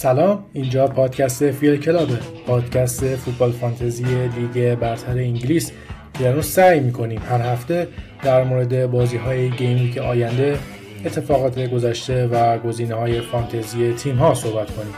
سلام 0.00 0.44
اینجا 0.52 0.86
پادکست 0.86 1.50
فیل 1.50 1.76
کلابه. 1.76 2.18
پادکست 2.46 3.16
فوتبال 3.16 3.52
فانتزی 3.52 4.04
لیگ 4.04 4.74
برتر 4.74 5.12
انگلیس. 5.12 5.72
که 6.14 6.28
اون 6.28 6.40
سعی 6.40 6.80
می‌کنیم 6.80 7.22
هر 7.28 7.40
هفته 7.40 7.88
در 8.22 8.44
مورد 8.44 8.90
بازی 8.90 9.16
های 9.16 9.50
گیم 9.50 9.92
که 9.92 10.00
آینده 10.00 10.58
اتفاقات 11.04 11.58
گذشته 11.58 12.26
و 12.26 12.58
گزینه 12.58 12.94
های 12.94 13.20
فانتزی 13.20 13.92
تیم 13.92 14.16
ها 14.16 14.34
صحبت 14.34 14.70
کنیم. 14.70 14.94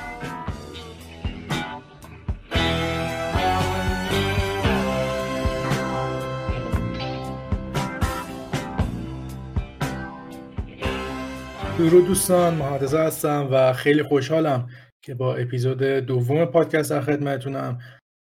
درود 11.79 12.07
دوستان 12.07 12.55
محمد 12.55 12.95
هستم 12.95 13.49
و 13.51 13.73
خیلی 13.73 14.03
خوشحالم 14.03 14.69
که 15.05 15.15
با 15.15 15.37
اپیزود 15.37 15.83
دوم 15.83 16.45
پادکست 16.45 16.91
در 16.91 17.01
خدمتتونم 17.01 17.79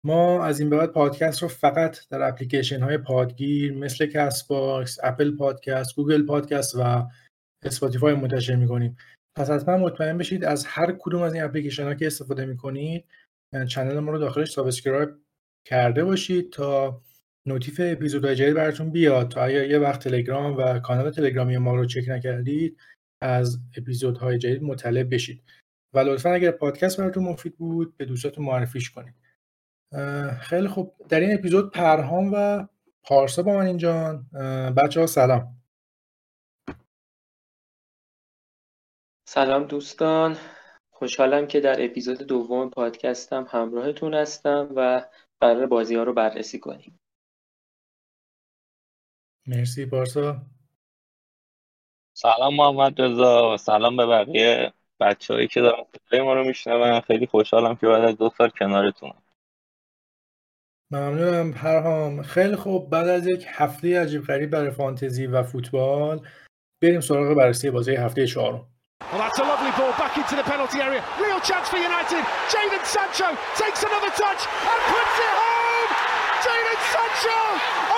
ما 0.06 0.46
از 0.46 0.60
این 0.60 0.70
به 0.70 0.78
بعد 0.78 0.92
پادکست 0.92 1.42
رو 1.42 1.48
فقط 1.48 2.08
در 2.10 2.28
اپلیکیشن 2.28 2.82
های 2.82 2.98
پادگیر 2.98 3.74
مثل 3.74 4.06
کست 4.06 4.48
باکس، 4.48 4.98
اپل 5.04 5.36
پادکست، 5.36 5.96
گوگل 5.96 6.26
پادکست 6.26 6.76
و 6.76 7.08
اسپاتیفای 7.66 8.14
منتشر 8.14 8.56
می‌کنیم. 8.56 8.98
پس 9.38 9.50
حتما 9.50 9.78
مطمئن 9.78 10.18
بشید 10.18 10.46
از 10.46 10.66
هر 10.66 10.96
کدوم 11.00 11.22
از 11.22 11.34
این 11.34 11.44
اپلیکیشن 11.44 11.84
ها 11.84 11.94
که 11.94 12.08
استفاده 12.08 12.46
می‌کنید 12.46 13.06
channel 13.68 14.00
ما 14.00 14.12
رو 14.12 14.18
داخلش 14.18 14.52
subscribe 14.52 15.10
کرده 15.68 16.04
باشید 16.04 16.52
تا 16.52 17.02
notif 17.48 17.82
اپیزودهای 17.84 18.36
جدید 18.36 18.54
براتون 18.54 18.92
بیاد. 18.92 19.30
تا 19.30 19.44
اگر 19.44 19.70
یه 19.70 19.80
وقت 19.80 20.04
تلگرام 20.04 20.58
و 20.58 20.80
کانال 20.80 21.12
تلگرامی 21.12 21.58
ما 21.58 21.76
رو 21.76 21.86
چک 21.86 22.10
نکردید 22.10 22.78
از 23.22 23.60
اپیزودهای 23.78 24.38
جدید 24.38 24.64
مطلع 24.64 25.04
بشید. 25.04 25.44
و 25.94 26.00
لطفا 26.00 26.30
اگر 26.30 26.52
پادکست 26.52 27.00
براتون 27.00 27.24
مفید 27.24 27.58
بود 27.58 27.98
به 27.98 28.06
دوستاتون 28.06 28.46
معرفیش 28.46 28.92
کنید. 28.92 29.16
خیلی 30.42 30.68
خوب. 30.68 30.96
در 31.10 31.20
این 31.20 31.34
اپیزود 31.34 31.72
پرهام 31.72 32.32
و 32.34 32.68
پارسا 33.04 33.44
با 33.44 33.54
من 33.54 33.66
اینجان. 33.66 34.30
بچه 34.78 35.00
ها 35.00 35.08
سلام. 35.08 35.62
سلام 39.28 39.64
دوستان. 39.64 40.38
خوشحالم 40.90 41.48
که 41.48 41.60
در 41.60 41.86
اپیزود 41.86 42.18
دوم 42.18 42.70
پادکستم 42.70 43.48
همراهتون 43.50 44.14
هستم 44.14 44.74
و 44.76 45.10
قرار 45.42 45.66
بازی 45.66 45.96
ها 45.96 46.04
رو 46.04 46.14
بررسی 46.14 46.60
کنیم. 46.60 47.00
مرسی 49.48 49.86
پارسا. 49.86 50.42
سلام 52.14 52.56
محمد 52.56 53.02
رضا 53.02 53.54
و 53.54 53.58
سلام 53.58 53.98
به 53.98 54.06
بقیه 54.06 54.74
بچههایی 55.00 55.48
که 55.48 55.62
دارن 55.62 55.84
صدای 56.08 56.22
ما 56.22 56.34
رو 56.34 56.44
میشنون 56.44 57.00
خیلی 57.00 57.28
خوشحالم 57.28 57.76
که 57.76 57.88
بعد 57.88 58.04
از 58.04 58.18
دو 58.18 58.30
سال 58.38 58.50
کنارتونم 58.50 59.22
ممنونم 60.92 61.54
پرهام 61.54 62.24
خیلی 62.24 62.56
خوب 62.56 62.90
بعد 62.90 63.08
از 63.08 63.28
یک 63.28 63.46
هفته 63.48 64.02
عجیب 64.02 64.26
غریب 64.26 64.50
برای 64.50 64.72
فانتزی 64.72 65.28
و 65.28 65.44
فوتبال 65.44 66.28
بریم 66.82 67.02
سراغ 67.02 67.38
بررسی 67.38 67.70
بازی 67.70 67.96
هفته 67.96 68.28
چهارم 68.28 68.66
Well, 69.02 69.18
that's 69.18 69.40
a 69.40 69.44
lovely 69.44 69.72
ball 69.80 69.94
back 69.98 70.14
into 70.22 70.36
the 70.36 70.44
penalty 70.44 70.80
area. 70.88 71.02
Real 71.18 71.42
chance 71.50 71.66
for 71.72 71.80
United. 71.92 72.22
Jadon 72.52 72.84
Sancho 72.96 73.30
takes 73.58 73.82
another 73.90 74.12
touch 74.24 74.42
and 74.72 74.80
puts 74.92 75.16
it 75.28 75.34
home. 75.44 75.90
Jadon 76.46 76.80
Sancho 76.94 77.40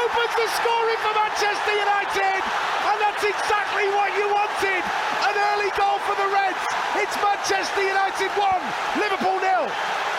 opens 0.03 0.33
the 0.39 0.47
scoring 0.57 0.99
for 1.03 1.13
Manchester 1.21 1.75
United. 1.87 2.41
And 2.89 2.97
that's 3.03 3.23
exactly 3.33 3.87
what 3.97 4.09
you 4.19 4.25
wanted. 4.39 4.81
An 5.27 5.35
early 5.49 5.71
goal 5.79 5.97
for 6.05 6.15
the 6.21 6.27
Reds. 6.31 6.40
Manchester 7.41 7.81
United 7.95 8.31
1, 8.37 9.01
Liverpool 9.03 9.37
0. 9.39 9.65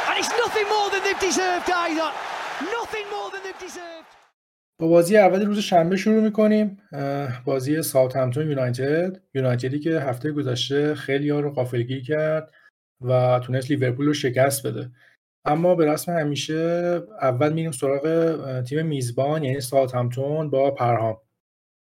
And 0.08 0.14
it's 0.20 0.32
nothing 0.44 0.66
more 0.74 0.88
than 0.92 1.02
they've 1.06 1.24
deserved 1.30 1.70
either. 1.86 2.10
Nothing 2.78 3.06
more 3.14 3.28
than 3.32 3.42
they've 3.44 3.62
deserved. 3.68 4.08
با 4.80 4.88
بازی 4.88 5.16
اول 5.16 5.46
روز 5.46 5.58
شنبه 5.58 5.96
شروع 5.96 6.22
می‌کنیم 6.22 6.82
بازی 7.44 7.82
ساوت 7.82 8.16
همتون 8.16 8.50
یونایتد 8.50 9.20
یونایتدی 9.34 9.78
که 9.80 10.00
هفته 10.00 10.32
گذشته 10.32 10.94
خیلی 10.94 11.30
ها 11.30 11.40
رو 11.40 11.50
قافلگیر 11.50 12.02
کرد 12.02 12.50
و 13.00 13.40
تونست 13.44 13.70
لیورپول 13.70 14.06
رو 14.06 14.14
شکست 14.14 14.66
بده 14.66 14.90
اما 15.44 15.74
به 15.74 15.92
رسم 15.92 16.12
همیشه 16.12 17.00
اول 17.20 17.52
میریم 17.52 17.72
سراغ 17.72 18.62
تیم 18.62 18.86
میزبان 18.86 19.44
یعنی 19.44 19.60
ساوت 19.60 19.94
همتون 19.94 20.50
با 20.50 20.70
پرهام 20.70 21.16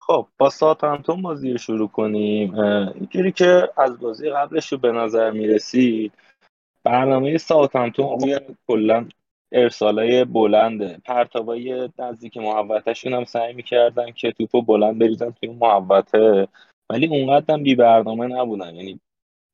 خب 0.07 0.27
با 0.39 0.51
ساوت 0.51 0.85
همتون 0.85 1.23
بازی 1.23 1.53
رو 1.53 1.59
شروع 1.59 1.89
کنیم. 1.89 2.59
اینجوری 2.59 3.33
که 3.33 3.69
از 3.77 4.01
بازی 4.01 4.31
قبلش 4.31 4.73
رو 4.73 4.79
به 4.79 4.93
نظر 4.93 5.31
می‌رسید 5.31 6.13
برنامه 6.85 7.39
ساوت 7.39 7.77
همتون 7.77 8.21
روی 8.21 8.41
کلا 8.67 9.09
ارسالای 9.53 10.25
بلنده. 10.25 10.99
پرتابای 11.05 11.89
نزدیک 11.99 12.37
محوطهشون 12.37 13.13
هم 13.13 13.25
سعی 13.25 13.53
می‌کردن 13.55 14.11
که 14.11 14.33
توپو 14.33 14.63
بلند 14.63 14.99
بریزن 14.99 15.31
توی 15.31 15.49
محوطه 15.49 16.49
ولی 16.91 17.07
اونقدر 17.07 17.55
هم 17.55 17.63
بی 17.63 17.75
برنامه 17.75 18.27
نبودن. 18.27 18.75
یعنی 18.75 19.01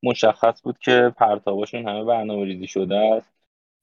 مشخص 0.02 0.62
بود 0.62 0.78
که 0.78 1.12
پرتاباشون 1.16 1.88
همه 1.88 2.04
برنامه 2.04 2.44
ریزی 2.44 2.66
شده 2.66 2.96
است 2.96 3.32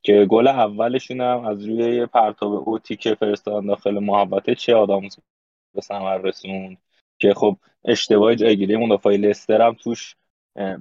که 0.03 0.25
گل 0.29 0.47
اولشون 0.47 1.21
هم 1.21 1.45
از 1.45 1.65
روی 1.65 2.05
پرتاب 2.05 2.69
اوتی 2.69 2.95
که 2.95 3.15
فرستادن 3.15 3.67
داخل 3.67 3.99
محوطه 3.99 4.55
چه 4.55 4.75
آدم 4.75 5.01
به 5.75 5.81
ثمر 5.81 6.17
رسوند 6.17 6.77
که 7.19 7.33
خب 7.33 7.57
اشتباه 7.85 8.35
جایگیری 8.35 8.75
مدافع 8.75 9.09
لستر 9.09 9.61
هم 9.61 9.73
توش 9.73 10.15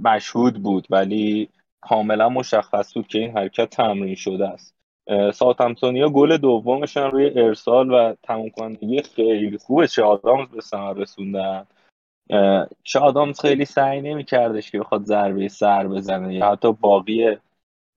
مشهود 0.04 0.62
بود 0.62 0.86
ولی 0.90 1.48
کاملا 1.80 2.28
مشخص 2.28 2.94
بود 2.94 3.06
که 3.06 3.18
این 3.18 3.36
حرکت 3.38 3.70
تمرین 3.70 4.14
شده 4.14 4.48
است. 4.48 4.74
ساوثهمپتونیا 5.34 6.08
گل 6.08 6.36
دومشان 6.36 7.10
روی 7.10 7.30
ارسال 7.40 7.90
و 7.90 8.14
تموم 8.22 8.50
کنندگی 8.50 9.02
خیلی 9.02 9.58
خوب 9.58 9.86
چه 9.86 10.02
آدامز 10.02 10.48
به 10.48 10.60
ثمر 10.60 10.92
رسوندن. 10.92 11.66
چه 12.82 12.98
آدامز 12.98 13.40
خیلی 13.40 13.64
سعی 13.64 14.00
نمیکردش 14.00 14.70
که 14.70 14.78
بخواد 14.78 15.04
ضربه 15.04 15.48
سر 15.48 15.88
بزنه 15.88 16.34
یا 16.34 16.52
حتی 16.52 16.72
باقی 16.72 17.36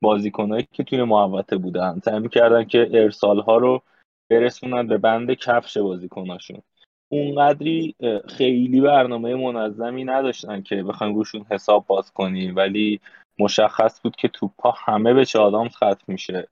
بازیکنهایی 0.02 0.68
که 0.72 0.84
توی 0.84 1.04
محوطه 1.04 1.58
بودن. 1.58 2.00
سعی 2.06 2.20
می‌کردن 2.20 2.64
که 2.64 2.90
ارسال 2.94 3.40
ها 3.40 3.58
رو 3.58 3.82
برسونن 4.30 4.88
به 4.88 4.98
بند 4.98 5.34
کفش 5.34 5.78
بازیکناشون. 5.78 6.62
اونقدری 7.10 7.96
خیلی 8.28 8.82
برنامه 8.82 9.36
منظمی 9.36 10.04
نداشتن 10.04 10.62
که 10.62 10.84
بخوایم 10.84 11.16
روشون 11.16 11.46
حساب 11.52 11.86
باز 11.88 12.12
کنیم 12.12 12.56
ولی 12.56 13.00
مشخص 13.40 14.02
بود 14.02 14.16
که 14.16 14.28
توپا 14.28 14.74
همه 14.78 15.14
به 15.14 15.26
چه 15.26 15.40
آدامز 15.40 15.76
ختم 15.76 16.04
میشه. 16.08 16.48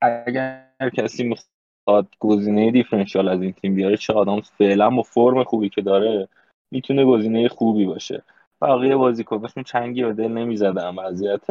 اگر 0.00 0.66
کسی 0.96 1.24
می‌خواد 1.24 2.06
گزینه 2.20 2.70
دیفرنشیال 2.70 3.28
از 3.28 3.42
این 3.42 3.52
تیم 3.52 3.74
بیاره 3.74 3.96
چه 3.96 4.12
آدم 4.12 4.40
فعلا 4.40 4.90
با 4.90 5.02
فرم 5.02 5.44
خوبی 5.44 5.68
که 5.68 5.82
داره 5.82 6.28
می‌تونه 6.70 7.04
گزینه 7.04 7.48
خوبی 7.48 7.84
باشه. 7.84 8.22
بقیه 8.62 8.96
بازیکناشون 8.96 9.62
چنگی 9.62 10.04
به 10.04 10.12
دل 10.12 10.28
نمی‌زدن. 10.28 10.94
وضعیت 10.94 11.46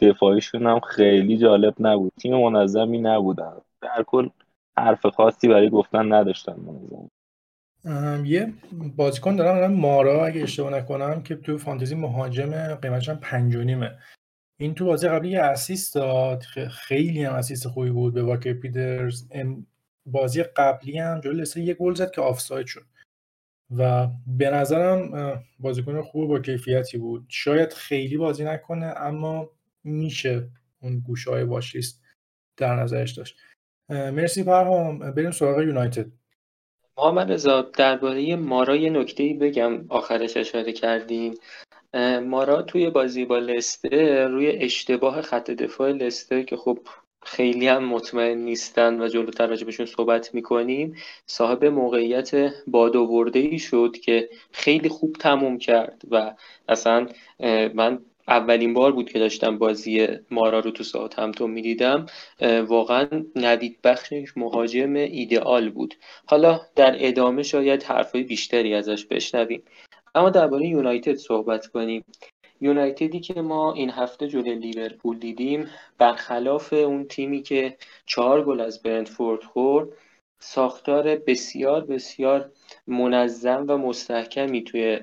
دفاعیشون 0.00 0.66
هم 0.66 0.80
خیلی 0.80 1.36
جالب 1.36 1.74
نبود. 1.80 2.12
تیم 2.20 2.36
منظمی 2.36 2.98
نبودن. 2.98 3.56
در 3.80 4.02
کل 4.06 4.28
حرف 4.78 5.06
خاصی 5.06 5.48
برای 5.48 5.70
گفتن 5.70 6.12
نداشتن 6.12 6.52
منظم 6.52 7.10
یه 8.24 8.52
بازیکن 8.96 9.36
دارم 9.36 9.72
مارا 9.72 10.26
اگه 10.26 10.42
اشتباه 10.42 10.72
نکنم 10.72 11.22
که 11.22 11.36
تو 11.36 11.58
فانتزی 11.58 11.94
مهاجم 11.94 12.74
قیمتش 12.74 13.08
هم 13.08 13.16
پنج 13.16 13.56
این 14.60 14.74
تو 14.74 14.84
بازی 14.84 15.08
قبلی 15.08 15.28
یه 15.30 15.40
اسیست 15.40 15.94
داد 15.94 16.42
خیلی 16.70 17.24
هم 17.24 17.32
اسیست 17.32 17.68
خوبی 17.68 17.90
بود 17.90 18.14
به 18.14 18.22
واکر 18.22 18.52
پیدرز 18.52 19.28
بازی 20.06 20.42
قبلی 20.42 20.98
هم 20.98 21.20
جلوی 21.20 21.40
لستر 21.40 21.60
یه 21.60 21.74
گل 21.74 21.94
زد 21.94 22.10
که 22.10 22.20
آفساید 22.20 22.66
شد. 22.66 22.86
و 23.70 24.08
به 24.26 24.50
نظرم 24.50 25.42
بازیکن 25.58 26.02
خوب 26.02 26.28
با 26.28 26.38
کیفیتی 26.38 26.98
بود. 26.98 27.26
شاید 27.28 27.72
خیلی 27.72 28.16
بازی 28.16 28.44
نکنه 28.44 28.94
اما 28.96 29.50
میشه 29.84 30.48
اون 30.80 31.00
گوشه 31.00 31.30
های 31.30 31.42
واشلیست 31.42 32.02
در 32.56 32.76
نظرش 32.76 33.12
داشت. 33.12 33.36
مرسی 33.88 34.44
پرهام. 34.44 34.98
بریم 34.98 35.30
سراغ 35.30 35.60
یونایتد. 35.60 36.06
محمد 36.98 37.32
رضا 37.32 37.62
درباره 37.62 38.36
مارا 38.36 38.76
یه 38.76 38.90
نکته 38.90 39.36
بگم. 39.40 39.86
آخرش 39.88 40.36
اشاره 40.36 40.72
کردیم. 40.72 41.34
مارا 42.22 42.62
توی 42.62 42.90
بازی 42.90 43.24
با 43.24 43.38
لستر 43.38 44.28
روی 44.28 44.50
اشتباه 44.50 45.22
خط 45.22 45.50
دفاع 45.50 45.92
لستر 45.92 46.42
که 46.42 46.56
خب 46.56 46.78
خیلی 47.22 47.68
هم 47.68 47.84
مطمئن 47.84 48.38
نیستن 48.38 49.00
و 49.00 49.08
جلوتر 49.08 49.46
راجبشون 49.46 49.86
صحبت 49.86 50.34
می‌کنیم 50.34 50.96
صاحب 51.26 51.64
موقعیت 51.64 52.54
بادآورده 52.66 53.38
ای 53.38 53.58
شد 53.58 53.96
که 54.02 54.30
خیلی 54.52 54.88
خوب 54.88 55.16
تموم 55.20 55.58
کرد 55.58 56.02
و 56.10 56.34
اصلا 56.68 57.06
من 57.74 57.98
اولین 58.28 58.74
بار 58.74 58.92
بود 58.92 59.10
که 59.10 59.18
داشتم 59.18 59.58
بازی 59.58 60.08
مارا 60.30 60.60
رو 60.60 60.70
تو 60.70 60.84
ساعت 60.84 61.18
همتون 61.18 61.50
می‌دیدم. 61.50 62.06
واقعا 62.66 63.08
ندید 63.36 63.78
بخشش 63.84 64.32
مهاجم 64.36 64.94
ایدئال 64.94 65.70
بود. 65.70 65.94
حالا 66.26 66.60
در 66.76 66.96
ادامه 66.98 67.42
شاید 67.42 67.82
حرفای 67.82 68.22
بیشتری 68.22 68.74
ازش 68.74 69.06
بشنویم. 69.06 69.62
اما 70.14 70.30
درباره 70.30 70.66
یونایتد 70.66 71.14
صحبت 71.14 71.66
کنیم. 71.66 72.04
یونایتدی 72.60 73.20
که 73.20 73.42
ما 73.42 73.72
این 73.72 73.90
هفته 73.90 74.28
جلوی 74.28 74.54
لیورپول 74.54 75.18
دیدیم 75.18 75.70
برخلاف 75.98 76.72
اون 76.72 77.04
تیمی 77.04 77.42
که 77.42 77.76
چهار 78.06 78.44
گل 78.44 78.60
از 78.60 78.82
برنتفورد 78.82 79.42
خورد 79.42 79.88
ساختار 80.38 81.16
بسیار 81.16 81.84
بسیار 81.84 82.50
منظم 82.86 83.64
و 83.68 83.76
مستحکمی 83.76 84.64
توی 84.64 85.00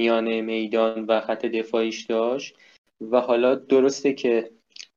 میانه 0.00 0.40
میدان 0.40 1.04
و 1.04 1.20
خط 1.20 1.46
دفاعیش 1.46 2.04
داشت 2.04 2.54
و 3.00 3.20
حالا 3.20 3.54
درسته 3.54 4.12
که 4.12 4.50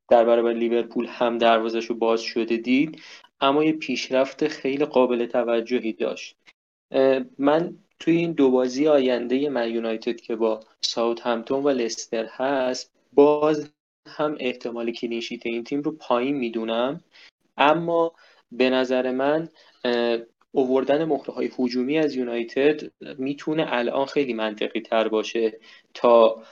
در 0.10 0.26
برابر 0.26 0.54
لیورپول 0.54 1.06
هم 1.06 1.38
دروازش 1.38 1.86
رو 1.86 1.96
باز 1.96 2.22
شده 2.22 2.58
دید 2.58 3.02
اما 3.42 3.64
یه 3.64 3.74
پیشرفت 3.74 4.48
خیلی 4.48 4.86
قابل 4.86 5.26
توجهی 5.26 5.94
داشت. 5.94 6.36
من 7.38 7.76
توی 8.00 8.16
این 8.18 8.32
دو 8.32 8.52
بازی 8.52 8.88
آینده 8.88 9.50
من 9.50 9.72
یونایتد 9.72 10.16
که 10.16 10.36
با 10.36 10.60
ساوت 10.82 11.22
همتون 11.22 11.64
و 11.64 11.70
لستر 11.70 12.26
هست 12.26 12.92
باز 13.14 13.72
هم 14.08 14.38
احتمال 14.40 14.92
کلینشیت 14.92 15.46
این 15.46 15.64
تیم 15.64 15.82
رو 15.82 15.92
پایین 15.92 16.36
می‌دونم. 16.36 17.02
اما 17.58 18.14
به 18.52 18.70
نظر 18.70 19.12
من 19.12 19.50
اووردن 20.56 21.06
مهره 21.06 21.34
های 21.34 21.52
هجومی 21.60 21.98
از 21.98 22.16
یونایتد 22.16 22.82
می‌تونه 23.18 23.66
الان 23.68 24.06
خیلی 24.06 24.34
منطقی 24.34 24.82
تر 24.82 25.08
باشه 25.08 25.60
تا 25.94 26.44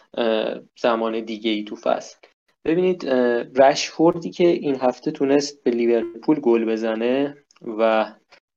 زمان 0.79 1.19
دیگه 1.19 1.51
ای 1.51 1.63
تو 1.63 1.75
فصل. 1.75 2.17
ببینید 2.65 3.09
رشفوردی 3.55 4.29
که 4.29 4.47
این 4.47 4.75
هفته 4.75 5.11
تونست 5.11 5.63
به 5.63 5.71
لیورپول 5.71 6.39
گل 6.39 6.65
بزنه 6.65 7.37
و 7.77 8.11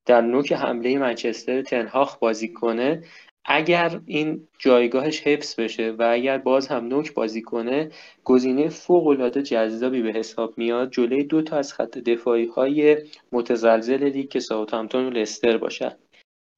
در 0.06 0.20
نوک 0.20 0.52
حمله 0.52 0.98
منچستر 0.98 1.62
تنهاخ 1.62 2.18
بازی 2.18 2.52
کنه 2.52 3.04
اگر 3.44 4.00
این 4.06 4.48
جایگاهش 4.58 5.20
حفظ 5.20 5.60
بشه 5.60 5.90
و 5.98 6.08
اگر 6.12 6.38
باز 6.38 6.68
هم 6.68 6.86
نوک 6.86 7.14
بازی 7.14 7.42
کنه 7.42 7.90
گزینه 8.24 8.68
فوق 8.68 9.06
العاده 9.06 9.42
جذابی 9.42 10.02
به 10.02 10.12
حساب 10.12 10.58
میاد 10.58 10.90
جلوی 10.90 11.24
دو 11.24 11.42
تا 11.42 11.56
از 11.56 11.72
خط 11.72 11.98
دفاعی 11.98 12.46
های 12.46 12.96
متزلزل 13.32 14.04
لیگ 14.04 14.28
که 14.28 14.40
ساوثهامپتون 14.40 15.06
و 15.06 15.10
لستر 15.10 15.56
باشن. 15.56 15.92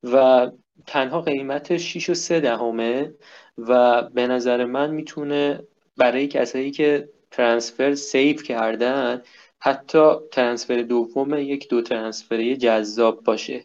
و 0.03 0.47
تنها 0.87 1.21
قیمت 1.21 1.77
6 1.77 2.11
و 2.11 2.15
3 2.15 2.41
دهمه 2.41 3.15
و 3.59 4.03
به 4.03 4.27
نظر 4.27 4.65
من 4.65 4.91
می‌تونه 4.91 5.61
برای 5.97 6.29
کسایی 6.29 6.71
که 6.71 7.09
transfer 7.31 7.95
save 7.95 8.43
کردن 8.43 9.23
حتی 9.61 10.11
ترانسفر 10.33 10.83
دوم 10.83 11.35
یک 11.39 11.69
دو 11.69 11.83
ترانسفری 11.83 12.57
جذاب 12.57 13.25
باشه. 13.25 13.65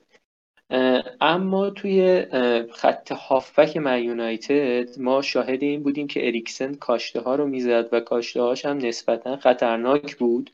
اما 1.22 1.70
توی 1.70 2.26
خط 2.72 3.12
هافبک 3.12 3.78
من 3.78 4.04
یونایتد 4.04 5.00
ما 5.00 5.22
شاهد 5.22 5.64
این 5.64 5.84
بودیم 5.84 6.08
که 6.08 6.28
اریکسن 6.28 6.74
کاشته 6.74 7.22
ها 7.22 7.36
رو 7.36 7.48
می‌زد 7.48 7.90
و 7.92 8.00
کاشته 8.00 8.42
هاش 8.42 8.66
هم 8.66 8.78
نسبتا 8.78 9.38
خطرناک 9.38 10.16
بود 10.16 10.52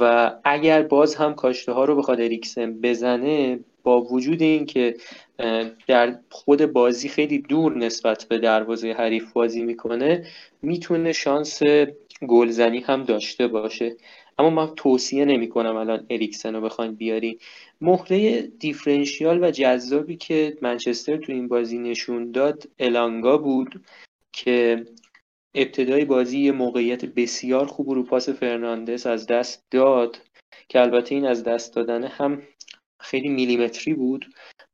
و 0.00 0.32
اگر 0.44 0.82
باز 0.82 1.14
هم 1.14 1.34
کاشته 1.34 1.72
ها 1.72 1.84
رو 1.84 1.96
بخواد 1.96 2.20
اریکسن 2.20 2.80
بزنه 2.80 3.60
با 3.82 4.00
وجود 4.02 4.42
اینکه 4.42 4.96
در 5.86 6.18
خود 6.30 6.66
بازی 6.66 7.08
خیلی 7.08 7.38
دور 7.38 7.76
نسبت 7.76 8.26
به 8.28 8.38
دروازه 8.38 8.92
حریف 8.92 9.32
بازی 9.32 9.62
می‌کنه 9.62 10.26
می‌تونه 10.62 11.12
شانس 11.12 11.60
گلزنی 12.28 12.80
هم 12.80 13.04
داشته 13.04 13.46
باشه. 13.48 13.96
اما 14.38 14.50
من 14.50 14.74
توصیه 14.74 15.24
نمی 15.24 15.48
کنم 15.48 15.76
الان 15.76 16.06
اریکسن 16.10 16.54
رو 16.54 16.60
بخواین 16.60 16.94
بیارین 16.94 17.38
مهره 17.80 18.42
دیفرنشیال 18.42 19.44
و 19.44 19.50
جذابی 19.50 20.16
که 20.16 20.58
منچستر 20.62 21.16
تو 21.16 21.32
این 21.32 21.48
بازی 21.48 21.78
نشون 21.78 22.30
داد 22.30 22.68
الانگا 22.78 23.38
بود 23.38 23.84
که 24.32 24.86
ابتدای 25.54 26.04
بازی 26.04 26.38
یه 26.38 26.52
موقعیت 26.52 27.04
بسیار 27.04 27.66
خوب 27.66 27.90
رو 27.90 28.02
پاس 28.02 28.28
فرناندس 28.28 29.06
از 29.06 29.26
دست 29.26 29.64
داد 29.70 30.18
که 30.68 30.80
البته 30.80 31.14
این 31.14 31.26
از 31.26 31.44
دست 31.44 31.74
دادن 31.74 32.04
هم 32.04 32.42
خیلی 33.00 33.28
میلیمتری 33.28 33.94
بود 33.94 34.26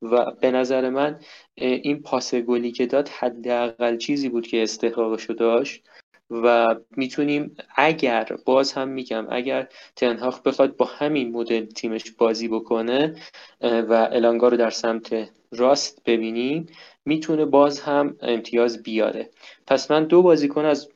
و 0.03 0.31
به 0.41 0.51
نظر 0.51 0.91
من 0.91 1.21
این 1.55 2.03
پاس 2.03 2.35
گلی 2.35 2.73
که 2.73 2.87
داد 2.87 3.09
حداقل 3.09 3.97
چیزی 3.97 4.29
بود 4.29 4.47
که 4.47 4.63
استحقاقشو 4.63 5.33
داشت. 5.33 5.85
و 6.43 6.77
می‌تونیم 6.97 7.57
اگر 7.77 8.29
باز 8.45 8.73
هم 8.73 8.89
میگم 8.89 9.27
اگر 9.31 9.69
تنهاخ 9.97 10.43
بخواد 10.43 10.77
با 10.77 10.85
همین 10.85 11.33
مدل 11.33 11.65
تیمش 11.65 12.11
بازی 12.11 12.49
بکنه 12.49 13.15
و 13.61 14.09
الانگا 14.13 14.49
رو 14.49 14.57
در 14.57 14.71
سمت 14.71 15.29
راست 15.53 16.03
ببینیم 16.07 16.67
می‌تونه 17.05 17.45
باز 17.45 17.81
هم 17.81 18.17
امتیاز 18.23 18.83
بیاره. 18.83 19.31
پس 19.67 19.91
من 19.91 20.05
دو 20.05 20.23
بازیکن 20.23 20.65
از 20.65 20.89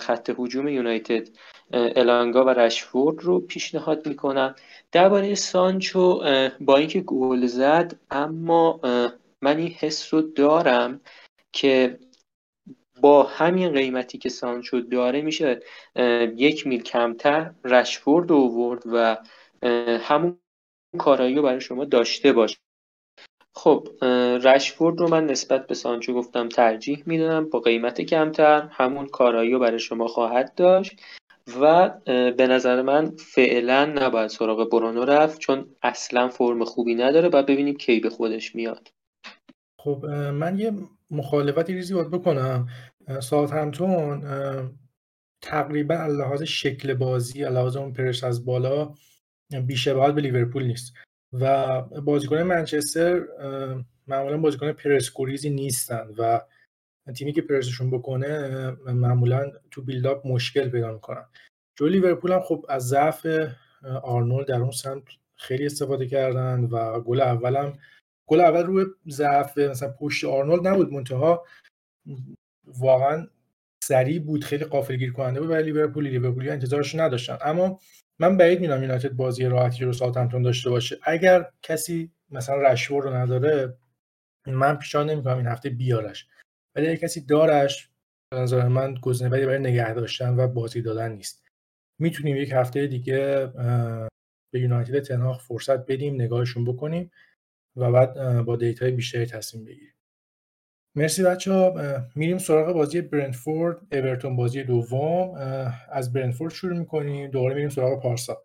خط 0.00 0.30
هجوم 0.38 0.68
یونایتد 0.68 1.28
الانگا 1.72 2.44
و 2.44 2.48
رشفورد 2.48 3.22
رو 3.22 3.40
پیشنهاد 3.40 4.08
می‌کنم. 4.08 4.54
درباره 4.92 5.34
سانچو 5.34 6.22
با 6.60 6.76
اینکه 6.76 7.00
گل 7.00 7.46
زد 7.46 7.96
اما 8.10 8.80
من 9.42 9.56
این 9.56 9.68
حس 9.68 10.14
رو 10.14 10.20
دارم 10.20 11.00
که 11.52 11.98
با 13.00 13.22
همین 13.22 13.72
قیمتی 13.72 14.18
که 14.18 14.28
سانچو 14.28 14.80
داره 14.80 15.22
میشه 15.22 15.60
یک 16.36 16.66
میل 16.66 16.82
کمتر 16.82 17.54
رشفورد 17.64 18.32
اوورد 18.32 18.82
و 18.86 19.16
همون 19.98 20.38
کارایی 20.98 21.34
رو 21.34 21.42
برای 21.42 21.60
شما 21.60 21.84
داشته 21.84 22.32
باشه. 22.32 22.56
خب 23.54 23.88
رشفورد 24.42 25.00
رو 25.00 25.08
من 25.08 25.26
نسبت 25.26 25.66
به 25.66 25.74
سانچو 25.74 26.14
گفتم 26.14 26.48
ترجیح 26.48 27.02
می‌دونم 27.06 27.50
با 27.50 27.60
قیمت 27.60 28.00
کمتر 28.00 28.68
همون 28.70 29.06
کارایی 29.06 29.50
رو 29.50 29.58
برای 29.58 29.78
شما 29.78 30.06
خواهد 30.06 30.54
داشت 30.54 31.00
و 31.60 31.88
به 32.06 32.46
نظر 32.46 32.82
من 32.82 33.16
فعلا 33.16 33.84
نباید 33.84 34.28
سراغ 34.28 34.70
برونو 34.70 35.04
رفت 35.04 35.38
چون 35.38 35.76
اصلا 35.82 36.28
فرم 36.28 36.64
خوبی 36.64 36.94
نداره 36.94 37.28
و 37.28 37.42
ببینیم 37.42 37.74
کی 37.74 38.00
به 38.00 38.10
خودش 38.10 38.54
میاد. 38.54 38.95
خب 39.86 40.06
من 40.34 40.58
یه 40.58 40.72
مخالفتی 41.10 41.74
ریزی 41.74 41.94
باید 41.94 42.10
بکنم. 42.10 42.68
ساعت 43.20 43.52
همتون 43.52 44.22
تقریبا 45.42 45.94
لحاظ 45.94 46.42
شکل 46.42 46.94
بازی 46.94 47.44
لحاظ 47.44 47.76
اون 47.76 47.92
پرش 47.92 48.24
از 48.24 48.44
بالا 48.44 48.94
بیشباهت 49.66 50.14
به 50.14 50.20
لیورپول 50.20 50.66
نیست. 50.66 50.94
و 51.32 51.82
بازیکن 51.82 52.38
منچستر 52.38 53.22
معمولا 54.06 54.38
بازیکن 54.38 54.72
پرسکوریزی 54.72 55.50
نیستن 55.50 56.06
و 56.18 56.40
تیمی 57.16 57.32
که 57.32 57.42
پرسشون 57.42 57.90
بکنه 57.90 58.48
معمولا 58.86 59.52
تو 59.70 59.82
بیلداپ 59.82 60.26
مشکل 60.26 60.68
پیدا 60.68 60.92
می‌کنن. 60.92 61.24
جو 61.78 61.86
لیورپول 61.86 62.32
هم 62.32 62.40
خب 62.40 62.66
از 62.68 62.88
ضعف 62.88 63.26
آرنولد 64.02 64.46
در 64.46 64.60
اون 64.60 64.70
سمت 64.70 65.02
خیلی 65.36 65.66
استفاده 65.66 66.06
کردن 66.06 66.64
و 66.64 67.00
گل 67.00 67.20
اولم 67.20 67.78
گل 68.26 68.40
اول 68.40 68.62
روی 68.62 68.86
ضعف 69.08 69.58
مثلا 69.58 69.92
پشت 69.92 70.24
آرنولد 70.24 70.66
نبود. 70.66 70.92
منتها 70.92 71.46
واقعا 72.64 73.26
سریع 73.84 74.18
بود. 74.18 74.44
خیلی 74.44 74.64
قافلگیر 74.64 75.12
کننده 75.12 75.40
بود 75.40 75.48
برای 75.48 75.62
لیورپول 75.62 76.08
لیورپولی 76.08 76.50
انتظارش 76.50 76.94
نداشتن. 76.94 77.38
اما 77.40 77.80
من 78.18 78.36
بعید 78.36 78.60
می‌دونم 78.60 78.82
یونایتد 78.82 79.12
بازی 79.12 79.44
راحتی 79.44 79.84
رو 79.84 79.92
ساوثهمپتون 79.92 80.42
داشته 80.42 80.70
باشه. 80.70 80.98
اگر 81.02 81.50
کسی 81.62 82.12
مثلا 82.30 82.56
رشور 82.56 83.02
رو 83.02 83.14
نداره 83.14 83.78
من 84.46 84.76
پیشنهاد 84.76 85.10
نمی‌کنم 85.10 85.36
این 85.36 85.46
هفته 85.46 85.70
بیارش. 85.70 86.28
ولی 86.76 86.86
اگر 86.88 86.96
کسی 86.96 87.26
دارش 87.26 87.90
به 88.30 88.38
نظر 88.38 88.68
من 88.68 88.94
گزینه 88.94 89.30
برای 89.30 89.58
نگه 89.58 89.94
داشتن 89.94 90.36
و 90.36 90.48
بازی 90.48 90.82
دادن 90.82 91.12
نیست. 91.12 91.44
می‌تونیم 92.00 92.36
یک 92.36 92.50
هفته 92.52 92.86
دیگه 92.86 93.46
به 94.52 94.60
یونایتد 94.60 95.00
تنهاخ 95.00 95.42
فرصت 95.42 95.86
بدیم 95.86 96.14
نگاهشون 96.14 96.64
بکنیم. 96.64 97.10
و 97.76 97.92
بعد 97.92 98.40
با 98.44 98.56
دیتای 98.56 98.90
بیشتری 98.90 99.26
تصمیم 99.26 99.64
بگیریم. 99.64 99.94
مرسی 100.94 101.22
بچه 101.22 101.52
ها 101.52 101.74
میریم 102.14 102.38
سراغ 102.38 102.72
بازی 102.72 103.00
برنتفورد 103.00 103.80
اورتون 103.92 104.36
بازی 104.36 104.62
دوم. 104.62 105.34
از 105.92 106.12
برنتفورد 106.12 106.52
شروع 106.52 106.78
می‌کنیم. 106.78 107.30
دوباره 107.30 107.54
میریم 107.54 107.70
سراغ 107.70 108.02
پارسا. 108.02 108.42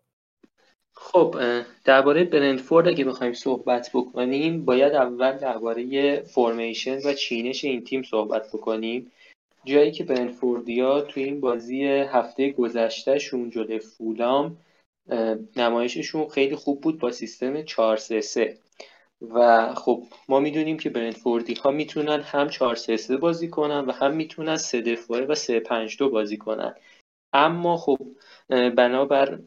خب 0.94 1.36
درباره 1.84 2.24
برنتفورد 2.24 2.88
اگه 2.88 3.04
بخوایم 3.04 3.32
صحبت 3.32 3.90
بکنیم 3.94 4.64
باید 4.64 4.92
اول 4.92 5.38
درباره 5.38 6.20
فرمیشن 6.20 6.98
و 7.04 7.12
چینش 7.12 7.64
این 7.64 7.84
تیم 7.84 8.02
صحبت 8.02 8.48
بکنیم. 8.48 9.12
جایی 9.64 9.92
که 9.92 10.04
برنتفوردیا 10.04 11.00
توی 11.00 11.24
این 11.24 11.40
بازی 11.40 11.84
هفته 11.84 12.50
گذشتهشون 12.50 13.50
جلوی 13.50 13.78
فولام 13.78 14.56
نمایششون 15.56 16.28
خیلی 16.28 16.56
خوب 16.56 16.80
بود 16.80 16.98
با 16.98 17.12
سیستم 17.12 17.62
4 17.62 17.96
3 17.96 18.20
3 18.20 18.58
و 19.30 19.68
خب 19.74 20.02
ما 20.28 20.40
می‌دونیم 20.40 20.78
که 20.78 20.90
برنتفوردی 20.90 21.54
ها 21.54 21.70
می‌تونن 21.70 22.20
هم 22.20 22.48
4 22.48 22.74
3 22.74 23.16
بازی 23.16 23.48
کنن 23.48 23.84
و 23.84 23.92
هم 23.92 24.16
می‌تونن 24.16 24.56
3 24.56 24.80
دفاعه 24.80 25.26
و 25.26 25.34
3 25.34 25.60
5 25.60 25.96
2 25.96 26.10
بازی 26.10 26.36
کنن. 26.36 26.74
اما 27.32 27.76
خب 27.76 27.98
بنابر 28.48 29.38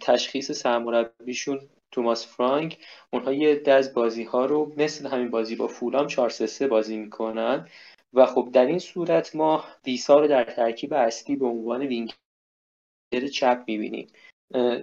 تشخیص 0.00 0.52
سرمربیشون 0.52 1.60
توماس 1.90 2.26
فرانک 2.26 2.78
اونها 3.12 3.32
یه 3.32 3.62
از 3.66 3.94
بازی 3.94 4.24
ها 4.24 4.46
رو 4.46 4.72
مثل 4.76 5.06
همین 5.06 5.30
بازی 5.30 5.56
با 5.56 5.66
فولام 5.66 6.06
4 6.06 6.30
3 6.30 6.66
بازی 6.66 6.96
می‌کنن 6.96 7.68
و 8.12 8.26
خب 8.26 8.48
در 8.52 8.66
این 8.66 8.78
صورت 8.78 9.36
ما 9.36 9.64
ویسا 9.86 10.20
رو 10.20 10.26
در 10.26 10.44
ترکیب 10.44 10.92
اصلی 10.92 11.36
به 11.36 11.46
عنوان 11.46 11.82
وینگر 11.82 12.14
چپ 13.32 13.64
می‌بینیم. 13.66 14.06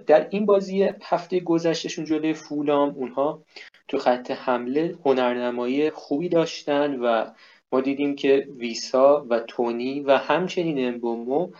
در 0.06 0.28
این 0.30 0.46
بازی 0.46 0.82
هفته 1.02 1.40
گذشتهشون 1.40 2.04
جلوی 2.04 2.34
فولام 2.34 2.88
اونها 2.88 3.42
تو 3.90 3.98
خط 3.98 4.30
حمله 4.30 4.98
هنرنمایی 5.04 5.90
خوبی 5.90 6.28
داشتن 6.28 7.00
و 7.00 7.30
ما 7.72 7.80
دیدیم 7.80 8.16
که 8.16 8.48
ویسا 8.56 9.26
و 9.30 9.40
تونی 9.40 10.00
و 10.00 10.16
همچنین 10.16 10.88
امبومو 10.88 11.50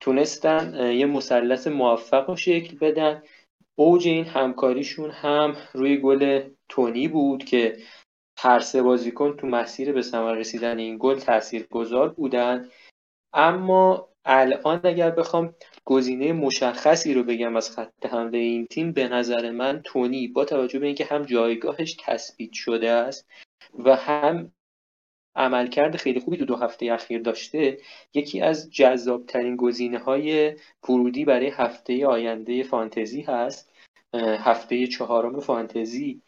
تونستن 0.00 0.92
یه 0.92 1.06
مثلث 1.06 1.66
موفق 1.66 2.30
رو 2.30 2.36
شکل 2.36 2.78
بدن. 2.78 3.22
اوج 3.78 4.08
این 4.08 4.24
همکاریشون 4.24 5.10
هم 5.10 5.56
روی 5.72 5.96
گل 5.96 6.48
تونی 6.68 7.08
بود 7.08 7.44
که 7.44 7.76
هر 8.38 8.60
سه 8.60 8.82
بازیکن 8.82 9.36
تو 9.36 9.46
مسیر 9.46 9.92
به 9.92 10.02
ثمر 10.02 10.34
رسیدن 10.34 10.78
این 10.78 10.96
گل 11.00 11.18
تاثیرگذار 11.18 12.08
بودن. 12.08 12.68
اما 13.32 14.07
الان 14.24 14.80
اگر 14.84 15.10
بخوام 15.10 15.54
گزینه 15.84 16.32
مشخصی 16.32 17.14
رو 17.14 17.22
بگم 17.22 17.56
از 17.56 17.70
خط 17.70 18.06
حمله 18.06 18.38
این 18.38 18.66
تیم 18.66 18.92
به 18.92 19.08
نظر 19.08 19.50
من 19.50 19.80
تونی 19.84 20.28
با 20.28 20.44
توجه 20.44 20.78
به 20.78 20.86
اینکه 20.86 21.04
هم 21.04 21.22
جایگاهش 21.22 21.96
تثبیت 22.00 22.52
شده 22.52 22.90
است 22.90 23.28
و 23.78 23.96
هم 23.96 24.52
عملکرد 25.36 25.96
خیلی 25.96 26.20
خوبی 26.20 26.36
دو 26.36 26.44
دو 26.44 26.56
هفته 26.56 26.92
اخیر 26.92 27.22
داشته 27.22 27.78
یکی 28.14 28.40
از 28.40 28.70
جذابترین 28.70 29.56
گزینه 29.56 29.98
های 29.98 30.56
ورودی 30.88 31.24
برای 31.24 31.48
هفته 31.48 32.06
آینده 32.06 32.62
فانتزی 32.62 33.22
هست 33.22 33.72
هفته 34.14 34.86
چهارم 34.86 35.40
فانتزی 35.40 36.22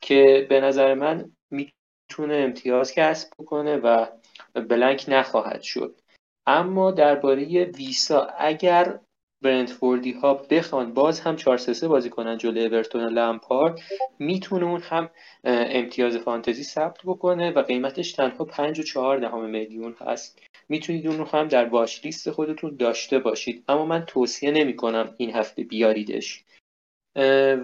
که 0.00 0.46
به 0.50 0.60
نظر 0.60 0.94
من 0.94 1.32
می‌تونه 1.50 2.34
امتیاز 2.34 2.92
کسب 2.92 3.28
کنه 3.46 3.76
و 3.76 4.06
بلنک 4.54 5.04
نخواهد 5.08 5.62
شد. 5.62 6.00
اما 6.46 6.90
درباره 6.90 7.64
ویسا 7.64 8.28
اگر 8.38 8.98
برنتفوردی 9.42 10.12
ها 10.12 10.34
بخوان 10.34 10.94
باز 10.94 11.20
هم 11.20 11.36
4 11.36 11.56
3 11.56 11.88
بازی 11.88 12.10
کنن 12.10 12.38
جلوی 12.38 12.66
اورتون 12.66 13.04
و 13.04 13.10
لمپارد 13.10 13.80
می‌تونه 14.18 14.66
اون 14.66 14.80
هم 14.80 15.10
امتیاز 15.44 16.16
فانتزی 16.16 16.62
ثبت 16.62 16.98
بکنه 17.04 17.50
و 17.50 17.62
قیمتش 17.62 18.12
تنها 18.12 18.44
5 18.44 18.80
و 18.80 18.82
4 18.82 19.18
دهم 19.18 19.50
میلیون 19.50 19.96
هست. 20.00 20.38
می‌تونید 20.68 21.06
اون 21.06 21.18
رو 21.18 21.24
هم 21.24 21.48
در 21.48 21.68
واش 21.68 22.04
لیست 22.04 22.30
خودتون 22.30 22.76
داشته 22.76 23.18
باشید. 23.18 23.64
اما 23.68 23.86
من 23.86 24.04
توصیه 24.04 24.50
نمی 24.50 24.76
کنم 24.76 25.14
این 25.16 25.30
هفته 25.30 25.64
بیاریدش. 25.64 26.44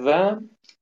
و 0.04 0.36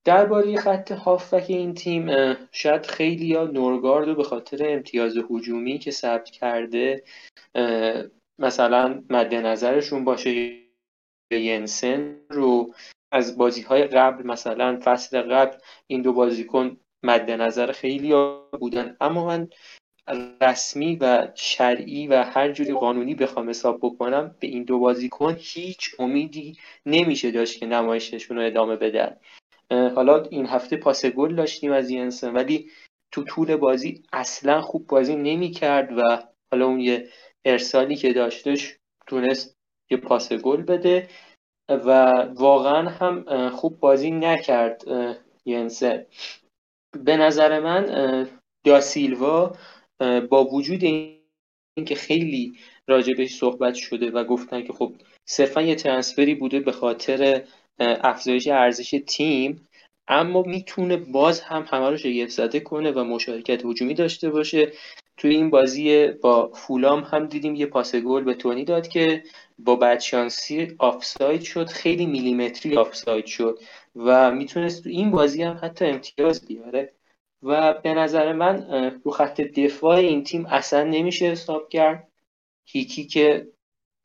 درباره 0.05 0.57
خط 0.57 0.93
هافبک 0.93 1.45
این 1.49 1.75
تیم 1.75 2.07
شاید 2.53 2.87
خیلی 2.87 3.27
یا 3.27 3.45
نورگارد 3.45 4.17
به 4.17 4.25
خاطر 4.25 4.73
امتیاز 4.73 5.17
هجومی 5.31 5.79
که 5.79 5.91
ثبت 5.91 6.31
کرده 6.31 7.05
مثلا 8.39 9.05
مد 9.11 9.35
نظرشون 9.35 10.05
باشه 10.05 10.63
ینسن 11.33 12.17
رو 12.31 12.75
از 13.13 13.39
بازی 13.39 13.63
های 13.63 13.87
قبل 13.87 14.27
مثلا 14.27 14.81
فصل 14.85 15.23
قبل 15.23 15.57
این 15.87 16.03
دو 16.03 16.13
بازیکن 16.13 16.77
مد 17.03 17.31
نظر 17.31 17.73
خیلی 17.73 18.15
بودن. 18.61 18.97
اما 19.01 19.27
من 19.27 19.49
رسمی 20.41 20.97
و 20.97 21.29
شرعی 21.35 22.07
و 22.07 22.23
هر 22.23 22.53
جوری 22.53 22.73
قانونی 22.73 23.15
بخوام 23.15 23.51
حساب 23.51 23.79
بکنم 23.83 24.35
به 24.41 24.47
این 24.47 24.65
دو 24.65 24.79
بازیکن 24.79 25.37
هیچ 25.39 25.95
امیدی 25.99 26.57
نمیشه 26.87 27.31
داشت 27.31 27.59
که 27.59 27.67
نمایششون 27.67 28.37
رو 28.37 28.47
ادامه 28.47 28.77
بدن. 28.77 29.17
حالا 29.71 30.23
این 30.23 30.47
هفته 30.47 30.77
پاس 30.77 31.07
گل 31.07 31.35
داشتیم 31.35 31.73
از 31.73 31.91
ینسن 31.91 32.33
ولی 32.33 32.71
تو 33.13 33.25
طول 33.25 33.57
بازی 33.57 34.03
اصلا 34.13 34.61
خوب 34.61 34.87
بازی 34.87 35.17
نمی 35.17 35.51
کرد 35.51 35.99
و 35.99 36.03
حالا 36.53 36.67
اون 36.67 36.81
یه 36.81 37.09
ارسالی 37.45 37.97
که 37.97 38.13
داشتش 38.13 38.77
تونست 39.07 39.57
یه 39.91 39.97
پاس 39.97 40.33
گل 40.33 40.63
بده 40.63 41.09
و 41.69 41.91
واقعا 42.35 42.89
هم 42.89 43.49
خوب 43.51 43.81
بازی 43.81 44.11
نکرد 44.11 44.83
ینسن. 45.47 46.07
به 47.05 47.17
نظر 47.17 47.61
من 47.61 48.29
داسیلوا 48.65 49.57
با 50.31 50.45
وجود 50.45 50.85
اینکه 50.85 51.95
خیلی 51.95 52.59
راجبش 52.87 53.35
صحبت 53.35 53.75
شده 53.75 54.11
و 54.11 54.25
گفتن 54.25 54.63
که 54.63 54.73
خب 54.73 54.95
صرفا 55.25 55.63
یه 55.63 55.75
ترنسفری 55.75 56.35
بوده 56.35 56.61
به 56.61 56.73
خاطر 56.73 57.43
افزایش 57.81 58.49
ارزش 58.49 59.01
تیم 59.07 59.69
اما 60.09 60.43
می‌تونه 60.43 60.97
باز 60.97 61.41
هم 61.41 61.67
همه 61.69 61.91
رو 61.91 61.97
شگفت 61.97 62.31
زده 62.31 62.61
کنه 62.61 62.91
و 62.93 63.05
مشارکت 63.05 63.65
هجومی 63.65 63.95
داشته 63.95 64.31
باشه. 64.31 64.73
توی 65.17 65.35
این 65.35 65.51
بازی 65.51 66.07
با 66.07 66.51
فولام 66.55 67.01
هم 67.01 67.27
دیدیم 67.27 67.55
یه 67.55 67.67
پاس 67.67 67.95
گل 67.95 68.25
به 68.25 68.35
تونی 68.35 68.65
داد 68.65 68.89
که 68.89 69.23
با 69.59 69.77
بدشانسی 69.77 70.75
آفساید 70.79 71.43
شد. 71.43 71.67
خیلی 71.67 72.07
میلیمتری 72.07 72.77
آفساید 72.77 73.27
شد 73.27 73.59
و 73.97 74.31
می‌تونست 74.31 74.85
تو 74.85 74.91
این 74.91 75.11
بازی 75.11 75.43
هم 75.43 75.59
حتی 75.63 75.85
امتیاز 75.85 76.47
بیاره. 76.47 76.93
و 77.43 77.73
به 77.73 77.95
نظر 77.95 78.33
من 78.33 78.67
رو 79.05 79.11
خط 79.11 79.41
دفاع 79.41 79.97
این 79.97 80.25
تیم 80.25 80.47
اصلا 80.47 80.83
نمیشه 80.85 81.27
حساب 81.27 81.69
کرد. 81.69 82.09
هیکی 82.67 83.07
که 83.07 83.47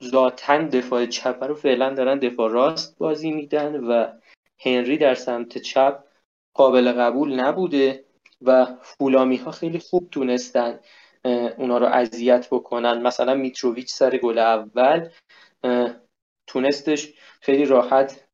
ذاتا 0.03 0.57
دفاع 0.57 1.05
چپ 1.05 1.43
رو 1.43 1.55
فعلا 1.55 1.93
دارن 1.93 2.19
دفاع 2.19 2.51
راست 2.51 2.97
بازی 2.97 3.31
میدن 3.31 3.83
و 3.83 4.07
هنری 4.59 4.97
در 4.97 5.15
سمت 5.15 5.57
چپ 5.57 6.03
قابل 6.53 6.91
قبول 6.91 7.39
نبوده 7.39 8.05
و 8.41 8.65
فولامی 8.81 9.38
ها 9.38 9.51
خیلی 9.51 9.79
خوب 9.79 10.09
تونستن 10.12 10.79
اونا 11.57 11.77
رو 11.77 11.85
اذیت 11.85 12.47
بکنن. 12.51 13.01
مثلا 13.01 13.33
میتروویچ 13.33 13.91
سر 13.91 14.17
گل 14.17 14.38
اول 14.38 15.09
تونستش 16.47 17.13
خیلی 17.41 17.65
راحت 17.65 18.27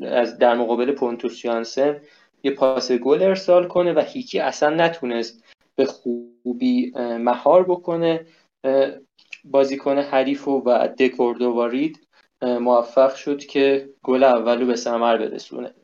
از 0.00 0.38
در 0.38 0.54
مقابل 0.54 0.92
پونتوس 0.92 1.44
یانسن 1.44 2.00
یه 2.42 2.50
پاس 2.50 2.92
گل 2.92 3.22
ارسال 3.22 3.68
کنه 3.68 3.92
و 3.92 4.00
هیکی 4.00 4.40
اصلا 4.40 4.70
نتونست 4.70 5.44
به 5.74 5.84
خوبی 5.84 6.92
مهار 6.98 7.62
بکنه. 7.62 8.26
بازیکن 9.50 9.98
حریف 9.98 10.48
و 10.48 10.88
دکوردووارید 10.98 12.06
موفق 12.42 13.14
شد 13.14 13.38
که 13.38 13.88
گل 14.02 14.24
اولو 14.24 14.66
به 14.66 14.76
ثمر 14.76 15.16
برسونه. 15.16 15.74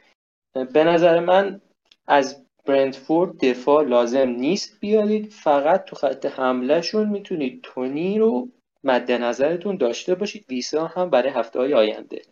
به 0.73 0.85
نظر 0.85 1.21
من 1.21 1.61
از 2.07 2.47
برندفورد 2.67 3.45
دفاع 3.45 3.85
لازم 3.85 4.29
نیست 4.29 4.81
بیارید. 4.81 5.33
فقط 5.33 5.85
تو 5.85 5.97
خط 5.97 6.27
حملهشون 6.27 7.09
می‌تونید 7.09 7.61
تونی 7.63 8.19
رو 8.19 8.49
مد 8.85 9.13
نظرتون 9.13 9.77
داشته 9.77 10.15
باشید. 10.15 10.45
ویسا 10.49 10.87
هم 10.87 11.11
برای 11.11 11.33
هفته 11.33 11.59
های 11.59 11.75
آینده. 11.75 12.23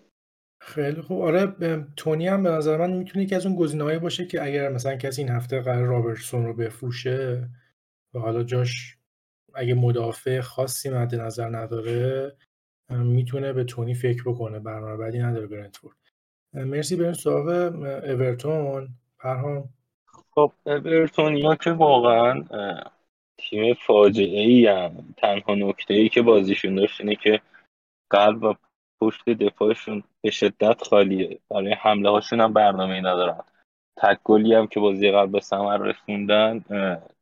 خیلی 0.61 1.01
خوب. 1.01 1.23
آره 1.23 1.55
تونی 1.97 2.29
هم 2.29 2.43
به 2.43 2.51
نظر 2.51 2.77
من 2.77 2.93
می‌تونه 2.93 3.27
که 3.27 3.37
از 3.37 3.47
اون 3.47 3.57
گزینه‌ای 3.57 3.99
باشه 3.99 4.27
که 4.27 4.45
اگر 4.45 4.69
مثلا 4.69 4.97
کسی 4.97 5.23
این 5.23 5.31
هفته 5.31 5.61
قرار 5.61 5.87
رابرتسون 5.87 6.47
رو 6.47 6.55
بفروشه 6.55 7.49
و 8.15 8.19
حالا 8.19 8.43
جاش 8.43 8.97
اگه 9.55 9.75
مدافع 9.75 10.41
خاصی 10.41 10.91
مد 10.91 11.15
نظر 11.15 11.49
نداره 11.49 12.33
می‌تونه 12.91 13.53
به 13.53 13.65
تونی 13.65 13.95
فکر 13.95 14.23
بکنه. 14.27 14.59
برنامه 14.59 14.97
بعدی 14.97 15.19
نداره 15.19 15.47
برنتفورد 15.47 15.97
مرسی 16.55 16.97
بریم 16.97 17.13
سراغ 17.13 17.47
اورتون. 18.05 18.89
پرهام. 19.19 19.69
خب 20.31 20.53
اورتونیا 20.67 21.55
که 21.55 21.71
واقعا 21.71 22.45
تیم 23.39 23.75
فاجعه 23.75 24.41
ای 24.41 24.67
هم. 24.67 25.15
تنها 25.17 25.55
نکته 25.55 25.95
ای 25.95 26.09
که 26.09 26.23
بازیشون 26.23 26.75
داشت 26.75 27.01
اینه 27.01 27.15
که 27.15 27.41
قلب 28.11 28.43
و 28.43 28.55
پشت 29.01 29.29
دفاعشون 29.29 30.03
به 30.21 30.31
شدت 30.31 30.83
خالیه. 30.83 31.39
برای 31.51 31.73
حمله 31.73 32.11
هاشون 32.11 32.41
هم 32.41 32.53
برنامه 32.53 32.95
ای 32.95 33.01
ندارن. 33.01 33.41
تک 33.97 34.19
گلی 34.25 34.55
هم 34.55 34.67
که 34.67 34.81
بازی 34.81 35.11
قبل 35.11 35.31
به 35.31 35.41
ثمر 35.41 35.79
رسوندن 35.79 36.65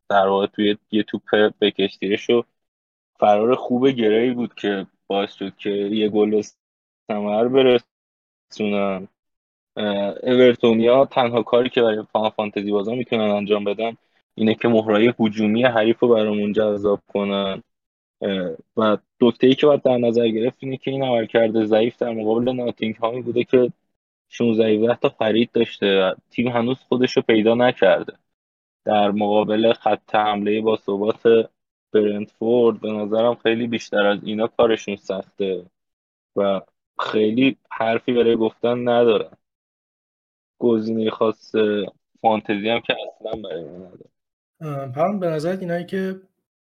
در 0.09 0.27
واقع 0.29 0.47
توی 0.47 0.77
یه 0.91 1.03
توپ 1.03 1.23
بکشتیره 1.61 2.17
شو. 2.17 2.43
فرار 3.21 3.55
خوب 3.55 3.89
گری 3.89 4.31
بود 4.31 4.55
که 4.55 4.87
باعث 5.07 5.33
شد 5.33 5.57
که 5.57 5.71
یه 5.71 6.09
گل 6.09 6.43
ثمر 7.09 7.49
برسونن. 7.49 9.09
اورتونیا 10.23 11.05
تنها 11.05 11.43
کاری 11.43 11.69
که 11.71 11.83
برای 11.83 12.03
فان 12.13 12.31
فانتزی 12.31 12.71
بازا 12.71 12.95
می‌تونن 12.95 13.31
انجام 13.31 13.65
بدن 13.65 13.97
اینه 14.35 14.55
که 14.55 14.69
مهرای 14.69 15.15
هجومی 15.21 15.63
حریف 15.63 16.01
رو 16.01 16.09
برامون 16.09 16.53
جذاب 16.53 17.01
کنن. 17.09 17.63
و 18.77 18.99
دکته 19.21 19.47
ای 19.47 19.55
که 19.55 19.67
باید 19.67 19.83
در 19.83 19.97
نظر 19.97 20.29
گرفت 20.29 20.57
اینه 20.61 20.77
که 20.77 20.91
این 20.91 21.03
عملکرد 21.03 21.65
ضعیف 21.65 21.97
در 21.97 22.11
مقابل 22.11 22.53
ناتینگ 22.53 22.97
هامی 22.97 23.23
بوده 23.23 23.45
که 23.45 23.73
16 24.29 24.95
تا 24.97 25.09
خرید 25.09 25.51
داشته 25.53 26.01
و 26.03 26.15
تیم 26.31 26.49
هنوز 26.49 26.79
خودش 26.89 27.17
رو 27.17 27.23
پیدا 27.23 27.55
نکرده. 27.55 28.13
در 28.89 29.11
مقابل 29.11 29.73
خط 29.73 30.15
حمله 30.15 30.61
با 30.61 30.77
ثبات 30.77 31.51
برنتفورد 31.93 32.81
به 32.81 32.93
نظرم 32.93 33.35
خیلی 33.35 33.67
بیشتر 33.67 34.07
از 34.07 34.19
اینا 34.25 34.47
کارشون 34.47 34.97
سخته 34.97 35.67
و 36.37 36.61
خیلی 37.01 37.57
حرفی 37.71 38.13
برای 38.13 38.37
گفتن 38.37 38.89
ندارن. 38.89 39.37
گزینه 40.59 41.11
خاص 41.11 41.55
فانتزی 42.21 42.69
هم 42.69 42.81
که 42.81 42.97
اصلا 43.09 43.43
برای 43.43 43.65
من 43.65 43.77
نداره 43.77 44.11
هم 44.97 45.21
به 45.21 45.27
نظرت 45.27 45.61
اینایی 45.61 45.87
که 45.87 46.21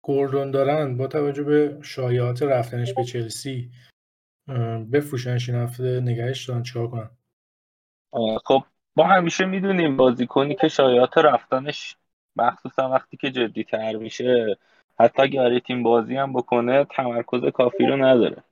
گوردون 0.02 0.52
دارن 0.52 0.98
با 0.98 1.08
توجه 1.08 1.44
به 1.44 1.78
شایعات 1.82 2.44
رفتنش 2.44 2.94
به 2.94 3.04
چلسی 3.04 3.72
بفروشنش 4.92 5.50
این 5.50 5.58
هفته 5.58 6.00
نگهش 6.00 6.50
دارن 6.50 6.64
چیکار 6.64 6.88
کنن؟ 6.88 7.10
خب 8.46 8.64
ما 8.96 9.04
همیشه 9.04 9.46
می‌دونیم 9.46 9.98
بازیکنی 9.98 10.56
که 10.56 10.68
شایعات 10.68 11.18
رفتنش 11.18 11.96
مخصوصا 12.38 12.90
وقتی 12.90 13.18
که 13.18 13.32
جدی 13.32 13.64
تر 13.64 13.96
میشه 13.96 14.58
حتی 15.00 15.22
اگر 15.22 15.60
تیم 15.60 15.84
بازی 15.84 16.16
هم 16.16 16.34
بکنه 16.34 16.84
تمرکز 16.84 17.46
کافی 17.46 17.86
رو 17.86 17.98
نداره. 18.06 18.44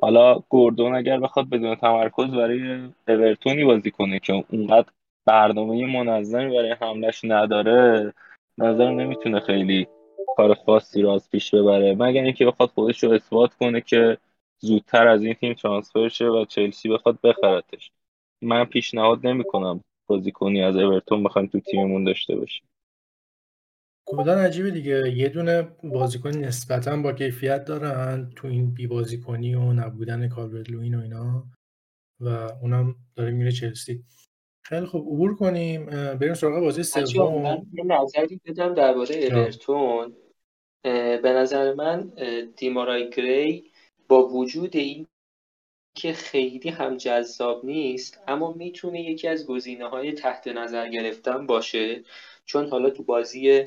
حالا 0.00 0.38
گوردون 0.48 0.94
اگر 0.94 1.20
بخواد 1.20 1.48
بدون 1.48 1.74
تمرکز 1.74 2.30
برای 2.30 2.88
اورتونی 3.08 3.64
بازی 3.64 3.90
کنه 3.90 4.18
که 4.18 4.44
اونقدر 4.48 4.88
برنامه 5.26 5.86
منظمی 5.86 6.56
برای 6.56 6.76
حملش 6.80 7.20
نداره 7.24 8.12
نظر 8.58 8.90
نمی‌تونه 8.90 9.40
خیلی 9.40 9.86
کار 10.36 10.54
خاصی 10.54 11.02
رو 11.02 11.10
از 11.10 11.30
پیش 11.30 11.54
ببره. 11.54 11.94
مگر 11.94 12.22
اینکه 12.22 12.46
بخواد 12.46 12.68
خودش 12.68 13.04
رو 13.04 13.12
اثبات 13.12 13.54
کنه 13.54 13.80
که 13.80 14.18
زودتر 14.58 15.08
از 15.08 15.22
این 15.22 15.34
تیم 15.34 15.54
ترانسفر 15.54 16.08
شه 16.08 16.26
و 16.26 16.44
چلسی 16.44 16.88
بخواد 16.88 17.20
بخرتش. 17.20 17.90
من 18.42 18.64
پیشنهاد 18.64 19.26
نمی‌کنم 19.26 19.80
بازیکنی 20.06 20.62
از 20.62 20.76
اورتون 20.76 21.22
بخوایم 21.22 21.48
تو 21.48 21.60
تیممون 21.60 22.04
داشته 22.04 22.36
باشیم. 22.36 22.66
کلا 24.06 24.38
عجیبه 24.38 24.70
دیگه. 24.70 25.12
یه 25.16 25.28
دونه 25.28 25.62
بازیکن 25.84 26.30
نسبتا 26.30 26.96
با 26.96 27.12
کیفیت 27.12 27.64
دارن 27.64 28.30
تو 28.36 28.48
این 28.48 28.74
بی 28.74 28.86
بازیکنی 28.86 29.54
و 29.54 29.72
نبودن 29.72 30.28
کالورت 30.28 30.70
لوین 30.70 30.94
و 30.94 31.00
اینا 31.00 31.44
و 32.20 32.28
اونم 32.62 32.96
داره 33.16 33.30
میره 33.30 33.52
چلسی. 33.52 34.04
خیلی 34.66 34.86
خوب. 34.86 35.02
عبور 35.02 35.36
کنیم. 35.36 35.86
بریم 35.86 36.34
سراغ 36.34 36.60
بازی 36.60 36.82
سوم. 36.82 37.42
من 37.42 37.62
نظری 37.86 38.40
بدم 38.44 38.74
درباره 38.74 39.14
اورتون. 39.16 40.16
به 41.22 41.32
نظر 41.36 41.74
من 41.74 42.12
دیمارای 42.56 43.10
گری 43.10 43.64
با 44.08 44.28
وجود 44.28 44.76
این 44.76 45.06
که 45.96 46.12
خیلی 46.12 46.68
هم 46.68 46.96
جذاب 46.96 47.64
نیست 47.64 48.20
اما 48.28 48.52
می‌تونه 48.52 49.02
یکی 49.02 49.28
از 49.28 49.46
گزینه 49.46 49.88
های 49.88 50.12
تحت 50.12 50.48
نظر 50.48 50.88
گرفتن 50.88 51.46
باشه. 51.46 52.02
چون 52.46 52.68
حالا 52.68 52.90
تو 52.90 53.02
بازی 53.02 53.64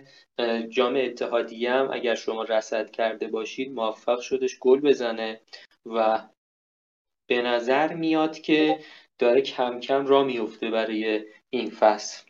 جام 0.69 0.95
اتحادیه 0.97 1.71
هم 1.71 1.89
اگر 1.91 2.15
شما 2.15 2.43
رصد 2.43 2.91
کرده 2.91 3.27
باشید 3.27 3.71
موفق 3.71 4.19
شدش 4.19 4.59
گل 4.59 4.79
بزنه 4.79 5.41
و 5.85 6.27
به 7.29 7.41
نظر 7.41 7.93
میاد 7.93 8.39
که 8.39 8.79
داره 9.19 9.41
کم 9.41 9.79
کم 9.79 10.07
را 10.07 10.23
میفته 10.23 10.69
برای 10.69 11.25
این 11.49 11.69
فصل. 11.69 12.27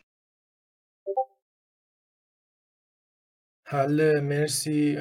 حل 3.66 4.20
مرسی. 4.20 4.98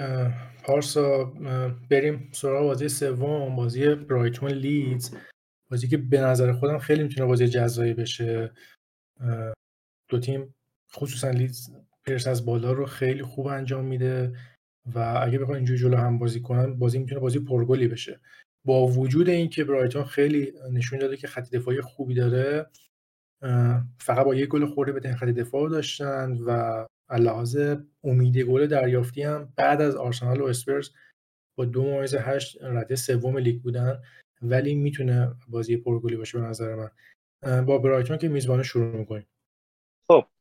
پارسا 0.64 1.24
بریم 1.90 2.32
سراغ 2.34 2.64
بازی 2.64 2.90
سوم 2.90 3.56
بازی 3.56 3.96
برایتون 3.96 4.52
لیدز. 4.52 5.16
بازی 5.72 5.88
که 5.88 5.98
به 5.98 6.22
نظر 6.22 6.54
خودم 6.54 6.78
خیلی 6.78 7.04
می‌تونه 7.04 7.28
بازی 7.28 7.48
جزایی 7.48 7.94
بشه. 7.94 8.52
دو 10.10 10.20
تیم 10.20 10.56
خصوصا 10.94 11.30
لیدز 11.30 11.70
پرس 12.06 12.28
از 12.28 12.46
بالا 12.46 12.72
رو 12.72 12.86
خیلی 12.86 13.24
خوب 13.24 13.48
انجام 13.48 13.86
میده 13.86 14.36
و 14.96 15.00
اگه 15.24 15.40
بخواد 15.40 15.56
اینجوری 15.56 15.80
جلو 15.80 15.98
هم 15.98 16.20
بازی 16.20 16.42
کنن 16.42 16.80
بازی 16.80 17.00
می‌تونه 17.00 17.22
بازی 17.22 17.40
پرگلی 17.40 17.88
بشه. 17.88 18.20
با 18.66 18.88
وجود 18.88 19.30
اینکه 19.30 19.64
برایتون 19.64 20.04
خیلی 20.04 20.54
نشون 20.72 21.00
داده 21.00 21.18
که 21.18 21.28
خط 21.28 21.50
دفاعی 21.52 21.82
خوبی 21.82 22.14
داره 22.14 22.70
فقط 24.00 24.26
با 24.26 24.36
یک 24.36 24.50
گل 24.50 24.66
خورده 24.66 24.92
به 24.92 25.14
خط 25.14 25.28
دفاع 25.28 25.70
داشتن 25.70 26.38
و 26.46 26.86
لحاظ 27.20 27.58
امید 28.04 28.38
گل 28.38 28.68
دریافتی 28.68 29.22
هم 29.22 29.54
بعد 29.56 29.82
از 29.82 29.96
آرسنال 29.96 30.42
و 30.42 30.46
اسپرز 30.46 30.90
با 31.58 31.66
دو 31.66 31.84
ممیز 31.84 32.16
هشت 32.16 32.58
رده 32.62 32.96
سوم 32.96 33.38
لیگ 33.38 33.62
بودن 33.62 34.02
ولی 34.42 34.76
می‌تونه 34.76 35.36
بازی 35.48 35.78
پرگلی 35.78 36.16
باشه 36.16 36.40
به 36.40 36.46
نظر 36.46 36.76
من. 36.76 36.92
با 37.66 37.78
برایتون 37.78 38.18
که 38.18 38.28
میزبانه 38.28 38.64
شروع 38.64 38.98
می‌کنیم. 38.98 39.26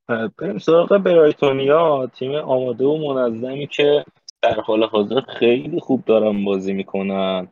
بریم 0.09 0.59
سراغ 0.59 0.99
برایتونیا. 0.99 2.07
تیم 2.07 2.35
آماده 2.35 2.85
و 2.85 3.15
منظمی 3.15 3.67
که 3.67 4.05
در 4.43 4.61
حال 4.61 4.85
حاضر 4.85 5.21
خیلی 5.21 5.81
خوب 5.81 6.05
دارن 6.05 6.45
بازی 6.45 6.73
می‌کنن. 6.73 7.49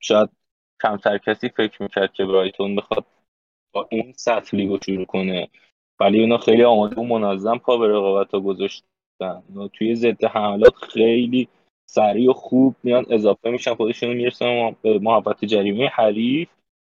شاید 0.00 0.28
کمتر 0.82 1.18
کسی 1.18 1.48
فکر 1.48 1.82
می‌کرد 1.82 2.12
که 2.12 2.24
برایتون 2.24 2.76
بخواد 2.76 3.04
با 3.72 3.86
این 3.90 4.12
سطح 4.16 4.56
لیگو 4.56 4.78
شروع 4.86 5.04
کنه. 5.04 5.48
ولی 6.00 6.20
اونا 6.20 6.38
خیلی 6.38 6.64
آماده 6.64 7.00
و 7.00 7.04
منظم 7.04 7.58
پا 7.58 7.76
به 7.76 7.88
رقابت 7.88 8.34
ها 8.34 8.40
گذاشتن. 8.40 8.86
اونا 9.20 9.68
توی 9.68 9.94
ضد 9.94 10.24
حملات 10.24 10.74
خیلی 10.74 11.48
سریع 11.86 12.30
و 12.30 12.32
خوب 12.32 12.74
میان 12.82 13.06
اضافه 13.10 13.50
میشن 13.50 13.74
خودشون 13.74 14.12
می‌رسن 14.12 14.76
به 14.82 14.98
محبت 14.98 15.44
جریمه 15.44 15.86
حریف. 15.86 16.48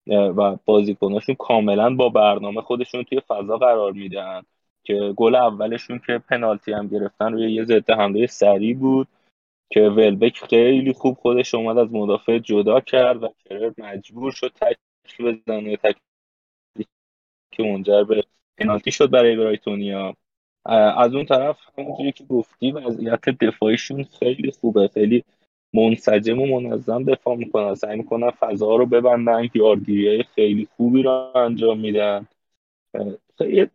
و 0.06 0.56
بازیکناشون 0.64 1.34
کاملا 1.34 1.94
با 1.94 2.08
برنامه 2.08 2.60
خودشون 2.60 3.02
توی 3.04 3.20
فضا 3.20 3.58
قرار 3.58 3.92
میدن 3.92 4.42
که 4.84 5.12
گل 5.16 5.34
اولشون 5.34 6.00
که 6.06 6.18
پنالتی 6.18 6.72
هم 6.72 6.88
گرفتن 6.88 7.32
روی 7.32 7.52
یه 7.52 7.64
ضد 7.64 7.90
حمله 7.90 8.26
سریع 8.26 8.76
بود 8.76 9.08
که 9.70 9.80
ولبک 9.80 10.38
خیلی 10.50 10.92
خوب 10.92 11.16
خودش 11.16 11.54
اومد 11.54 11.78
از 11.78 11.92
مدافع 11.92 12.38
جدا 12.38 12.80
کرد 12.80 13.22
و 13.22 13.28
کرر 13.44 13.72
مجبور 13.78 14.32
شد 14.32 14.52
تک 14.60 14.76
بزنه. 15.20 15.76
تک 15.76 15.96
که 17.52 17.62
منجر 17.62 18.04
به 18.04 18.22
پنالتی 18.58 18.90
شد 18.92 19.10
برای 19.10 19.36
برایتونیا. 19.36 20.14
از 20.96 21.14
اون 21.14 21.26
طرف 21.26 21.58
همونجوری 21.78 22.12
که 22.12 22.24
گفتی 22.24 22.72
وضعیت 22.72 23.28
دفاعیشون 23.28 24.04
خیلی 24.04 24.50
خوبه. 24.50 24.88
خیلی 24.88 25.24
منسجم 25.76 26.40
و 26.40 26.60
منظم 26.60 27.04
دفاع 27.04 27.36
می‌کنن. 27.36 27.74
سعی 27.74 27.96
می‌کنن 27.96 28.30
فضا 28.30 28.76
رو 28.76 28.86
ببندن. 28.86 29.48
یارگیری 29.54 30.08
های 30.08 30.22
خیلی 30.22 30.68
خوبی 30.76 31.02
رو 31.02 31.32
انجام 31.34 31.78
میدن. 31.78 32.26
خیلی 33.38 33.66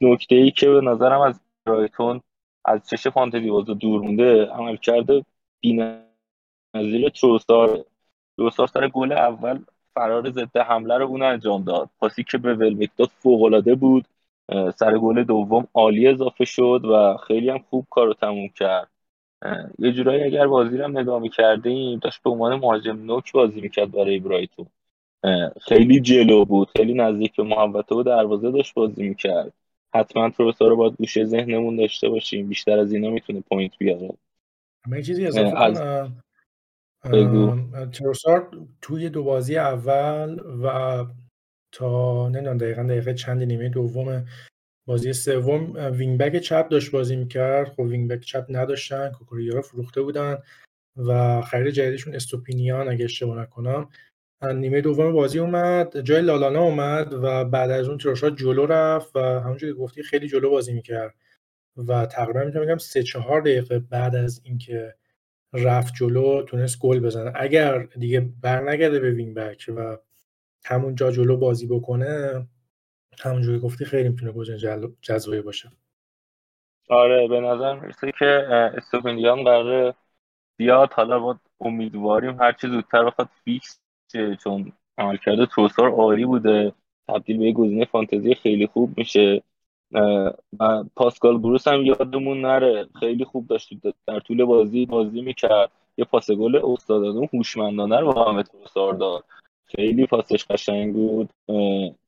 نکته 0.00 0.36
ای 0.36 0.50
که 0.50 0.68
به 0.70 0.80
نظرم 0.80 1.20
از 1.20 1.40
برایتون 1.64 2.20
از 2.64 2.88
چش 2.88 3.06
فانتزی 3.06 3.74
دور 3.80 4.00
مونده 4.00 4.44
عمل 4.44 4.76
کرده 4.76 5.24
بی‌نظیر 5.60 7.08
تروسار. 7.08 7.84
تروسار 8.36 8.66
سر 8.66 8.88
گل 8.88 9.12
اول 9.12 9.58
فرار 9.94 10.30
ضد 10.30 10.56
حمله 10.56 10.98
رو 10.98 11.06
اون 11.06 11.22
انجام 11.22 11.64
داد. 11.64 11.90
پاسی 11.98 12.24
که 12.24 12.38
به 12.38 12.54
ولبک 12.54 12.90
داد 12.96 13.10
فوق 13.18 13.74
بود 13.74 14.04
سر 14.74 14.98
گل 14.98 15.24
دوم 15.24 15.68
عالی 15.74 16.08
اضافه 16.08 16.44
شد 16.44 16.80
و 16.84 17.16
خیلی 17.16 17.50
هم 17.50 17.58
خوب 17.58 17.86
کار 17.90 18.06
رو 18.06 18.14
تموم 18.14 18.48
کرد. 18.48 18.88
یه 19.78 19.92
جورایی 19.92 20.22
اگر 20.22 20.46
بازی 20.46 20.76
رو 20.76 20.88
نگاه 20.88 21.22
می‌کردیم 21.22 21.98
داشت 21.98 22.22
به 22.22 22.30
عنوان 22.30 22.54
مهاجم 22.54 23.04
نوک 23.04 23.32
بازی 23.32 23.60
می‌کرد 23.60 23.92
برای 23.92 24.18
برایتون. 24.18 24.66
خیلی 25.60 26.00
جلو 26.00 26.44
بود 26.44 26.68
خیلی 26.76 26.94
نزدیک 26.94 27.36
به 27.36 27.42
محوطه 27.42 27.94
و 27.94 28.02
دروازه 28.02 28.50
داشت 28.50 28.74
بازی 28.74 29.08
می‌کرد. 29.08 29.52
حتما 29.94 30.30
تروسا 30.30 30.66
رو 30.66 30.76
باید 30.76 30.94
گوشه 30.98 31.24
ذهنمون 31.24 31.76
داشته 31.76 32.08
باشیم. 32.08 32.48
بیشتر 32.48 32.78
از 32.78 32.92
اینا 32.92 33.10
می‌تونه 33.10 33.40
پوینت 33.40 33.78
بیاره 33.78 34.10
من 34.88 35.02
چیزی 35.02 35.26
اضافه 35.26 35.50
کنم. 35.50 36.22
تروسار 37.92 38.50
توی 38.82 39.08
دو 39.08 39.24
بازی 39.24 39.58
اول 39.58 40.40
و 40.64 41.04
تا 41.72 42.28
نمی‌دونم 42.28 42.58
دقیقا 42.58 42.82
دقیقه 42.82 43.14
چند 43.14 43.42
نیمه 43.42 43.68
دوم 43.68 44.24
بازی 44.86 45.12
سوم 45.12 45.72
wing 45.92 46.18
back 46.18 46.38
چپ 46.38 46.68
داشت 46.68 46.90
بازی 46.90 47.16
می‌کرد. 47.16 47.68
خب 47.68 47.80
wing 47.80 48.10
back 48.10 48.20
چپ 48.20 48.46
نداشتن 48.48 49.12
کوکوریا 49.12 49.56
را 49.56 49.62
فروخته 49.62 50.02
بودن 50.02 50.38
و 50.96 51.40
خرید 51.40 51.74
جدیدشون 51.74 52.14
استوپینیان 52.14 52.88
اگه 52.88 53.04
اشتباه 53.04 53.38
نکنم. 53.38 53.88
نیمه 54.54 54.80
دوم 54.80 55.12
بازی 55.12 55.38
اومد 55.38 56.00
جای 56.00 56.22
لالانا 56.22 56.62
اومد 56.62 57.12
و 57.12 57.44
بعد 57.44 57.70
از 57.70 57.88
اون 57.88 57.98
تروسار 57.98 58.30
جلو 58.30 58.66
رفت 58.66 59.16
و 59.16 59.20
همونجوری 59.20 59.72
گفتی 59.72 60.02
خیلی 60.02 60.28
جلو 60.28 60.50
بازی 60.50 60.72
می‌کرد 60.72 61.14
و 61.76 62.06
تقریبا 62.06 62.44
می‌تونم 62.44 62.64
بگم 62.64 62.78
سه 62.78 63.02
چهار 63.02 63.40
دقیقه 63.40 63.78
بعد 63.78 64.16
از 64.16 64.40
اینکه 64.44 64.94
رفت 65.52 65.94
جلو 65.94 66.42
تونست 66.42 66.78
گل 66.78 67.00
بزنه. 67.00 67.32
اگر 67.34 67.78
دیگه 67.78 68.20
برنگرده 68.42 69.00
به 69.00 69.10
wing 69.10 69.34
back 69.34 69.70
و 69.76 69.98
همون 70.64 70.94
جا 70.94 71.12
جلو 71.12 71.36
بازی 71.36 71.66
بکنه 71.66 72.46
همونجوری 73.22 73.58
گفتی 73.58 73.84
خیلی 73.84 74.08
می‌تونه 74.08 74.32
گزینه 74.32 74.88
جذابی 75.00 75.40
باشه. 75.40 75.72
آره 76.88 77.28
به 77.28 77.40
نظر 77.40 77.78
می‌رسه 77.78 78.12
که 78.18 78.26
استوپینیان 78.76 79.44
قراره 79.44 79.94
بیاد. 80.56 80.92
حالا 80.92 81.18
با 81.18 81.36
امیدواریم 81.60 82.36
هرچی 82.40 82.68
زودتر 82.68 83.04
بخواد 83.04 83.28
فیکس 83.44 83.80
چون 84.44 84.72
عملکرد 84.98 85.44
تروسار 85.44 85.90
عالی 85.90 86.24
بوده. 86.24 86.72
تبدیل 87.08 87.38
به 87.38 87.52
گزینه 87.52 87.84
فانتزی 87.84 88.34
خیلی 88.34 88.66
خوب 88.66 88.98
میشه. 88.98 89.42
و 89.92 90.84
پاسکال 90.96 91.38
بروس 91.38 91.68
هم 91.68 91.82
یادمون 91.82 92.40
نره. 92.40 92.88
خیلی 93.00 93.24
خوب 93.24 93.46
داشت 93.46 93.70
در 94.06 94.20
طول 94.20 94.44
بازی 94.44 94.86
بازی 94.86 95.22
می‌کرد. 95.22 95.70
یه 95.96 96.04
پاس 96.04 96.30
گل 96.30 96.60
استادانه 96.64 97.28
هوشمندانه 97.32 98.00
رو 98.00 98.12
به 98.12 98.42
تروسار 98.42 98.94
داد. 98.94 99.24
خیلی 99.76 100.06
پاسش 100.06 100.44
قشنگ 100.44 100.94
بود. 100.94 101.30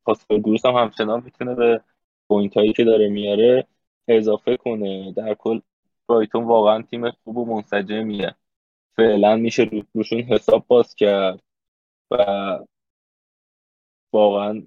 پاسکال 0.05 0.41
گروس 0.41 0.67
هم 0.67 0.75
همچنان 0.75 1.23
می‌تونه 1.25 1.55
به 1.55 1.81
point 2.29 2.57
هایی 2.57 2.73
که 2.73 2.85
داره 2.85 3.09
میاره 3.09 3.67
اضافه 4.09 4.57
کنه. 4.57 5.13
در 5.13 5.35
کل 5.35 5.61
برایتون 6.09 6.45
واقعا 6.45 6.83
تیم 6.83 7.11
خوب 7.11 7.39
و 7.39 7.45
منسجمیه. 7.45 8.35
فعلا 8.97 9.37
میشه 9.37 9.71
روشون 9.95 10.21
حساب 10.21 10.65
باز 10.69 10.95
کرد 10.95 11.43
و 12.11 12.25
واقعا 14.13 14.63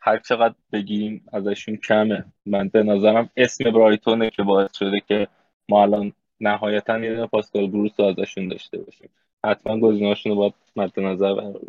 هر 0.00 0.18
چقدر 0.18 0.54
بگیم 0.72 1.24
ازشون 1.32 1.76
کمه. 1.76 2.24
من 2.46 2.68
به 2.68 2.82
نظرم 2.82 3.30
اسم 3.36 3.70
برایتونه 3.70 4.30
که 4.30 4.42
باعث 4.42 4.76
شده 4.76 5.00
که 5.08 5.28
ما 5.68 5.82
الان 5.82 6.12
نهایتا 6.40 6.98
یه 6.98 7.26
پاسکال 7.26 7.66
بروس 7.66 8.00
رو 8.00 8.06
ازشون 8.06 8.48
داشته 8.48 8.78
باشیم. 8.78 9.10
حتما 9.44 9.80
گزینه‌هاشون 9.80 10.32
رو 10.32 10.38
باید 10.38 10.54
مد 10.76 11.00
نظر 11.00 11.32
قرار 11.32 11.60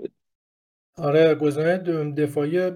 آره 0.97 1.35
گزینه 1.35 1.77
دفاعی 2.13 2.71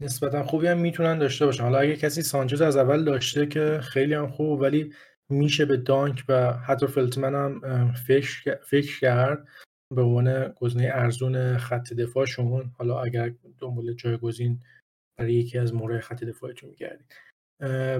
نسبتا 0.00 0.42
خوبی 0.42 0.66
هم 0.66 0.78
می‌تونن 0.78 1.18
داشته 1.18 1.46
باشن. 1.46 1.62
حالا 1.62 1.78
اگه 1.78 1.96
کسی 1.96 2.22
سانچز 2.22 2.60
از 2.60 2.76
اول 2.76 3.04
داشته 3.04 3.46
که 3.46 3.80
خیلی 3.82 4.14
هم 4.14 4.28
خوب 4.28 4.60
ولی 4.60 4.92
میشه 5.28 5.64
به 5.64 5.76
دانک 5.76 6.24
و 6.28 6.52
حتی 6.52 6.86
فلتمن 6.86 7.34
هم 7.34 7.92
فکر, 7.92 8.98
کرد 9.00 9.48
به 9.94 10.02
عنوان 10.02 10.48
گزینه 10.48 10.90
ارزون 10.92 11.56
خط 11.58 11.92
دفاعشون. 11.92 12.72
حالا 12.78 13.00
اگر 13.00 13.32
دنبال 13.58 13.92
جایگزین 13.92 14.60
برای 15.18 15.34
یکی 15.34 15.58
از 15.58 15.74
مورد 15.74 16.00
خط 16.00 16.24
دفاعتون 16.24 16.70
میگردید. 16.70 17.14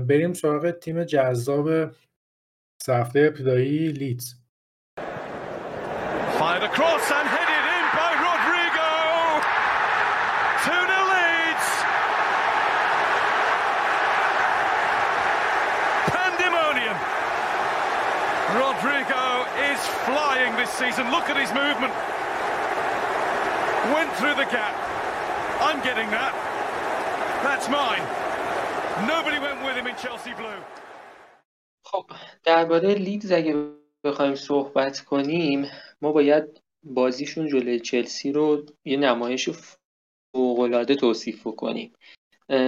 بریم 0.06 0.32
سراغ 0.32 0.70
تیم 0.70 1.04
جذاب 1.04 1.68
هفته 2.88 3.20
ابتدایی 3.20 3.88
لیدز. 3.88 4.34
Season. 20.80 21.04
Look 21.16 21.26
at 21.32 21.38
his 21.44 21.52
movement. 21.62 21.94
Went 23.96 24.10
through 24.18 24.36
the 24.42 24.48
gap. 24.56 24.74
I'm 25.66 25.80
getting 25.88 26.08
that. 26.18 26.32
That's 27.46 27.66
mine. 27.80 28.04
Nobody 29.12 29.38
went 29.46 29.58
with 29.66 29.76
him 29.80 29.86
in 29.92 29.96
Chelsea 30.02 30.34
blue. 30.40 30.60
خب 31.84 32.10
درباره 32.44 32.94
لیدز 32.94 33.32
اگه 33.32 33.54
بخوایم 34.04 34.34
صحبت 34.34 35.00
کنیم 35.00 35.70
ما 36.02 36.12
باید 36.12 36.44
بازیشون 36.82 37.48
جلوی 37.48 37.80
چلسی 37.80 38.32
رو 38.32 38.62
یه 38.84 38.96
نمایش 38.96 39.48
فوق‌العاده 40.32 40.94
توصیف 40.94 41.44
کنیم 41.44 41.92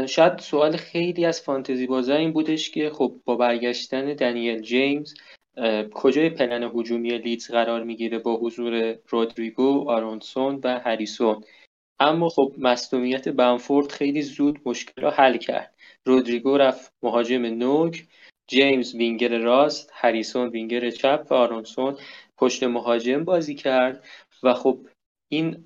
شاید 0.09 0.39
سوال 0.39 0.77
خیلی 0.77 1.25
از 1.25 1.41
فانتزی 1.41 1.87
بازا 1.87 2.15
این 2.15 2.33
بودش 2.33 2.71
که 2.71 2.91
خب 2.91 3.21
با 3.25 3.37
برگشتن 3.37 4.15
دنیل 4.15 4.61
جیمز 4.61 5.15
کجای 5.95 6.31
پلن 6.31 6.71
هجومی 6.75 7.19
لیدز 7.19 7.51
قرار 7.51 7.83
می‌گیره 7.85 8.19
با 8.19 8.37
حضور 8.37 8.99
رودریگو، 9.09 9.91
آرونسون 9.91 10.61
و 10.65 10.79
هریسون؟ 10.79 11.45
اما 12.01 12.29
خب 12.29 12.55
مصدومیت 12.59 13.29
بنفورد 13.29 13.93
خیلی 13.93 14.23
زود 14.23 14.61
مشکل 14.67 15.03
را 15.03 15.11
حل 15.11 15.37
کرد. 15.37 15.75
رودریگو 16.05 16.57
رفت 16.57 16.93
مهاجم 17.03 17.47
نوک 17.47 18.07
جیمز 18.47 18.95
وینگر 18.95 19.39
راست 19.39 19.91
هریسون 19.95 20.49
وینگر 20.49 20.91
چپ 20.91 21.27
و 21.31 21.35
آرونسون 21.35 21.97
پشت 22.39 22.63
مهاجم 22.63 23.25
بازی 23.25 23.55
کرد 23.55 24.05
و 24.43 24.55
خب 24.55 24.87
این 25.29 25.65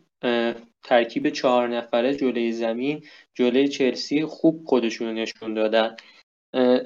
ترکیب 0.83 1.29
چهار 1.29 1.69
نفره 1.69 2.15
جلوی 2.15 2.53
زمین 2.53 3.05
جلوی 3.35 3.69
چلسی 3.69 4.25
خوب 4.25 4.63
خودشون 4.67 5.15
نشون 5.15 5.55
دادن. 5.55 5.97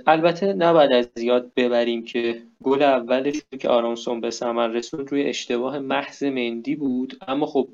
البته 0.07 0.52
نباید 0.52 0.92
از 0.92 1.11
زیاد 1.14 1.52
ببریم 1.57 2.05
که 2.05 2.42
گل 2.62 2.83
اولش 2.83 3.42
که 3.61 3.68
آرونسون 3.68 4.20
به 4.20 4.31
ثمر 4.31 4.68
رسوند 4.68 5.11
روی 5.11 5.22
اشتباه 5.22 5.79
محض 5.79 6.22
مندی 6.22 6.76
بود. 6.76 7.18
اما 7.29 7.46
خب 7.46 7.68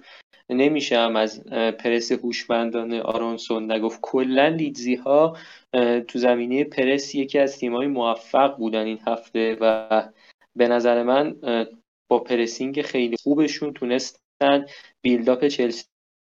نمیشه 0.50 0.96
از 0.96 1.44
پرس 1.50 2.12
هوشمندانه 2.12 3.00
آرونسون 3.00 3.72
نگفت. 3.72 3.98
کلا 4.02 4.48
لیدزی 4.48 4.94
ها 4.94 5.37
تو 6.09 6.18
زمینه 6.18 6.64
پرس 6.64 7.14
یکی 7.14 7.38
از 7.38 7.59
تیمای 7.59 7.87
موفق 7.87 8.57
بودن 8.57 8.85
این 8.85 8.98
هفته 9.07 9.57
و 9.61 10.02
به 10.57 10.68
نظر 10.68 11.02
من 11.02 11.37
با 12.09 12.18
pressing 12.18 12.83
خیلی 12.83 13.16
خوبشون 13.22 13.72
تونستن 13.72 14.66
build-up 15.03 15.47
چلسی 15.48 15.87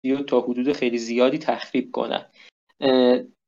رو 0.05 0.23
تا 0.23 0.41
حدود 0.41 0.73
خیلی 0.73 0.97
زیادی 0.97 1.37
تخریب 1.37 1.91
کنن. 1.91 2.25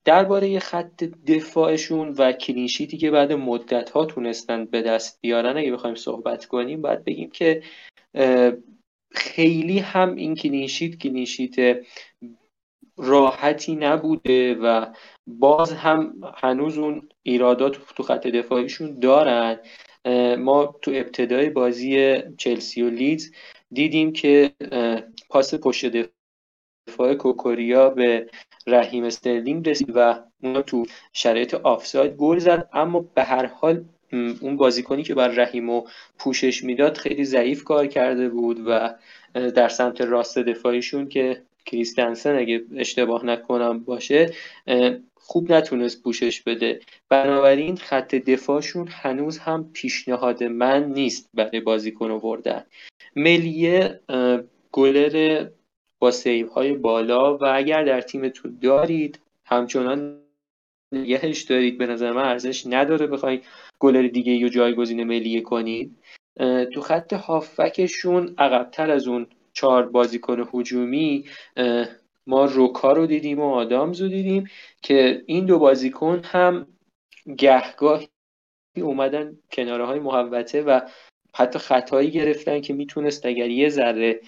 درباره 0.06 0.60
خط 0.60 1.04
دفاعشون 1.04 2.10
و 2.18 2.32
clean 2.32 2.62
sheet 2.62 2.92
ی 2.92 2.98
که 2.98 3.12
بعد 3.12 3.34
مدت 3.34 3.90
ها 3.90 4.06
تونستن 4.06 4.66
به 4.66 4.82
دست 4.82 5.22
بیارن 5.22 5.58
اگه 5.58 5.72
بخوایم 5.72 5.96
صحبت 5.96 6.46
کنیم 6.46 6.82
باید 6.82 7.06
بگیم 7.06 7.30
که 7.30 7.64
خیلی 9.12 9.80
هم 9.80 10.16
این 10.16 10.36
clean 10.36 10.67
sheet 10.67 10.98
clean 10.98 11.42
sheet 11.42 11.86
راحتی 12.98 13.76
نبوده 13.76 14.56
و 14.56 14.86
باز 15.28 15.74
هم 15.74 16.14
هنوز 16.36 16.78
اون 16.78 17.10
ایرادات 17.24 17.78
تو 17.96 18.04
خط 18.04 18.28
دفاعیشون 18.28 19.00
دارن. 19.00 19.60
ما 20.40 20.76
تو 20.82 20.92
ابتدای 20.92 21.50
بازی 21.50 22.18
چلسی 22.38 22.82
و 22.82 22.90
لیدز 22.90 23.32
دیدیم 23.72 24.14
که 24.14 24.52
پاس 25.30 25.56
پشت 25.56 25.86
دفاع 26.88 27.14
کوکوریا 27.14 27.90
به 27.90 28.30
رحیم 28.68 29.04
استرلینگ 29.04 29.70
رسید 29.70 29.92
و 29.96 30.20
اون 30.44 30.62
تو 30.62 30.86
شرایط 31.14 31.54
آفساید 31.54 32.16
گل 32.16 32.40
زد. 32.40 32.70
اما 32.74 33.06
به 33.16 33.24
هر 33.24 33.46
حال 33.46 33.84
اون 34.42 34.58
بازیکنی 34.58 35.04
که 35.04 35.14
بر 35.14 35.28
رحیم 35.28 35.70
و 35.70 35.84
پوشش 36.20 36.64
می‌داد 36.64 36.98
خیلی 36.98 37.26
ضعیف 37.26 37.64
کار 37.64 37.88
کرده 37.88 38.30
بود 38.30 38.60
و 38.68 38.96
در 39.34 39.70
سمت 39.70 40.02
راست 40.02 40.40
دفاعیشون 40.40 41.10
که 41.10 41.42
کریستنسن 41.66 42.36
اگه 42.36 42.62
اشتباه 42.76 43.26
نکنم 43.26 43.80
باشه 43.80 44.34
خوب 45.16 45.52
نتونست 45.52 46.04
پوشش 46.04 46.42
بده. 46.42 46.80
بنابراین 47.10 47.76
خط 47.76 48.16
دفاعشون 48.16 48.88
هنوز 48.92 49.38
هم 49.38 49.70
پیشنهاد 49.74 50.44
من 50.44 50.94
نیست 50.94 51.30
برای 51.34 51.60
بازیکن 51.60 52.12
آوردن 52.12 52.64
ملیه 53.16 54.00
گلر 54.72 55.46
با 56.02 56.12
سیو 56.12 56.50
های 56.50 56.74
بالا 56.74 57.38
و 57.38 57.46
اگر 57.46 57.84
در 57.84 58.02
تیمتون 58.02 58.58
دارید 58.62 59.20
همچنان 59.46 60.22
نگهش 60.92 61.42
دارید. 61.42 61.78
به 61.78 61.88
نظر 61.88 62.12
من 62.12 62.26
ارزش 62.26 62.68
نداره 62.68 63.08
بخواید 63.08 63.46
گلر 63.80 64.08
دیگه 64.08 64.32
یا 64.32 64.50
جایگزین 64.50 65.04
ملیه 65.04 65.42
کنید. 65.42 65.98
تو 66.74 66.82
خط 66.82 67.14
هافکشون 67.14 68.36
عقبتر 68.38 68.92
از 68.92 69.08
اون 69.08 69.28
چهار 69.54 69.90
بازیکن 69.90 70.48
هجومی 70.54 71.26
ما 72.28 72.46
روکا 72.46 72.92
رو 72.92 73.06
دیدیم 73.06 73.40
و 73.40 73.54
آدامز 73.54 74.02
رو 74.02 74.08
دیدیم 74.08 74.50
که 74.82 75.24
این 75.26 75.46
دو 75.46 75.60
بازیکن 75.60 76.22
هم 76.24 76.68
گهگاهی 77.38 78.10
اومدن 78.76 79.38
کناره 79.52 79.86
های 79.86 80.00
محوطه 80.00 80.62
و 80.62 80.82
حتی 81.36 81.60
خطایی 81.60 82.12
گرفتن 82.12 82.62
که 82.62 82.74
می‌تونست 82.74 83.26
اگر 83.26 83.50
یه 83.50 83.70
ذره 83.70 84.22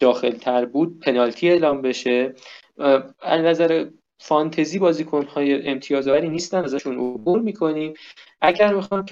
داخل 0.00 0.32
تر 0.32 0.64
بود 0.64 1.00
پنالتی 1.00 1.48
اعلام 1.48 1.82
بشه. 1.82 2.34
از 3.20 3.40
نظر 3.40 3.86
فانتزی 4.20 4.78
بازیکن 4.78 5.24
های 5.24 5.68
امتیازآوری 5.68 6.28
نیستن 6.28 6.64
ازشون 6.64 6.94
عبور 6.94 7.40
می‌کنیم. 7.40 7.94
اگر 8.40 8.76
بخوام 8.76 9.04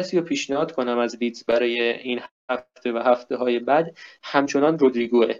کسی 0.00 0.18
رو 0.18 0.24
پیشنهاد 0.24 0.72
کنم 0.72 0.98
از 0.98 1.16
لیدز 1.20 1.44
برای 1.44 1.80
این 1.80 2.20
هفته 2.50 2.92
و 2.92 2.98
هفته 2.98 3.36
های 3.36 3.58
بعد 3.58 3.96
همچنان 4.22 4.78
رودریگوه. 4.78 5.34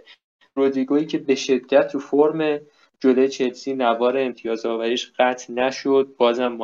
رودریگویی 0.55 1.05
که 1.05 1.17
به 1.17 1.35
شدت 1.35 1.87
تو 1.87 1.99
فرم 1.99 2.59
جلوی 2.99 3.27
چلسی 3.27 3.73
نوار 3.73 4.17
امتیاز 4.17 4.65
آوریش 4.65 5.11
قطع 5.19 5.53
نشد 5.53 6.15
بازم 6.17 6.57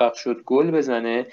موفق 0.00 0.14
شد 0.14 0.42
گل 0.46 0.70
بزنه 0.70 1.26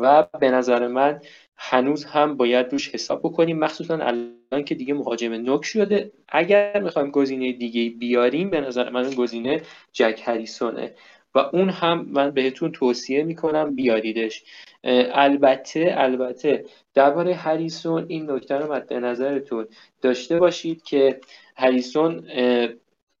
و 0.00 0.26
به 0.40 0.50
نظر 0.50 0.86
من 0.86 1.20
هنوز 1.56 2.04
هم 2.04 2.36
باید 2.36 2.72
روش 2.72 2.94
حساب 2.94 3.20
بکنیم 3.20 3.58
مخصوصا 3.58 3.94
الان 3.94 4.64
که 4.64 4.74
دیگه 4.74 4.94
مهاجم 4.94 5.32
نوک 5.32 5.64
شده. 5.64 6.12
اگر 6.28 6.80
می‌خوایم 6.80 7.10
گزینه 7.10 7.52
دیگه 7.52 7.90
بیاریم 7.98 8.50
به 8.50 8.60
نظر 8.60 8.90
من 8.90 9.10
گزینه 9.10 9.62
جک 9.92 10.22
هریسونه. 10.24 10.94
و 11.34 11.38
اون 11.38 11.70
هم 11.70 12.06
من 12.10 12.30
بهتون 12.30 12.72
توصیه 12.72 13.24
می‌کنم 13.24 13.74
بیاریدش. 13.74 14.44
البته 14.84 15.94
البته 15.96 16.64
درباره 16.94 17.34
هریسون 17.34 18.04
این 18.08 18.30
نکته 18.30 18.54
رو 18.54 18.72
مد 18.72 18.92
نظرتون 18.92 19.66
داشته 20.02 20.38
باشید 20.38 20.82
که 20.82 21.20
هریسون 21.56 22.28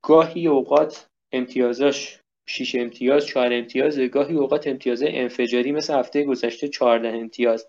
گاهی 0.02 0.46
اوقات 0.46 1.06
امتیازاش 1.32 2.21
6 2.48 2.74
امتیاز 2.74 3.26
4 3.26 3.52
امتیاز 3.52 3.98
گاهی 3.98 4.34
اوقات 4.34 4.66
امتیاز 4.66 5.02
انفجاری 5.06 5.72
مثل 5.72 5.94
هفته 5.94 6.24
گذشته 6.24 6.68
14 6.68 7.08
امتیاز. 7.08 7.66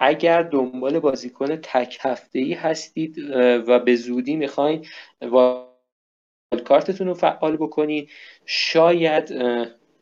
اگر 0.00 0.42
دنبال 0.42 0.98
بازیکن 0.98 1.56
تک 1.56 1.98
هفته 2.00 2.38
ای 2.38 2.54
هستید 2.54 3.18
و 3.38 3.78
به 3.78 3.96
زودی 3.96 4.36
می‌خواین 4.36 4.86
کارتتون 6.64 7.06
رو 7.06 7.14
فعال 7.14 7.56
بکنید 7.56 8.10
شاید 8.46 9.32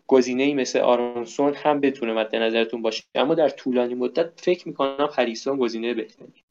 گزینه 0.07 0.55
مثل 0.55 0.79
آرونسون 0.79 1.55
هم 1.55 1.81
بتونه 1.81 2.13
مد 2.13 2.37
نظرتون 2.37 2.83
باشه. 2.83 3.03
اما 3.15 3.35
در 3.35 3.49
طولانی 3.49 3.95
مدت 3.95 4.41
فکر 4.41 4.69
می‌کنم 4.69 5.09
هریسون 5.13 5.59
گزینه 5.59 5.95
بهتری 5.95 6.43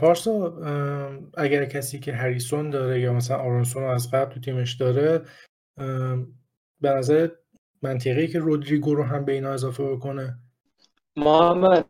پارسا 0.00 0.52
اگر 1.36 1.64
کسی 1.64 2.00
که 2.00 2.12
هریسون 2.12 2.70
داره 2.70 3.00
یا 3.00 3.12
مثلا 3.12 3.36
آرونسون 3.36 3.82
رو 3.82 3.88
از 3.88 4.10
قبل 4.10 4.34
تو 4.34 4.40
تیمش 4.40 4.74
داره 4.74 5.24
به 6.80 6.90
نظر 6.90 7.28
منطقی 7.82 8.26
که 8.26 8.38
رودریگو 8.38 8.94
رو 8.94 9.02
هم 9.02 9.24
به 9.24 9.32
اینا 9.32 9.52
اضافه 9.52 9.84
بکنه. 9.84 10.34
محمد 11.16 11.86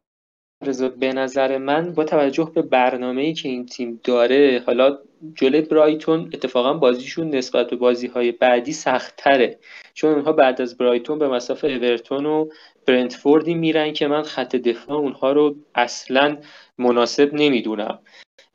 رضا 0.63 0.89
به 0.89 1.13
نظر 1.13 1.59
من 1.59 1.93
با 1.93 2.05
توجه 2.05 2.53
به 2.55 2.63
برنامه‌ای 2.63 3.33
که 3.33 3.49
این 3.49 3.67
تیم 3.67 4.01
داره 4.05 4.63
حالا 4.67 4.99
جلوی 5.35 5.61
برایتون 5.61 6.31
اتفاقا 6.33 6.75
بازیشون 6.75 7.31
نسبت 7.31 7.71
به 7.71 7.77
بازی‌های 7.77 8.33
بعدی 8.33 8.73
سخت‌تره. 8.73 9.59
چون 9.95 10.13
اونها 10.13 10.33
بعد 10.33 10.63
از 10.63 10.77
برایتون 10.77 11.19
به 11.19 11.29
مسافه 11.29 11.69
اورتون 11.69 12.27
و 12.27 12.49
برنتفوردی 12.87 13.55
میرن 13.55 13.93
که 13.93 14.07
من 14.07 14.23
خط 14.23 14.57
دفاع 14.57 14.97
اونها 14.97 15.33
رو 15.33 15.57
اصلا 15.75 16.39
مناسب 16.79 17.35
نمی‌دونم. 17.35 17.99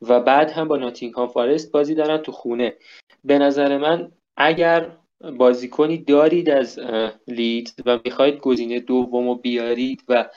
و 0.02 0.20
بعد 0.20 0.50
هم 0.50 0.68
با 0.68 0.76
ناتینگهام 0.76 1.28
فارست 1.28 1.72
بازی 1.72 1.94
دارن 1.94 2.18
تو 2.18 2.32
خونه. 2.32 2.76
به 3.24 3.38
نظر 3.38 3.78
من 3.78 4.12
اگر 4.36 4.96
بازیکنی 5.38 5.98
دارید 5.98 6.50
از 6.50 6.78
لید 7.28 7.74
و 7.86 7.98
می‌خواید 8.04 8.38
گزینه 8.38 8.80
دوم 8.80 9.28
رو 9.28 9.34
بیارید 9.34 10.04
و 10.08 10.30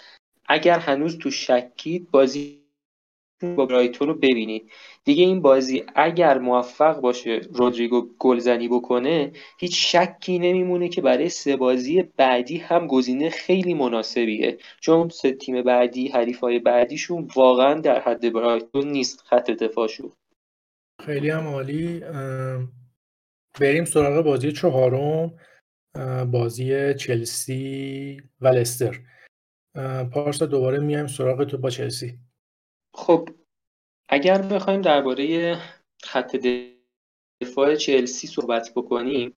اگر 0.45 0.79
هنوز 0.79 1.17
تو 1.17 1.31
شکید 1.31 2.11
بازی 2.11 2.63
با 3.55 3.65
برایتون 3.65 4.07
رو 4.07 4.13
ببینید. 4.13 4.71
دیگه 5.03 5.23
این 5.23 5.41
بازی 5.41 5.83
اگر 5.95 6.37
موفق 6.37 6.99
باشه 6.99 7.41
رودریگو 7.53 8.07
گلزنی 8.19 8.67
بکنه 8.67 9.31
هیچ 9.59 9.95
شکی 9.95 10.39
نمیمونه 10.39 10.89
که 10.89 11.01
برای 11.01 11.29
سه 11.29 11.55
بازی 11.55 12.03
بعدی 12.03 12.57
هم 12.57 12.87
گزینه 12.87 13.29
خیلی 13.29 13.73
مناسبیه. 13.73 14.57
چون 14.79 15.09
سه 15.09 15.31
تیم 15.31 15.61
بعدی 15.61 16.07
حریفای 16.07 16.59
بعدیشون 16.59 17.27
واقعا 17.35 17.73
در 17.81 17.99
حد 17.99 18.33
برایتون 18.33 18.87
نیست 18.87 19.21
خط 19.21 19.51
دفاعشون. 19.51 20.11
خیلی 21.05 21.29
هم 21.29 21.47
عالی. 21.47 22.03
بریم 23.59 23.85
سراغ 23.85 24.25
بازی 24.25 24.51
چهارم 24.51 25.39
بازی 26.31 26.93
چلسی 26.93 28.21
و 28.41 28.47
لستر. 28.47 28.99
پارسا 30.13 30.45
دوباره 30.45 30.79
میایم 30.79 31.07
سراغ 31.07 31.43
تو 31.43 31.57
با 31.57 31.69
چلسی. 31.69 32.19
خب 32.93 33.29
اگر 34.09 34.41
بخوایم 34.41 34.81
درباره 34.81 35.57
خط 36.03 36.35
دفاع 37.41 37.75
چلسی 37.75 38.27
صحبت 38.27 38.71
بکنیم 38.75 39.35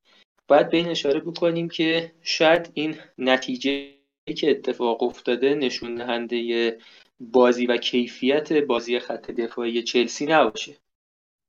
باید 0.49 0.71
به 0.71 0.77
این 0.77 0.89
اشاره 0.89 1.21
بکنیم 1.21 1.69
که 1.69 2.13
شاید 2.23 2.71
این 2.75 2.97
نتیجه 3.19 3.93
که 4.37 4.51
اتفاق 4.51 5.03
افتاده 5.03 5.55
نشون 5.55 5.95
دهنده 5.95 6.79
بازی 7.21 7.67
و 7.67 7.77
کیفیت 7.77 8.53
بازی 8.53 8.99
خط 8.99 9.31
دفاعی 9.31 9.83
چلسی 9.83 10.27
نباشه. 10.27 10.77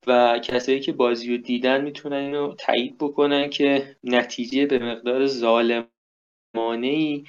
و 0.08 0.40
کسایی 0.40 0.80
که 0.80 0.92
بازی 0.92 1.32
رو 1.32 1.38
دیدن 1.38 1.82
می‌تونن 1.82 2.16
اینو 2.16 2.56
تایید 2.56 2.98
بکنن 2.98 3.50
که 3.50 3.96
نتیجه 4.04 4.66
به 4.66 4.80
مقدار 4.80 5.26
ظالمانه 5.26 5.88
ای 6.82 7.24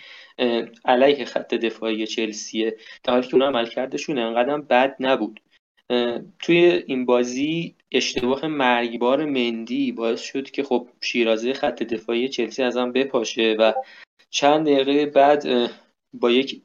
علیه 0.85 1.25
خط 1.25 1.55
دفاعی 1.55 2.07
چلسیه. 2.07 2.77
در 3.03 3.13
حالی 3.13 3.27
که 3.27 3.35
اون 3.35 3.43
عملکردشون 3.43 4.19
انقدر 4.19 4.59
بد 4.59 4.97
نبود. 5.01 5.41
توی 6.39 6.85
این 6.87 7.05
بازی 7.07 7.77
اشتباه 7.93 8.47
مرگبار 8.47 9.25
مندی 9.25 9.93
باعث 9.93 10.21
شد 10.21 10.51
که 10.51 10.63
خب 10.63 10.89
شیرازه 11.01 11.53
خط 11.53 11.83
دفاعی 11.83 12.29
چلسی 12.29 12.63
ازم 12.63 12.93
بپاشه 12.93 13.57
و 13.59 13.73
چند 14.31 14.67
دقیقه 14.67 15.07
بعد 15.07 15.71
با 16.13 16.31
یک 16.31 16.63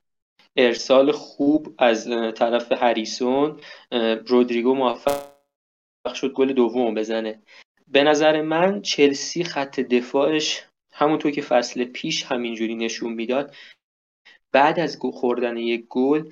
ارسال 0.55 1.11
خوب 1.11 1.75
از 1.77 2.09
طرف 2.35 2.71
هریسون 2.71 3.59
رودریگو 4.27 4.73
موفق 4.73 5.32
شد 6.11 6.33
گل 6.33 6.53
دوم 6.53 6.93
بزنه. 6.93 7.41
به 7.87 8.03
نظر 8.03 8.41
من 8.41 8.81
چلسی 8.81 9.43
خط 9.43 9.79
دفاعش 9.79 10.63
همونطور 10.93 11.31
که 11.31 11.41
فصل 11.41 11.83
پیش 11.83 12.23
همینجوری 12.23 12.75
نشون 12.75 13.13
می‌داد 13.13 13.55
بعد 14.51 14.79
از 14.79 14.99
خوردن 15.13 15.57
یک 15.57 15.85
گل 15.89 16.31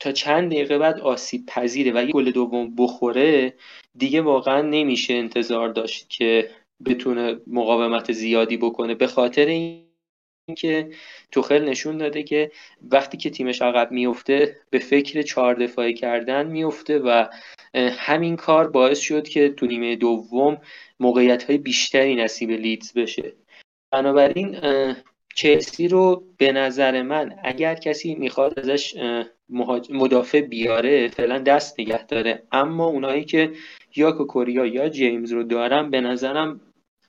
تا 0.00 0.12
چند 0.12 0.50
دقیقه 0.50 0.78
بعد 0.78 1.00
آسیب 1.00 1.46
پذیره 1.46 1.92
و 1.94 2.04
یک 2.04 2.12
گل 2.12 2.30
دوم 2.30 2.74
بخوره 2.74 3.54
دیگه 3.98 4.20
واقعا 4.20 4.62
نمیشه 4.62 5.14
انتظار 5.14 5.68
داشت 5.68 6.10
که 6.10 6.50
بتونه 6.84 7.40
مقاومت 7.46 8.12
زیادی 8.12 8.56
بکنه. 8.56 8.94
به 8.94 9.06
خاطر 9.06 9.46
اینکه 10.46 10.90
توخل 11.32 11.68
نشون 11.68 11.98
داده 11.98 12.22
که 12.22 12.50
وقتی 12.90 13.16
که 13.16 13.30
تیمش 13.30 13.62
عقب 13.62 13.92
میفته 13.92 14.56
به 14.70 14.78
فکر 14.78 15.22
چهار 15.22 15.54
دفاعی 15.54 15.94
کردن 15.94 16.46
میفته 16.46 16.98
و 16.98 17.26
همین 17.74 18.36
کار 18.36 18.68
باعث 18.68 18.98
شد 19.00 19.28
که 19.28 19.48
تو 19.48 19.66
نیمه 19.66 19.96
دوم 19.96 20.58
موقعیت 21.00 21.44
های 21.44 21.58
بیشتری 21.58 22.14
نصیب 22.14 22.50
لیدز 22.50 22.92
بشه. 22.92 23.32
بنابراین 23.92 24.58
چلسی 25.34 25.88
رو 25.88 26.24
به 26.36 26.52
نظر 26.52 27.02
من 27.02 27.34
اگر 27.44 27.74
کسی 27.74 28.14
می‌خواد 28.14 28.58
ازش 28.58 28.94
مدافع 29.90 30.40
بیاره 30.40 31.08
فعلا 31.08 31.38
دست 31.38 31.80
نگه 31.80 32.06
داره. 32.06 32.42
اما 32.52 32.86
اونایی 32.86 33.24
که 33.24 33.52
یا 33.96 34.12
کوکوریا 34.12 34.66
یا 34.66 34.88
جیمز 34.88 35.32
رو 35.32 35.42
دارن 35.42 35.90
به 35.90 36.00
نظرم 36.00 36.60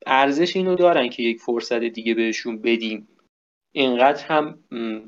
ارزش 0.06 0.56
اینو 0.56 0.76
دارن 0.76 1.10
که 1.10 1.24
یک 1.24 1.40
فرصت 1.40 1.84
دیگه 1.84 2.14
بهشون 2.14 2.62
بدیم. 2.62 3.08
اینقدر 3.76 4.26
هم 4.26 4.60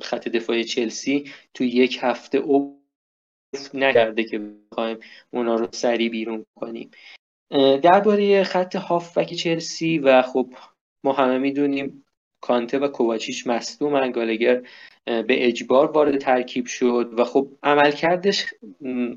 خط 0.02 0.28
دفاع 0.28 0.64
چلسی 0.64 1.32
تو 1.54 1.64
یک 1.64 2.00
هفته 2.02 2.38
او 2.38 2.86
نکرده 3.74 4.24
که 4.24 4.42
بخوایم 4.72 4.98
اونا 5.32 5.56
رو 5.56 5.68
سریع 5.72 6.10
بیرون 6.10 6.46
کنیم. 6.56 6.92
درباره 7.84 8.44
خط 8.44 8.76
هافبک 8.76 9.34
چلسی 9.34 10.00
و 10.00 10.22
خب 10.22 10.54
ما 11.04 11.14
همه 11.14 11.38
می‌دونیم 11.38 12.06
کانته 12.42 12.80
و 12.80 12.88
کوواچیچ 12.88 13.48
مصدوم 13.48 14.12
گالگر 14.12 14.62
به 15.06 15.48
اجبار 15.48 15.92
وارد 15.92 16.18
ترکیب 16.18 16.66
شد 16.66 17.14
و 17.18 17.24
خب 17.24 17.48
عملکردش 17.64 18.46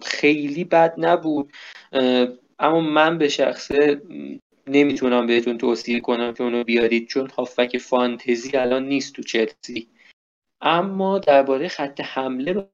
خیلی 0.02 0.64
بد 0.64 0.94
نبود. 0.98 1.52
اما 2.58 2.80
من 2.80 3.18
به 3.18 3.28
شخصه 3.28 4.02
نمی‌تونم 4.70 5.26
بهتون 5.26 5.58
توصیه 5.58 6.00
کنم 6.00 6.34
که 6.34 6.42
اونو 6.42 6.64
بیارید 6.64 7.08
چون 7.08 7.30
هافک 7.30 7.78
فانتزی 7.78 8.56
الان 8.56 8.88
نیست 8.88 9.14
تو 9.14 9.22
چلسی. 9.22 9.88
اما 10.60 11.18
درباره 11.18 11.68
خط 11.68 12.00
حمله 12.00 12.68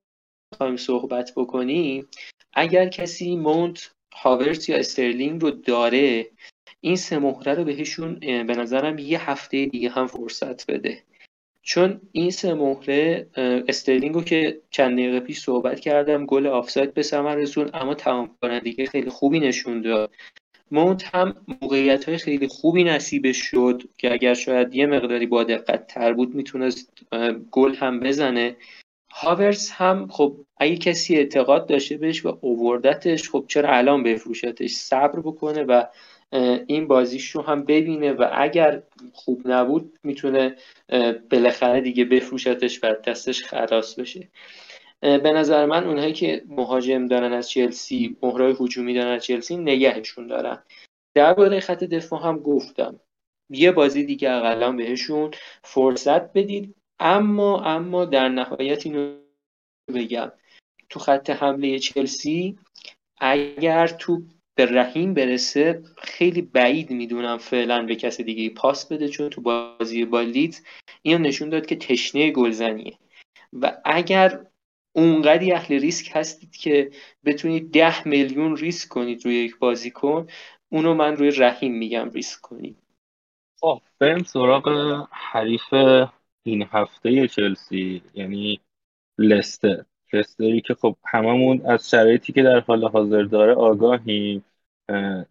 بخوایم 0.53 0.77
صحبت 0.77 1.33
بکنیم. 1.37 2.09
اگر 2.53 2.89
کسی 2.89 3.37
مونت 3.37 3.91
هاورت 4.15 4.69
یا 4.69 4.77
استرلینگ 4.77 5.43
رو 5.43 5.51
داره 5.51 6.27
این 6.81 6.97
سه 6.97 7.19
مهره 7.19 7.55
رو 7.55 7.65
بهشون 7.65 8.15
به 8.21 8.55
نظرم 8.55 8.99
یه 8.99 9.31
هفته 9.31 9.67
دیگه 9.67 9.91
هم 9.91 10.07
فرصت 10.07 10.71
بده. 10.71 11.03
چون 11.63 12.01
این 12.13 12.31
سه 12.31 12.55
مهره 12.55 13.27
استرلینگ 13.69 14.15
رو 14.15 14.23
که 14.23 14.61
چند 14.71 14.99
دقیقه 14.99 15.21
پیش 15.21 15.41
صحبت 15.41 15.81
کردم 15.81 16.27
گل 16.27 16.47
آفساید 16.47 16.95
به 16.95 17.03
ثمر 17.03 17.35
رسون 17.35 17.71
اما 17.75 17.95
تمام 17.95 18.37
کنندگی 18.43 18.87
خیلی 18.87 19.11
خوبی 19.11 19.41
نشون 19.41 19.81
داد. 19.81 20.11
مونت 20.71 21.15
هم 21.15 21.35
موقعیت 21.63 22.05
های 22.05 22.19
خیلی 22.19 22.49
خوبی 22.49 22.85
نصیبش 22.85 23.37
شد 23.37 23.83
که 23.99 24.13
اگر 24.13 24.35
شاید 24.35 24.75
یه 24.75 24.87
مقداری 24.87 25.27
با 25.27 25.45
دقت 25.45 25.87
تر 25.87 26.13
بود 26.13 26.35
می‌تونست 26.35 26.93
گل 27.51 27.75
هم 27.75 28.01
بزنه. 28.01 28.57
هاورس 29.11 29.71
هم 29.71 30.09
خب 30.09 30.37
اگه 30.57 30.77
کسی 30.77 31.17
اعتقاد 31.17 31.67
داشته 31.67 31.97
بهش 31.97 32.27
و 32.27 32.39
اووردتش 32.41 33.31
خب 33.31 33.45
چرا 33.49 33.77
الان 33.77 34.03
بفروشتش؟ 34.03 34.71
صبر 34.71 35.21
بکنه 35.21 35.63
و 35.63 35.85
این 36.67 36.87
بازیش 36.87 37.31
رو 37.31 37.43
هم 37.43 37.65
ببینه 37.65 38.13
و 38.13 38.29
اگر 38.33 38.83
خوب 39.13 39.43
نبود 39.45 39.99
می‌تونه 40.03 40.57
بالاخره 41.31 41.81
دیگه 41.81 42.05
بفروشتش 42.05 42.81
و 42.83 42.95
دستش 43.07 43.45
خلاص 43.45 43.95
بشه. 43.95 44.29
به 45.05 45.33
نظر 45.33 45.67
من 45.67 45.85
اونهایی 45.85 46.13
که 46.13 46.45
مهاجم 46.49 47.07
دارن 47.07 47.33
از 47.33 47.51
چلسی 47.51 48.17
مهرای 48.23 48.57
هجومی 48.61 48.95
دارن 48.95 49.13
از 49.13 49.25
چلسی 49.25 49.57
نگهشون 49.57 50.27
دارن. 50.27 50.63
درباره 51.15 51.61
خط 51.61 51.85
دفاع 51.85 52.23
هم 52.23 52.39
گفتم. 52.39 53.01
یه 53.51 53.73
بازی 53.73 54.05
دیگه 54.05 54.31
اقلا 54.31 54.73
بهشون 54.73 55.31
فرصت 55.65 56.33
بدید 56.33 56.75
اما 57.01 57.63
اما 57.63 58.05
در 58.05 58.29
نهایت 58.29 58.87
اینو 58.87 59.17
بگم. 59.95 60.33
تو 60.89 61.01
خط 61.01 61.31
حمله 61.31 61.79
چلسی 61.79 62.59
اگر 63.21 63.87
تو 63.87 64.23
به 64.55 64.67
رحیم 64.67 65.15
برسه 65.15 65.83
خیلی 65.99 66.43
بعید 66.43 66.91
می‌دونم 66.91 67.39
فعلا 67.39 67.83
به 67.83 67.97
کسی 67.97 68.23
دیگه 68.23 68.51
پاس 68.51 68.87
بده 68.87 69.09
چون 69.09 69.29
تو 69.29 69.41
بازی 69.41 70.05
با 70.05 70.21
لیدز 70.21 70.61
اینو 71.03 71.19
نشون 71.19 71.49
داد 71.49 71.67
که 71.67 71.77
تشنه 71.77 72.31
گلزنیه. 72.31 72.99
و 73.53 73.77
اگر 73.85 74.47
اونقدی 74.97 75.53
اهل 75.53 75.81
ریسک 75.81 76.11
هستید 76.15 76.57
که 76.57 76.91
بتونید 77.25 77.71
ده 77.73 78.09
میلیون 78.09 78.57
ریسک 78.57 78.89
کنید 78.89 79.25
روی 79.25 79.35
یک 79.35 79.59
بازیکن 79.59 80.27
اونو 80.69 80.95
من 80.95 81.17
روی 81.17 81.31
رحیم 81.31 81.79
میگم 81.79 82.11
ریسک 82.11 82.41
کنید. 82.41 82.77
خب 83.61 83.81
بریم 83.99 84.23
سراغ 84.23 84.69
حریف 85.11 85.75
این 86.43 86.63
هفته 86.71 87.29
چلسی 87.29 88.03
یعنی 88.15 88.61
لستر. 89.19 89.85
لستری 90.13 90.61
که 90.61 90.75
خب 90.75 90.97
هممون 91.05 91.67
از 91.67 91.91
شرایطی 91.91 92.33
که 92.33 92.43
در 92.43 92.61
حال 92.61 92.85
حاضر 92.89 93.23
داره 93.23 93.55
آگاهیم. 93.55 94.45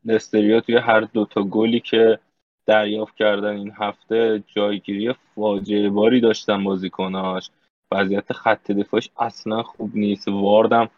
لستریا 0.06 0.62
توی 0.62 0.78
هر 0.78 1.02
دوتا 1.02 1.44
گلی 1.44 1.80
که 1.80 2.20
دریافت 2.66 3.16
کردن 3.16 3.56
این 3.58 3.72
هفته 3.78 4.44
جایگیری 4.48 5.14
فاجعه 5.36 5.90
باری 5.90 6.22
داشتن 6.22 6.64
بازیکناش. 6.64 7.50
وضعیت 7.94 8.34
خط 8.34 8.72
دفاعش 8.72 9.10
اصلا 9.18 9.64
خوب 9.64 9.92
نیست. 9.96 10.28
واردم 10.28 10.90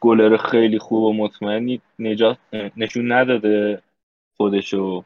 گلر 0.00 0.36
خیلی 0.36 0.78
خوب 0.78 1.04
و 1.04 1.12
مطمئنی 1.12 1.80
نجات 1.98 2.38
نشون 2.76 3.12
نداده 3.12 3.82
خودشو. 4.36 5.04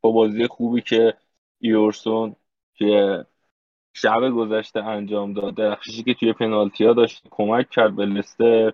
با 0.00 0.10
بازی 0.10 0.46
خوبی 0.46 0.80
که 0.80 1.14
یورسون 1.60 2.36
توی 2.78 3.24
شب 3.94 4.30
گذشته 4.30 4.84
انجام 4.84 5.32
داد 5.32 5.54
درخششی 5.54 6.02
که 6.02 6.14
توی 6.14 6.32
پنالتی 6.32 6.84
ها 6.84 6.92
داشت 6.92 7.22
کمک 7.30 7.70
کرد 7.70 7.96
به 7.96 8.06
لستر. 8.06 8.72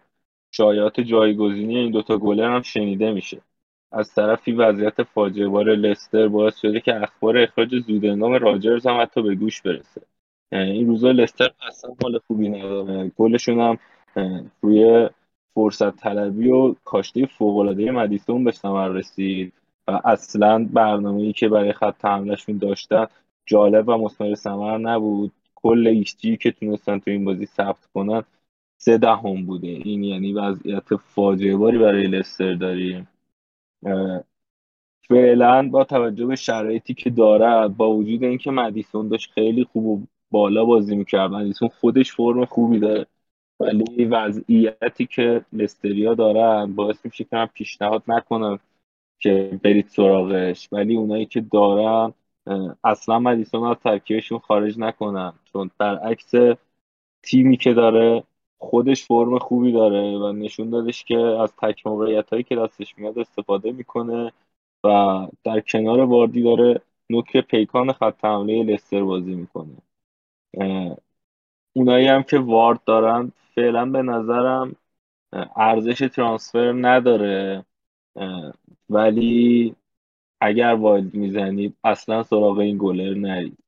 شایعات 0.50 1.00
جایگزینی 1.00 1.78
این 1.78 1.90
دوتا 1.90 2.18
گلر 2.18 2.54
هم 2.54 2.62
شنیده 2.62 3.12
میشه. 3.12 3.40
از 3.92 4.14
طرفی 4.14 4.52
وضعیت 4.52 5.02
فاجعه 5.02 5.48
بار 5.48 5.64
لستر 5.64 6.28
باعث 6.28 6.58
شده 6.60 6.80
که 6.80 7.02
اخبار 7.02 7.38
اخراج 7.38 7.78
زودنگام 7.78 8.32
راجرز 8.32 8.86
هم 8.86 9.00
حتی 9.00 9.22
به 9.22 9.34
گوش 9.34 9.62
برسه. 9.62 10.02
این 10.52 10.86
روزا 10.86 11.10
لستر 11.10 11.50
اصلا 11.68 11.94
حال 12.02 12.18
خوبی 12.26 12.48
نداره. 12.48 13.12
گلشون 13.16 13.60
هم 13.60 13.78
روی 14.60 15.08
فرصت 15.54 15.96
طلبی 15.96 16.48
و 16.48 16.74
کاشته 16.84 17.26
فوقالعاده 17.26 17.90
مدیسون 17.90 18.44
به 18.44 18.52
ثمر 18.52 18.88
رسید 18.88 19.52
و 19.88 20.00
اصلا 20.04 20.68
برنامه‌ای 20.72 21.32
که 21.32 21.48
برای 21.48 21.72
خط 21.72 22.04
حملهشون 22.04 22.58
داشتن 22.58 23.06
جالب 23.46 23.88
و 23.88 23.96
مثمر 23.96 24.34
ثمر 24.34 24.78
نبود. 24.78 25.32
کل 25.54 25.86
ایکسجی 25.86 26.36
که 26.36 26.50
تونستن 26.50 26.98
تو 26.98 27.10
این 27.10 27.24
بازی 27.24 27.46
ثبت 27.46 27.88
کنن 27.94 28.22
سه 28.76 28.98
دهم 28.98 29.46
بوده. 29.46 29.68
این 29.68 30.04
یعنی 30.04 30.32
وضعیت 30.32 30.96
فاجعه 30.96 31.56
باری 31.56 31.78
برای 31.78 32.06
لستر 32.06 32.54
داریم. 32.54 33.08
فعلا 35.08 35.68
با 35.68 35.84
توجه 35.84 36.26
به 36.26 36.36
شرایطی 36.36 36.94
که 36.94 37.10
دارد 37.10 37.76
با 37.76 37.90
وجود 37.90 38.24
اینکه 38.24 38.50
مدیسون 38.50 39.08
داشت 39.08 39.30
خیلی 39.30 39.64
خوب 39.64 40.08
بالا 40.30 40.64
بازی 40.64 40.96
می‌کرد 40.96 41.30
مدیسون 41.30 41.68
خودش 41.68 42.12
فرم 42.12 42.44
خوبی 42.44 42.78
داره. 42.78 43.06
ولی 43.60 44.04
وضعیتی 44.04 45.06
که 45.06 45.44
لستریا 45.52 46.14
دارن 46.14 46.74
باعث 46.74 47.04
میشه 47.04 47.24
که 47.24 47.36
من 47.36 47.46
پیشنهاد 47.46 48.02
نکنم 48.08 48.58
که 49.18 49.60
برید 49.62 49.88
سراغش. 49.88 50.68
ولی 50.72 50.96
اونایی 50.96 51.26
که 51.26 51.40
دارن 51.40 52.14
اصلا 52.84 53.18
مدیسون 53.18 53.64
از 53.64 53.76
ترکیبشون 53.76 54.38
خارج 54.38 54.78
نکنن 54.78 55.32
چون 55.52 55.70
برعکس 55.78 56.32
تیمی 57.22 57.56
که 57.56 57.74
داره 57.74 58.24
خودش 58.58 59.04
فرم 59.04 59.38
خوبی 59.38 59.72
داره 59.72 60.18
و 60.18 60.32
نشون 60.32 60.70
دادش 60.70 61.04
که 61.04 61.18
از 61.18 61.56
تک 61.56 61.86
موقعیت 61.86 62.30
هایی 62.30 62.42
که 62.42 62.56
دستش 62.56 62.98
میاد 62.98 63.18
استفاده 63.18 63.72
می‌کنه 63.72 64.32
و 64.84 65.26
در 65.44 65.60
کنار 65.60 66.00
واردی 66.00 66.42
داره 66.42 66.80
نوک 67.10 67.36
پیکان 67.36 67.92
خط 67.92 68.24
حمله 68.24 68.62
لستر 68.62 69.04
بازی 69.04 69.34
می‌کنه. 69.34 69.76
اونایی 71.72 72.06
هم 72.06 72.22
که 72.22 72.38
وارد 72.38 72.84
دارن 72.84 73.32
فعلا 73.54 73.86
به 73.86 74.02
نظرم 74.02 74.76
ارزش 75.56 76.08
ترانسفر 76.14 76.72
نداره. 76.72 77.64
ولی 78.90 79.74
اگر 80.40 80.74
وایلد 80.74 81.14
می‌زنید 81.14 81.76
اصلا 81.84 82.22
سراغ 82.22 82.58
این 82.58 82.78
گلر 82.80 83.14
نرید. 83.14 83.58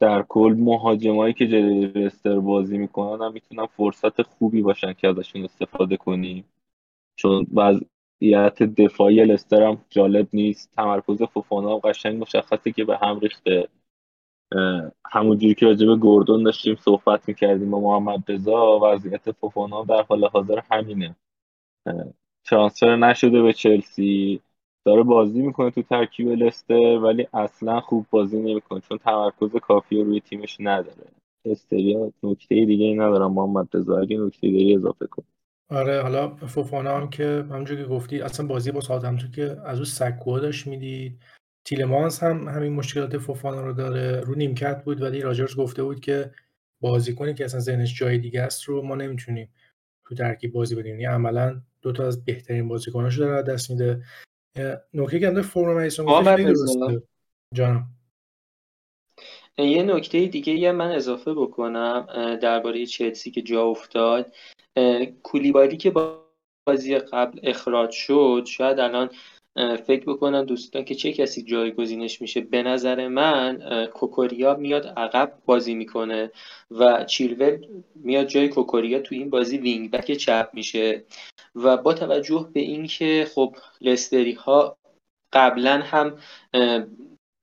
در 0.00 0.22
کل 0.22 0.56
مهاجمایی 0.58 1.34
که 1.34 1.46
جلوی 1.46 1.86
لستر 1.86 2.40
بازی 2.40 2.78
می‌کنن 2.78 3.26
هم 3.26 3.32
می‌تونن 3.32 3.66
فرصت 3.66 4.22
خوبی 4.22 4.62
باشن 4.62 4.92
که 4.92 5.08
ازشون 5.08 5.44
استفاده 5.44 5.96
کنیم. 5.96 6.44
چون 7.16 7.46
وضعیت 7.54 8.62
دفاعی 8.62 9.24
لستر 9.24 9.62
هم 9.62 9.84
جالب 9.90 10.28
نیست. 10.32 10.72
تمرکز 10.76 11.22
فوفانا 11.22 11.74
هم 11.74 11.78
قشنگ 11.78 12.22
مشخصه 12.22 12.72
که 12.72 12.84
به 12.84 12.96
هم 12.96 13.18
ریخته. 13.20 13.68
همونجوری 15.10 15.54
که 15.54 15.66
راجب 15.66 15.96
گوردون 15.96 16.42
داشتیم 16.42 16.76
صحبت 16.76 17.28
می‌کردیم 17.28 17.70
با 17.70 17.80
محمد 17.80 18.32
رضا 18.32 18.80
وضعیت 18.82 19.30
فوفانا 19.30 19.84
در 19.84 20.02
حال 20.02 20.24
حاضر 20.24 20.60
همینه. 20.70 21.16
ترانسفر 22.44 22.96
نشده 22.96 23.42
به 23.42 23.52
چلسی 23.52 24.40
داره 24.84 25.02
بازی 25.02 25.42
می‌کنه 25.42 25.70
تو 25.70 25.82
ترکیب 25.82 26.28
لستر 26.28 26.98
ولی 26.98 27.26
اصلا 27.32 27.80
خوب 27.80 28.06
بازی 28.10 28.38
نمی‌کنه 28.38 28.80
چون 28.80 28.98
تمرکز 28.98 29.56
کافی 29.56 30.02
روی 30.02 30.20
تیمش 30.20 30.56
نداره. 30.60 31.08
استریا 31.44 32.12
نکته 32.22 32.64
دیگه 32.64 32.94
ندارم 32.94 33.32
محمد 33.32 33.68
رضا 33.74 33.98
اگه 33.98 34.18
نکته 34.18 34.48
دیگه 34.48 34.74
اضافه 34.76 35.06
کن 35.06 35.22
آره 35.70 36.02
حالا 36.02 36.28
فوفانا 36.28 36.96
هم 36.96 37.10
که 37.10 37.44
همونجور 37.50 37.76
که 37.76 37.84
گفتی 37.84 38.20
اصلا 38.20 38.46
بازی 38.46 38.72
با 38.72 38.80
ساعتمتون 38.80 39.30
که 39.30 39.56
از 39.64 39.76
اون 39.76 39.84
سکوها 39.84 40.38
داشت 40.38 40.66
می‌دید. 40.66 41.18
تیلمانس 41.64 42.22
هم 42.22 42.48
همین 42.48 42.72
مشکلات 42.72 43.18
فوفانا 43.18 43.60
رو 43.60 43.72
داره. 43.72 44.20
رو 44.20 44.34
نیمکت 44.34 44.84
بود 44.84 45.02
ولی 45.02 45.20
راجرز 45.20 45.56
گفته 45.56 45.82
بود 45.82 46.00
که 46.00 46.30
بازیکنی 46.80 47.34
که 47.34 47.44
اصلا 47.44 47.60
ذهنش 47.60 47.98
جای 47.98 48.18
دیگه 48.18 48.42
است 48.42 48.64
رو 48.64 48.82
ما 48.82 48.94
نمی‌تونیم 48.94 49.52
تو 50.04 50.14
ترکیب 50.14 50.52
بازی 50.52 50.74
بدیم. 50.74 50.90
یعنی 50.90 51.04
عملا 51.04 51.60
دو 51.82 51.92
تا 51.92 52.06
از 52.06 52.24
بهترین 52.24 52.68
بازیکناشو 52.68 53.18
داره 53.18 53.42
دست 53.42 53.70
میده. 53.70 54.02
نکته 54.94 55.20
که 55.20 55.26
اندر 55.28 55.42
فرم 55.42 55.76
مدیسون 55.76 56.24
خیلی 56.24 56.44
درسته. 56.44 57.02
جانم. 57.54 57.86
یه 59.58 59.82
نکته 59.82 60.26
دیگه 60.26 60.52
یه 60.52 60.72
من 60.72 60.90
اضافه 60.90 61.34
بکنم 61.34 62.06
درباره 62.42 62.86
چلسی 62.86 63.30
که 63.30 63.42
جا 63.42 63.62
افتاد. 63.62 64.32
کولیبالی 65.22 65.76
که 65.76 65.92
بازی 66.66 66.98
قبل 66.98 67.40
اخراج 67.42 67.90
شد 67.90 68.44
شاید 68.46 68.80
الان 68.80 69.10
فکر 69.86 70.04
بکنن 70.06 70.44
دوستان 70.44 70.84
که 70.84 70.94
چه 70.94 71.12
کسی 71.12 71.42
جایگزینش 71.42 72.20
میشه. 72.20 72.40
به 72.40 72.62
نظر 72.62 73.08
من 73.08 73.86
کوکوریا 73.86 74.54
میاد 74.54 74.86
عقب 74.86 75.32
بازی 75.46 75.74
می‌کنه 75.74 76.30
و 76.70 77.04
چیلول 77.04 77.66
میاد 77.94 78.26
جای 78.26 78.48
کوکوریا 78.48 79.00
تو 79.00 79.14
این 79.14 79.30
بازی 79.30 79.58
وینگ 79.58 79.90
بک 79.90 80.12
چپ 80.12 80.50
میشه. 80.52 81.04
و 81.54 81.76
با 81.76 81.94
توجه 81.94 82.48
به 82.52 82.60
اینکه 82.60 83.26
خب 83.34 83.56
لستری 83.80 84.32
ها 84.32 84.76
قبلا 85.32 85.80
هم 85.84 86.18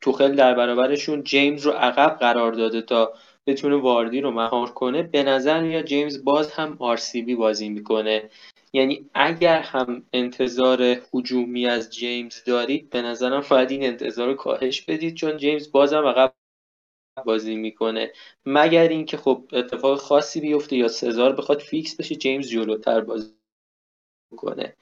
توخل 0.02 0.36
در 0.36 0.54
برابرشون 0.54 1.24
جیمز 1.24 1.66
رو 1.66 1.72
عقب 1.72 2.18
قرار 2.20 2.52
داده 2.52 2.82
تا 2.82 3.14
بتونه 3.48 3.76
واردی 3.76 4.22
رو 4.22 4.32
مهار 4.32 4.72
کنه 4.72 5.04
به 5.04 5.24
نظر 5.24 5.62
میاد 5.62 5.86
جیمز 5.86 6.24
باز 6.24 6.52
هم 6.52 6.78
آرسیبی 6.80 7.36
بازی 7.36 7.70
می‌کنه. 7.70 8.30
یعنی 8.74 9.10
اگر 9.14 9.62
هم 9.62 10.04
انتظار 10.14 10.82
هجومی 11.14 11.68
از 11.68 11.90
جیمز 11.90 12.44
دارید 12.44 12.90
به 12.90 13.02
نظرم 13.02 13.44
این 13.70 13.84
انتظار 13.84 14.28
رو 14.28 14.34
کاهش 14.34 14.82
بدید 14.82 15.16
چون 15.16 15.38
جیمز 15.38 15.72
بازم 15.72 16.06
عقب 16.06 16.34
بازی 17.26 17.56
می‌کنه. 17.56 18.12
مگر 18.46 18.88
اینکه 18.88 19.18
خب 19.18 19.44
اتفاق 19.54 20.00
خاصی 20.00 20.42
بیفته 20.42 20.76
یا 20.76 20.88
سزار 20.88 21.36
بخواد 21.36 21.60
fix 21.60 21.96
بشه 21.96 22.16
جیمز 22.16 22.50
جلوتر 22.50 23.02
بازی 23.02 23.34
کنه 24.38 24.76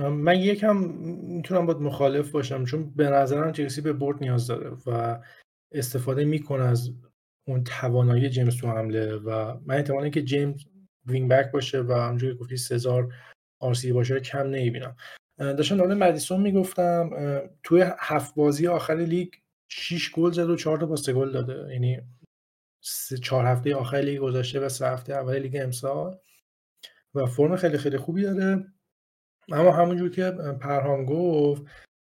من 0.00 0.40
یکم 0.40 0.76
می‌تونم 0.76 1.66
باهات 1.66 1.78
مخالف 1.78 2.30
باشم 2.30 2.64
چون 2.64 2.90
به 2.96 3.10
نظرم 3.10 3.52
چلسی 3.52 3.80
به 3.80 3.92
برد 3.92 4.20
نیاز 4.20 4.46
داره 4.46 4.76
و 4.86 5.18
استفاده 5.72 6.24
می‌کنه 6.24 6.64
از 6.64 6.92
اون 7.48 7.64
توانایی 7.64 8.30
جیمز 8.30 8.56
تو 8.56 8.68
حمله 8.68 9.16
و 9.16 9.58
من 9.66 9.74
احتمالی 9.74 10.10
که 10.10 10.22
جیمز 10.22 10.64
wing 11.06 11.30
back 11.30 11.52
باشه 11.52 11.80
و 11.80 11.92
همونجوری 11.92 12.34
گفتی 12.36 12.56
سزار 12.56 13.14
RCB 13.60 13.92
باشه 13.92 14.20
کم 14.20 14.46
نمی‌بینم. 14.46 14.96
داشتم 15.38 15.76
در 15.76 15.94
مدیسون 15.94 16.40
می‌گفتم 16.40 17.10
توی 17.62 17.84
هفت 17.98 18.34
بازی 18.34 18.66
آخر 18.66 18.96
لیگ 18.96 19.32
6 19.68 20.12
گل 20.12 20.30
زد 20.30 20.50
و 20.50 20.56
4 20.56 20.78
تا 20.78 20.86
پاس 20.86 21.10
گل 21.10 21.32
داده. 21.32 21.72
یعنی 21.72 22.00
سه 22.80 23.16
چهار 23.18 23.44
هفته 23.44 23.74
آخر 23.74 23.96
لیگ 23.96 24.18
گذشته 24.18 24.60
و 24.60 24.68
سه 24.68 24.86
هفته 24.86 25.12
اول 25.12 25.38
لیگ 25.38 25.58
امسال. 25.60 26.18
و 27.14 27.26
فرم 27.26 27.56
خیلی 27.56 27.78
خیلی 27.78 27.96
خوبی 27.96 28.22
داره. 28.22 28.66
اما 29.52 29.72
همونجور 29.72 30.10
که 30.10 30.30
پرهام 30.60 31.04
گفت 31.04 31.62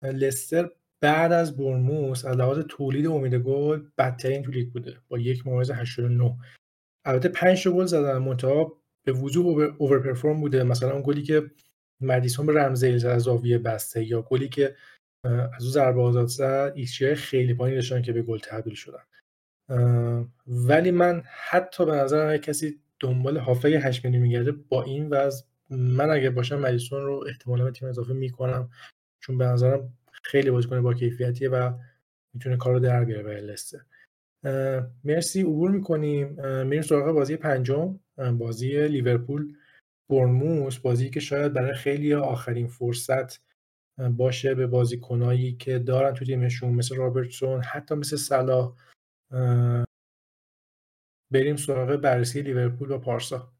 لستر 0.03 0.70
بعد 1.01 1.32
از 1.32 1.57
بورنموث 1.57 2.24
از 2.24 2.36
لحاظ 2.36 2.59
تولید 2.59 3.07
امید 3.07 3.34
گل 3.34 3.82
بدترین 3.99 4.43
تو 4.43 4.51
لیگ 4.51 4.72
بوده. 4.72 4.97
با 5.09 5.18
یک 5.18 5.47
ممیز 5.47 5.70
89 5.70 6.36
البته 7.05 7.28
5 7.28 7.68
گل 7.68 7.84
زدن 7.84 8.18
منتها 8.18 8.80
به 9.12 9.18
وضوح 9.18 9.74
over 9.78 10.34
بوده. 10.34 10.64
مثلا 10.64 10.92
اون 10.92 11.02
گلی 11.02 11.22
که 11.22 11.50
مدیسون 12.00 12.46
به 12.46 12.52
رمزدیل 12.53 13.07
از 13.06 13.22
زاویه 13.22 13.58
بسته 13.58 14.04
یا 14.04 14.22
گلی 14.22 14.48
که 14.48 14.76
از 15.24 15.62
اون 15.62 15.72
ضربه 15.72 16.00
آزاد 16.00 16.26
زد 16.26 16.72
ایکس 16.74 17.02
خیلی 17.02 17.54
پایین 17.54 17.74
داشتن 17.76 18.02
که 18.02 18.12
به 18.12 18.22
گل 18.22 18.38
تبدیل 18.38 18.74
شدن. 18.74 19.02
ولی 20.46 20.90
من 20.90 21.22
حتی 21.26 21.86
به 21.86 21.92
نظر 21.92 22.36
کسی 22.36 22.80
دنبال 23.00 23.36
هافبک 23.36 23.68
8 23.68 24.04
میلیون 24.04 24.22
میگرده 24.22 24.52
با 24.52 24.82
این 24.82 25.08
وضع 25.08 25.44
من 25.70 26.11
اگه 26.11 26.30
باشم 26.30 26.61
مدیسون 26.61 27.02
رو 27.02 27.24
احتمالا 27.28 27.70
تیم 27.70 27.88
اضافه 27.88 28.12
می‌کنم. 28.12 28.70
چون 29.20 29.38
به 29.38 29.44
نظرم 29.44 29.92
خیلی 30.22 30.50
بازیکن 30.50 30.82
با 30.82 30.94
کیفیتیه 30.94 31.48
و 31.48 31.72
می‌تونه 32.34 32.56
کار 32.56 32.72
رو 32.72 32.80
در 32.80 33.04
بیاره 33.04 33.22
برای 33.22 33.40
لستر. 33.40 33.78
مرسی. 35.04 35.42
عبور 35.42 35.70
می‌کنیم. 35.70 36.28
میریم 36.64 36.82
سراغ 36.82 37.14
بازی 37.14 37.36
پنجم. 37.36 37.98
بازی 38.39 38.89
لیورپول 38.89 39.57
برنموس 40.11 40.79
بازی 40.79 41.11
که 41.11 41.21
شاید 41.21 41.53
برای 41.53 41.75
خیلی 41.75 42.14
آخرین 42.14 42.66
فرصت 42.66 43.41
باشه 44.16 44.55
به 44.55 44.66
بازیکنایی 44.66 45.53
که 45.53 45.79
دارن 45.79 46.14
تو 46.14 46.25
تیمشون 46.25 46.73
مثل 46.73 46.97
رابرتسون 46.97 47.62
حتی 47.62 47.95
مثل 47.95 48.16
صلاح. 48.16 48.73
بریم 51.33 51.57
سراغ 51.57 51.97
بررسی 51.97 52.43
لیورپول 52.43 52.91
و 52.91 52.99
پارسا. 52.99 53.53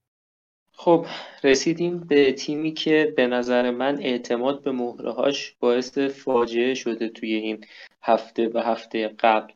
خب 0.73 1.07
رسیدیم 1.45 2.01
به 2.01 2.33
تیمی 2.33 2.73
که 2.73 3.15
به 3.17 3.27
نظر 3.27 3.71
من 3.71 3.99
اعتماد 4.01 4.63
به 4.63 4.73
مهرهاش 4.73 5.57
باعث 5.61 5.99
فاجعه 5.99 6.75
شده 6.75 7.09
توی 7.09 7.35
این 7.35 7.65
هفته 8.03 8.51
و 8.55 8.59
هفته 8.59 9.09
قبل. 9.09 9.53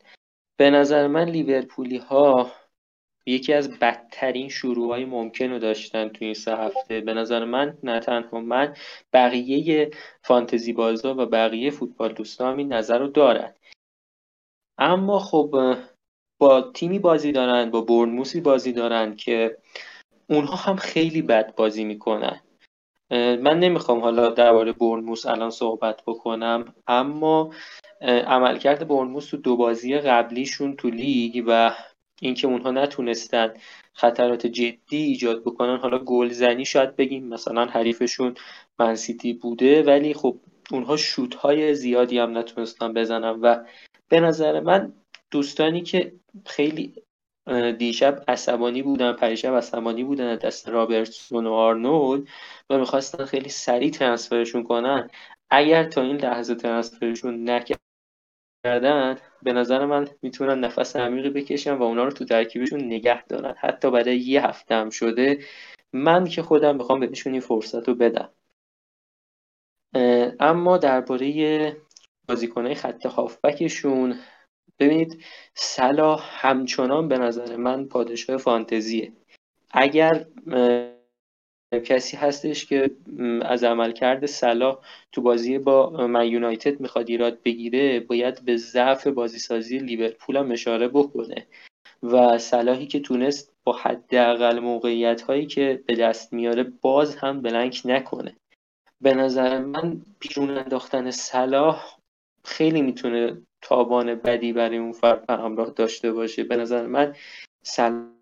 به 0.57 0.71
نظر 0.71 1.07
من 1.07 1.29
لیورپولی 1.29 1.97
ها 1.97 2.53
یکی 3.27 3.53
از 3.53 3.79
بدترین 3.79 4.49
شروع 4.49 4.89
های 4.89 5.05
ممکن 5.05 5.51
رو 5.51 5.59
داشتن 5.59 6.09
توی 6.09 6.27
این 6.27 6.35
سه 6.35 6.57
هفته. 6.57 7.01
به 7.01 7.15
نظر 7.15 7.45
من 7.45 7.79
نه 7.83 8.01
تنها 8.01 8.41
من 8.41 8.75
بقیه 9.13 9.91
فانتزی 10.23 10.73
بازا 10.73 11.15
و 11.15 11.27
بقیه 11.27 11.71
فوتبال 11.71 12.13
دوستا 12.13 12.51
هم 12.51 12.57
این 12.57 12.73
نظر 12.73 12.99
رو 12.99 13.07
دارن. 13.07 13.55
اما 14.79 15.19
خب 15.19 15.77
با 16.39 16.63
تیمی 16.75 16.99
بازی 16.99 17.33
دارن 17.33 17.71
با 17.71 17.81
برنموسی 17.81 18.41
بازی 18.41 18.73
دارن 18.73 19.17
که 19.17 19.59
اونها 20.29 20.57
هم 20.57 20.77
خیلی 20.77 21.23
بد 21.23 21.55
بازی 21.55 21.85
می‌کنن. 21.85 22.41
من 23.11 23.59
نمی‌خوام 23.59 24.01
حالا 24.01 24.31
درباره 24.31 24.73
برنموس 24.73 25.27
الان 25.27 25.51
صحبت 25.51 26.03
بکنم 26.07 26.75
اما 26.87 27.51
عملکرد 28.01 28.89
برنموس 28.89 29.31
تو 29.31 29.37
دو 29.37 29.57
بازی 29.57 29.99
قبلیشون 29.99 30.77
تو 30.77 30.91
لیگ 30.91 31.45
و 31.47 31.75
اینکه 32.27 32.47
اونها 32.47 32.71
نتونستن 32.71 33.55
خطرات 33.93 34.47
جدی 34.47 34.97
ایجاد 34.97 35.43
بکنن. 35.43 35.77
حالا 35.77 35.99
گلزنی 35.99 36.65
شاید 36.65 36.97
بگیم 36.97 37.29
مثلا 37.29 37.65
حریفشون 37.65 38.35
منسیتی 38.79 39.33
بوده 39.33 39.83
ولی 39.83 40.15
خب 40.15 40.37
اونها 40.71 40.97
شوت 40.97 41.35
های 41.35 41.75
زیادی 41.75 42.19
هم 42.19 42.39
نتونستن 42.39 42.93
بزنن. 42.93 43.41
و 43.41 43.65
به 44.09 44.21
نظر 44.21 44.61
من 44.61 44.93
دوستانی 45.31 45.83
که 45.83 46.13
خیلی 46.47 46.95
دیشب 47.79 48.25
عصبانی 48.29 48.83
بودن 48.83 49.13
پریشب 49.13 49.55
عصبانی 49.55 50.05
بودن 50.05 50.37
دست 50.37 50.69
رابرتسون 50.69 51.47
و 51.47 51.53
آرنولد 51.53 52.29
و 52.71 52.79
می‌خواستن 52.79 53.25
خیلی 53.25 53.49
سریع 53.49 53.91
ترنسفرشون 53.91 54.65
کنن. 54.65 55.11
اگر 55.51 55.85
تا 55.85 56.03
این 56.03 56.17
لحظه 56.17 56.55
ترنسفرشون 56.55 57.51
نکردن 58.65 59.17
به 59.43 59.53
نظر 59.53 59.87
من 59.87 60.09
می‌تونن 60.23 60.61
نفس 60.61 60.97
عمیقی 60.97 61.31
بکشن 61.31 61.75
و 61.75 61.83
اونا 61.83 62.05
رو 62.05 62.11
تو 62.11 62.25
ترکیبشون 62.25 62.85
نگه 62.85 63.25
دارن. 63.25 63.55
حتی 63.59 63.91
بعد 63.91 64.07
یه 64.07 64.47
هفته 64.47 64.75
هم 64.75 64.91
شده. 64.91 65.39
من 65.93 66.25
که 66.25 66.43
خودم 66.43 66.77
می‌خوام 66.77 67.01
بهشون 67.01 67.33
این 67.33 67.41
فرصت 67.41 67.89
رو 67.89 67.95
بدم. 67.95 68.31
اما 70.41 70.79
درباره 70.79 71.77
بازیکنهای 72.29 72.75
خط 72.75 73.07
هافبکشون 73.07 74.19
ببینید 74.79 75.25
صلاح 75.55 76.47
همچنان 76.47 77.09
به 77.09 77.19
نظر 77.19 77.57
من 77.57 77.85
پادشاه 77.85 78.37
فانتزیه. 78.37 79.13
اگر 79.71 80.27
کسی 81.81 82.17
هستش 82.17 82.67
که 82.67 82.91
از 83.43 83.65
عملکرد 83.65 84.27
صلاح 84.27 84.79
تو 85.13 85.23
بازی 85.23 85.59
با 85.59 86.07
من 86.07 86.27
یونایتد 86.27 86.81
می‌خواد 86.81 87.11
ایراد 87.11 87.43
بگیره 87.43 88.01
باید 88.01 88.45
به 88.45 88.57
ضعف 88.57 89.07
بازیسازی 89.07 89.79
لیورپول 89.79 90.37
هم 90.37 90.53
اشاره 90.53 90.89
بکنه. 90.89 91.47
و 92.03 92.39
صلاحی 92.39 92.87
که 92.87 93.01
تونست 93.01 93.53
با 93.65 93.73
حداقل 93.73 94.59
موقعیت 94.59 95.23
هایی 95.23 95.47
که 95.47 95.83
به 95.87 95.95
دست 95.95 96.33
میاره 96.33 96.63
باز 96.63 97.17
هم 97.17 97.43
بلنک 97.43 97.83
نکنه. 97.85 98.37
به 99.01 99.15
نظر 99.15 99.59
من 99.59 100.03
بیرون 100.21 100.51
انداختن 100.51 101.11
صلاح 101.11 101.97
خیلی 102.45 102.83
می‌تونه 102.83 103.37
تابان 103.63 104.15
بدی 104.15 104.53
برای 104.53 104.77
اون 104.77 104.93
فرد 104.93 105.31
همراه 105.31 105.71
داشته 105.71 106.13
باشه. 106.13 106.45
به 106.45 106.57
نظر 106.57 106.87
من 106.87 107.15
صلاح 107.63 108.14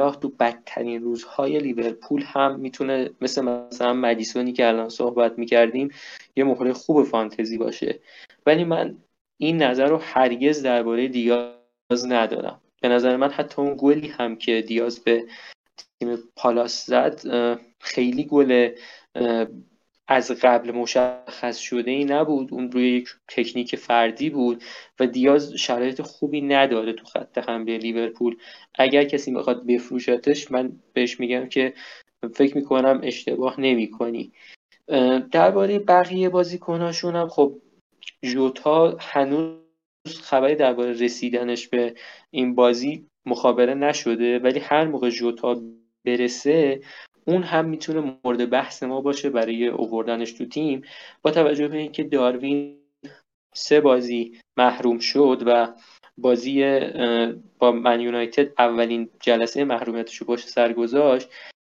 تو 0.00 0.28
بدترین 0.28 1.02
روزهای 1.02 1.58
لیورپول 1.58 2.22
هم 2.26 2.60
می‌تونه 2.60 3.10
مثل 3.20 3.42
مثلا 3.42 3.92
مدیسونی 3.92 4.52
که 4.52 4.68
الان 4.68 4.88
صحبت 4.88 5.38
می‌کردیم 5.38 5.88
یه 6.36 6.44
مهره 6.44 6.72
خوب 6.72 7.02
فانتزی 7.02 7.58
باشه. 7.58 8.00
ولی 8.46 8.64
من 8.64 8.96
این 9.36 9.62
نظر 9.62 9.86
رو 9.86 9.96
هرگز 9.96 10.62
درباره 10.62 11.08
دیاز 11.08 12.06
ندارم. 12.08 12.60
به 12.80 12.88
نظر 12.88 13.16
من 13.16 13.30
حتی 13.30 13.62
اون 13.62 13.76
گلی 13.78 14.08
هم 14.08 14.36
که 14.36 14.62
دیاز 14.62 15.00
به 15.00 15.24
تیم 15.76 16.18
پالاس 16.36 16.86
زد 16.86 17.20
خیلی 17.78 18.24
گل 18.24 18.70
از 20.10 20.30
قبل 20.30 20.72
مشخص 20.72 21.58
شده 21.58 21.90
ای 21.90 22.04
نبود. 22.04 22.52
اون 22.52 22.72
روی 22.72 22.88
یک 22.88 23.08
تکنیک 23.28 23.76
فردی 23.76 24.30
بود 24.30 24.62
و 25.00 25.06
دیاز 25.06 25.52
شرایط 25.52 26.02
خوبی 26.02 26.40
نداره 26.40 26.92
تو 26.92 27.04
خط 27.04 27.38
حمله 27.38 27.78
لیورپول. 27.78 28.36
اگر 28.74 29.04
کسی 29.04 29.30
می‌خواد 29.30 29.66
بفروشتش 29.66 30.50
من 30.50 30.72
بهش 30.92 31.20
میگم 31.20 31.46
که 31.48 31.74
فکر 32.34 32.56
می‌کنم 32.56 33.00
اشتباه 33.02 33.60
نمی‌کنی. 33.60 34.32
درباره 35.32 35.78
بقیه 35.78 36.28
بازیکناشون 36.28 37.16
هم 37.16 37.28
خب 37.28 37.54
جوتا 38.22 38.96
هنوز 39.00 39.56
خبری 40.22 40.54
درباره 40.54 40.92
رسیدنش 40.92 41.68
به 41.68 41.94
این 42.30 42.54
بازی 42.54 43.06
مخابره 43.26 43.74
نشده 43.74 44.38
ولی 44.38 44.60
هر 44.60 44.84
موقع 44.84 45.10
جوتا 45.10 45.62
برسه 46.04 46.80
اون 47.24 47.42
هم 47.42 47.64
می‌تونه 47.64 48.18
مورد 48.24 48.50
بحث 48.50 48.82
ما 48.82 49.00
باشه 49.00 49.30
برای 49.30 49.66
اووردنش 49.66 50.32
تو 50.32 50.46
تیم 50.46 50.82
با 51.22 51.30
توجه 51.30 51.68
به 51.68 51.78
اینکه 51.78 52.04
داروین 52.04 52.76
سه 53.54 53.80
بازی 53.80 54.38
محروم 54.56 54.98
شد 54.98 55.42
و 55.46 55.74
بازی 56.18 56.80
با 57.58 57.72
من 57.72 58.00
یونایتد 58.00 58.52
اولین 58.58 59.08
جلسه 59.20 59.64
محرومیتش 59.64 60.16
رو 60.16 60.26
باشه 60.26 60.48
سر 60.48 60.74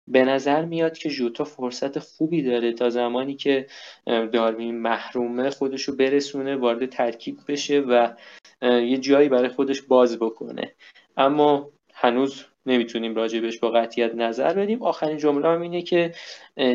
به 0.07 0.25
نظر 0.25 0.65
میاد 0.65 0.97
که 0.97 1.09
جوتا 1.09 1.43
فرصت 1.43 1.99
خوبی 1.99 2.43
داره 2.43 2.73
تا 2.73 2.89
زمانی 2.89 3.35
که 3.35 3.67
داروین 4.05 4.79
محرومه 4.79 5.49
خودش 5.49 5.83
رو 5.83 5.95
برسونه 5.95 6.55
وارد 6.55 6.85
ترکیب 6.85 7.37
بشه 7.47 7.79
و 7.79 8.13
یه 8.61 8.97
جایی 8.97 9.29
برای 9.29 9.49
خودش 9.49 9.81
باز 9.81 10.19
بکنه. 10.19 10.75
اما 11.17 11.71
هنوز 11.93 12.45
نمی‌تونیم 12.67 13.15
راجبش 13.15 13.59
با 13.59 13.71
قطعیت 13.71 14.15
نظر 14.15 14.53
بدیم. 14.53 14.83
آخرین 14.83 15.17
جمله 15.17 15.47
هم 15.47 15.61
اینه 15.61 15.81
که 15.81 16.13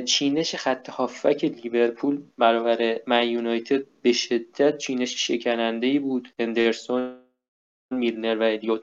چینش 0.04 0.54
خط 0.54 0.90
هافبک 0.90 1.44
لیورپول 1.44 2.22
برابر 2.38 3.00
من 3.06 3.28
یونایتد 3.28 3.82
به 4.02 4.12
شدت 4.12 4.78
چینش 4.78 5.26
شکننده 5.26 5.86
ای 5.86 5.98
بود. 5.98 6.28
هندرسون 6.38 7.16
میلنر 7.90 8.38
و 8.38 8.42
الیوت 8.42 8.80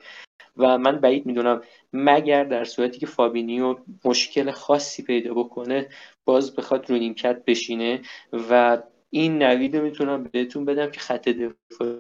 و 0.57 0.77
من 0.77 0.99
بعید 0.99 1.25
می‌دونم 1.25 1.61
مگر 1.93 2.43
در 2.43 2.65
صورتی 2.65 2.99
که 2.99 3.05
فابینیو 3.05 3.75
مشکل 4.05 4.51
خاصی 4.51 5.03
پیدا 5.03 5.33
بکنه 5.33 5.89
باز 6.25 6.55
بخواد 6.55 6.89
رو 6.89 6.97
نیمکت 6.97 7.45
بشینه. 7.45 8.01
و 8.49 8.81
این 9.09 9.43
نوید 9.43 9.75
می‌تونم 9.75 10.23
بهتون 10.23 10.65
بدم 10.65 10.91
که 10.91 10.99
خط 10.99 11.29
دفاع 11.29 11.97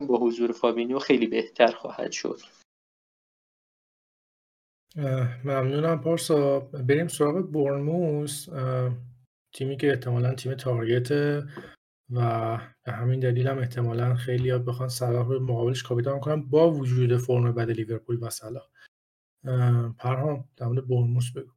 با 0.00 0.18
حضور 0.18 0.52
فابینیو 0.52 0.98
خیلی 0.98 1.26
بهتر 1.26 1.72
خواهد 1.72 2.12
شد. 2.12 2.40
ممنونم 5.44 6.00
پارسا. 6.00 6.60
بریم 6.60 7.08
سراغ 7.08 7.50
برنموس 7.52 8.48
تیمی 9.54 9.76
که 9.76 9.90
احتمالا 9.90 10.34
تیم 10.34 10.54
تارگته 10.54 11.42
و 12.10 12.58
به 12.84 12.92
همین 12.92 13.20
دلیل 13.20 13.48
هم 13.48 13.58
احتمالا 13.58 14.14
خیلی 14.14 14.50
ها 14.50 14.58
بخوان 14.58 14.88
صلاح 14.88 15.28
رو 15.28 15.40
مقابلش 15.40 15.82
کاپیتان 15.82 16.20
کنن 16.20 16.42
با 16.42 16.70
وجود 16.70 17.16
فرم 17.16 17.52
بد 17.52 17.70
لیورپول 17.70 18.18
و 18.22 18.30
صلاح. 18.30 18.62
پرهام 19.98 20.44
در 20.56 20.66
مورد 20.66 20.88
برنموس 20.88 21.32
بگو. 21.32 21.52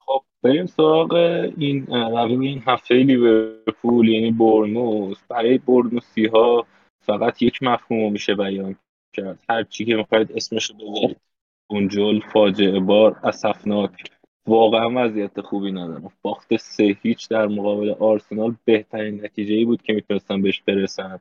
خب 0.00 0.24
بریم 0.42 0.66
سراغ 0.66 1.12
این 1.56 1.86
رقیب 1.86 2.40
این 2.40 2.62
هفته 2.66 2.94
لیورپول 2.94 4.08
یعنی 4.08 4.32
برنموس 4.32 5.18
برای 5.28 5.58
برنموسی 5.58 6.26
ها 6.26 6.66
فقط 7.00 7.42
یک 7.42 7.62
مفهوم 7.62 8.12
میشه 8.12 8.34
بیان 8.34 8.76
کرد. 9.12 9.44
هر 9.48 9.62
چی 9.62 9.84
که 9.84 9.96
می‌خواید 9.96 10.32
اسمش 10.32 10.70
رو 10.70 11.14
اونجول 11.70 12.20
فاجعه 12.32 12.80
بار 12.80 13.16
اسفناک. 13.24 13.90
واقعا 14.46 14.88
وضعیت 14.96 15.40
خوبی 15.40 15.72
ندارم. 15.72 16.12
باخت 16.22 16.56
سه 16.56 16.96
هیچ 17.02 17.28
در 17.28 17.46
مقابل 17.46 17.90
آرسنال 17.90 18.54
بهترین 18.64 19.24
نتیجه 19.24 19.54
ای 19.54 19.64
بود 19.64 19.82
که 19.82 19.92
می‌تونستن 19.92 20.42
بهش 20.42 20.62
برسن 20.66 21.20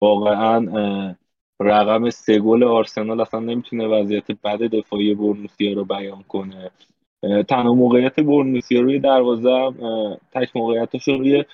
واقعا 0.00 1.14
رقم 1.60 2.10
سه 2.10 2.38
گل 2.38 2.64
آرسنال 2.64 3.20
اصلا 3.20 3.40
نمی‌تونه 3.40 3.86
وضعیت 3.86 4.32
بد 4.32 4.58
دفاعی 4.58 5.14
برنوسیا 5.14 5.72
رو 5.72 5.84
بیان 5.84 6.22
کنه. 6.28 6.70
تنها 7.48 7.74
موقعیت 7.74 8.20
برنوسی 8.20 8.76
روی 8.76 8.98
دروازه 8.98 9.72
تک 10.32 10.56
موقعیتش 10.56 11.08
روی 11.08 11.44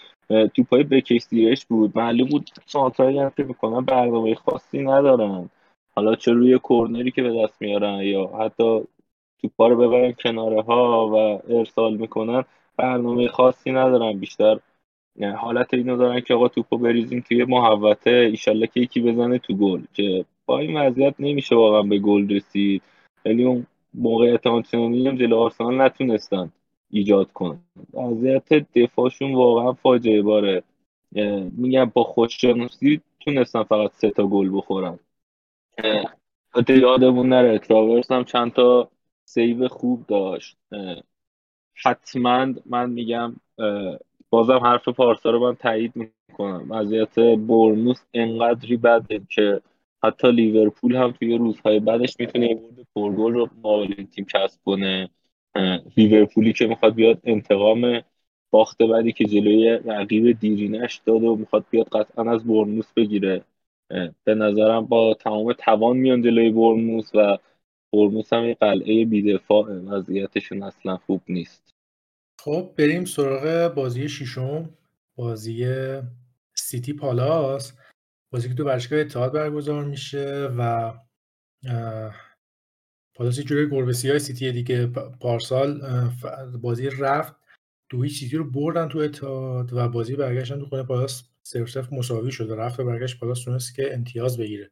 توپای 0.55 0.83
بکش 0.83 1.67
بود. 1.69 1.99
معلوم 1.99 2.29
بود 2.29 2.51
سانترایی 2.67 3.19
هم 3.19 3.33
که 3.37 3.45
می‌کنن 3.45 3.85
برنامه 3.85 4.35
خاصی 4.35 4.79
ندارن. 4.79 5.51
حالا 5.95 6.15
چه 6.15 6.33
روی 6.33 6.59
کورنری 6.59 7.11
که 7.11 7.23
به 7.23 7.43
دست 7.43 7.63
میارن 7.63 7.99
یا 8.01 8.27
حتی 8.27 8.81
توپا 9.43 9.69
رو 9.69 9.77
ببرن 9.77 10.13
کناره 10.13 10.63
ها 10.63 11.09
و 11.09 11.17
ارسال 11.53 11.97
می‌کنن 11.97 12.45
برنامه 12.77 13.29
خاصی 13.29 13.73
ندارن. 13.73 14.19
بیشتر 14.19 14.59
حالت 15.37 15.75
اینو 15.75 15.97
دارن 15.97 16.21
که 16.21 16.35
آقا 16.35 16.49
توپو 16.49 16.79
بریزیم 16.79 17.25
توی 17.29 17.45
محوطه 17.45 18.11
ایشالله 18.11 18.67
که 18.67 18.81
یکی 18.81 19.01
بزنه 19.01 19.39
تو 19.39 19.55
گل. 19.55 19.81
که 19.95 20.25
با 20.47 20.59
این 20.59 20.77
وضعیت 20.77 21.15
نمیشه 21.19 21.57
واقعا 21.57 21.83
به 21.83 21.99
گل 21.99 22.29
رسید. 22.29 22.83
ولی 23.25 23.45
اون 23.45 23.67
موقعیت 23.95 24.47
آنچنانی 24.47 25.09
هم 25.09 25.17
جلو 25.17 25.37
آرسنال 25.37 25.81
نتونستن 25.81 26.53
ایجاد 26.91 27.33
کنن. 27.33 27.59
وضعیت 27.95 28.53
دفاعشون 28.53 29.35
واقعا 29.35 29.73
فاجعه 29.73 30.23
باره. 30.23 30.63
میگم 31.57 31.85
با 31.95 32.05
خوششانسی 32.05 33.01
تونستن 33.21 33.63
فقط 33.63 33.93
سه 33.93 34.11
تا 34.11 34.27
گل 34.27 34.51
بخورن. 34.57 34.99
یادمون 36.69 37.29
نره 37.29 37.59
تراورس 37.59 38.13
هم 38.13 38.25
چند 38.25 38.53
تا 38.53 38.91
save 39.25 39.69
خوب 39.69 40.07
داشت. 40.07 40.57
حتما 41.85 42.55
من 42.67 42.91
میگم 42.91 43.37
بازم 44.31 44.59
حرف 44.59 44.89
پارسا 44.89 45.31
رو 45.31 45.39
من 45.39 45.55
تایید 45.55 45.93
می‌کنم. 45.97 46.67
وضعیت 46.71 47.19
بورنموث 47.19 48.01
انقدری 48.15 48.77
بده 48.77 49.21
که 49.31 49.61
حتی 50.05 50.33
لیورپول 50.33 50.97
هم 50.97 51.11
توی 51.13 51.39
روزهای 51.39 51.81
بعدش 51.81 52.17
می‌تونه 52.19 52.47
یه 52.47 52.55
برد 52.55 52.87
پرگل 52.95 53.33
رو 53.33 53.49
مقابل 53.59 54.05
تیم 54.05 54.25
کسب 54.25 54.61
کنه. 54.65 55.11
لیورپولی 55.97 56.53
که 56.53 56.67
می‌خواد 56.67 56.95
بیاد 56.95 57.21
انتقام 57.25 58.01
باخت 58.51 58.83
بعدی 58.83 59.13
که 59.13 59.25
جلوی 59.25 59.69
رقیب 59.69 60.39
دیرینش 60.41 61.01
داد 61.07 61.25
و 61.25 61.37
می‌خواد 61.37 61.65
بیاد 61.71 61.89
قطعا 61.89 62.33
از 62.33 62.47
برموس 62.47 62.93
بگیره. 62.93 63.45
به 64.25 64.35
نظرم 64.35 64.87
با 64.87 65.15
تمام 65.15 65.53
توان 65.53 65.97
میان 65.97 66.23
جلوی 66.23 66.51
برموس 66.51 67.15
و 67.15 67.39
برموس 67.93 68.33
هم 68.33 68.45
یه 68.45 68.55
قلعه 68.55 69.05
بیدفاع 69.05 69.73
وضعیتشون 69.73 70.63
اصلا 70.63 70.97
خوب 70.97 71.23
نیست. 71.29 71.75
خب 72.41 72.71
بریم 72.79 73.05
سراغ 73.05 73.75
بازی 73.75 74.09
ششم 74.09 74.71
بازی 75.17 75.67
سیتی 76.55 76.93
پالاس. 76.93 77.73
بازی 78.33 78.49
که 78.49 78.55
تو 78.55 78.65
ورزشگاه 78.65 79.01
اتحاد 79.01 79.33
برگزار 79.33 79.85
میشه 79.85 80.51
و 80.59 80.93
پالاس 83.15 83.41
جوری 83.41 83.71
گربسی 83.71 84.11
های 84.11 84.19
سیتی 84.19 84.53
دیگه. 84.53 84.87
پارسال 85.21 85.81
بازی 86.63 86.91
رفت. 86.91 87.35
دوی 87.89 88.09
سیتی 88.09 88.37
رو 88.37 88.51
بردن 88.51 88.89
تو 88.89 88.99
اتحاد 88.99 89.73
و 89.73 89.89
بازی 89.89 90.17
برگشتن 90.17 90.59
تو 90.59 90.67
خونه 90.67 90.83
پالاس. 90.83 91.32
صفر 91.43 91.69
صفر 91.69 91.93
مساوی 91.93 92.33
شده. 92.33 92.57
رفت 92.57 92.81
و 92.81 92.85
برگشت 92.85 93.21
پالاس 93.21 93.45
تونست 93.45 93.77
که 93.77 93.95
امتیاز 93.95 94.39
بگیره. 94.39 94.71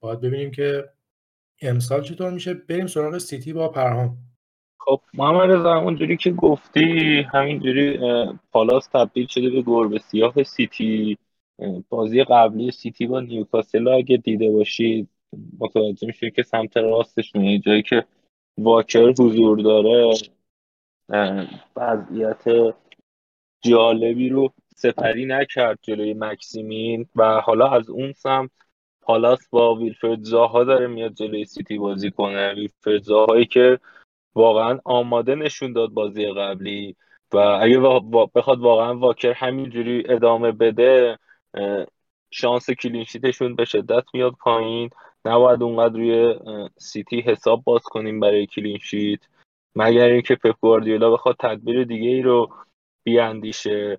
باید 0.00 0.20
ببینیم 0.20 0.50
که 0.50 0.88
امسال 1.62 2.02
چطور 2.02 2.30
میشه. 2.30 2.54
بریم 2.54 2.86
سراغ 2.86 3.18
سیتی 3.18 3.52
با 3.52 3.68
پرهام. 3.68 4.16
خب 4.78 5.00
محمد 5.14 5.50
رضا 5.50 5.74
اونجوری 5.74 6.16
که 6.16 6.30
گفتی 6.30 7.20
همینجوری 7.32 7.98
پالاس 8.52 8.86
تبدیل 8.86 9.26
شده 9.26 9.50
به 9.50 9.62
گربه 9.62 9.98
سیاه 9.98 10.42
سیتی. 10.42 11.18
بازی 11.88 12.24
قبلی 12.24 12.70
سیتی 12.70 13.06
با 13.06 13.20
نیوکاسل 13.20 13.88
اگه 13.88 14.16
دیده 14.16 14.50
باشید 14.50 15.08
متوجه 15.58 16.06
میشه 16.06 16.30
که 16.30 16.42
سمت 16.42 16.76
راستش 16.76 17.36
میه 17.36 17.58
جایی 17.58 17.82
که 17.82 18.04
واکر 18.58 19.14
حضور 19.18 19.58
داره 19.58 20.14
وضعیت 21.76 22.74
جالبی 23.64 24.28
رو 24.28 24.52
سپری 24.76 25.26
نکرد 25.26 25.78
جلوی 25.82 26.14
مکسیمین 26.14 27.06
و 27.16 27.40
حالا 27.40 27.68
از 27.68 27.90
اون 27.90 28.12
سمت 28.12 28.50
پالاس 29.02 29.48
با 29.50 29.74
ویلفرد 29.74 30.22
زاها 30.22 30.64
داره 30.64 30.86
میاد 30.86 31.14
جلوی 31.14 31.44
سیتی 31.44 31.78
بازی 31.78 32.10
کنه. 32.10 32.54
ویلفرد 32.54 33.02
زاهایی 33.02 33.46
که 33.46 33.78
واقعا 34.34 34.78
آماده 34.84 35.34
نشون 35.34 35.72
داد 35.72 35.90
بازی 35.90 36.26
قبلی 36.26 36.96
و 37.32 37.36
اگه 37.36 37.78
بخواد 38.34 38.60
واقعا 38.60 38.94
واکر 38.94 39.32
همینجوری 39.32 40.02
ادامه 40.08 40.52
بده 40.52 41.18
شانس 42.30 42.70
clean 42.70 43.01
sheet 43.01 43.31
شون 43.31 43.56
به 43.56 43.64
شدت 43.64 44.04
میاد 44.14 44.32
پایین. 44.32 44.90
نباید 45.24 45.62
اونقدر 45.62 45.96
روی 45.96 46.34
سیتی 46.76 47.20
حساب 47.20 47.64
باز 47.64 47.82
کنیم 47.82 48.20
برای 48.20 48.46
clean 48.46 48.83
sheet 48.83 49.20
مگر 49.76 50.04
اینکه 50.04 50.34
پپ 50.34 50.56
گواردیولا 50.60 51.10
بخواد 51.10 51.36
تدبیر 51.38 51.84
دیگه 51.84 52.08
ای 52.08 52.22
رو 52.22 52.50
بیاندیشه. 53.04 53.98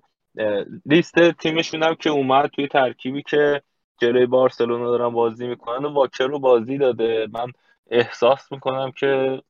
لیست 0.86 1.30
تیمشون 1.30 1.82
هم 1.82 1.94
که 1.94 2.10
اومد 2.10 2.46
توی 2.46 2.68
ترکیبی 2.68 3.22
که 3.22 3.62
جلوی 4.00 4.26
بارسلونا 4.26 4.90
دارن 4.90 5.08
بازی 5.08 5.46
می‌کنن 5.46 5.84
و 5.84 5.92
واکر 5.92 6.26
رو 6.26 6.38
بازی 6.38 6.78
داده. 6.78 7.26
من 7.32 7.52
احساس 7.90 8.52
می‌کنم 8.52 8.92
که 8.92 9.42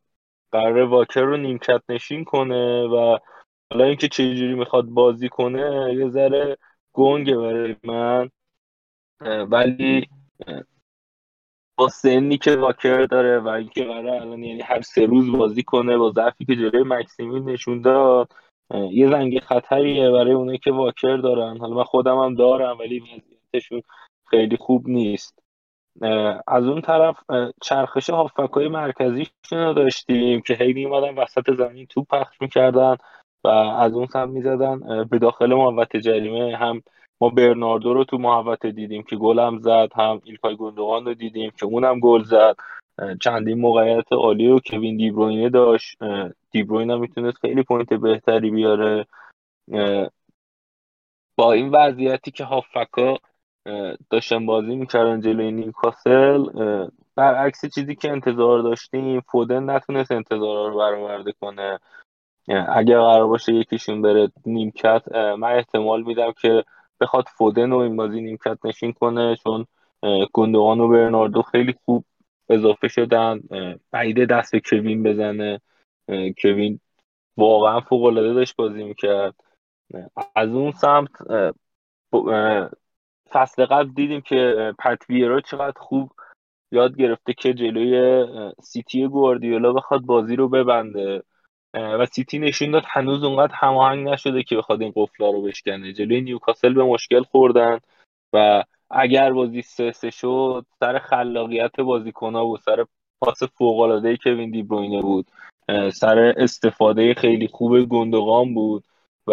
قرار 0.52 0.78
واکر 0.78 1.20
رو 1.20 1.36
نیمکت 1.36 1.82
نشین 1.88 2.24
کنه 2.24 2.82
و 2.84 3.18
حالا 3.72 3.84
اینکه 3.84 4.08
چجوری 4.08 4.54
می‌خواد 4.54 4.84
بازی 4.84 5.28
کنه 5.28 5.94
یه 5.94 6.08
ذره 6.08 6.56
گنگه 6.92 7.36
برای 7.36 7.76
من. 7.84 8.30
ولی 9.50 10.08
با 11.76 11.88
سنی 11.88 12.38
که 12.38 12.56
واکر 12.56 13.06
داره 13.06 13.38
و 13.38 13.48
اینکه 13.48 13.84
قرار 13.84 14.08
الان 14.08 14.44
یعنی 14.44 14.60
هر 14.60 14.80
سه 14.80 15.06
روز 15.06 15.32
بازی 15.32 15.62
کنه 15.62 15.96
با 15.96 16.10
ضعفی 16.10 16.44
که 16.44 16.56
جلوی 16.56 16.82
مکسیمین 16.82 17.50
نشون 17.50 17.80
داد 17.80 18.32
یه 18.70 19.10
زنگ 19.10 19.38
خطریه 19.38 20.10
برای 20.10 20.32
اونایی 20.32 20.58
که 20.58 20.72
واکر 20.72 21.16
دارن. 21.16 21.56
حالا 21.56 21.74
من 21.74 21.84
خودم 21.84 22.18
هم 22.18 22.34
دارم 22.34 22.78
ولی 22.78 23.00
وضعیتشون 23.00 23.82
خیلی 24.30 24.56
خوب 24.56 24.88
نیست. 24.88 25.38
از 26.46 26.66
اون 26.66 26.80
طرف 26.80 27.16
چرخش 27.62 28.10
هافکای 28.10 28.68
مرکزیشون 28.68 29.32
رو 29.52 29.72
داشتیم 29.72 30.40
که 30.40 30.54
هی 30.54 30.72
میومدن 30.72 31.14
وسط 31.14 31.54
زمین 31.54 31.86
توپ 31.86 32.06
پخش 32.08 32.40
می‌کردن 32.40 32.96
و 33.44 33.48
از 33.48 33.94
اون 33.94 34.06
سمت 34.06 34.28
می‌زدن. 34.28 35.04
به 35.10 35.18
داخل 35.18 35.54
محوطه 35.54 36.00
جریمه 36.00 36.56
هم 36.56 36.82
ما 37.20 37.28
برناردو 37.28 37.94
رو 37.94 38.04
تو 38.04 38.18
محوطه 38.18 38.70
دیدیم 38.70 39.02
که 39.02 39.16
گل 39.16 39.38
هم 39.38 39.58
زد 39.58 39.88
هم 39.96 40.20
ایلکای 40.24 40.56
گندوغان 40.56 41.04
رو 41.04 41.14
دیدیم 41.14 41.50
که 41.50 41.66
اونم 41.66 42.00
گل 42.00 42.22
زد. 42.22 42.56
چندین 43.20 43.60
موقعیت 43.60 44.12
عالی 44.12 44.48
رو 44.48 44.60
کوین 44.66 44.96
دیبروینه 44.96 45.48
داشت. 45.48 45.98
دیبروین 46.50 46.90
هم 46.90 47.00
می‌تونست 47.00 47.38
خیلی 47.38 47.62
point 47.62 47.92
بهتری 47.92 48.50
بیاره. 48.50 49.06
با 51.36 51.52
این 51.52 51.70
وضعیتی 51.70 52.30
که 52.30 52.44
هافبکا 52.44 53.18
داشتن 54.10 54.46
بازی 54.46 54.76
می‌کردن 54.76 55.20
جلوی 55.20 55.52
نیوکاسل 55.52 56.44
برعکس 57.16 57.64
چیزی 57.74 57.94
که 57.94 58.10
انتظار 58.10 58.62
داشتیم 58.62 59.20
فودن 59.20 59.70
نتونست 59.70 60.12
انتظار 60.12 60.70
رو 60.70 60.78
برآورده 60.78 61.32
کنه. 61.40 61.78
اگر 62.68 63.00
قرار 63.00 63.26
باشه 63.26 63.54
یکیشون 63.54 64.02
بره 64.02 64.32
نیمکت 64.46 65.02
من 65.12 65.52
احتمال 65.52 66.02
میدم 66.02 66.32
که 66.32 66.64
بخواد 67.00 67.24
فودن 67.38 67.70
رو 67.70 67.78
این 67.78 67.96
بازی 67.96 68.20
نیمکت 68.20 68.58
نشین 68.64 68.92
کنه 68.92 69.36
چون 69.36 69.66
گندوان 70.32 70.80
و 70.80 70.88
برناردو 70.88 71.42
خیلی 71.42 71.74
خوب 71.84 72.04
اضافه 72.48 72.88
شدن 72.88 73.40
بعیده 73.90 74.26
دست 74.26 74.52
به 74.52 74.60
کوین 74.60 75.02
بزنه. 75.02 75.60
کوین 76.42 76.80
واقعا 77.36 77.80
فوق 77.80 78.04
العاده 78.04 78.34
داشت 78.34 78.56
بازی 78.56 78.84
می‌کرد. 78.84 79.34
از 80.36 80.48
اون 80.48 80.70
سمت 80.70 81.10
فصل 83.30 83.66
قبل 83.66 83.88
دیدیم 83.88 84.20
که 84.20 84.72
پت 84.78 84.98
ویرا 85.08 85.40
چقدر 85.40 85.80
خوب 85.80 86.12
یاد 86.72 86.96
گرفته 86.96 87.32
که 87.32 87.54
جلوی 87.54 88.26
سیتی 88.62 89.08
گواردیولا 89.08 89.72
بخواد 89.72 90.00
بازی 90.00 90.36
رو 90.36 90.48
ببنده. 90.48 91.22
و 91.74 92.06
سیتی 92.06 92.38
نشون 92.38 92.70
داد 92.70 92.82
هنوز 92.86 93.24
اونقدر 93.24 93.54
هماهنگ 93.54 94.08
نشده 94.08 94.42
که 94.42 94.56
بخواد 94.56 94.82
این 94.82 94.92
قفلا 94.96 95.30
رو 95.30 95.42
بشکنه. 95.42 95.92
جلوی 95.92 96.20
نیوکاسل 96.20 96.74
به 96.74 96.84
مشکل 96.84 97.22
خوردن 97.22 97.78
و 98.32 98.64
اگر 98.90 99.32
بازی 99.32 99.62
سه 99.62 100.10
شد 100.10 100.66
سر 100.80 100.98
خلاقیت 100.98 101.80
بازیکنها 101.80 102.44
بود 102.44 102.60
سر 102.60 102.86
پاس 103.20 103.42
فوق 103.42 103.80
العاده 103.80 104.16
کوین 104.16 104.50
دی 104.50 104.62
بروینه 104.62 105.02
بود 105.02 105.26
سر 105.92 106.34
استفاده 106.36 107.14
خیلی 107.14 107.48
خوب 107.48 107.84
گندوغان 107.84 108.54
بود 108.54 108.84
و 109.26 109.32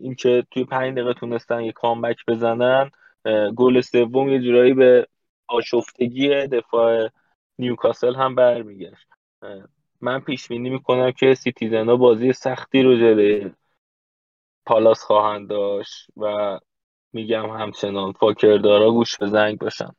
اینکه 0.00 0.46
توی 0.50 0.64
پنج 0.64 0.94
دقیقه 0.94 1.14
تونستن 1.14 1.60
یه 1.60 1.72
comeback 1.72 2.16
بزنن 2.28 2.90
گل 3.56 3.80
سوم 3.80 4.28
یه 4.28 4.40
جورایی 4.40 4.74
به 4.74 5.06
آشفتگی 5.48 6.28
دفاع 6.28 7.08
نیوکاسل 7.58 8.14
هم 8.14 8.34
برمیگشت. 8.34 9.08
من 10.00 10.20
پیش 10.20 10.48
بینی 10.48 10.70
می‌کنم 10.70 11.12
که 11.12 11.34
سیتیزن 11.34 11.96
بازی 11.96 12.32
سختی 12.32 12.82
رو 12.82 12.94
جلوی 12.94 13.50
پالاس 14.66 15.02
خواهند 15.02 15.48
داشت 15.48 16.06
و 16.16 16.58
میگم 17.14 17.50
همچنان. 17.50 18.12
واکر 18.12 18.64
دارا 18.64 18.90
گوش 18.90 19.18
به 19.18 19.26
زنگ 19.26 19.58
باشن. 19.58 19.90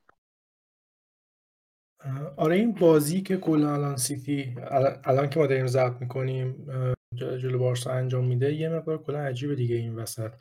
آره 2.37 2.55
این 2.55 2.73
بازی 2.73 3.21
که 3.21 3.37
کلا 3.37 3.73
الان 3.73 3.97
سیتی 3.97 4.55
الان 5.03 5.29
که 5.29 5.39
ما 5.39 5.47
داریم 5.47 5.67
ضبط 5.67 6.01
می‌کنیم 6.01 6.67
جلو 7.15 7.59
بارسا 7.59 7.91
انجام 7.91 8.25
میده 8.25 8.53
یه 8.53 8.69
مقدار 8.69 8.97
کلا 8.97 9.19
عجیبه 9.19 9.55
دیگه 9.55 9.75
این 9.75 9.95
وسط. 9.95 10.31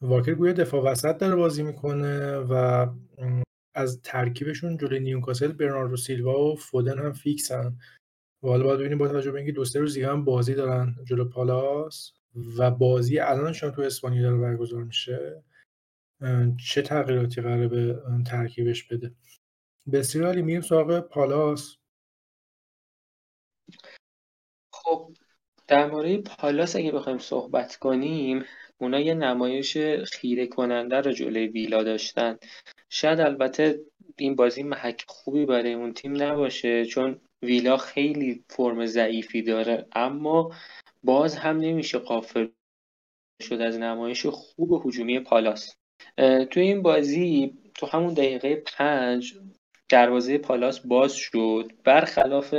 واکر 0.00 0.34
گویا 0.34 0.52
دفاع 0.52 0.82
وسط 0.82 1.18
داره 1.18 1.36
بازی 1.36 1.62
می‌کنه 1.62 2.36
و 2.36 2.86
از 3.74 4.02
ترکیبشون 4.02 4.76
جلوی 4.76 5.00
نیوکاسل 5.00 5.52
برناردو 5.52 5.96
سیلوا 5.96 6.52
و 6.52 6.56
فودن 6.56 6.98
هم 6.98 7.12
فیکسن. 7.12 7.76
و 8.42 8.48
حالا 8.48 8.64
باید 8.64 8.78
ببینیم 8.78 8.98
با 8.98 9.08
توجه 9.08 9.30
به 9.30 9.38
اینکه 9.38 9.52
دو 9.52 9.64
سه 9.64 9.80
روز 9.80 9.94
دیگه 9.94 10.08
هم 10.08 10.24
بازی 10.24 10.54
دارن 10.54 10.96
جلو 11.04 11.24
پالاس 11.24 12.12
و 12.58 12.70
بازی 12.70 13.18
الانشون 13.18 13.70
تو 13.70 13.82
اسپانیا 13.82 14.22
داره 14.22 14.36
برگزار 14.36 14.84
میشه. 14.84 15.42
چه 16.66 16.82
تغییراتی 16.82 17.40
قراره 17.40 17.68
به 17.68 18.02
ترکیبش 18.26 18.84
بده. 18.84 19.14
بسیار 19.92 20.24
عالی 20.24 20.42
میریم 20.42 20.60
سراغ 20.60 21.00
پالاس. 21.00 21.76
خب 24.72 25.12
در 25.66 25.90
مورد 25.90 26.22
پالاس 26.22 26.76
اگه 26.76 26.92
بخوایم 26.92 27.18
صحبت 27.18 27.76
کنیم 27.76 28.44
اونا 28.78 29.00
یه 29.00 29.14
نمایش 29.14 29.78
خیره 30.12 30.46
کننده 30.46 31.00
رو 31.00 31.12
جلوی 31.12 31.46
ویلا 31.46 31.82
داشتن. 31.82 32.38
شاید 32.88 33.20
البته 33.20 33.80
این 34.18 34.36
بازی 34.36 34.62
محک 34.62 35.04
خوبی 35.08 35.46
برای 35.46 35.72
اون 35.72 35.92
تیم 35.92 36.22
نباشه 36.22 36.84
چون 36.84 37.20
ویلا 37.42 37.76
خیلی 37.76 38.44
فرم 38.50 38.86
ضعیفی 38.86 39.42
داره 39.42 39.86
اما 39.92 40.54
باز 41.02 41.36
هم 41.36 41.56
نمیشه 41.56 41.98
قافل 41.98 42.48
شد 43.42 43.60
از 43.60 43.78
نمایش 43.78 44.26
خوب 44.26 44.86
هجومی 44.86 45.20
پالاس. 45.20 45.76
تو 46.50 46.60
این 46.60 46.82
بازی 46.82 47.54
تو 47.74 47.86
همون 47.86 48.14
دقیقه 48.14 48.54
پنج 48.54 49.34
دروازه 49.88 50.38
پالاس 50.38 50.80
باز 50.80 51.12
شد. 51.12 51.72
برخلاف 51.84 52.54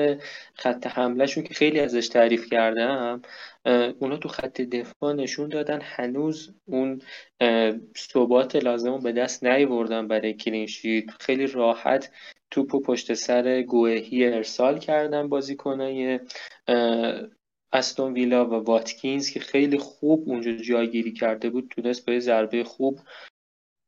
خط 0.54 0.88
حملهشون 0.88 1.44
که 1.44 1.54
خیلی 1.54 1.80
ازش 1.80 2.08
تعریف 2.08 2.50
کردم 2.50 3.22
اونا 4.00 4.18
تو 4.18 4.30
خط 4.30 4.62
دفاع 4.62 5.14
نشون 5.14 5.50
دادن. 5.50 5.80
هنوز 5.82 6.54
اون 6.66 7.02
ثبات 7.98 8.56
لازم 8.56 9.00
به 9.00 9.12
دست 9.12 9.44
نیوردن 9.44 10.08
برای 10.08 10.34
کلینشیت 10.34 11.10
خیلی 11.20 11.48
راحت 11.48 12.12
توپ 12.52 12.76
و 12.76 12.82
پشت 12.82 13.14
سر 13.14 13.62
گوهی 13.62 14.26
ارسال 14.26 14.80
کردن 14.80 15.30
بازیکنای 15.30 16.20
استون 17.74 18.14
ویلا 18.14 18.46
و 18.46 18.54
واتکینز 18.54 19.30
که 19.30 19.40
خیلی 19.40 19.78
خوب 19.78 20.24
اونجا 20.30 20.52
جایگیری 20.52 21.12
کرده 21.12 21.50
بود. 21.50 21.74
تونست 21.76 22.06
با 22.06 22.20
ضربه 22.20 22.64
خوب 22.64 23.00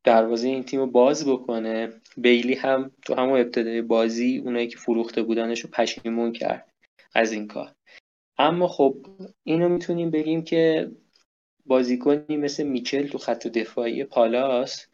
دروازه 0.06 0.48
این 0.48 0.62
تیم 0.62 0.80
رو 0.80 0.86
باز 0.86 1.28
بکنه. 1.28 1.92
بیلی 2.16 2.54
هم 2.54 2.90
تو 3.02 3.14
همون 3.14 3.40
ابتدای 3.40 3.82
بازی 3.82 4.38
اونایی 4.38 4.68
که 4.68 4.78
فروخته 4.78 5.22
بودنش 5.22 5.60
رو 5.60 5.70
پشیمون 5.70 6.32
کرد 6.32 6.70
از 7.14 7.32
این 7.32 7.46
کار. 7.46 7.72
اما 8.38 8.68
خب 8.68 9.06
اینو 9.44 9.68
می‌تونیم 9.68 10.10
بگیم 10.10 10.44
که 10.44 10.90
بازیکنی 11.66 12.36
مثل 12.36 12.62
میچل 12.62 13.06
تو 13.06 13.18
خط 13.18 13.46
دفاعی 13.46 14.04
پالاس 14.04 14.86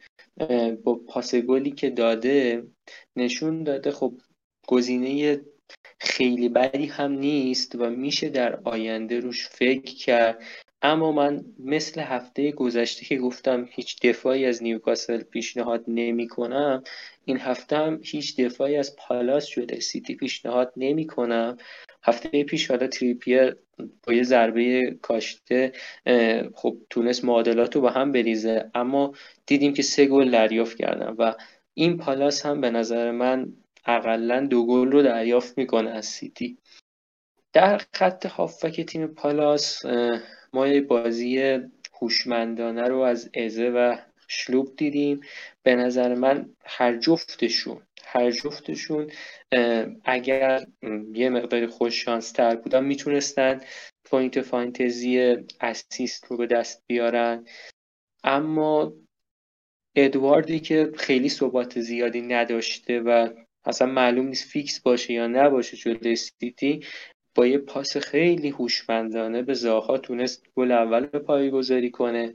با 0.83 0.95
پاس 0.95 1.35
گلی 1.35 1.71
که 1.71 1.89
داده 1.89 2.67
نشون 3.15 3.63
داده 3.63 3.91
خب 3.91 4.13
گزینه 4.67 5.41
خیلی 5.99 6.49
بدی 6.49 6.85
هم 6.85 7.11
نیست 7.11 7.75
و 7.75 7.89
میشه 7.89 8.29
در 8.29 8.59
آینده 8.63 9.19
روش 9.19 9.47
فکر 9.47 9.95
کرد. 9.95 10.43
اما 10.83 11.11
من 11.11 11.45
مثل 11.59 12.01
هفته 12.01 12.51
گذشته 12.51 13.05
که 13.05 13.17
گفتم 13.17 13.67
هیچ 13.71 14.01
دفاعی 14.01 14.45
از 14.45 14.63
نیوکاسل 14.63 15.23
پیشنهاد 15.23 15.83
نمی 15.87 16.27
کنم 16.27 16.83
این 17.25 17.37
هفته 17.37 17.77
هم 17.77 17.99
هیچ 18.03 18.39
دفاعی 18.39 18.75
از 18.75 18.95
پالاس 18.95 19.45
شده 19.45 19.79
سیتی 19.79 20.15
پیشنهاد 20.15 20.73
نمی 20.77 21.07
کنم 21.07 21.57
هفته 22.03 22.43
پیش 22.43 22.71
حالا 22.71 22.87
تریپیر 22.87 23.55
با 24.07 24.13
یه 24.13 24.23
ضربه 24.23 24.97
کاشته 25.01 25.71
خب 26.55 26.77
تونست 26.89 27.25
معادلات 27.25 27.75
رو 27.75 27.81
با 27.81 27.89
هم 27.89 28.11
بریزه 28.11 28.71
اما 28.75 29.13
دیدیم 29.45 29.73
که 29.73 29.81
سه 29.81 30.05
گل 30.05 30.31
دریافت 30.31 30.77
کردن 30.77 31.15
و 31.17 31.33
این 31.73 31.97
پالاس 31.97 32.45
هم 32.45 32.61
به 32.61 32.69
نظر 32.69 33.11
من 33.11 33.53
اقلا 33.85 34.47
دو 34.49 34.65
گل 34.65 34.91
رو 34.91 35.01
دریافت 35.01 35.57
می‌کنه 35.57 35.89
از 35.89 36.05
سیتی. 36.05 36.57
در 37.53 37.81
خط 37.93 38.25
هافک 38.25 38.81
تیم 38.81 39.07
پالاس 39.07 39.85
ما 40.53 40.67
یه 40.67 40.81
بازی 40.81 41.59
هوشمندانه 42.01 42.87
رو 42.87 42.99
از 42.99 43.29
ازه 43.33 43.69
و 43.69 43.97
شلوپ 44.27 44.75
دیدیم. 44.75 45.21
به 45.63 45.75
نظر 45.75 46.15
من 46.15 46.49
هر 46.65 46.97
جفتشون 46.97 47.81
هر 48.03 48.31
جفتشون 48.31 49.11
اگر 50.03 50.65
یه 51.13 51.29
مقداری 51.29 51.67
خوش 51.67 52.03
شانس 52.03 52.31
تر 52.31 52.55
بودن 52.55 52.83
می‌تونستن 52.83 53.61
point 54.05 54.41
fantasy 54.41 55.35
assist 55.61 56.25
رو 56.25 56.37
به 56.37 56.47
دست 56.47 56.83
بیارن. 56.87 57.45
اما 58.23 58.93
ادواردی 59.95 60.59
که 60.59 60.91
خیلی 60.97 61.29
ثبات 61.29 61.79
زیادی 61.79 62.21
نداشته 62.21 62.99
و 62.99 63.29
اصلا 63.65 63.87
معلوم 63.87 64.27
نیست 64.27 64.49
فیکس 64.49 64.79
باشه 64.79 65.13
یا 65.13 65.27
نباشه 65.27 65.77
جلوی 65.77 66.15
سیتی 66.15 66.85
با 67.35 67.47
یه 67.47 67.57
پاس 67.57 67.97
خیلی 67.97 68.49
هوشمندانه 68.49 69.41
به 69.41 69.53
زاها 69.53 69.97
تونست 69.97 70.45
گل 70.55 70.71
اول 70.71 71.05
به 71.05 71.19
پایگذاری 71.19 71.91
کنه. 71.91 72.33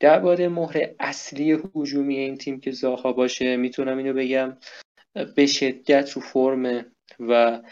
درباره 0.00 0.48
مهر 0.48 0.90
اصلی 1.00 1.58
هجومی 1.74 2.16
این 2.18 2.36
تیم 2.36 2.60
که 2.60 2.70
زاها 2.70 3.12
باشه 3.12 3.56
می‌تونم 3.56 3.98
اینو 3.98 4.12
بگم. 4.12 4.56
به 5.36 5.46
شدت 5.46 6.10
رو 6.10 6.22
فرمه 6.22 6.86
و 7.20 7.62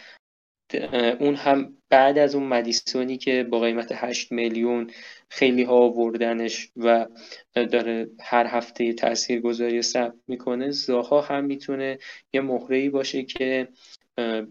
اون 1.20 1.34
هم 1.34 1.76
بعد 1.88 2.18
از 2.18 2.34
اون 2.34 2.44
مدیسونی 2.46 3.16
که 3.16 3.44
با 3.44 3.60
قیمت 3.60 3.88
8 3.94 4.32
میلیون 4.32 4.90
خیلی 5.28 5.62
ها 5.62 5.74
آوردنش 5.74 6.70
و 6.76 7.06
داره 7.54 8.10
هر 8.20 8.46
هفته 8.46 8.92
تأثیر 8.92 9.40
گذاری 9.40 9.82
ثبت 9.82 10.14
می‌کنه 10.28 10.70
زاها 10.70 11.20
هم 11.20 11.44
می‌تونه 11.44 11.98
یه 12.32 12.40
مهره 12.40 12.90
باشه 12.90 13.22
که 13.22 13.68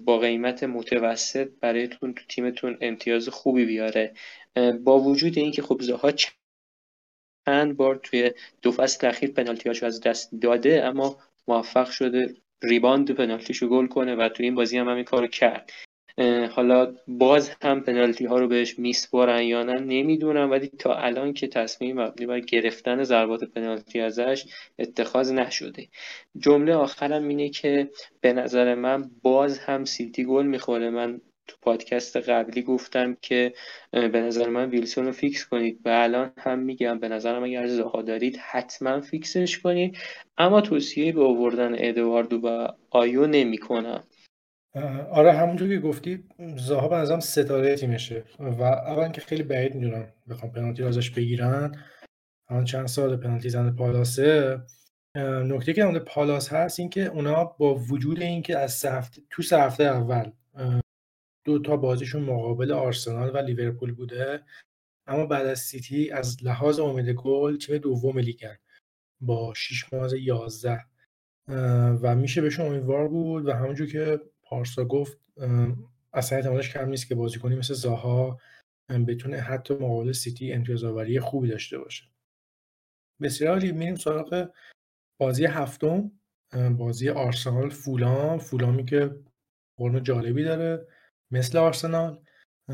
با 0.05 0.19
قیمت 0.19 0.63
متوسط 0.63 1.49
برایتون 1.61 2.13
تو 2.13 2.23
تیمتون 2.29 2.77
امتیاز 2.81 3.29
خوبی 3.29 3.65
بیاره. 3.65 4.13
با 4.83 4.99
وجود 4.99 5.37
اینکه 5.37 5.61
خب 5.61 5.81
زاها 5.81 6.11
چند 6.11 7.77
بار 7.77 7.95
توی 8.03 8.31
دو 8.61 8.71
فصل 8.71 9.07
اخیر 9.07 9.31
پنالتیاشو 9.31 9.85
از 9.85 10.01
دست 10.01 10.29
داده 10.41 10.83
اما 10.83 11.17
موفق 11.47 11.89
شده 11.89 12.35
ریباند 12.63 13.11
پنالتیشو 13.11 13.67
گل 13.69 13.87
کنه 13.87 14.15
و 14.15 14.29
توی 14.29 14.45
این 14.45 14.55
بازی 14.55 14.77
هم 14.77 14.89
همین 14.89 15.03
کارو 15.03 15.27
کرد. 15.27 15.71
حالا 16.51 16.93
باز 17.07 17.51
هم 17.61 17.81
پنالتی 17.81 18.25
ها 18.25 18.39
رو 18.39 18.47
بهش 18.47 18.79
میسپارن 18.79 19.41
یا 19.41 19.63
نه 19.63 19.73
نمی‌دونم 19.73 20.51
ولی 20.51 20.67
تا 20.67 20.95
الان 20.95 21.33
که 21.33 21.47
تصمیم 21.47 22.01
مبنی 22.01 22.25
بر 22.25 22.39
گرفتن 22.39 23.03
ضربات 23.03 23.43
پنالتی 23.43 23.99
ازش 23.99 24.45
اتخاذ 24.79 25.31
نشده. 25.31 25.87
جمله 26.37 26.73
آخرم 26.73 27.27
اینه 27.27 27.49
که 27.49 27.89
به 28.21 28.33
نظر 28.33 28.75
من 28.75 29.11
باز 29.21 29.59
هم 29.59 29.85
سیتی 29.85 30.23
گل 30.23 30.45
می‌خوره. 30.45 30.89
من 30.89 31.21
تو 31.47 31.55
پادکست 31.61 32.17
قبلی 32.17 32.61
گفتم 32.61 33.17
که 33.21 33.53
به 33.91 34.21
نظر 34.21 34.49
من 34.49 34.69
ویلسون 34.69 35.05
رو 35.05 35.11
فیکس 35.11 35.45
کنید. 35.45 35.79
و 35.85 35.89
الان 35.89 36.31
هم 36.37 36.59
میگم 36.59 36.99
به 36.99 37.09
نظرم 37.09 37.43
اگر 37.43 37.67
زاها 37.67 38.01
دارید 38.01 38.37
حتما 38.37 39.01
فیکسش 39.01 39.59
کنید. 39.59 39.97
اما 40.37 40.61
توصیه 40.61 41.11
به 41.11 41.23
آوردن 41.23 41.75
ادواردو 41.77 42.37
و 42.37 42.67
آیو 42.89 43.27
نمی‌کنم. 43.27 44.03
آره 45.11 45.33
همونطور 45.33 45.69
که 45.69 45.79
گفتی 45.79 46.23
زاها 46.57 46.87
به 46.87 46.95
نظرم 46.95 47.19
ستاره 47.19 47.75
تیمشه. 47.75 48.23
و 48.39 48.63
اول 48.63 49.11
که 49.11 49.21
خیلی 49.21 49.43
بعید 49.43 49.75
می‌دونم 49.75 50.13
بخوام 50.29 50.51
پنالتی 50.51 50.81
رو 50.81 50.87
ازش 50.87 51.09
بگیرن. 51.09 51.75
الان 52.49 52.65
چند 52.65 52.87
سال 52.87 53.17
پنالتی 53.17 53.49
زن 53.49 53.71
پالاسه. 53.77 54.61
نکته 55.15 55.73
که 55.73 55.81
در 55.81 55.99
پالاس 55.99 56.53
هست 56.53 56.79
این 56.79 56.89
که 56.89 57.05
اونا 57.05 57.43
با 57.43 57.75
وجود 57.75 58.21
اینکه 58.21 58.57
از 58.57 58.73
سه 58.73 59.03
تو 59.29 59.41
سه 59.41 59.61
هفته 59.61 59.83
اول 59.83 60.31
دو 61.45 61.59
تا 61.59 61.77
بازیشون 61.77 62.23
مقابل 62.23 62.71
آرسنال 62.71 63.31
و 63.35 63.37
لیورپول 63.37 63.93
بوده 63.93 64.43
اما 65.07 65.25
بعد 65.25 65.45
از 65.45 65.59
سیتی 65.59 66.11
از 66.11 66.37
لحاظ 66.43 66.79
امید 66.79 67.09
گل 67.09 67.57
تیم 67.57 67.77
دوم 67.77 68.19
لیگن 68.19 68.57
با 69.21 69.53
6 69.53 69.93
ماه 69.93 70.09
11 70.17 70.85
و 72.01 72.15
میشه 72.15 72.41
بهشون 72.41 72.65
امیدوار 72.65 73.07
بود 73.07 73.45
و 73.45 73.51
همونجور 73.51 73.87
که 73.87 74.19
پارسا 74.45 74.85
گفت 74.85 75.19
اصلا 76.13 76.37
احتمالش 76.37 76.73
کم 76.73 76.89
نیست 76.89 77.07
که 77.07 77.15
بازیکنی 77.15 77.55
مثل 77.55 77.73
زاها 77.73 78.39
بتونه 79.07 79.37
حتی 79.37 79.73
مقابل 79.73 80.11
سیتی 80.11 80.53
امتیاز 80.53 80.83
آوری 80.83 81.19
خوبی 81.19 81.47
داشته 81.47 81.77
باشه. 81.77 82.05
بسیار 83.21 83.51
عالی. 83.51 83.71
میریم 83.71 83.95
سراغ 83.95 84.49
بازی 85.19 85.45
هفتم. 85.45 86.11
بازی 86.77 87.09
آرسنال 87.09 87.69
فولام 87.69 88.37
فولامی 88.37 88.85
که 88.85 89.15
قرن 89.77 90.03
جالبی 90.03 90.43
داره 90.43 90.87
مثل 91.31 91.57
آرسنال. 91.57 92.19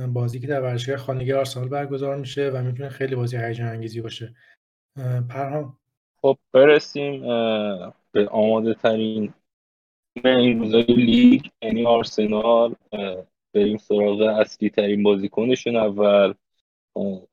بازی 0.07 0.39
که 0.39 0.47
در 0.47 0.61
ورزشگاه 0.61 0.97
خانگی 0.97 1.34
آرسنال 1.34 1.67
برگزار 1.67 2.17
میشه 2.17 2.49
و 2.49 2.63
می‌تونه 2.63 2.89
خیلی 2.89 3.15
بازی 3.15 3.38
هیجان 3.38 3.67
انگیزی 3.67 4.01
باشه 4.01 4.36
پرهام. 5.30 5.78
خب 6.22 6.38
برسیم 6.53 7.22
به 8.11 8.28
آماده 8.32 8.74
ترین 8.74 9.34
این 10.16 10.59
روزای 10.59 10.84
لیگ 10.84 11.45
یعنی 11.62 11.86
آرسنال 11.86 12.76
بریم 13.53 13.78
سراغ 13.78 14.22
اصلی 14.22 14.70
ترین 14.70 15.03
بازیکنشون 15.03 15.76
اول. 15.76 16.34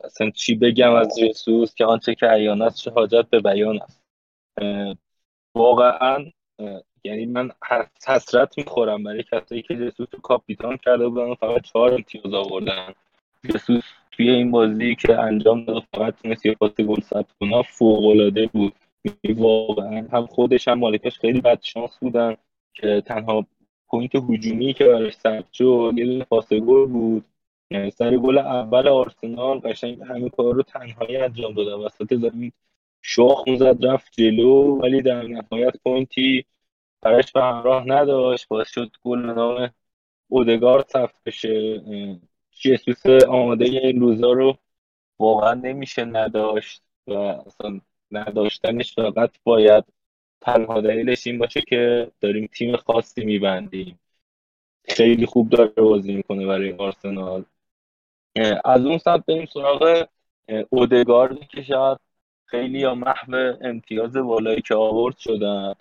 اصلا 0.04 0.30
چی 0.30 0.54
بگم 0.54 0.94
از 0.94 1.18
جسوس 1.20 1.74
که 1.74 1.84
آنچه 1.84 2.14
که 2.14 2.26
عیان 2.26 2.62
است 2.62 2.78
چه 2.78 2.90
حاجت 2.90 3.26
به 3.30 3.40
بیان 3.40 3.80
است. 3.82 4.02
واقعا 5.54 6.24
یعنی 7.04 7.26
من 7.26 7.50
حسرت 8.06 8.58
می‌خورم 8.58 9.02
برای 9.02 9.24
کسایی 9.32 9.62
که 9.62 9.76
جسوس 9.76 10.08
رو 10.12 10.20
کاپیتان 10.20 10.76
کرده 10.76 11.08
بودن 11.08 11.34
فقط 11.34 11.62
چهار 11.62 11.94
امتیاز 11.94 12.34
آوردن. 12.34 12.92
جسوس 13.54 13.84
توی 14.12 14.30
این 14.30 14.50
بازی 14.50 14.94
که 14.94 15.18
انجام 15.18 15.64
داد 15.64 15.82
فقط 15.94 16.14
تونست 16.22 16.46
یه 16.46 16.54
پاس 16.54 16.80
گل 16.80 17.00
ثبت 17.00 17.32
کنه 17.40 17.62
فوق 17.62 18.06
العاده 18.06 18.46
بود. 18.46 18.72
یعنی 19.04 19.40
واقعا 19.40 20.08
هم 20.12 20.26
خودش 20.26 20.68
هم 20.68 20.78
مالکش 20.78 21.18
خیلی 21.18 21.40
بد 21.40 21.62
شانس 21.62 21.98
بودن. 22.00 22.36
که 22.78 23.02
تنها 23.06 23.46
point 23.88 24.14
هجومی 24.14 24.72
که 24.74 24.84
براش 24.84 25.14
ثبت 25.16 25.52
شد 25.52 25.92
یه 25.96 26.06
دونه 26.06 26.24
پاس 26.24 26.52
گل 26.52 26.86
بود. 26.86 27.24
یعنی 27.70 27.90
سر 27.90 28.16
گل 28.16 28.38
اول 28.38 28.88
آرسنال 28.88 29.58
قشنگ 29.58 30.02
همین 30.02 30.28
کار 30.28 30.54
رو 30.54 30.62
تنهایی 30.62 31.16
انجام 31.16 31.54
داده. 31.54 31.74
وسط 31.74 32.14
زمین 32.14 32.52
شاخ 33.02 33.44
زد 33.58 33.86
رفت 33.86 34.12
جلو 34.12 34.78
ولی 34.82 35.02
در 35.02 35.22
نهایت 35.22 35.76
پوینتی 35.84 36.44
براش 37.02 37.32
به 37.32 37.42
همراه 37.42 37.84
نداشت. 37.86 38.48
باعث 38.48 38.70
شد 38.70 38.90
گل 39.02 39.18
نام 39.18 39.70
اودگار 40.28 40.84
ثبت 40.92 41.14
بشه. 41.26 41.82
جسوس 42.50 43.06
آماده 43.28 43.64
این 43.64 44.00
روزا 44.00 44.32
رو 44.32 44.58
واقعا 45.18 45.54
نمیشه 45.54 46.04
نداشت 46.04 46.82
و 47.06 47.12
اصلا 47.12 47.80
نداشتنش 48.10 48.94
فقط 48.94 49.30
باید 49.44 49.84
تنها 50.40 50.80
دلیلش 50.80 51.26
این 51.26 51.38
باشه 51.38 51.60
که 51.60 52.10
داریم 52.20 52.48
تیم 52.52 52.76
خاصی 52.76 53.24
میبندیم. 53.24 53.98
خیلی 54.84 55.26
خوب 55.26 55.48
داره 55.48 55.68
بازی 55.68 56.14
می‌کنه 56.14 56.46
برای 56.46 56.72
آرسنال. 56.72 57.44
از 58.64 58.86
اون 58.86 58.98
سمت 58.98 59.26
بریم 59.26 59.46
سراغ 59.46 60.06
اودگاردی 60.70 61.46
که 61.46 61.62
شاید 61.62 61.98
خیلی 62.44 62.78
یا 62.78 62.94
محو 62.94 63.56
امتیاز 63.60 64.16
بالایی 64.16 64.62
که 64.62 64.74
آورد 64.74 65.16
شدن. 65.16 65.74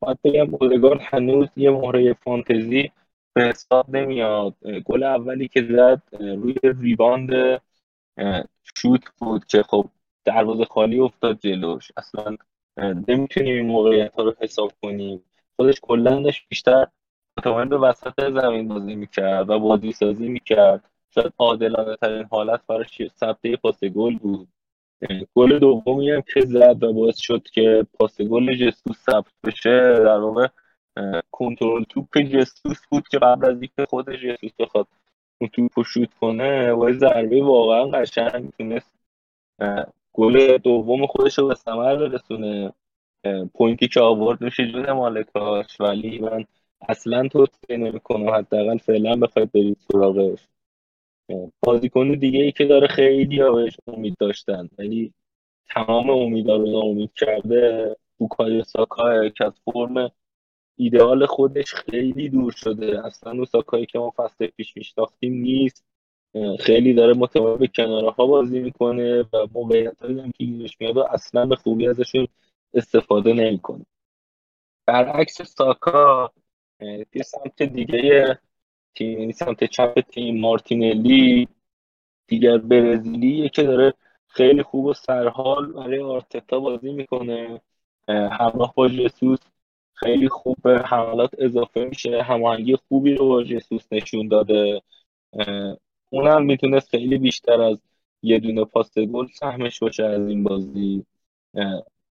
باید 0.00 0.18
بگم 0.24 0.54
اودگارد 0.54 1.00
هنوز 1.02 1.48
یه 1.56 1.70
مهره 1.70 2.12
فانتزی 2.12 2.90
به 3.32 3.42
حساب 3.44 3.96
نمیاد. 3.96 4.54
گل 4.84 5.02
اولی 5.02 5.48
که 5.48 5.62
زد 5.62 6.02
روی 6.20 6.54
ریباند 6.62 7.60
شوت 8.76 9.02
بود 9.18 9.44
که 9.44 9.62
خب 9.62 9.88
دروازه 10.24 10.64
خالی 10.64 10.98
افتاد 10.98 11.38
جلوش. 11.38 11.92
اصلا 11.96 12.36
نمی‌تونیم 12.82 13.54
این 13.54 13.66
موقعیت 13.66 14.14
ها 14.14 14.22
رو 14.22 14.34
حساب 14.40 14.72
کنیم. 14.82 15.24
خودش 15.56 15.80
کلا 15.82 16.22
بیشتر 16.48 16.86
متمایل 17.38 17.68
به 17.68 17.78
وسط 17.78 18.32
زمین 18.32 18.68
بازی 18.68 18.94
می‌کرد 18.94 19.50
و 19.50 19.58
بازی 19.58 19.92
سازی 19.92 20.28
می‌کرد. 20.28 20.90
شاید 21.14 21.32
عادلانه 21.38 21.96
ترین 21.96 22.24
حالت 22.30 22.60
براش 22.66 23.02
ثبته 23.08 23.56
پاس 23.56 23.84
گل 23.84 24.18
بود. 24.18 24.48
گل 25.34 25.58
دومی 25.58 26.10
هم 26.10 26.22
که 26.34 26.40
زد 26.40 26.82
و 26.82 26.92
باعث 26.92 27.18
شد 27.18 27.42
که 27.42 27.86
پاس 27.98 28.20
گل 28.20 28.54
جسوس 28.54 28.96
ثبت 28.96 29.32
بشه 29.44 29.94
در 29.94 30.18
واقع 30.18 30.46
کنترل 31.30 31.84
توپ 31.84 32.18
جسوس 32.18 32.86
بود 32.90 33.08
که 33.08 33.18
قبل 33.18 33.46
از 33.46 33.62
اینکه 33.62 33.86
خود 33.88 34.16
جسوس 34.16 34.52
بخواد 34.58 34.86
اون 35.40 35.50
توپ 35.52 35.70
رو 35.74 35.84
شوت 35.84 36.14
کنه 36.14 36.72
و 36.72 36.92
ضربه 36.92 37.42
واقعا 37.42 37.84
قشنگ 37.84 38.50
تونست 38.58 38.92
گل 40.12 40.58
دوم 40.58 41.06
خودش 41.06 41.38
رو 41.38 41.48
به 41.48 41.54
ثمر 41.54 41.96
برسونه. 41.96 42.72
پوینتی 43.54 43.88
که 43.88 44.00
آورد 44.00 44.40
میشه 44.40 44.66
جون 44.72 44.92
مالکاش 44.92 45.80
ولی 45.80 46.18
من 46.18 46.44
اصلا 46.88 47.28
توصیه 47.28 47.76
نمی‌کنم 47.76 48.30
حداقل 48.30 48.78
فعلا 48.78 49.16
بخواید 49.16 49.52
برید 49.52 49.76
سراغش. 49.92 50.48
بازیکن 51.60 52.12
دیگه 52.12 52.40
ای 52.40 52.52
که 52.52 52.64
داره 52.64 52.86
خیلی 52.86 53.38
بهش 53.38 53.76
امید 53.86 54.16
داشتن 54.20 54.68
ولی 54.78 55.12
تمام 55.70 56.10
امیدا 56.10 56.56
رو 56.56 56.68
امید 56.68 57.12
کرده. 57.16 57.96
بوکای 58.18 58.64
ساکا 58.64 59.28
که 59.28 59.44
از 59.44 59.52
فرم 59.64 60.10
ایدئال 60.76 61.26
خودش 61.26 61.74
خیلی 61.74 62.28
دور 62.28 62.52
شده. 62.52 63.06
اصلا 63.06 63.32
اون 63.32 63.44
ساکایی 63.44 63.86
که 63.86 63.98
ما 63.98 64.12
فصل 64.16 64.46
پیش 64.46 64.76
میشناختیم 64.76 65.32
نیست. 65.34 65.84
خیلی 66.60 66.94
داره 66.94 67.14
متمایل 67.14 67.56
به 67.58 67.66
کناره 67.66 68.10
ها 68.10 68.26
بازی 68.26 68.58
می‌کنه 68.60 69.22
و 69.22 69.46
موقعیت 69.54 70.02
هم 70.02 70.30
که 70.32 70.44
گیرش 70.44 70.76
میاد 70.80 70.98
اصلا 70.98 71.46
به 71.46 71.56
خوبی 71.56 71.88
ازشون 71.88 72.28
استفاده 72.74 73.32
نمی‌کنه. 73.32 73.86
برعکس 74.86 75.42
ساکا 75.42 76.30
یه 77.14 77.22
سمت 77.22 77.62
دیگه 77.62 78.38
تیم 78.94 79.30
سمت 79.30 79.64
چپ 79.64 80.00
تیم 80.00 80.40
مارتینلی 80.40 81.48
دیگر 82.26 82.58
برزیلی 82.58 83.48
که 83.48 83.62
داره 83.62 83.94
خیلی 84.28 84.62
خوب 84.62 84.84
و 84.84 84.94
سرحال 84.94 85.72
برای 85.72 86.00
آرتتا 86.00 86.60
بازی 86.60 86.92
می‌کنه. 86.92 87.60
همراه 88.08 88.72
با 88.76 88.88
جسوس 88.88 89.38
خیلی 89.94 90.28
خوب 90.28 90.56
به 90.62 90.78
حملات 90.78 91.30
اضافه 91.38 91.84
میشه. 91.84 92.22
هماهنگی 92.22 92.76
خوبی 92.76 93.14
رو 93.14 93.28
با 93.28 93.42
جسوس 93.42 93.92
نشون 93.92 94.28
داده. 94.28 94.82
اونم 96.10 96.44
می‌تونست 96.44 96.88
خیلی 96.88 97.18
بیشتر 97.18 97.60
از 97.60 97.78
یه 98.22 98.38
دونه 98.38 98.64
پاس 98.64 98.98
گل 98.98 99.26
سهمش 99.26 99.80
باشه 99.80 100.04
از 100.04 100.28
این 100.28 100.44
بازی. 100.44 101.04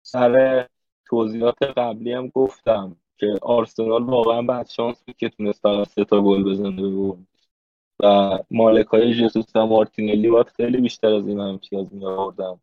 سر 0.02 0.66
توضیحات 1.06 1.62
قبلی 1.62 2.12
هم 2.12 2.28
گفتم 2.28 2.96
که 3.18 3.34
آرسنال 3.42 4.02
واقعا 4.02 4.42
بعد 4.42 4.68
شانس 4.68 5.02
بود 5.06 5.16
که 5.16 5.28
تونست 5.28 5.62
فقط 5.62 5.88
سه 5.88 6.04
تا 6.04 6.22
گل 6.22 6.42
بزنه 6.42 6.88
بود 6.88 7.26
و 8.00 8.38
مالک 8.50 8.86
های 8.86 9.14
جسوس 9.14 9.46
و 9.54 9.66
مارتینلی 9.66 10.28
باید 10.28 10.48
خیلی 10.48 10.80
بیشتر 10.80 11.14
از 11.14 11.28
این 11.28 11.40
امتیاز 11.40 11.94
می 11.94 12.06
آوردن 12.06 12.60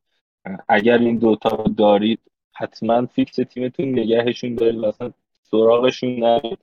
اگر 0.68 0.98
این 0.98 1.18
دوتا 1.18 1.50
رو 1.50 1.64
دارید 1.64 2.20
حتما 2.52 3.06
فیکس 3.06 3.36
تیمتون 3.36 3.90
نگهشون 3.90 4.56
دارید 4.56 4.80
و 4.80 4.86
اصلا 4.86 5.12
سراغشون 5.44 6.20
نرید. 6.20 6.60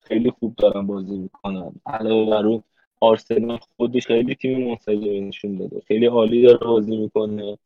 خیلی 0.00 0.30
خوب 0.30 0.54
دارن 0.56 0.86
بازی 0.86 1.18
می‌کنن. 1.18 1.72
علاوه 1.86 2.30
بر 2.30 2.46
اون 2.46 2.62
آرسنال 3.00 3.58
خودش 3.76 4.06
خیلی 4.06 4.34
تیم 4.34 4.68
منسجمی 4.68 5.20
نشون 5.20 5.56
داده. 5.56 5.80
خیلی 5.88 6.06
عالی 6.06 6.42
داره 6.42 6.66
بازی 6.66 6.96
می‌کنه. 6.96 7.58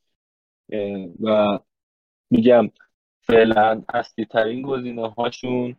و 1.20 1.59
میگم 2.30 2.70
فعلا 3.20 3.83
اصلی 3.95 4.24
ترین 4.24 4.62
گزینه 4.62 5.09
هاشون 5.09 5.76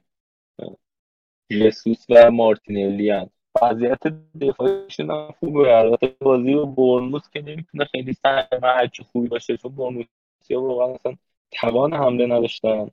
جسوس 1.49 2.05
و 2.09 2.31
مارتینلی 2.31 3.09
هن. 3.09 3.29
وضعیت 3.61 3.99
دفاعیشون 4.41 5.11
هم 5.11 5.33
خوبه. 5.39 5.77
البته 5.77 6.15
بازی 6.19 6.53
و 6.53 6.65
برنموس 6.65 7.29
که 7.29 7.41
نمی‌تونه 7.41 7.85
خیلی 7.85 8.13
سهم 8.13 8.59
هرچی 8.63 9.03
خوبی 9.03 9.27
باشه 9.27 9.57
چون 9.57 9.75
برنموس 9.75 10.05
یا 10.49 10.61
واقعا 10.61 10.95
اصلا 10.95 11.15
توان 11.51 11.93
حمله 11.93 12.25
نداشتن. 12.25 12.87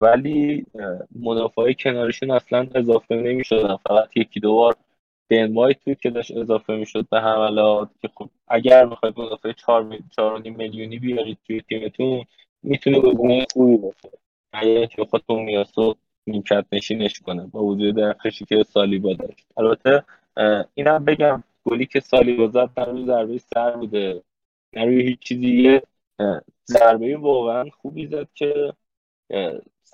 ولی 0.00 0.66
مدافع 1.16 1.72
کنارشون 1.72 2.30
اصلا 2.30 2.66
اضافه 2.74 3.14
نمی‌شدن. 3.14 3.76
فقط 3.76 4.16
یکی 4.16 4.40
دو 4.40 4.54
بار 4.54 4.76
بن 5.28 5.54
وایت 5.54 6.00
که 6.00 6.10
داشت 6.10 6.36
اضافه 6.36 6.76
می‌شد 6.76 7.08
به 7.08 7.20
حملات 7.20 7.88
که 8.02 8.08
خب 8.14 8.28
اگر 8.48 8.86
بخواید 8.86 9.20
مدافع 9.20 9.52
4 9.52 9.98
4 10.16 10.42
میلیونی 10.42 10.98
بیارید 10.98 11.38
توی 11.46 11.60
تیمتون 11.60 12.24
می‌تونه 12.62 13.00
گزینه 13.00 13.46
خوبی 13.52 13.76
باشه. 13.76 14.18
اگر 14.52 14.86
که 14.86 15.02
بخواد 15.02 15.22
تو 15.28 15.36
میاسو 15.36 15.94
نیمکت 16.26 16.66
نشینش 16.72 17.20
کنه 17.20 17.46
با 17.46 17.64
وجود 17.64 17.96
درخشی 17.96 18.44
که 18.44 18.62
سالیبا 18.62 19.12
داشت. 19.12 19.46
البته 19.56 20.04
اینم 20.74 21.04
بگم 21.04 21.42
گلی 21.64 21.86
که 21.86 22.00
سالیبا 22.00 22.48
زد 22.48 22.70
در 22.76 22.84
روی 22.84 23.04
ضربه 23.06 23.38
سر 23.38 23.70
بوده. 23.70 24.22
نه 24.72 24.84
روی 24.84 25.02
هیچ 25.02 25.18
چیزی 25.18 25.80
ضربه 26.66 27.16
واقعا 27.16 27.70
خوبی 27.70 28.06
زد 28.06 28.28
که 28.34 28.72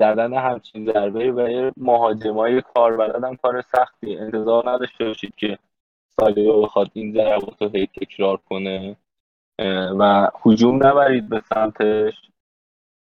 زدن 0.00 0.34
همچین 0.34 0.86
ضربه 0.86 1.32
برای 1.32 1.72
مهاجمای 1.76 2.62
کار 2.74 3.16
هم 3.24 3.36
کار 3.36 3.62
سختی. 3.62 4.16
انتظار 4.16 4.70
نداشته 4.70 5.04
باشید 5.04 5.34
که 5.36 5.58
سالیبا 6.20 6.60
بخواد 6.60 6.90
این 6.92 7.12
ضربات 7.12 7.62
رو 7.62 7.68
تکرار 7.68 8.36
کنه. 8.36 8.96
و 9.98 10.28
هجوم 10.46 10.86
نبرید 10.86 11.28
به 11.28 11.42
سمتش. 11.54 12.14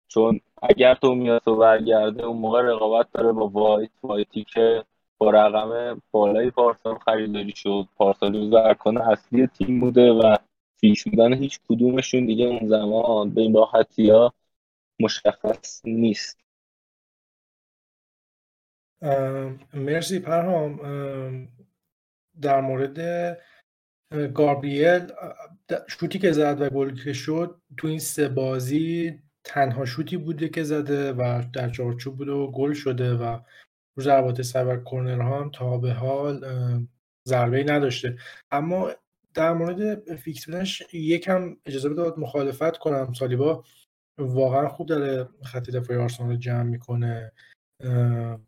چون 0.08 0.40
اگر 0.62 0.94
تو 0.94 1.16
میاد 1.16 1.48
و 1.48 1.56
برگرده 1.56 2.24
اون 2.24 2.38
موقع 2.38 2.62
رقابت 2.62 3.12
داره 3.12 3.32
با 3.32 3.48
وایت. 3.48 3.90
وایتی 4.04 4.44
که 4.44 4.84
با 5.18 5.30
رقم 5.30 6.02
بالای 6.12 6.52
پارسال 6.52 6.98
خریداری 6.98 7.54
شد. 7.56 7.88
پارسال 7.96 8.56
ارکان 8.56 8.98
اصلی 8.98 9.48
تیم 9.48 9.80
بوده 9.80 10.12
و 10.12 10.36
فیش 10.80 11.04
بودن 11.04 11.34
هیچ 11.34 11.60
کدومشون 11.70 12.26
دیگه 12.26 12.46
اون 12.46 12.68
زمان 12.68 13.30
به 13.30 13.42
این 13.42 13.54
راحتی 13.54 14.10
ها 14.10 14.34
مشخص 15.00 15.82
نیست. 15.86 16.47
مرسی 19.74 20.20
پرهام. 20.20 20.80
در 22.42 22.62
مورد 22.62 23.00
گابریل 24.34 25.12
شوتی 25.88 26.20
که 26.20 26.32
زد 26.32 26.62
و 26.62 26.70
گل 26.70 26.96
که 27.04 27.14
شد 27.14 27.62
تو 27.78 27.88
این 27.88 28.00
سه 28.00 28.30
بازی 28.30 29.20
تنها 29.44 29.86
شوتی 29.86 30.18
بوده 30.18 30.50
که 30.50 30.64
زده 30.64 31.14
و 31.14 31.44
در 31.54 31.70
چارچوب 31.70 32.18
بوده 32.18 32.32
و 32.32 32.52
گل 32.52 32.74
شده 32.74 33.14
و 33.14 33.40
رو 33.96 34.04
ضربات 34.04 34.42
سر 34.42 34.68
و 34.68 34.84
کرنرها 34.84 35.42
هم 35.42 35.52
تا 35.52 35.78
به 35.78 35.94
حال 35.94 36.46
ضربه 37.28 37.64
نداشته. 37.64 38.18
اما 38.52 38.92
در 39.34 39.54
مورد 39.54 40.16
فیکس 40.16 40.46
بودنش 40.46 40.84
یکم 40.94 41.58
اجازه 41.66 41.90
بده 41.90 42.20
مخالفت 42.20 42.78
کنم. 42.78 43.14
سالیبا 43.14 43.64
واقعا 44.18 44.68
خوب 44.68 44.88
داره 44.88 45.30
خط 45.44 45.70
دفاعی 45.70 46.00
آرسنال 46.00 46.36
جمع 46.36 46.64
می‌کنه. 46.64 47.32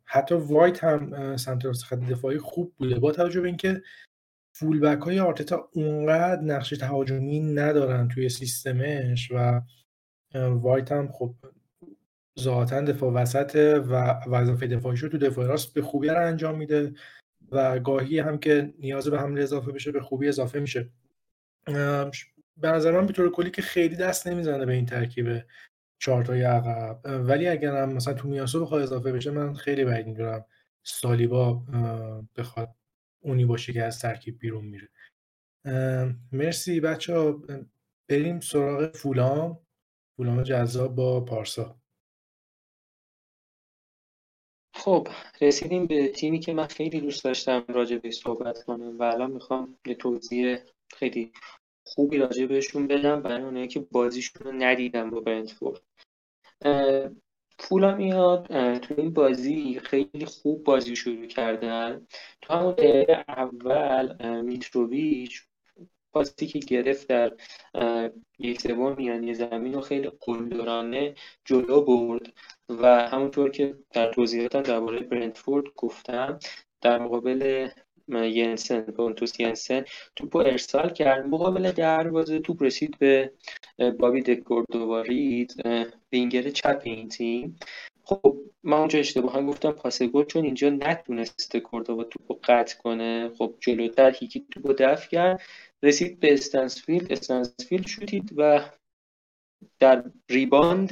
حتی 0.03 0.35
وایت 0.35 0.83
هم 0.83 1.37
سمت 1.37 1.71
خط 1.71 1.99
دفاعی 1.99 2.37
خوب 2.37 2.73
بوده. 2.77 2.99
با 2.99 3.11
توجه 3.11 3.41
به 3.41 3.47
اینکه 3.47 3.81
فول 4.53 4.79
بک 4.79 5.01
های 5.01 5.19
آرتتا 5.19 5.69
اونقدر 5.73 6.41
نقش 6.41 6.69
تهاجمی 6.69 7.39
ندارن 7.39 8.07
توی 8.07 8.29
سیستمش 8.29 9.31
و 9.31 9.61
وایت 10.35 10.91
هم 10.91 11.11
خب 11.11 11.35
ذاتا 12.39 12.81
دفاع 12.81 13.13
وسط 13.13 13.81
و 13.87 13.95
وظیفه 14.27 14.67
دفاعیش 14.67 14.99
رو 14.99 15.09
تو 15.09 15.17
دفاع 15.17 15.47
راست 15.47 15.73
به 15.73 15.81
خوبی 15.81 16.07
رو 16.07 16.27
انجام 16.27 16.57
میده 16.57 16.93
و 17.51 17.79
گاهی 17.79 18.19
هم 18.19 18.37
که 18.37 18.73
نیاز 18.79 19.07
به 19.07 19.19
حمله 19.19 19.41
اضافه 19.41 19.71
بشه 19.71 19.91
به 19.91 20.01
خوبی 20.01 20.27
اضافه 20.27 20.59
میشه. 20.59 20.89
به 22.57 22.67
نظر 22.67 22.91
من 22.91 23.05
به 23.05 23.13
طور 23.13 23.31
کلی 23.31 23.51
که 23.51 23.61
خیلی 23.61 23.95
دست 23.95 24.27
نمی‌زنه 24.27 24.65
به 24.65 24.73
این 24.73 24.85
ترکیب 24.85 25.27
چهارتای 25.99 26.41
عقب. 26.41 26.99
ولی 27.05 27.47
اگر 27.47 27.75
هم 27.75 27.93
مثلا 27.93 28.13
تو 28.13 28.27
میاسو 28.27 28.61
بخواد 28.61 28.81
اضافه 28.81 29.11
بشه 29.11 29.31
من 29.31 29.53
خیلی 29.53 29.85
بعید 29.85 30.07
می‌دونم 30.07 30.45
سالیبا 30.83 31.53
بخواد 32.35 32.75
اونی 33.19 33.45
باشه 33.45 33.73
که 33.73 33.83
از 33.83 33.99
ترکیب 33.99 34.39
بیرون 34.39 34.65
میره. 34.65 34.89
مرسی 36.31 36.79
بچه 36.79 37.15
ها. 37.15 37.41
بریم 38.07 38.39
سراغ 38.39 38.95
فولام. 38.95 39.59
فولام 40.17 40.43
جذاب 40.43 40.95
با 40.95 41.25
پارسا. 41.25 41.75
خب 44.73 45.07
رسیدیم 45.41 45.85
به 45.85 46.07
تیمی 46.07 46.39
که 46.39 46.53
من 46.53 46.67
خیلی 46.67 47.01
دوست 47.01 47.23
داشتم 47.23 47.65
راجع 47.67 47.97
به 47.97 48.11
صحبت 48.11 48.63
کنم 48.63 48.99
و 48.99 49.03
الان 49.03 49.31
می‌خوام 49.31 49.77
یه 49.85 49.95
توضیح 49.95 50.57
خیلی 50.93 51.31
خوبی 51.83 52.17
راجع 52.17 52.45
بهشون 52.45 52.87
بدم 52.87 53.21
برای 53.21 53.43
اونایی 53.43 53.67
که 53.67 53.79
بازیشون 53.79 54.47
رو 54.47 54.51
ندیدم 54.51 55.09
با 55.09 55.19
برنتفورد. 55.19 55.81
پولا 57.59 57.95
میاد 57.95 58.47
تو 58.79 58.93
این 58.97 59.13
بازی 59.13 59.79
خیلی 59.79 60.25
خوب 60.25 60.63
بازی 60.63 60.95
شروع 60.95 61.25
کردن. 61.25 62.07
تو 62.41 62.53
همون 62.53 62.71
دقیقه 62.71 63.23
اول 63.27 64.41
میتروویچ 64.41 65.49
پاسی 66.13 66.47
که 66.47 66.59
گرفت 66.59 67.07
در 67.07 67.33
یک 68.39 68.61
سوم 68.61 68.95
میانی 68.97 69.33
زمین 69.33 69.75
و 69.75 69.81
خیلی 69.81 70.11
قلدرانه 70.19 71.15
جلو 71.45 71.81
برد 71.81 72.33
و 72.69 73.07
همونطور 73.07 73.49
که 73.49 73.77
در 73.91 74.13
توضیحاتم 74.13 74.61
درباره 74.61 74.99
برنتفورد 74.99 75.65
گفتم 75.75 76.39
در 76.81 76.99
مقابل 76.99 77.69
ینسن 78.15 78.81
پونتوس 78.81 79.39
ینسن. 79.39 79.85
توپ 80.15 80.35
ارسال 80.35 80.89
کرد. 80.89 81.25
مقابل 81.25 81.71
دروازه 81.71 82.39
توپ 82.39 82.63
رسید 82.63 82.97
به 82.99 83.31
بابی 83.99 84.21
دکوردووا 84.21 85.19
رید 85.19 85.55
وینگر 86.11 86.49
چپ 86.49 86.81
این 86.83 87.09
تیم. 87.09 87.59
خب 88.03 88.35
من 88.63 88.77
اونجا 88.77 88.99
اشتباه 88.99 89.33
هم 89.33 89.45
گفتم 89.47 89.71
پاس 89.71 90.01
گل 90.01 90.23
چون 90.23 90.45
اینجا 90.45 90.69
نتونسته 90.69 91.59
کوردوبا 91.59 92.03
توپو 92.03 92.39
قطع 92.43 92.77
کنه. 92.77 93.29
خب 93.37 93.55
جلوتر 93.59 94.15
یکی 94.21 94.45
توپو 94.51 94.73
دفع 94.73 95.09
کرد. 95.09 95.41
رسید 95.83 96.19
به 96.19 96.33
استنسفیلد. 96.33 97.11
استنسفیلد 97.11 97.87
شوتید 97.87 98.29
و 98.37 98.61
در 99.79 100.03
rebound 100.29 100.89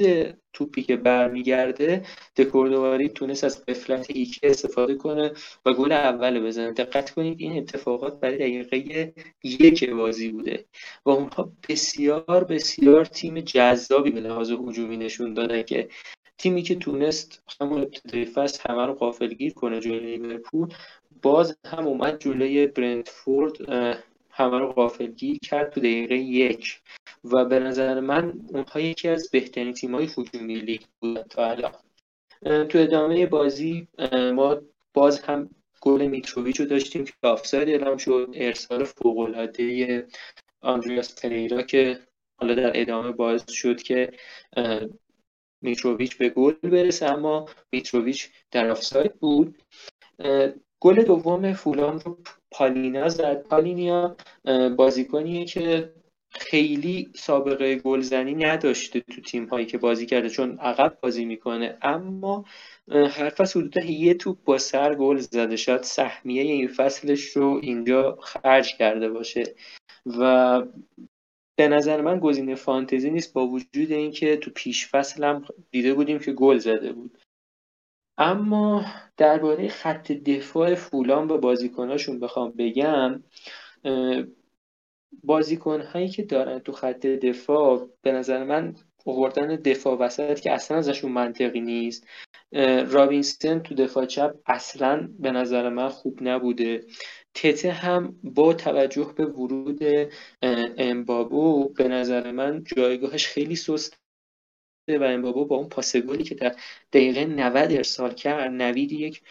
توپی 0.52 0.82
که 0.82 0.96
برمیگرده 0.96 2.02
دکوردواری 2.36 3.08
تونست 3.08 3.44
از 3.44 3.64
قفلت 3.64 4.10
هیکی 4.10 4.46
استفاده 4.46 4.94
کنه 4.94 5.32
و 5.66 5.72
گل 5.72 5.92
اول 5.92 6.46
بزنه. 6.46 6.72
دقت 6.72 7.10
کنید 7.10 7.40
این 7.40 7.58
اتفاقات 7.58 8.20
برای 8.20 8.36
دقیقه 8.36 9.12
یک 9.44 9.90
بازی 9.90 10.28
بوده 10.28 10.64
و 11.04 11.10
اونها 11.10 11.52
بسیار 11.68 12.44
بسیار 12.44 13.04
تیم 13.04 13.40
جذابی 13.40 14.10
به 14.10 14.20
لحاظ 14.20 14.50
هجومی 14.50 14.96
نشون 14.96 15.34
دادن 15.34 15.62
که 15.62 15.88
تیمی 16.38 16.62
که 16.62 16.74
تونست 16.74 17.42
همون 17.60 17.80
ابتدای 17.80 18.24
فصل 18.24 18.70
همه 18.70 18.86
رو 18.86 18.94
قافلگیر 18.94 19.52
کنه 19.54 19.80
جلوی 19.80 20.16
لیورپول 20.16 20.68
باز 21.22 21.58
هم 21.64 21.86
اومد 21.86 22.18
جلوی 22.18 22.66
برنتفورد 22.66 23.52
همه 24.38 24.58
رو 24.58 24.72
غافلگیر 24.72 25.38
کرد 25.38 25.70
تو 25.70 25.80
دقیقه 25.80 26.16
یک. 26.16 26.80
و 27.24 27.44
به 27.44 27.58
نظر 27.58 28.00
من 28.00 28.40
اونها 28.48 28.80
یکی 28.80 29.08
از 29.08 29.30
بهترین 29.30 29.72
تیم‌های 29.72 30.08
هجومی 30.18 30.54
لیگ 30.54 30.80
بودن 31.00 31.22
تا 31.22 31.50
الان. 31.50 31.72
تو 32.66 32.78
ادامه 32.78 33.26
بازی 33.26 33.88
ما 34.34 34.60
باز 34.94 35.20
هم 35.20 35.50
گل 35.80 36.06
میتروویچ 36.06 36.60
رو 36.60 36.66
داشتیم 36.66 37.04
که 37.04 37.12
آفساید 37.22 37.68
اعلام 37.68 37.96
شد. 37.96 38.30
ارسال 38.34 38.84
فوق‌العاده 38.84 40.06
آندریاس 40.60 41.20
پریرا 41.22 41.62
که 41.62 41.98
حالا 42.40 42.54
در 42.54 42.80
ادامه 42.80 43.12
باز 43.12 43.44
شد 43.50 43.82
که 43.82 44.12
میتروویچ 45.62 46.16
به 46.16 46.28
گل 46.28 46.52
برسه. 46.52 47.06
اما 47.06 47.46
میتروویچ 47.72 48.30
در 48.50 48.70
آفساید 48.70 49.14
بود. 49.14 49.62
گل 50.80 51.02
دوم 51.02 51.52
فولان 51.52 52.00
رو 52.00 52.18
پالینا 52.50 53.08
زد. 53.08 53.42
پالینیا 53.42 54.16
بازیکنیه 54.76 55.44
که 55.44 55.92
خیلی 56.30 57.10
سابقه 57.14 57.76
گلزنی 57.76 58.34
نداشته 58.34 59.00
تو 59.00 59.20
تیم 59.20 59.44
هایی 59.44 59.66
که 59.66 59.78
بازی 59.78 60.06
کرده 60.06 60.28
چون 60.28 60.58
عقب 60.58 60.98
بازی 61.02 61.24
می‌کنه. 61.24 61.78
اما 61.82 62.44
هر 62.90 63.28
فصل 63.28 63.60
حدودا 63.60 63.84
یه 63.84 64.14
توپ 64.14 64.44
با 64.44 64.58
سر 64.58 64.94
گل 64.94 65.16
زده. 65.16 65.56
شاید 65.56 65.82
سهمیه 65.82 66.42
این 66.42 66.68
فصلش 66.68 67.24
رو 67.24 67.60
اینجا 67.62 68.18
خرج 68.22 68.76
کرده 68.76 69.08
باشه. 69.08 69.54
و 70.06 70.62
به 71.58 71.68
نظر 71.68 72.00
من 72.00 72.18
گزینه 72.18 72.54
فانتزی 72.54 73.10
نیست 73.10 73.32
با 73.32 73.46
وجود 73.46 73.92
اینکه 73.92 74.36
تو 74.36 74.50
پیش 74.54 74.88
فصل 74.88 75.24
هم 75.24 75.44
دیده 75.70 75.94
بودیم 75.94 76.18
که 76.18 76.32
گل 76.32 76.58
زده 76.58 76.92
بود. 76.92 77.18
اما 78.18 78.84
درباره 79.16 79.68
خط 79.68 80.12
دفاع 80.12 80.74
فولان 80.74 81.30
و 81.30 81.38
بازیکناشون 81.38 82.20
بخوام 82.20 82.50
بگم 82.50 83.22
بازیکن 85.24 85.80
هایی 85.80 86.08
که 86.08 86.22
دارن 86.22 86.58
تو 86.58 86.72
خط 86.72 87.06
دفاع 87.06 87.88
به 88.02 88.12
نظر 88.12 88.44
من 88.44 88.76
آوردن 89.06 89.56
دفاع 89.56 89.98
وسط 89.98 90.40
که 90.40 90.52
اصلا 90.52 90.76
ازشون 90.76 91.12
منطقی 91.12 91.60
نیست 91.60 92.06
رابینستن 92.86 93.58
تو 93.58 93.74
دفاع 93.74 94.06
چپ 94.06 94.34
اصلا 94.46 95.08
به 95.18 95.30
نظر 95.30 95.68
من 95.68 95.88
خوب 95.88 96.18
نبوده. 96.22 96.84
تته 97.34 97.70
هم 97.70 98.20
با 98.22 98.54
توجه 98.54 99.12
به 99.16 99.26
ورود 99.26 99.80
امبابو 100.78 101.68
به 101.68 101.88
نظر 101.88 102.32
من 102.32 102.64
جایگاهش 102.76 103.26
خیلی 103.26 103.56
سست 103.56 104.07
و 104.96 105.02
امبابو 105.02 105.44
با 105.44 105.56
اون 105.56 105.68
پاس 105.68 105.96
گلی 105.96 106.24
که 106.24 106.34
در 106.34 106.54
دقیقه 106.92 107.24
90 107.24 107.72
ارسال 107.72 108.14
کرد 108.14 108.50
نوید 108.50 108.92
یک 108.92 109.22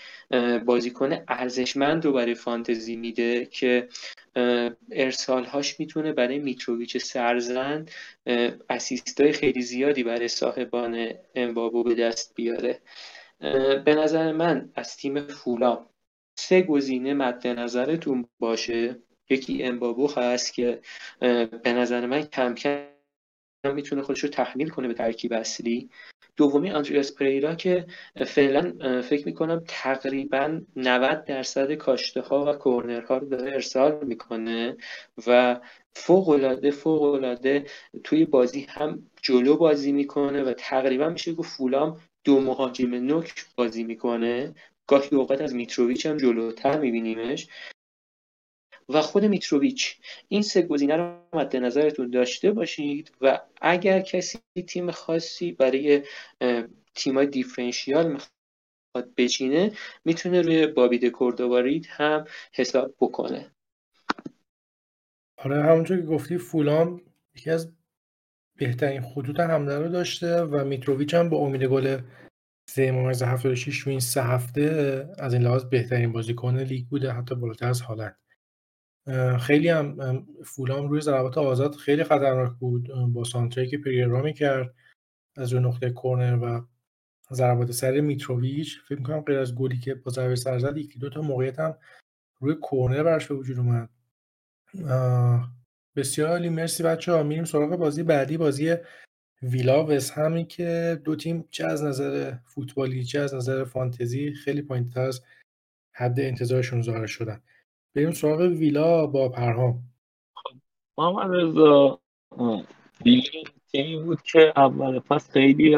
بازیکن 0.65 1.17
ارزشمند 1.27 2.05
رو 2.05 2.13
برای 2.13 2.35
فانتزی 2.35 2.95
میده 2.95 3.45
که 3.45 3.87
ارسالهاش 4.91 5.79
می‌تونه 5.79 6.13
برای 6.13 6.39
میتروویچ 6.39 6.97
سرزن 6.97 7.85
اسیستای 8.69 9.31
خیلی 9.31 9.61
زیادی 9.61 10.03
برای 10.03 10.27
صاحبان 10.27 11.09
امبابو 11.35 11.83
به 11.83 11.95
دست 11.95 12.35
بیاره. 12.35 12.79
به 13.85 13.95
نظر 13.95 14.31
من 14.31 14.69
از 14.75 14.97
تیم 14.97 15.27
فولا 15.27 15.85
سه 16.39 16.61
گزینه 16.61 17.13
مد 17.13 17.47
نظرتون 17.47 18.25
باشه. 18.39 18.99
یکی 19.29 19.63
امبابو 19.63 20.11
هست 20.11 20.53
که 20.53 20.79
به 21.63 21.73
نظر 21.73 22.05
من 22.05 22.21
کم 22.21 22.55
کم 22.55 22.96
می‌تونه 23.71 24.01
خودش 24.01 24.19
رو 24.19 24.29
تحمیل 24.29 24.69
کنه 24.69 24.87
به 24.87 24.93
ترکیب 24.93 25.33
اصلی. 25.33 25.89
دومی 26.37 26.71
آندریاس 26.71 27.15
پریرا 27.15 27.55
که 27.55 27.85
فعلا 28.25 28.73
فکر 29.01 29.25
می‌کنم 29.25 29.63
تقریبا 29.67 30.61
90 30.75 31.25
درصد 31.25 31.73
کاشته 31.73 32.21
ها 32.21 32.45
و 32.45 32.53
کورنر 32.53 33.01
ها 33.01 33.17
رو 33.17 33.27
داره 33.27 33.51
ارسال 33.51 34.05
می‌کنه 34.05 34.77
و 35.27 35.59
فوق 35.95 36.29
العاده 36.29 36.71
فوق 36.71 37.01
العاده 37.01 37.65
توی 38.03 38.25
بازی 38.25 38.65
هم 38.69 39.03
جلو 39.21 39.57
بازی 39.57 39.91
می‌کنه 39.91 40.43
و 40.43 40.53
تقریبا 40.57 41.09
میشه 41.09 41.33
گفت 41.33 41.57
فولام 41.57 42.01
دو 42.23 42.39
مهاجم 42.41 42.95
نوک 42.95 43.45
بازی 43.55 43.83
می‌کنه. 43.83 44.53
گاهی 44.87 45.17
اوقات 45.17 45.41
از 45.41 45.55
میتروویچ 45.55 46.05
هم 46.05 46.17
جلوتر 46.17 46.79
میبینیمش. 46.79 47.47
و 48.89 49.01
خود 49.01 49.25
میتروویچ. 49.25 49.97
این 50.27 50.41
سه 50.41 50.61
گزینه 50.61 50.95
رو 50.95 51.21
مد 51.33 51.55
نظرتون 51.55 52.09
داشته 52.09 52.51
باشید 52.51 53.11
و 53.21 53.41
اگر 53.61 53.99
کسی 53.99 54.39
تیم 54.67 54.91
خاصی 54.91 55.51
برای 55.51 56.03
تیمای 56.95 57.27
دیفرنشیال 57.27 58.11
می‌خواد 58.11 59.15
بچینه 59.17 59.71
می‌تونه 60.05 60.41
روی 60.41 60.67
بابی 60.67 60.99
دکوردوارید 60.99 61.87
هم 61.89 62.25
حساب 62.53 62.95
بکنه. 62.99 63.51
آره 65.37 65.63
همونطور 65.63 65.97
که 65.97 66.03
گفتی 66.03 66.37
فولام 66.37 67.01
یکی 67.35 67.49
از 67.49 67.71
بهترین 68.57 69.01
خطوط 69.01 69.39
حمله 69.39 69.79
رو 69.79 69.89
داشته 69.89 70.41
و 70.41 70.65
میتروویچ 70.65 71.13
هم 71.13 71.29
با 71.29 71.37
امید 71.37 71.63
گل 71.63 72.01
سه 72.69 72.91
ممیز 72.91 73.23
76 73.23 73.83
تو 73.83 73.89
این 73.89 73.99
سه 73.99 74.23
هفته 74.23 75.07
از 75.19 75.33
این 75.33 75.43
لحاظ 75.43 75.65
بهترین 75.65 76.11
بازیکن 76.11 76.57
لیگ 76.57 76.87
بوده 76.87 77.11
حتی 77.11 77.35
بالاتر 77.35 77.67
از 77.67 77.81
هالند. 77.81 78.17
خیلی 79.39 79.69
هم 79.69 80.25
فولام 80.45 80.89
روی 80.89 81.01
ضربات 81.01 81.37
آزاد 81.37 81.75
خیلی 81.75 82.03
خطرناک 82.03 82.51
بود 82.59 82.89
با 83.13 83.23
سانتری 83.23 83.67
که 83.67 83.77
پریرا 83.77 84.21
می‌کرد 84.21 84.73
از 85.37 85.53
روی 85.53 85.63
نقطه 85.63 85.89
کورنر 85.89 86.43
و 86.43 86.67
ضربات 87.33 87.71
سر 87.71 87.99
میتروویچ. 87.99 88.79
فکر 88.87 88.97
می‌کنم 88.97 89.21
غیر 89.21 89.39
از 89.39 89.55
گلی 89.55 89.79
که 89.79 89.95
با 89.95 90.11
ضربه 90.11 90.35
سر 90.35 90.59
زد 90.59 90.77
یکی 90.77 90.99
دو 90.99 91.09
تا 91.09 91.21
موقعیت 91.21 91.59
هم 91.59 91.77
روی 92.39 92.55
کورنر 92.55 93.03
برش 93.03 93.27
به 93.27 93.35
وجود 93.35 93.57
اومد. 93.59 93.89
بسیار 95.95 96.29
عالی. 96.29 96.49
مرسی 96.49 96.83
بچه 96.83 97.11
ها 97.11 97.23
میریم 97.23 97.45
سراغ 97.45 97.75
بازی 97.75 98.03
بعدی 98.03 98.37
بازی 98.37 98.75
ویلا 99.41 99.85
وست 99.85 100.11
همی 100.11 100.45
که 100.45 101.01
دو 101.03 101.15
تیم 101.15 101.45
چه 101.49 101.65
از 101.65 101.83
نظر 101.83 102.33
فوتبالی 102.45 103.03
چه 103.03 103.19
از 103.19 103.33
نظر 103.33 103.63
فانتزی 103.63 104.33
خیلی 104.33 104.61
پایینتر 104.61 105.01
از 105.01 105.23
حد 105.91 106.19
انتظارشون 106.19 106.81
ظاهر 106.81 107.05
شدن. 107.05 107.41
بریم 107.95 108.11
سراغ 108.11 108.39
ویلا 108.39 109.07
با 109.07 109.29
پرهام. 109.29 109.83
خب 110.35 110.55
محمد 110.97 111.35
رضا 111.35 111.99
ویلا 113.05 113.43
تیمی 113.71 114.03
بود 114.03 114.21
که 114.21 114.53
اول 114.55 114.99
پس 114.99 115.31
خیلی 115.31 115.77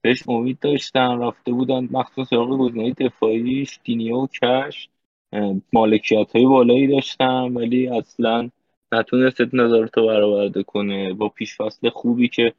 بهش 0.00 0.28
امید 0.28 0.58
داشتن 0.58 1.18
رفته 1.18 1.52
بودن 1.52 1.88
مخصوص 1.90 2.28
سراغ 2.28 2.58
گزینه 2.58 2.92
دفاعیش 2.92 3.80
دینیو 3.84 4.16
و 4.16 4.26
کش 4.26 4.88
مالکیت 5.72 6.36
های 6.36 6.46
بالایی 6.46 6.86
داشتن 6.86 7.54
ولی 7.54 7.88
اصلا 7.88 8.50
نتونست 8.92 9.40
نظر 9.40 9.86
تو 9.86 10.06
برآورده 10.06 10.62
کنه. 10.62 11.12
با 11.12 11.28
پیشفصل 11.28 11.88
خوبی 11.88 12.28
که 12.28 12.54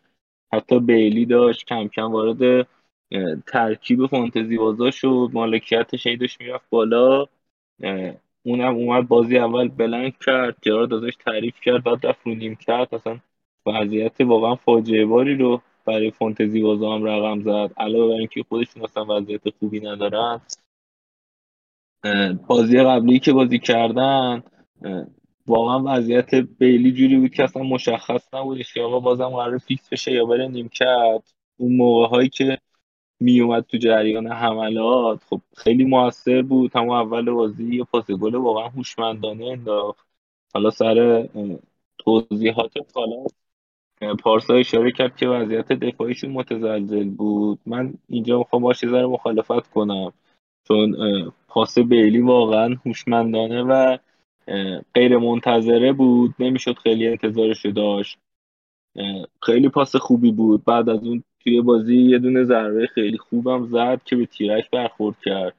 حتی 0.53 0.79
بیلی 0.79 1.25
داشت 1.25 1.65
کم 1.65 1.87
کم 1.87 2.11
وارد 2.11 2.67
ترکیب 3.47 4.07
فانتزی 4.07 4.57
بازا 4.57 4.91
شد 4.91 5.29
مالکیتش 5.33 6.07
هی 6.07 6.17
داشت 6.17 6.41
می‌رفت 6.41 6.69
بالا 6.69 7.25
اونم 8.47 8.75
اومد 8.75 9.07
بازی 9.07 9.37
اول 9.37 9.67
بلنگ 9.67 10.13
کرد 10.25 10.55
جرارد 10.61 10.93
ازش 10.93 11.15
تعریف 11.25 11.59
کرد 11.59 11.83
بعد 11.83 12.05
رفت 12.05 12.19
رو 12.25 12.35
نیم 12.35 12.55
کرد. 12.55 12.95
اصلا 12.95 13.19
وضعیت 13.65 14.21
واقعا 14.21 14.55
فاجعه 14.55 15.05
باری 15.05 15.35
رو 15.35 15.61
برای 15.85 16.11
فانتزی 16.11 16.61
بازا 16.61 16.95
هم 16.95 17.03
رقم 17.03 17.41
زد. 17.41 17.73
علاوه 17.77 18.13
بر 18.13 18.19
اینکه 18.19 18.43
خودشون 18.49 18.83
اصلا 18.83 19.05
وضعیت 19.05 19.41
خوبی 19.59 19.79
ندارن. 19.79 20.41
بازی 22.47 22.83
قبلی 22.83 23.19
که 23.19 23.33
بازی 23.33 23.59
کردن 23.59 24.43
واقعا 25.47 25.83
وضعیت 25.85 26.35
بیلی 26.35 26.91
جوری 26.91 27.17
بود 27.17 27.31
که 27.31 27.43
اصلا 27.43 27.63
مشخص 27.63 28.33
نبودش 28.33 28.73
که 28.73 28.81
آقا 28.81 28.99
بازم 28.99 29.29
قرار 29.29 29.57
فیکس 29.57 29.89
بشه 29.89 30.11
یا 30.11 30.25
بره 30.25 30.47
نیمکت 30.47 31.33
اون 31.57 31.75
موقع 31.75 32.07
هایی 32.07 32.29
که 32.29 32.57
می 33.19 33.41
اومد 33.41 33.63
تو 33.63 33.77
جریان 33.77 34.27
حملات. 34.27 35.23
خب 35.29 35.41
خیلی 35.57 35.83
موثر 35.83 36.41
بود. 36.41 36.75
همون 36.75 36.97
اول 36.97 37.31
بازی 37.31 37.75
یه 37.75 37.83
پاس 37.83 38.11
گل 38.11 38.35
واقعا 38.35 38.67
هوشمندانه 38.67 39.45
انداخت. 39.45 40.07
حالا 40.53 40.69
سر 40.69 41.29
توضیحات 41.97 42.71
حالا 42.95 43.25
پارسا 44.23 44.53
اشاره 44.53 44.91
کرد 44.91 45.17
که 45.17 45.27
وضعیت 45.27 45.73
دفاعیشون 45.73 46.31
متزلزل 46.31 47.09
بود. 47.09 47.59
من 47.65 47.93
اینجا 48.09 48.37
می‌خوام 48.37 48.61
باشه 48.61 48.87
ذره 48.87 49.05
مخالفت 49.05 49.71
کنم. 49.71 50.13
چون 50.67 50.95
پاس 51.47 51.79
بیلی 51.79 52.21
واقعا 52.21 52.75
هوشمندانه 52.85 53.63
و 53.63 53.97
غیر 54.93 55.17
منتظره 55.17 55.93
بود. 55.93 56.35
نمی‌شد 56.39 56.77
خیلی 56.77 57.07
انتظارش 57.07 57.65
داشت. 57.65 58.17
خیلی 59.41 59.69
پاس 59.69 59.95
خوبی 59.95 60.31
بود. 60.31 60.65
بعد 60.65 60.89
از 60.89 61.03
اون 61.03 61.23
توی 61.39 61.61
بازی 61.61 61.95
یه 61.95 62.19
دونه 62.19 62.43
ضربه 62.43 62.87
خیلی 62.87 63.17
خوبم 63.17 63.65
زد 63.65 64.01
که 64.05 64.15
به 64.15 64.25
تیرک 64.25 64.69
برخورد 64.69 65.15
کرد. 65.25 65.55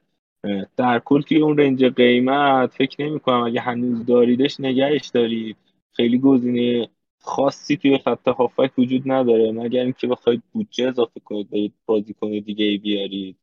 در 0.76 0.98
کل 0.98 1.20
توی 1.20 1.38
اون 1.38 1.58
رنج 1.58 1.84
قیمت 1.84 2.74
فکر 2.74 3.04
نمی 3.04 3.20
کنم 3.20 3.42
اگه 3.42 3.60
هنوز 3.60 4.06
داریدش 4.06 4.60
نگهش 4.60 5.08
دارید 5.08 5.56
خیلی 5.92 6.18
گزینه 6.18 6.88
خاصی 7.20 7.76
توی 7.76 7.98
خط 7.98 8.28
هافک 8.28 8.78
وجود 8.78 9.02
نداره. 9.06 9.52
مگر 9.52 9.82
اینکه 9.82 10.06
بخواید 10.06 10.42
بودجه 10.52 10.88
اضافه 10.88 11.20
کنید 11.20 11.50
برید 11.50 11.72
بازیکن 11.86 12.30
دیگه 12.30 12.64
ای 12.64 12.78
بیارید. 12.78 13.36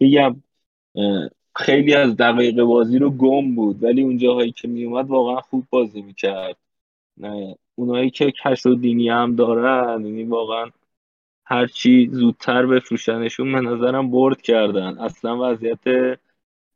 بگم 0.00 0.36
خیلی 1.54 1.94
از 1.94 2.16
دقایق 2.16 2.62
بازی 2.62 2.98
رو 2.98 3.10
گم 3.10 3.54
بود 3.54 3.82
ولی 3.82 4.02
اون 4.02 4.18
جاهایی 4.18 4.52
که 4.52 4.68
میومد 4.68 5.08
واقعا 5.08 5.40
خوب 5.40 5.64
بازی 5.70 6.02
می‌کرد. 6.02 6.56
اونایی 7.74 8.10
که 8.10 8.32
کش 8.44 8.66
و 8.66 8.74
دینی 8.74 9.08
هم 9.08 9.36
دارن 9.36 10.04
یعنی 10.04 10.24
واقعا 10.24 10.70
هرچی 11.44 12.08
زودتر 12.12 12.66
بفروشنشون 12.66 13.52
به 13.52 13.60
نظرم 13.60 14.10
برد 14.10 14.42
کردن. 14.42 14.98
اصلا 14.98 15.50
وضعیت 15.50 16.18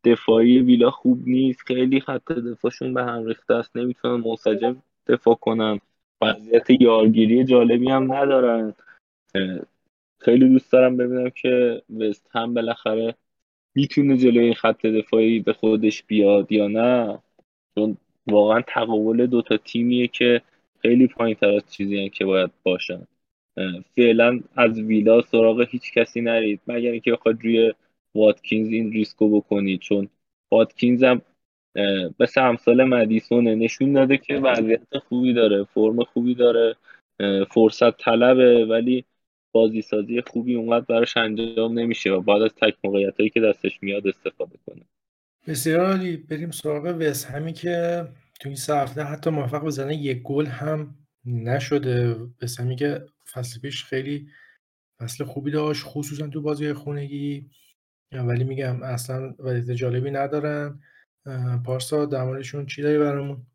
دفاعی 0.03 0.59
ویلا 0.59 0.91
خوب 0.91 1.27
نیست. 1.27 1.61
خیلی 1.61 1.99
خط 1.99 2.31
دفاعشون 2.31 2.93
به 2.93 3.03
هم 3.03 3.25
ریخته 3.25 3.53
است. 3.53 3.77
نمی‌تونن 3.77 4.23
منسجم 4.23 4.81
دفاع 5.07 5.35
کنن. 5.35 5.79
وضعیت 6.21 6.81
یارگیری 6.81 7.43
جالبی 7.43 7.89
هم 7.89 8.13
ندارن. 8.13 8.73
خیلی 10.19 10.49
دوست 10.49 10.71
دارم 10.71 10.97
ببینم 10.97 11.29
که 11.29 11.81
وست 11.99 12.29
هم 12.31 12.53
بالاخره 12.53 13.15
می‌تونه 13.75 14.17
جلوی 14.17 14.45
این 14.45 14.53
خط 14.53 14.85
دفاعی 14.85 15.39
به 15.39 15.53
خودش 15.53 16.03
بیاد 16.03 16.51
یا 16.51 16.67
نه. 16.67 17.19
چون 17.75 17.97
واقعا 18.27 18.61
تقابل 18.61 19.25
دوتا 19.25 19.57
تیمیه 19.57 20.07
که 20.07 20.41
خیلی 20.81 21.07
پایین 21.07 21.35
تر 21.35 21.49
از 21.49 21.73
چیزی 21.73 22.09
که 22.09 22.25
باید 22.25 22.51
باشن. 22.63 23.07
فعلا 23.95 24.39
از 24.55 24.79
ویلا 24.79 25.21
سراغ 25.21 25.65
هیچ 25.69 25.93
کسی 25.93 26.21
نرید 26.21 26.61
مگر 26.67 26.91
اینکه 26.91 27.11
بخواد 27.11 27.43
روی 27.43 27.73
واتکینز 28.15 28.67
این 28.67 28.91
ریسکو 28.91 29.37
بکنید 29.39 29.79
چون 29.79 30.09
واتکینز 30.51 31.03
هم 31.03 31.21
مثل 32.19 32.41
امثال 32.41 32.83
مدیسونه 32.83 33.55
نشون 33.55 33.93
داده 33.93 34.17
که 34.17 34.35
وضعیت 34.35 34.97
خوبی 35.09 35.33
داره 35.33 35.63
فرم 35.63 36.03
خوبی 36.03 36.35
داره 36.35 36.75
فرصت 37.51 37.97
طلبه 37.97 38.65
ولی 38.65 39.05
بازی 39.51 39.81
سازی 39.81 40.21
خوبی 40.21 40.55
اومد 40.55 40.87
براش 40.87 41.17
انجام 41.17 41.79
نمیشه 41.79 42.11
و 42.11 42.21
بعد 42.21 42.41
از 42.41 42.51
تک 42.61 42.75
موقعیت 42.83 43.17
هایی 43.17 43.29
که 43.29 43.41
دستش 43.41 43.79
میاد 43.81 44.07
استفاده 44.07 44.57
کنه. 44.67 44.81
بسیار 45.47 45.79
عالی. 45.79 46.17
بریم 46.17 46.51
سراغ 46.51 46.95
وست 46.99 47.25
همی 47.25 47.53
که 47.53 48.07
تو 48.39 48.49
این 48.49 48.55
سه 48.55 48.75
هفته 48.75 49.03
حتی 49.03 49.29
موفق 49.29 49.65
بزنه 49.65 49.95
یک 49.95 50.21
گل 50.21 50.45
هم 50.45 50.95
نشده. 51.25 52.15
وست 52.41 52.59
همی 52.59 52.75
که 52.75 53.05
فصل 53.33 53.59
پیش 53.59 53.85
خیلی 53.85 54.29
فصل 55.01 55.23
خوبی 55.23 55.51
داشت 55.51 55.83
خصوصا 55.85 56.27
تو 56.27 56.41
بازی 56.41 56.73
خونگی. 56.73 57.49
ولی 58.11 58.43
میگم 58.43 58.83
اصلا 58.83 59.35
وضعیت 59.39 59.77
جالبی 59.77 60.11
ندارن. 60.11 60.79
پارسا 61.65 62.05
در 62.05 62.23
موردشون 62.23 62.65
چی 62.65 62.81
داری 62.81 62.97
برامون؟ 62.97 63.47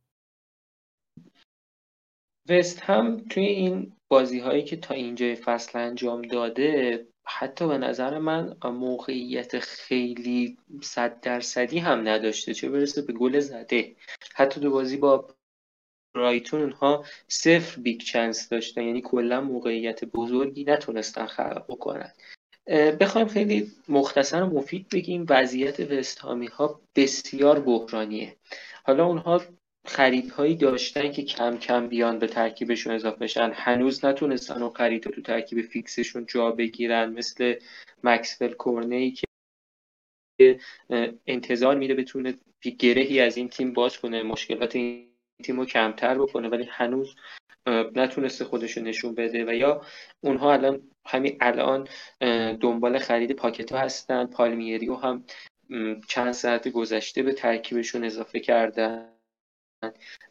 وست 2.49 2.81
هم 2.81 3.25
توی 3.31 3.47
این 3.47 3.93
بازی 4.09 4.41
هایی 4.41 4.65
که 4.65 4.77
تا 4.77 4.95
اینجای 4.95 5.37
فصل 5.37 5.79
انجام 5.79 6.23
داده 6.23 7.07
حتی 7.27 7.69
به 7.69 7.79
نظر 7.79 8.19
من 8.19 8.57
موقعیت 8.65 9.59
خیلی 9.59 10.59
صد 10.83 11.21
درصدی 11.21 11.79
هم 11.79 12.09
نداشته. 12.09 12.55
چه 12.55 12.71
برسه 12.71 13.03
به 13.03 13.13
گل 13.13 13.41
زده. 13.41 13.97
حتی 14.35 14.61
دو 14.61 14.71
بازی 14.71 14.97
با 14.97 15.35
برایتون 16.15 16.61
اونها 16.61 17.05
صفر 17.29 17.81
بیگ 17.81 18.01
چانس 18.01 18.49
داشتن. 18.49 18.83
یعنی 18.83 19.03
کلا 19.03 19.41
موقعیت 19.41 20.05
بزرگی 20.05 20.65
نتونستن 20.65 21.27
خلق 21.27 21.65
بکنن. 21.69 22.13
بخوایم 23.01 23.29
خیلی 23.29 23.71
مختصر 23.89 24.43
و 24.43 24.47
مفید 24.47 24.89
بگیم 24.93 25.27
وضعیت 25.29 25.81
وستهامی 25.81 26.47
ها 26.47 26.81
بسیار 26.97 27.61
بحرانیه. 27.61 28.37
حالا 28.85 29.07
اونها 29.07 29.43
خریدهایی 29.87 30.57
داشتن 30.57 31.13
که 31.13 31.23
کم 31.23 31.57
کم 31.57 31.89
بیان 31.89 32.19
به 32.19 32.27
ترکیبشون 32.27 32.93
اضافه 32.93 33.17
بشن 33.17 33.53
هنوز 33.55 34.05
نتونستن 34.05 34.63
اون 34.63 34.73
خرید 34.73 35.03
تو 35.03 35.23
ترکیب 35.23 35.63
فیکسشون 35.63 36.27
جا 36.27 36.51
بگیرن. 36.51 37.13
مثل 37.13 37.55
مکسول 38.05 38.53
کورنی 38.53 39.11
که 40.39 40.59
انتظار 41.27 41.77
میره 41.77 41.95
بتونه 41.95 42.35
گرهی 42.79 43.21
از 43.21 43.37
این 43.37 43.49
تیم 43.49 43.73
باز 43.73 43.99
کنه. 43.99 44.23
مشکلات 44.23 44.77
این 44.77 45.12
تیم 45.43 45.61
رو 45.61 45.67
کمتر 45.67 46.19
بکنه 46.19 46.49
ولی 46.49 46.65
هنوز 46.71 47.15
نتونسته 47.67 48.45
خودش 48.45 48.77
رو 48.77 48.83
نشون 48.83 49.15
بده 49.15 49.45
و 49.45 49.55
یا 49.55 49.83
اونها 50.21 50.53
الان 50.53 50.83
همین 51.07 51.37
الان 51.41 51.89
دنبال 52.61 52.99
خرید 52.99 53.33
پاکت 53.33 53.73
ها 53.73 53.79
هستن 53.79 54.27
پالمیری 54.27 54.89
و 54.89 54.95
هم 54.95 55.25
چند 56.09 56.33
ساعت 56.33 56.69
گذشته 56.69 57.23
به 57.23 57.33
ترکیبشون 57.33 58.05
اضافه 58.05 58.41
کردن. 58.41 59.09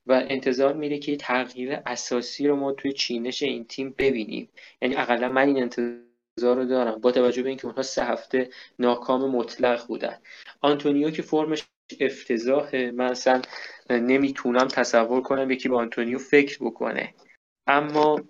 و 0.07 0.25
انتظار 0.29 0.73
میره 0.73 0.97
که 0.97 1.15
تغییر 1.15 1.79
اساسی 1.85 2.47
رو 2.47 2.55
ما 2.55 2.71
توی 2.71 2.93
چینش 2.93 3.43
این 3.43 3.65
تیم 3.65 3.95
ببینیم. 3.97 4.49
یعنی 4.81 4.95
اقلا 4.95 5.29
من 5.29 5.47
این 5.47 5.57
انتظار 5.57 6.55
رو 6.55 6.65
دارم 6.65 7.01
با 7.01 7.11
توجه 7.11 7.43
به 7.43 7.49
اینکه 7.49 7.65
اونها 7.65 7.81
سه 7.81 8.05
هفته 8.05 8.49
ناکام 8.79 9.31
مطلق 9.31 9.87
بودن. 9.87 10.17
آنتونیو 10.61 11.11
که 11.11 11.21
فرمش 11.21 11.63
افتضاحه 11.99 12.91
من 12.91 13.05
اصلا 13.05 13.41
نمی‌تونم 13.89 14.67
تصور 14.67 15.21
کنم 15.21 15.51
یکی 15.51 15.69
به 15.69 15.75
آنتونیو 15.75 16.17
فکر 16.17 16.57
بکنه. 16.61 17.13
اما 17.67 18.21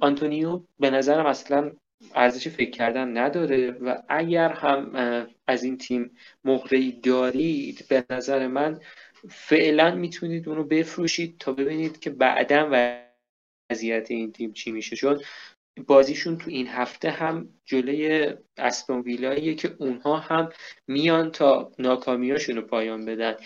آنتونیو 0.00 0.62
به 0.80 0.90
نظرم 0.90 1.26
اصلا 1.26 1.72
ارزش 2.14 2.48
فکر 2.48 2.70
کردن 2.70 3.16
نداره 3.16 3.70
و 3.70 4.02
اگر 4.08 4.48
هم 4.48 4.92
از 5.46 5.64
این 5.64 5.78
تیم 5.78 6.16
مهره 6.44 6.90
دارید 6.90 7.86
به 7.88 8.04
نظر 8.10 8.46
من 8.46 8.80
فعلا 9.28 9.94
می‌تونید 9.94 10.48
اونو 10.48 10.64
بفروشید 10.64 11.38
تا 11.38 11.52
ببینید 11.52 12.00
که 12.00 12.10
بعدا 12.10 12.70
وضعیت 13.70 14.10
این 14.10 14.32
تیم 14.32 14.52
چی 14.52 14.72
میشه. 14.72 14.96
چون 14.96 15.20
بازیشون 15.86 16.38
تو 16.38 16.50
این 16.50 16.66
هفته 16.66 17.10
هم 17.10 17.48
جلوی 17.64 18.34
استون 18.56 19.00
ویلاییه 19.00 19.54
که 19.54 19.76
اونها 19.78 20.16
هم 20.16 20.48
میان 20.86 21.30
تا 21.30 21.72
ناکامیاشون 21.78 22.56
رو 22.56 22.62
پایان 22.62 23.04
بدن. 23.04 23.36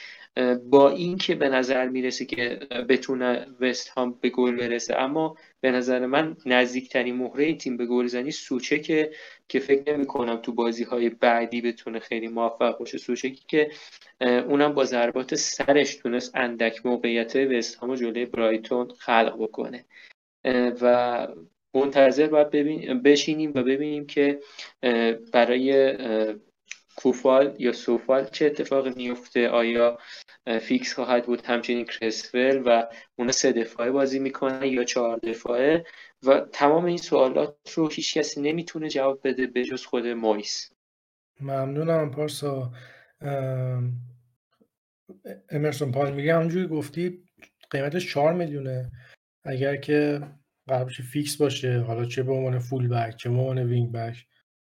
با 0.64 0.90
اینکه 0.90 1.34
به 1.34 1.48
نظر 1.48 1.88
می‌رسه 1.88 2.24
که 2.24 2.60
بتونه 2.88 3.46
وست 3.60 3.88
هام 3.88 4.18
به 4.20 4.28
گل 4.28 4.56
برسه 4.56 4.96
اما 4.96 5.36
به 5.60 5.70
نظر 5.70 6.06
من 6.06 6.36
نزدیکترین 6.46 7.16
مهره 7.16 7.54
تیم 7.54 7.76
به 7.76 7.86
گلزنی 7.86 8.30
سوچه 8.30 8.78
که 8.78 9.12
که 9.48 9.58
فکر 9.58 9.92
نمی 9.92 10.06
کنم 10.06 10.36
تو 10.36 10.52
بازی 10.52 10.84
های 10.84 11.08
بعدی 11.08 11.60
بتونه 11.60 11.98
خیلی 11.98 12.28
موفق 12.28 12.78
باشه. 12.78 12.98
سوچکی 12.98 13.44
که 13.48 13.70
اونم 14.20 14.74
با 14.74 14.84
ضربات 14.84 15.34
سرش 15.34 15.94
تونست 15.94 16.36
اندک 16.36 16.86
موقعیت 16.86 17.36
وست 17.36 17.74
هام 17.74 17.94
جلوی 17.94 18.26
برایتون 18.26 18.88
خلق 18.98 19.36
بکنه. 19.38 19.84
و 20.80 21.28
منتظر 21.74 22.26
باید 22.26 22.50
ببین 22.50 23.02
بشینیم 23.02 23.50
و 23.54 23.62
ببینیم 23.62 24.06
که 24.06 24.40
برای 25.32 25.96
کوفال 26.96 27.56
یا 27.58 27.72
سوفال 27.72 28.24
چه 28.24 28.46
اتفاقی 28.46 28.90
میفته 28.96 29.48
آیا 29.48 29.98
فیکس 30.60 30.94
خواهد 30.94 31.26
بود 31.26 31.46
همچنین 31.46 31.84
کرسفل 31.84 32.62
و 32.66 32.86
اونا 33.16 33.32
سه 33.32 33.52
دفاعه 33.52 33.90
بازی 33.90 34.18
می‌کنن 34.18 34.64
یا 34.64 34.84
چهار 34.84 35.18
دفاعه؟ 35.18 35.84
و 36.22 36.40
تمام 36.52 36.84
این 36.84 36.96
سوالات 36.96 37.56
رو 37.74 37.88
هیچ 37.88 38.18
کسی 38.18 38.40
نمی‌تونه 38.40 38.88
جواب 38.88 39.20
بده 39.24 39.46
به 39.46 39.64
جز 39.64 39.84
خود 39.84 40.06
مویس. 40.06 40.70
ممنونم 41.40 42.10
پارسا. 42.10 42.72
امرسون 45.50 45.92
پالمیری 45.92 46.30
همونجوری 46.30 46.66
گفتی 46.66 47.24
قیمتش 47.70 48.12
4 48.12 48.32
میلیونه. 48.32 48.90
اگر 49.44 49.76
که 49.76 50.20
قرار 50.68 50.88
فیکس 50.88 51.36
باشه. 51.36 51.80
حالا 51.80 52.04
چه 52.04 52.22
به 52.22 52.32
عنوان 52.32 52.58
full 52.58 52.88
back 52.88 53.16
چه 53.16 53.30
به 53.30 53.36
عنوان 53.36 53.58
wing 53.58 53.92
back 53.92 54.26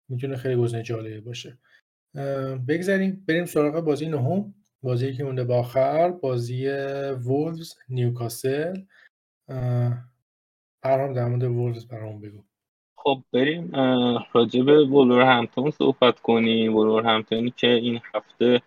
می‌تونه 0.08 0.36
خیلی 0.36 0.56
گزینه 0.56 0.82
جالبی 0.82 1.20
باشه. 1.20 1.58
بگذاریم 2.68 3.24
بریم 3.28 3.44
سراغ 3.44 3.84
بازی 3.84 4.08
نهم. 4.08 4.54
بازی 4.82 5.12
یکی 5.12 5.24
مونده 5.24 5.44
به 5.44 5.58
آخر 5.58 6.10
بازی 6.10 6.68
وولز 7.26 7.74
نیوکاسل 7.88 8.80
پرهام 10.82 11.12
در 11.12 11.28
مورد 11.28 11.42
وولز 11.42 11.86
برام 11.86 12.20
بگو. 12.20 12.44
خب 12.98 13.24
بریم 13.32 13.70
راجع 14.32 14.62
به 14.62 14.84
ولور 14.84 15.22
همتون 15.22 15.70
صحبت 15.70 16.20
کنیم. 16.20 16.76
ولور 16.76 17.06
همتونی 17.06 17.50
که 17.50 17.66
این 17.66 18.00
هفته 18.14 18.62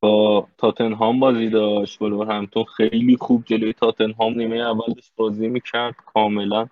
با 0.00 0.48
تاتنهام 0.58 1.20
بازی 1.20 1.48
داشت. 1.48 2.02
همتون 2.02 2.64
خیلی 2.64 3.16
خوب 3.16 3.44
جلوی 3.46 3.72
تاتنهام 3.72 4.34
نیمه 4.34 4.56
اولش 4.56 5.10
بازی 5.16 5.48
می‌کرد. 5.48 5.94
کاملا 6.14 6.66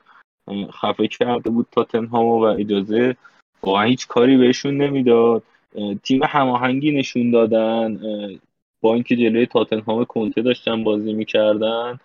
خفه 0.71 1.09
کرده 1.09 1.51
بود 1.51 1.67
تاتنهام 1.73 2.25
و 2.27 2.43
اجازه 2.43 3.17
واقعا 3.63 3.85
هیچ 3.85 4.07
کاری 4.07 4.37
بهشون 4.37 4.77
نمی‌داد. 4.77 5.43
تیم 6.03 6.23
هماهنگی 6.23 6.93
نشون 6.93 7.31
دادن. 7.31 8.01
با 8.81 8.95
اینکه 8.95 9.17
جلوی 9.17 9.47
تاتنهام 9.47 10.05
کنته 10.05 10.43
داشتن 10.43 10.85
بازی 10.85 11.13
می‌کردن 11.13 11.99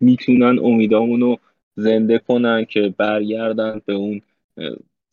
می‌تونن 0.00 0.58
امیدامون 0.58 1.20
رو 1.20 1.38
زنده 1.76 2.18
کنن 2.18 2.64
که 2.64 2.94
برگردن 2.96 3.80
به 3.86 3.92
اون 3.92 4.22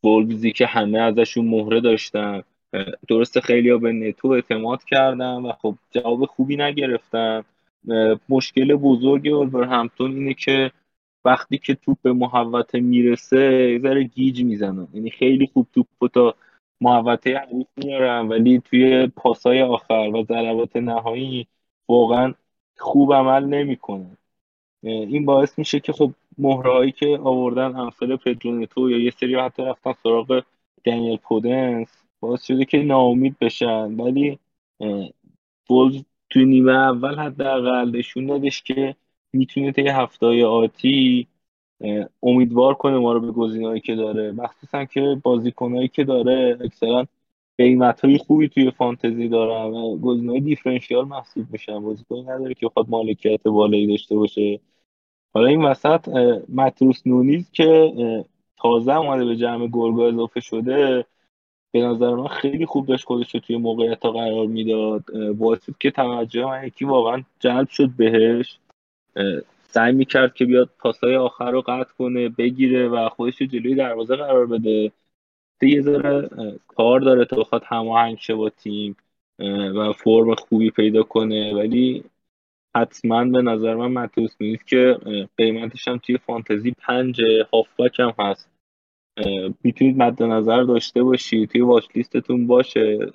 ولبزی 0.03 0.51
که 0.51 0.65
همه 0.65 0.99
ازشون 0.99 1.45
مهره 1.45 1.81
داشتن. 1.81 2.43
درسته 3.07 3.41
خیلی 3.41 3.77
به 3.77 3.91
نتو 3.91 4.27
اعتماد 4.27 4.83
کردن 4.83 5.35
و 5.35 5.51
خب 5.51 5.75
جواب 5.91 6.25
خوبی 6.25 6.57
نگرفتن. 6.57 7.43
مشکل 8.29 8.75
بزرگ 8.75 9.27
همتون 9.53 10.11
اینه 10.11 10.33
که 10.33 10.71
وقتی 11.25 11.57
که 11.57 11.75
توپ 11.75 11.97
به 12.01 12.13
محوطه 12.13 12.79
می‌رسه 12.79 13.71
یه 13.71 13.79
ذره 13.79 14.03
گیج 14.03 14.43
می‌زنن. 14.43 14.87
یعنی 14.93 15.09
خیلی 15.09 15.47
خوب 15.53 15.67
توپ 15.73 15.87
تا 16.13 16.35
محوطه 16.81 17.37
حریف 17.37 17.67
میارن 17.77 18.27
ولی 18.27 18.59
توی 18.59 19.07
پاسای 19.07 19.61
آخر 19.61 20.11
و 20.13 20.23
ضربات 20.23 20.75
نهایی 20.75 21.47
واقعا 21.89 22.33
خوب 22.77 23.13
عمل 23.13 23.45
نمی‌کنن. 23.45 24.17
این 24.83 25.25
باعث 25.25 25.59
میشه 25.59 25.79
که 25.79 25.93
خب 25.93 26.11
مهرهایی 26.37 26.91
که 26.91 27.19
آوردن 27.23 27.75
امثال 27.75 28.15
پدرونتو 28.15 28.89
یا 28.89 28.97
یه 28.97 29.11
سری 29.11 29.35
حتی 29.35 29.63
رفتن 29.63 29.93
سراغ 30.03 30.43
دنیل 30.83 31.17
پودنس 31.17 32.04
باعث 32.27 32.45
شده 32.45 32.65
که 32.65 32.77
ناامید 32.77 33.35
بشن. 33.41 33.95
ولی 33.95 34.39
بولز 35.67 36.03
توی 36.29 36.45
نیمه 36.45 36.71
اول 36.71 37.15
حداقل 37.15 37.91
نشون 37.97 38.25
دادش 38.25 38.63
که 38.63 38.95
می‌تونه 39.33 39.71
تا 39.71 39.81
هفته 39.81 40.45
آتی 40.45 41.27
امیدوار 42.23 42.73
کنه 42.73 42.97
ما 42.97 43.13
رو 43.13 43.19
به 43.19 43.31
گزینه‌ای 43.31 43.79
که 43.79 43.95
داره. 43.95 44.31
مخصوصا 44.31 44.85
که 44.85 45.21
بازیکنایی 45.23 45.87
که 45.87 46.03
داره 46.03 46.57
اکثرا 46.61 47.07
قیمت 47.57 48.05
های 48.05 48.17
خوبی 48.17 48.49
توی 48.49 48.71
فانتزی 48.71 49.27
دارن 49.27 49.73
و 49.73 49.97
گزینه‌های 49.97 50.39
دیفرنشیال 50.39 51.05
محسوب 51.05 51.45
میشن. 51.51 51.79
بازیکنی 51.79 52.21
نداره 52.21 52.53
که 52.53 52.65
بخواد 52.65 52.89
مالکیت 52.89 53.43
بالایی 53.43 53.87
داشته 53.87 54.15
باشه. 54.15 54.59
حالا 55.33 55.47
این 55.47 55.65
وسط 55.65 56.07
متروس 56.53 57.07
نونیز 57.07 57.51
که 57.51 57.93
تازه 58.57 58.97
اومده 58.97 59.25
به 59.25 59.35
جمع 59.35 59.67
گرگا 59.73 60.07
اضافه 60.07 60.39
شده 60.39 61.05
به 61.75 61.81
نظر 61.81 62.15
من 62.15 62.27
خیلی 62.27 62.65
خوب 62.65 62.85
داشت 62.85 63.05
خودش 63.05 63.33
رو 63.33 63.39
توی 63.39 63.57
موقعیت 63.57 64.03
ها 64.03 64.11
قرار 64.11 64.47
می‌داد. 64.47 65.03
باعث 65.37 65.69
که 65.79 65.91
توجه 65.91 66.45
من 66.45 66.67
یکی 66.67 66.85
واقعا 66.85 67.23
جلب 67.39 67.69
شد 67.69 67.89
بهش. 67.97 68.57
سعی 69.63 69.93
می‌کرد 69.93 70.33
که 70.33 70.45
بیاد 70.45 70.69
پاسای 70.79 71.15
آخر 71.15 71.51
رو 71.51 71.61
قطع 71.61 71.93
کنه 71.97 72.29
بگیره 72.29 72.87
و 72.87 73.09
خودش 73.09 73.41
رو 73.41 73.47
جلوی 73.47 73.75
دروازه 73.75 74.15
قرار 74.15 74.45
بده. 74.45 74.91
یه 75.61 75.81
ذره 75.81 76.29
کار 76.67 76.99
داره 76.99 77.25
تا 77.25 77.35
بخواد 77.35 77.63
هماهنگ 77.65 78.17
شه 78.17 78.35
با 78.35 78.49
تیم 78.49 78.95
و 79.75 79.93
فرم 79.93 80.35
خوبی 80.35 80.71
پیدا 80.71 81.03
کنه. 81.03 81.53
ولی 81.53 82.03
حتما 82.75 83.25
به 83.25 83.41
نظر 83.41 83.75
من 83.75 83.91
متوس 83.91 84.35
نیست 84.41 84.67
که 84.67 84.97
قیمتش 85.37 85.87
هم 85.87 85.97
توی 85.97 86.17
فانتزی 86.17 86.71
پنج 86.71 87.21
هافبک 87.53 87.99
هم 87.99 88.13
هست. 88.19 88.54
می‌تونید 89.63 89.97
مد 89.97 90.23
نظر 90.23 90.63
داشته 90.63 91.03
باشید 91.03 91.49
توی 91.49 91.61
واچ 91.61 91.85
لیستتون 91.95 92.47
باشه 92.47 93.11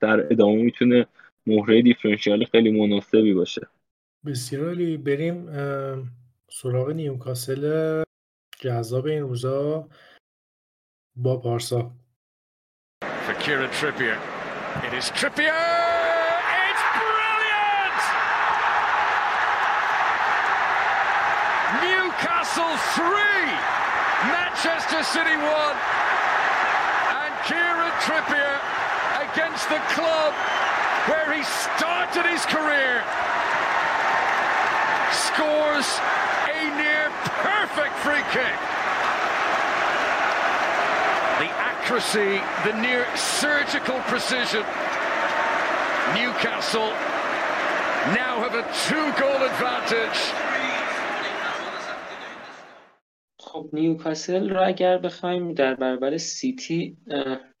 در 0.00 0.26
ادامه 0.32 0.62
می‌تونه 0.62 1.06
مهره 1.46 1.82
دیفرنشیال 1.82 2.44
خیلی 2.44 2.86
مناسبی 2.86 3.34
باشه. 3.34 3.66
بسیار 4.26 4.66
عالی. 4.66 4.96
بریم 4.96 5.46
سراغ 6.48 6.90
نیوکاسل 6.90 8.04
جذاب 8.58 9.06
این 9.06 9.22
روزا 9.22 9.88
با 11.16 11.36
پارسا. 11.36 11.90
Newcastle 21.82 22.76
3 22.76 23.29
Manchester 25.00 25.20
City 25.20 25.36
1. 25.36 25.46
And 27.16 27.32
Kieran 27.48 27.92
Trippier 28.04 28.60
against 29.32 29.66
the 29.70 29.80
club 29.96 30.34
where 31.08 31.32
he 31.32 31.42
started 31.42 32.26
his 32.28 32.44
career 32.44 33.02
scores 35.10 35.88
a 36.52 36.68
near 36.76 37.08
perfect 37.40 37.96
free 38.04 38.24
kick. 38.28 38.56
The 41.40 41.48
accuracy, 41.56 42.42
the 42.68 42.78
near 42.82 43.06
surgical 43.16 44.00
precision. 44.00 44.64
Newcastle 46.12 46.92
now 48.12 48.36
have 48.44 48.54
a 48.54 48.64
two 48.84 49.18
goal 49.18 49.42
advantage. 49.48 50.49
نیوکاسل 53.72 54.50
رو 54.50 54.66
اگر 54.66 54.98
بخوایم 54.98 55.54
در 55.54 55.74
برابر 55.74 56.16
سیتی 56.16 56.96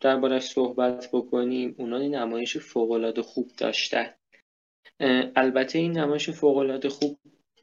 دربارش 0.00 0.42
صحبت 0.42 1.08
بکنیم 1.12 1.74
اونا 1.78 1.98
نمایش 1.98 2.56
فوقالعاده 2.56 3.22
خوب 3.22 3.50
داشتن. 3.56 4.06
البته 5.36 5.78
این 5.78 5.98
نمایش 5.98 6.30
فوقالعاده 6.30 6.88
خوب 6.88 7.18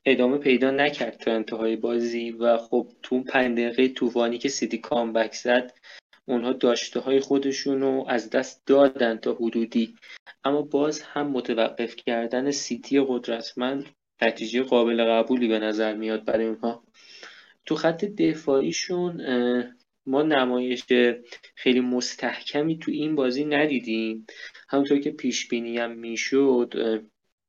ادامه 0.06 0.38
پیدا 0.38 0.72
نکرد 0.72 1.18
تا 1.18 1.32
انتهای 1.32 1.76
بازی 1.76 2.32
و 2.32 2.58
خب 2.58 2.88
تو 3.04 3.24
پنج 3.24 3.58
دقیقه 3.58 3.88
طوفانی 3.88 4.38
که 4.38 4.50
سیتی 4.50 4.78
comeback 4.78 5.34
زد 5.34 5.74
اونها 6.26 6.54
داشته 6.54 7.00
های 7.00 7.20
خودشون 7.20 7.82
رو 7.82 8.06
از 8.08 8.30
دست 8.30 8.68
دادن 8.68 9.18
تا 9.18 9.34
حدودی. 9.34 9.96
اما 10.44 10.62
باز 10.62 11.02
هم 11.02 11.28
متوقف 11.28 11.96
کردن 11.96 12.52
سیتی 12.52 13.06
قدرتمند 13.08 13.86
نتیجه 14.22 14.64
قابل 14.64 15.04
قبولی 15.04 15.48
به 15.48 15.60
نظر 15.60 15.94
میاد 15.94 16.26
برای 16.26 16.46
اونها. 16.46 16.84
تو 17.68 17.76
خط 17.76 18.06
دفاعیشون 18.06 19.22
ما 20.06 20.24
نمایش 20.24 20.84
خیلی 21.56 21.80
مستحکمی 21.80 22.80
تو 22.80 22.92
این 22.92 23.16
بازی 23.16 23.46
ندیدیم. 23.46 24.26
همونطور 24.70 25.00
که 25.00 25.12
پیش 25.12 25.48
بینی 25.48 25.78
هم 25.78 25.92
می‌شد 25.92 26.74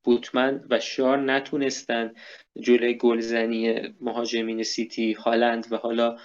بوتمن 0.05 0.65
و 0.71 0.81
شار 0.81 1.19
نتونستن 1.19 2.15
جلوی 2.61 2.95
گلزنی 2.95 3.81
مهاجمین 4.01 4.63
سیتی 4.63 5.13
هالند 5.13 5.67
و 5.71 5.77
حالا 5.77 6.17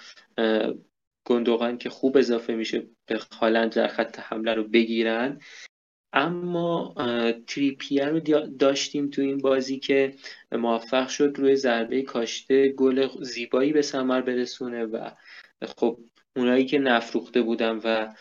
گندوغان 1.26 1.78
که 1.78 1.90
خوب 1.90 2.18
اضافه 2.18 2.56
میشه 2.56 2.88
به 3.06 3.20
هالند 3.40 3.74
در 3.74 3.88
خط 3.88 4.20
حمله 4.20 4.54
رو 4.54 4.64
بگیرن. 4.64 5.40
اما 6.14 6.96
تریپیر 7.48 8.10
رو 8.10 8.20
داشتیم 8.48 9.10
تو 9.10 9.22
این 9.22 9.38
بازی 9.38 9.80
که 9.80 10.14
موفق 10.52 11.08
شد 11.08 11.34
روی 11.36 11.56
ضربه 11.56 12.02
کاشته 12.02 12.70
گل 12.70 13.08
زیبایی 13.22 13.74
به 13.74 13.82
ثمر 13.82 14.22
برسونه 14.22 14.86
و 14.86 15.10
خب 15.78 16.00
اونایی 16.36 16.66
که 16.66 16.80
نفروخته 16.80 17.42
بودن 17.42 17.82
و 17.84 18.14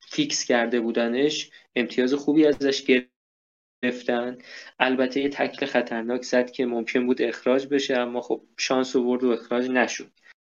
فیکس 0.00 0.44
کرده 0.44 0.80
بودنش 0.80 1.50
امتیاز 1.76 2.14
خوبی 2.14 2.46
ازش 2.46 2.84
گرفتن. 3.82 4.38
البته 4.78 5.20
یه 5.20 5.28
تکل 5.28 5.66
خطرناک 5.66 6.22
زد 6.22 6.50
که 6.50 6.66
ممکن 6.66 7.06
بود 7.06 7.22
اخراج 7.22 7.66
بشه 7.66 7.98
اما 7.98 8.20
خب 8.20 8.42
شانس 8.58 8.96
آورد 8.96 9.24
و 9.24 9.30
اخراج 9.30 9.70
نشد. 9.70 10.12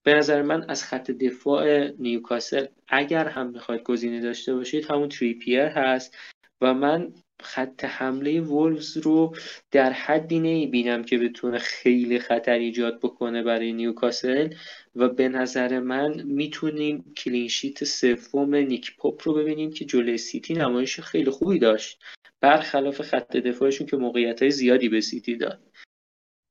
به 0.10 0.15
نظر 0.15 0.41
من 0.41 0.65
از 0.69 0.84
خط 0.84 1.11
دفاع 1.11 1.91
نیوکاسل 1.99 2.65
اگر 2.88 3.27
هم 3.27 3.49
می‌خواید 3.49 3.84
گزینه 3.84 4.22
داشته 4.22 4.56
باشید 4.56 4.86
همون 4.86 5.10
تریپیر 5.10 5.61
هست 5.61 6.18
و 6.61 6.73
من 6.73 7.14
خط 7.41 7.86
حمله 7.86 8.41
وولفز 8.41 8.98
رو 8.98 9.36
در 9.72 9.91
حدی 9.91 10.40
نمی‌بینم 10.40 11.03
که 11.03 11.18
بتونه 11.18 11.57
خیلی 11.57 12.19
خطر 12.19 12.53
ایجاد 12.53 12.99
بکنه 12.99 13.44
برای 13.44 13.73
نیوکاسل 13.73 14.53
و 14.95 15.10
به 15.10 15.30
نظر 15.30 15.80
من 15.80 16.23
می‌تونیم 16.23 17.14
clean 17.18 17.51
sheet 17.51 17.84
سوم 17.84 18.56
نیک 18.56 18.98
پاپ 18.98 19.27
رو 19.27 19.34
ببینیم 19.34 19.72
که 19.72 19.86
جلوی 19.86 20.18
سیتی 20.18 20.53
نمایش 20.53 20.99
خیلی 20.99 21.30
خوبی 21.30 21.60
داشت. 21.60 21.99
برخلاف 22.41 23.02
خط 23.02 23.38
دفاعشون 23.38 23.88
که 23.88 23.98
موقعیت 23.98 24.41
های 24.41 24.52
زیادی 24.52 24.90
به 24.90 25.02
سیتی 25.02 25.36
داد. 25.36 25.69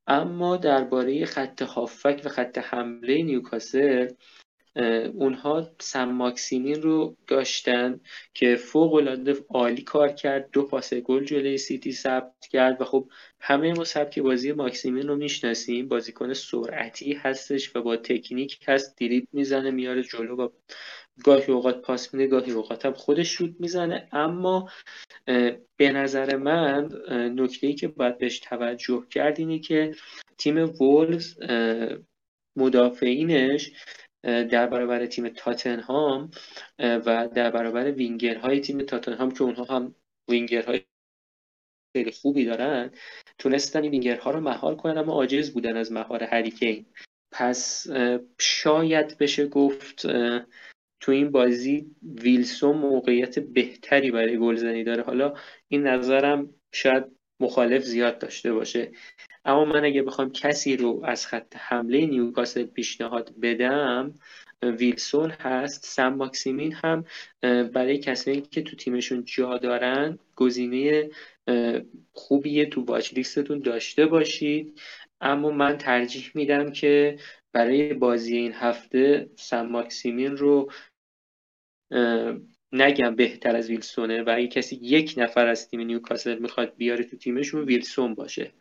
اما 0.09 0.57
درباره 0.57 1.25
خط 1.25 1.63
هافبک 1.63 2.23
و 2.25 2.29
خط 2.29 2.59
حمله 2.59 3.23
نیوکاسل 3.23 4.09
اونها 5.15 5.71
سم 5.81 6.05
ماکسیمین 6.13 6.83
رو 6.83 7.17
داشتن 7.27 8.01
که 8.35 8.57
فوق 8.57 8.95
العاده 8.95 9.37
عالی 9.49 9.83
کار 9.83 10.09
کرد 10.09 10.51
دو 10.53 10.63
پاس 10.63 10.95
گل 10.95 11.25
جلوی 11.25 11.59
سیتی 11.59 11.93
ثبت 11.93 12.47
کرد 12.51 12.81
و 12.81 12.85
خب 12.85 13.09
همه 13.41 13.73
ما 13.73 13.85
سبک 13.85 14.19
بازی 14.19 14.53
ماکسیمین 14.53 15.09
رو 15.09 15.17
می‌شناسیم. 15.17 15.89
بازیکن 15.89 16.33
سرعتی 16.33 17.13
هستش 17.13 17.77
و 17.77 17.83
با 17.83 17.97
تکنیک 17.97 18.59
هست 18.69 18.99
دریب 19.01 19.29
می‌زنه 19.33 19.71
میاره 19.71 20.03
جلو 20.03 20.37
و 20.37 20.49
گاهی 21.25 21.53
اوقات 21.53 21.83
پاس 21.83 22.15
میده 22.15 22.27
گاهی 22.27 22.53
اوقات 22.53 22.87
هم 22.87 22.93
خودش 22.93 23.29
شوت 23.29 23.55
می‌زنه. 23.59 24.09
اما 24.13 24.71
به 25.77 25.93
نظر 25.93 26.37
من 26.37 26.89
نکته 27.37 27.67
ای 27.67 27.75
که 27.75 27.89
باید 27.89 28.19
بهش 28.19 28.39
توجه 28.39 29.07
کرد 29.11 29.39
اینه 29.39 29.59
که 29.59 29.95
تیم 30.39 30.59
وولفز 30.59 31.39
مدافعینش 32.57 33.71
در 34.23 34.67
برابر 34.67 35.07
تیم 35.07 35.29
تاتنهام 35.29 36.31
و 36.79 37.29
در 37.35 37.51
برابر 37.51 37.93
وینگرهای 37.93 38.61
تیم 38.61 38.83
تاتنهام 38.83 39.31
که 39.31 39.43
اونها 39.43 39.65
هم 39.65 39.95
وینگرهای 40.29 40.81
خیلی 41.97 42.11
خوبی 42.11 42.45
دارن 42.45 42.91
تونستن 43.39 43.83
این 43.83 43.91
وینگرها 43.91 44.31
رو 44.31 44.41
مهار 44.41 44.77
کنن 44.77 44.99
اما 44.99 45.13
عاجز 45.13 45.53
بودن 45.53 45.77
از 45.77 45.93
مهار 45.93 46.23
هری 46.23 46.50
کین 46.50 46.87
پس 47.33 47.87
شاید 48.39 49.19
بشه 49.19 49.47
گفت 49.47 50.07
تو 51.01 51.13
این 51.13 51.31
بازی 51.31 51.87
ویلسون 52.03 52.77
موقعیت 52.77 53.39
بهتری 53.39 54.11
برای 54.11 54.39
گلزنی 54.39 54.85
داره. 54.85 55.03
حالا 55.03 55.35
این 55.69 55.87
نظرم 55.87 56.55
شاید 56.73 57.05
مخالف 57.41 57.85
زیاد 57.85 58.19
داشته 58.19 58.53
باشه. 58.53 58.91
اما 59.45 59.65
من 59.65 59.85
اگه 59.85 60.03
بخوام 60.03 60.33
کسی 60.33 60.77
رو 60.77 61.03
از 61.05 61.27
خط 61.27 61.57
حمله 61.57 62.07
نیوکاسل 62.07 62.65
پیشنهاد 62.65 63.35
بدم 63.43 64.15
ویلسون 64.63 65.31
هست 65.31 65.85
سم 65.85 66.15
ماکسیمین 66.15 66.73
هم 66.73 67.05
برای 67.43 67.99
کسایی 67.99 68.41
که 68.41 68.63
تو 68.63 68.77
تیمشون 68.77 69.25
جا 69.25 69.59
دارن 69.59 70.19
گزینه 70.37 71.11
خوبیه 72.13 72.67
تو 72.67 72.85
واچ 72.85 73.15
لیستتون 73.15 73.59
داشته 73.59 74.07
باشید. 74.07 74.81
اما 75.21 75.51
من 75.51 75.79
ترجیح 75.79 76.31
میدم 76.35 76.73
که 76.73 77.19
برای 77.53 77.95
بازی 77.95 78.37
این 78.37 78.53
هفته 78.53 79.31
سم 79.37 79.67
ماکسیمین 79.67 80.37
رو 80.37 80.71
نگم 82.73 83.17
بهتر 83.17 83.57
از 83.57 83.71
ویلسونه 83.71 84.23
و 84.23 84.35
اگه 84.37 84.49
کسی 84.49 84.77
یک 84.83 85.15
نفر 85.17 85.47
از 85.47 85.69
تیم 85.69 85.81
نیوکاسل 85.81 86.39
می‌خواد 86.39 86.77
بیاره 86.77 87.05
تو 87.05 87.17
تیمشون 87.17 87.65
ویلسون 87.65 88.15
باشه. 88.15 88.53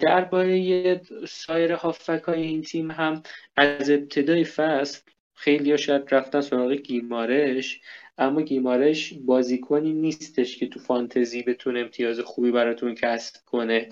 درباره 0.00 1.00
سایر 1.28 1.72
هافک 1.72 2.22
های 2.22 2.42
این 2.42 2.62
تیم 2.62 2.90
هم 2.90 3.22
از 3.56 3.90
ابتدای 3.90 4.44
فصل 4.44 5.02
خیلی 5.34 5.78
شاید 5.78 6.14
رفتن 6.14 6.40
سراغ 6.40 6.72
گیمارش 6.72 7.80
اما 8.18 8.42
گیمارش 8.42 9.14
بازیکنی 9.24 9.92
نیستش 9.92 10.56
که 10.56 10.66
تو 10.66 10.80
فانتزی 10.80 11.42
بتونه 11.42 11.80
امتیاز 11.80 12.20
خوبی 12.20 12.50
براتون 12.50 12.94
کسب 12.94 13.44
کنه. 13.46 13.88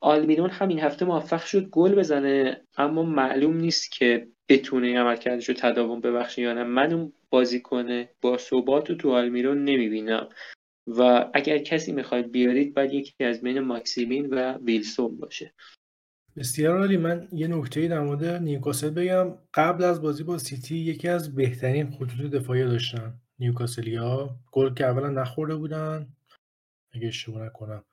آلمینون 0.00 0.50
هم 0.50 0.68
این 0.68 0.80
هفته 0.80 1.04
موفق 1.04 1.44
شد 1.44 1.68
گل 1.68 1.94
بزنه 1.94 2.60
اما 2.76 3.02
معلوم 3.02 3.56
نیست 3.56 3.92
که 3.92 4.28
بتونه 4.48 4.98
عملکردش 4.98 5.48
رو 5.48 5.54
تداوم 5.58 6.00
ببخشه 6.00 6.42
یا 6.42 6.52
نه. 6.52 6.64
من 6.64 6.92
اون 6.92 7.12
بازیکن 7.30 8.04
با 8.20 8.38
ثبات 8.38 8.92
تو 8.92 9.12
آلمیرون 9.12 9.64
نمی‌بینم. 9.64 10.28
و 10.86 11.30
اگر 11.34 11.58
کسی 11.58 11.92
می‌خواید 11.92 12.32
بیارید 12.32 12.74
باید 12.74 12.92
یکی 12.92 13.24
از 13.24 13.42
بین 13.42 13.60
ماکسیمین 13.60 14.26
و 14.26 14.58
ویلسون 14.58 15.16
باشه. 15.16 15.52
بسیار 16.36 16.78
عالی. 16.78 16.96
من 16.96 17.28
یه 17.32 17.46
نکته 17.46 17.88
در 17.88 18.00
مورد 18.00 18.24
نیوکاسل 18.24 18.90
بگم. 18.90 19.38
قبل 19.54 19.84
از 19.84 20.02
بازی 20.02 20.24
با 20.24 20.38
سیتی 20.38 20.76
یکی 20.76 21.08
از 21.08 21.34
بهترین 21.34 21.90
خطوط 21.90 22.30
دفاعی 22.30 22.64
داشتن 22.64 23.14
نیوکاسلیا. 23.38 24.36
گل 24.52 24.74
که 24.74 24.86
اولا 24.86 25.08
نخورده 25.08 25.56
بودن. 25.56 26.08
اگه 26.92 27.08
اشتباه 27.08 27.46
نکنم. 27.46 27.84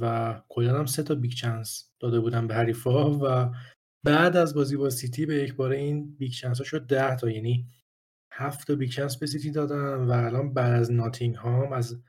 و 0.00 0.34
کلا 0.48 0.78
هم 0.78 0.86
سه 0.86 1.02
تا 1.02 1.14
big 1.14 1.32
chance 1.32 1.90
داده 2.00 2.20
بودن 2.20 2.46
به 2.46 2.54
حریفا 2.54 3.10
و 3.18 3.54
بعد 4.04 4.36
از 4.36 4.54
بازی 4.54 4.76
با 4.76 4.90
سیتی 4.90 5.26
به 5.26 5.34
یک 5.34 5.54
بار 5.54 5.70
این 5.70 6.16
big 6.16 6.32
chance 6.32 6.58
ها 6.58 6.64
شد 6.64 6.86
ده 6.86 7.16
تا. 7.16 7.30
یعنی 7.30 7.66
هفت 8.32 8.66
تا 8.66 8.74
big 8.74 8.90
chance 8.90 9.16
به 9.16 9.26
سیتی 9.26 9.50
دادن 9.50 9.94
و 9.94 10.10
الان 10.10 10.54
بعد 10.54 10.72
از 10.72 10.90
هام 11.36 11.72
از 11.72 12.02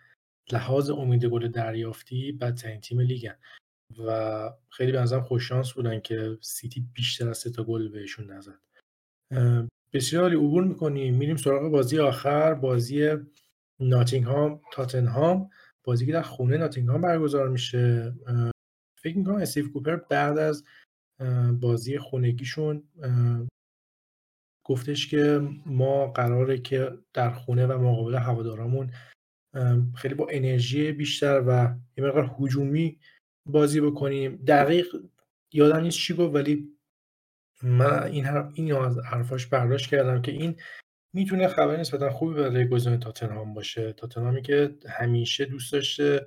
لحاظ 0.52 0.90
امید 0.90 1.26
گل 1.26 1.48
دریافتی 1.48 2.32
بدترین 2.32 2.82
تیم 2.82 3.00
لیگن. 3.00 3.36
و 4.08 4.50
خیلی 4.70 4.92
به 4.92 5.00
نظرم 5.00 5.22
خوش 5.22 5.48
شانس 5.48 5.72
بودن 5.72 6.00
که 6.00 6.38
سیتی 6.42 6.88
بیشتر 6.94 7.30
از 7.30 7.38
سه 7.38 7.50
تا 7.50 7.64
گل 7.64 7.88
بهشون 7.88 8.32
نزد. 8.32 8.60
بسیار 9.94 10.24
عالی. 10.24 10.36
عبور 10.36 10.64
می‌کنیم. 10.64 11.16
میریم 11.16 11.36
سراغ 11.36 11.72
بازی 11.72 12.00
آخر 12.00 12.54
بازی 12.54 13.10
ناتینگهام 13.80 14.62
تاتنهام. 14.74 15.50
بازی 15.90 16.06
که 16.06 16.12
در 16.12 16.22
خونه 16.22 16.58
ناتینگهام 16.58 17.02
برگزار 17.02 17.50
میشه 17.50 18.14
فکر 19.02 19.18
می‌کنم 19.18 19.36
استیو 19.36 19.72
کوپر 19.72 19.96
بعد 19.96 20.38
از 20.38 20.64
بازی 21.60 21.98
خونگیشون 21.98 22.84
گفتش 24.66 25.08
که 25.08 25.50
ما 25.66 26.08
قراره 26.08 26.58
که 26.58 26.98
در 27.14 27.30
خونه 27.30 27.68
و 27.68 27.78
مقابل 27.78 28.16
هوادارامون 28.16 28.92
خیلی 29.96 30.14
با 30.14 30.28
انرژی 30.30 30.92
بیشتر 30.92 31.44
و 31.48 31.76
یه 31.98 32.04
مقدار 32.04 32.36
هجومی 32.40 33.00
بازی 33.46 33.82
بکنیم. 33.82 34.36
دقیق 34.36 34.96
یادم 35.54 35.80
نیست 35.80 35.98
چی 35.98 36.14
گفت 36.14 36.36
ولی 36.36 36.78
من 37.64 38.04
این 38.04 38.26
حرف 38.26 38.52
این 38.54 38.74
از 38.74 39.00
حرفاش 39.00 39.48
برداشت 39.48 39.90
کردم 39.90 40.22
که 40.22 40.32
این 40.32 40.62
می‌تونه 41.14 41.48
خبر 41.48 41.78
نسبتا 41.78 42.10
خوبی 42.10 42.34
برای 42.34 42.68
گزینه 42.68 42.98
تاتنهام 42.98 43.54
باشه. 43.54 43.94
تاتنهامی 43.94 44.42
که 44.42 44.76
همیشه 44.90 45.46
دوست 45.46 45.74
داشته 45.74 46.26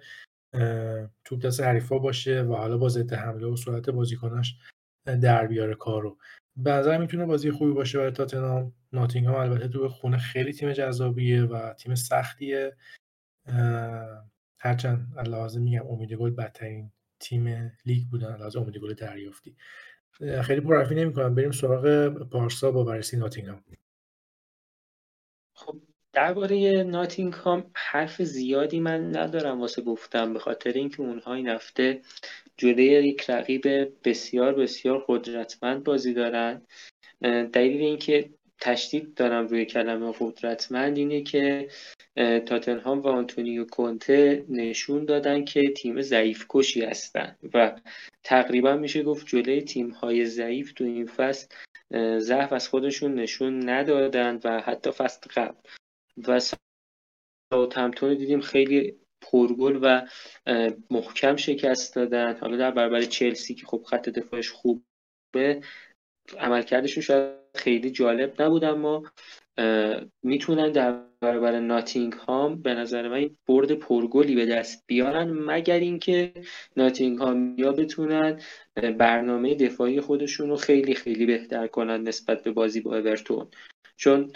توپ 1.24 1.40
دست 1.44 1.60
حریفا 1.60 1.98
باشه 1.98 2.42
و 2.42 2.54
حالا 2.54 2.78
با 2.78 2.88
ضد 2.88 3.12
حمله 3.12 3.46
و 3.46 3.56
سرعت 3.56 3.90
بازیکناش 3.90 4.56
در 5.22 5.46
بیاره 5.46 5.74
کارو. 5.74 6.18
نظر 6.56 6.98
می‌تونه 6.98 7.26
بازی 7.26 7.50
خوبی 7.50 7.72
باشه 7.72 7.98
برای 7.98 8.10
تاتنهام. 8.10 8.72
ناتینگهام 8.92 9.36
البته 9.36 9.68
تو 9.68 9.88
خونه 9.88 10.18
خیلی 10.18 10.52
تیم 10.52 10.72
جذابیه 10.72 11.44
و 11.44 11.72
تیم 11.74 11.94
سختیه. 11.94 12.76
هرچند 14.60 15.14
لازم 15.26 15.62
میگم 15.62 15.86
امید 15.86 16.12
گل 16.12 16.30
بدترین 16.30 16.92
تیم 17.20 17.72
لیگ 17.84 18.06
بودن 18.10 18.36
لازم 18.36 18.60
امید 18.60 18.76
گل 18.76 18.94
دریافتی. 18.94 19.56
خیلی 20.42 20.60
پرحرفی 20.60 20.94
نمی‌کنم. 20.94 21.34
بریم 21.34 21.50
سراغ 21.50 22.08
پارسا 22.08 22.70
با 22.70 22.84
بررسی 22.84 23.16
ناتینگهام. 23.16 23.64
درباره 26.12 26.82
ناتینگهام 26.82 27.70
حرف 27.74 28.22
زیادی 28.22 28.80
من 28.80 29.16
ندارم 29.16 29.60
واسه 29.60 29.82
گفتم 29.82 30.32
به 30.32 30.38
خاطر 30.38 30.72
اینکه 30.72 31.00
اونها 31.00 31.34
این 31.34 31.48
هفته 31.48 32.00
جلوی 32.56 32.84
یک 32.84 33.30
رقیب 33.30 33.62
بسیار 34.04 34.54
بسیار 34.54 35.04
قدرتمند 35.08 35.84
بازی 35.84 36.14
دارن. 36.14 36.62
دلیل 37.52 37.82
اینکه 37.82 38.30
تشدید 38.60 39.14
دارم 39.14 39.46
روی 39.46 39.64
کلمه 39.64 40.14
قدرتمند 40.20 40.96
اینه 40.98 41.22
که 41.22 41.68
تاتنهام 42.46 43.00
و 43.00 43.08
آنتونیو 43.08 43.64
کونته 43.64 44.44
نشون 44.48 45.04
دادن 45.04 45.44
که 45.44 45.62
تیم 45.76 46.02
ضعیف 46.02 46.46
کشی 46.48 46.84
هستن 46.84 47.36
و 47.54 47.72
تقریبا 48.24 48.76
میشه 48.76 49.02
گفت 49.02 49.26
جلوی 49.26 49.62
تیم 49.62 49.90
های 49.90 50.26
ضعیف 50.26 50.72
تو 50.72 50.84
این 50.84 51.06
فصل 51.06 51.46
ضعف 52.18 52.52
از 52.52 52.68
خودشون 52.68 53.14
نشون 53.14 53.68
ندادن 53.68 54.40
و 54.44 54.60
حتی 54.60 54.90
فصل 54.90 55.20
قبل. 55.36 55.81
و 56.28 56.40
ساوثهمپتون 57.52 58.14
دیدیم 58.14 58.40
خیلی 58.40 58.96
پرگل 59.20 59.78
و 59.82 60.06
محکم 60.90 61.36
شکست 61.36 61.94
دادن. 61.94 62.36
حالا 62.36 62.56
در 62.56 62.70
برابر 62.70 63.02
چلسی 63.02 63.54
که 63.54 63.66
خب 63.66 63.82
خط 63.90 64.08
دفاعش 64.08 64.50
خوبه 64.50 65.60
عملکردشون 66.38 67.02
شاید 67.02 67.36
خیلی 67.54 67.90
جالب 67.90 68.42
نبود 68.42 68.64
اما 68.64 69.02
می‌تونن 70.22 70.72
در 70.72 71.02
برابر 71.20 71.60
ناتینگ 71.60 72.12
هام 72.12 72.62
به 72.62 72.74
نظر 72.74 73.08
من 73.08 73.30
برد 73.46 73.72
پرگلی 73.72 74.34
به 74.34 74.46
دست 74.46 74.84
بیارن. 74.86 75.30
مگر 75.30 75.78
اینکه 75.78 76.32
ناتینگ 76.76 77.18
هام 77.18 77.54
یا 77.58 77.72
بتونن 77.72 78.40
برنامه 78.98 79.54
دفاعی 79.54 80.00
خودشون 80.00 80.48
رو 80.48 80.56
خیلی 80.56 80.94
خیلی 80.94 81.26
بهتر 81.26 81.66
کنن 81.66 82.02
نسبت 82.02 82.42
به 82.42 82.52
بازی 82.52 82.80
با 82.80 82.98
اورتون. 82.98 83.50
چون 83.96 84.32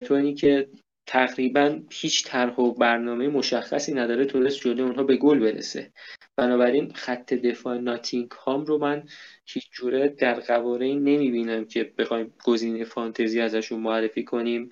اورتونی 0.00 0.34
که 0.34 0.68
تقریبا 1.06 1.80
هیچ 1.90 2.24
طرح 2.26 2.54
و 2.54 2.74
برنامه 2.74 3.28
مشخصی 3.28 3.94
نداره 3.94 4.24
تونست 4.24 4.60
جلوی 4.60 4.82
اونها 4.82 5.02
به 5.02 5.16
گل 5.16 5.38
برسه. 5.38 5.92
بنابراین 6.36 6.92
خط 6.94 7.34
دفاع 7.34 7.78
ناتینگ 7.78 8.30
هام 8.30 8.64
رو 8.64 8.78
من 8.78 9.02
هیچ 9.46 9.70
جوره 9.72 10.08
در 10.08 10.40
قواره 10.40 10.86
نمی‌بینم 10.86 11.64
که 11.64 11.92
بخوایم 11.98 12.34
گزینه 12.44 12.84
فانتزی 12.84 13.40
ازشون 13.40 13.80
معرفی 13.80 14.24
کنیم. 14.24 14.70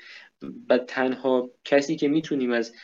و 0.69 0.79
تنها 0.79 1.51
کسی 1.65 1.97
که 1.97 2.09
می‌تونیم 2.09 2.51
از 2.51 2.75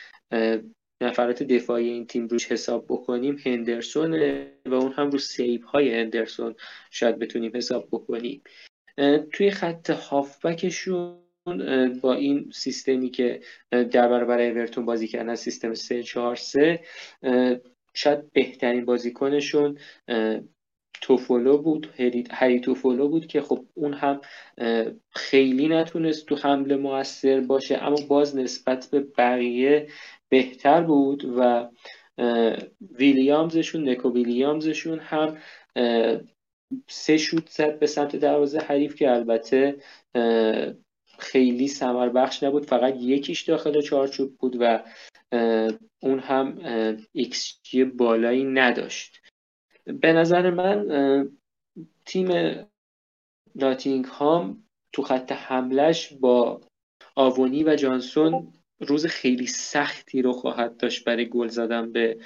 نفرات 1.01 1.43
دفاعی 1.43 1.89
این 1.89 2.07
تیم 2.07 2.27
روش 2.27 2.51
حساب 2.51 2.85
بکنیم 2.89 3.37
هندرسون 3.45 4.13
و 4.65 4.73
اون 4.73 4.91
هم 4.91 5.09
رو 5.09 5.17
سیب 5.17 5.63
های 5.63 5.99
هندرسون 5.99 6.55
شاید 6.91 7.19
بتونیم 7.19 7.51
حساب 7.55 7.87
بکنیم. 7.91 8.41
توی 9.33 9.51
خط 9.51 9.89
هافبکشون 9.89 11.24
با 12.01 12.13
این 12.13 12.51
سیستمی 12.53 13.09
که 13.09 13.41
در 13.71 14.07
برابر 14.07 14.41
اورتون 14.41 14.85
بازی 14.85 15.07
کردن 15.07 15.35
سیستم 15.35 15.73
3 15.73 16.03
4 16.03 16.35
3 16.35 16.79
شاید 17.93 18.31
بهترین 18.31 18.85
بازیکنشون 18.85 19.77
توفولو 21.01 21.57
بود 21.57 21.93
هری 22.29 22.59
توفولو 22.59 23.07
بود 23.07 23.27
که 23.27 23.41
خب 23.41 23.65
اون 23.73 23.93
هم 23.93 24.21
خیلی 25.11 25.67
نتونست 25.67 26.25
تو 26.25 26.35
حمله 26.35 26.75
موثر 26.75 27.41
باشه 27.41 27.83
اما 27.83 27.97
باز 28.07 28.35
نسبت 28.37 28.87
به 28.91 28.99
بقیه 28.99 29.87
بهتر 30.29 30.81
بود 30.81 31.25
و 31.37 31.69
ویلیامزشون 32.91 33.89
نکو 33.89 34.13
ویلیامزشون 34.13 34.99
هم 34.99 35.37
سه 36.87 37.17
شوت 37.17 37.49
زد 37.49 37.79
به 37.79 37.87
سمت 37.87 38.15
دروازه 38.15 38.59
حریف 38.59 38.95
که 38.95 39.11
البته 39.11 39.77
خیلی 41.19 41.67
سمر 41.67 42.09
بخش 42.09 42.43
نبود. 42.43 42.65
فقط 42.65 42.95
یکیش 42.99 43.41
داخل 43.41 43.81
چارچوب 43.81 44.37
بود 44.37 44.57
و 44.59 44.83
اون 45.99 46.19
هم 46.19 46.59
ایکس 47.11 47.59
بالایی 47.95 48.43
نداشت. 48.43 49.21
به 49.85 50.13
نظر 50.13 50.49
من 50.49 51.29
تیم 52.05 52.29
ناتینگ 53.55 54.05
هام 54.05 54.63
تو 54.93 55.01
خط 55.01 55.31
حملش 55.31 56.13
با 56.13 56.61
آوونی 57.15 57.63
و 57.63 57.75
جانسون 57.75 58.53
روز 58.79 59.05
خیلی 59.05 59.47
سختی 59.47 60.21
رو 60.21 60.33
خواهد 60.33 60.77
داشت 60.77 61.03
برای 61.03 61.29
گل 61.29 61.47
زدن 61.47 61.91
به 61.91 62.17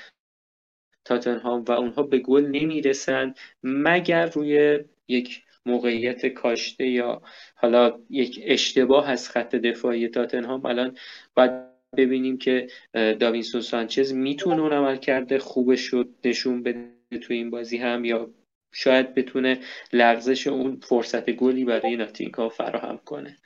تاتنهام 1.05 1.63
و 1.67 1.71
اونها 1.71 2.03
به 2.03 2.19
گل 2.19 2.45
نمی‌رسن. 2.45 3.33
مگر 3.63 4.25
روی 4.25 4.79
یک 5.07 5.43
موقعیت 5.69 6.25
کاشته 6.25 6.87
یا 6.87 7.21
حالا 7.55 7.99
یک 8.09 8.39
اشتباه 8.43 9.09
از 9.09 9.29
خط 9.29 9.55
دفاعی 9.55 10.07
تاتنهام 10.07 10.65
الان 10.65 10.97
باید 11.35 11.51
ببینیم 11.97 12.37
که 12.37 12.67
داوینسون 12.93 13.61
سانچز 13.61 14.13
می‌تونه 14.13 14.61
اون 14.61 14.73
عمل 14.73 14.95
کرده 14.95 15.39
خوبش 15.39 15.85
رو 15.85 16.05
نشون 16.25 16.63
بده 16.63 16.89
تو 17.21 17.33
این 17.33 17.49
بازی 17.49 17.77
هم 17.77 18.05
یا 18.05 18.29
شاید 18.73 19.13
بتونه 19.15 19.59
لغزش 19.93 20.47
اون 20.47 20.79
فرصت 20.83 21.29
گلی 21.29 21.65
برای 21.65 21.95
ناتینگا 21.95 22.49
فراهم 22.49 22.99
کنه. 23.05 23.37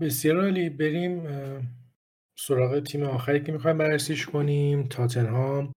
بسیار 0.00 0.40
عالی. 0.40 0.68
بریم 0.68 1.22
سراغ 2.38 2.80
تیم 2.80 3.02
آخری 3.02 3.42
که 3.42 3.52
می‌خوایم 3.52 3.78
بررسیش 3.78 4.26
کنیم 4.26 4.88
تاتنهام. 4.88 5.72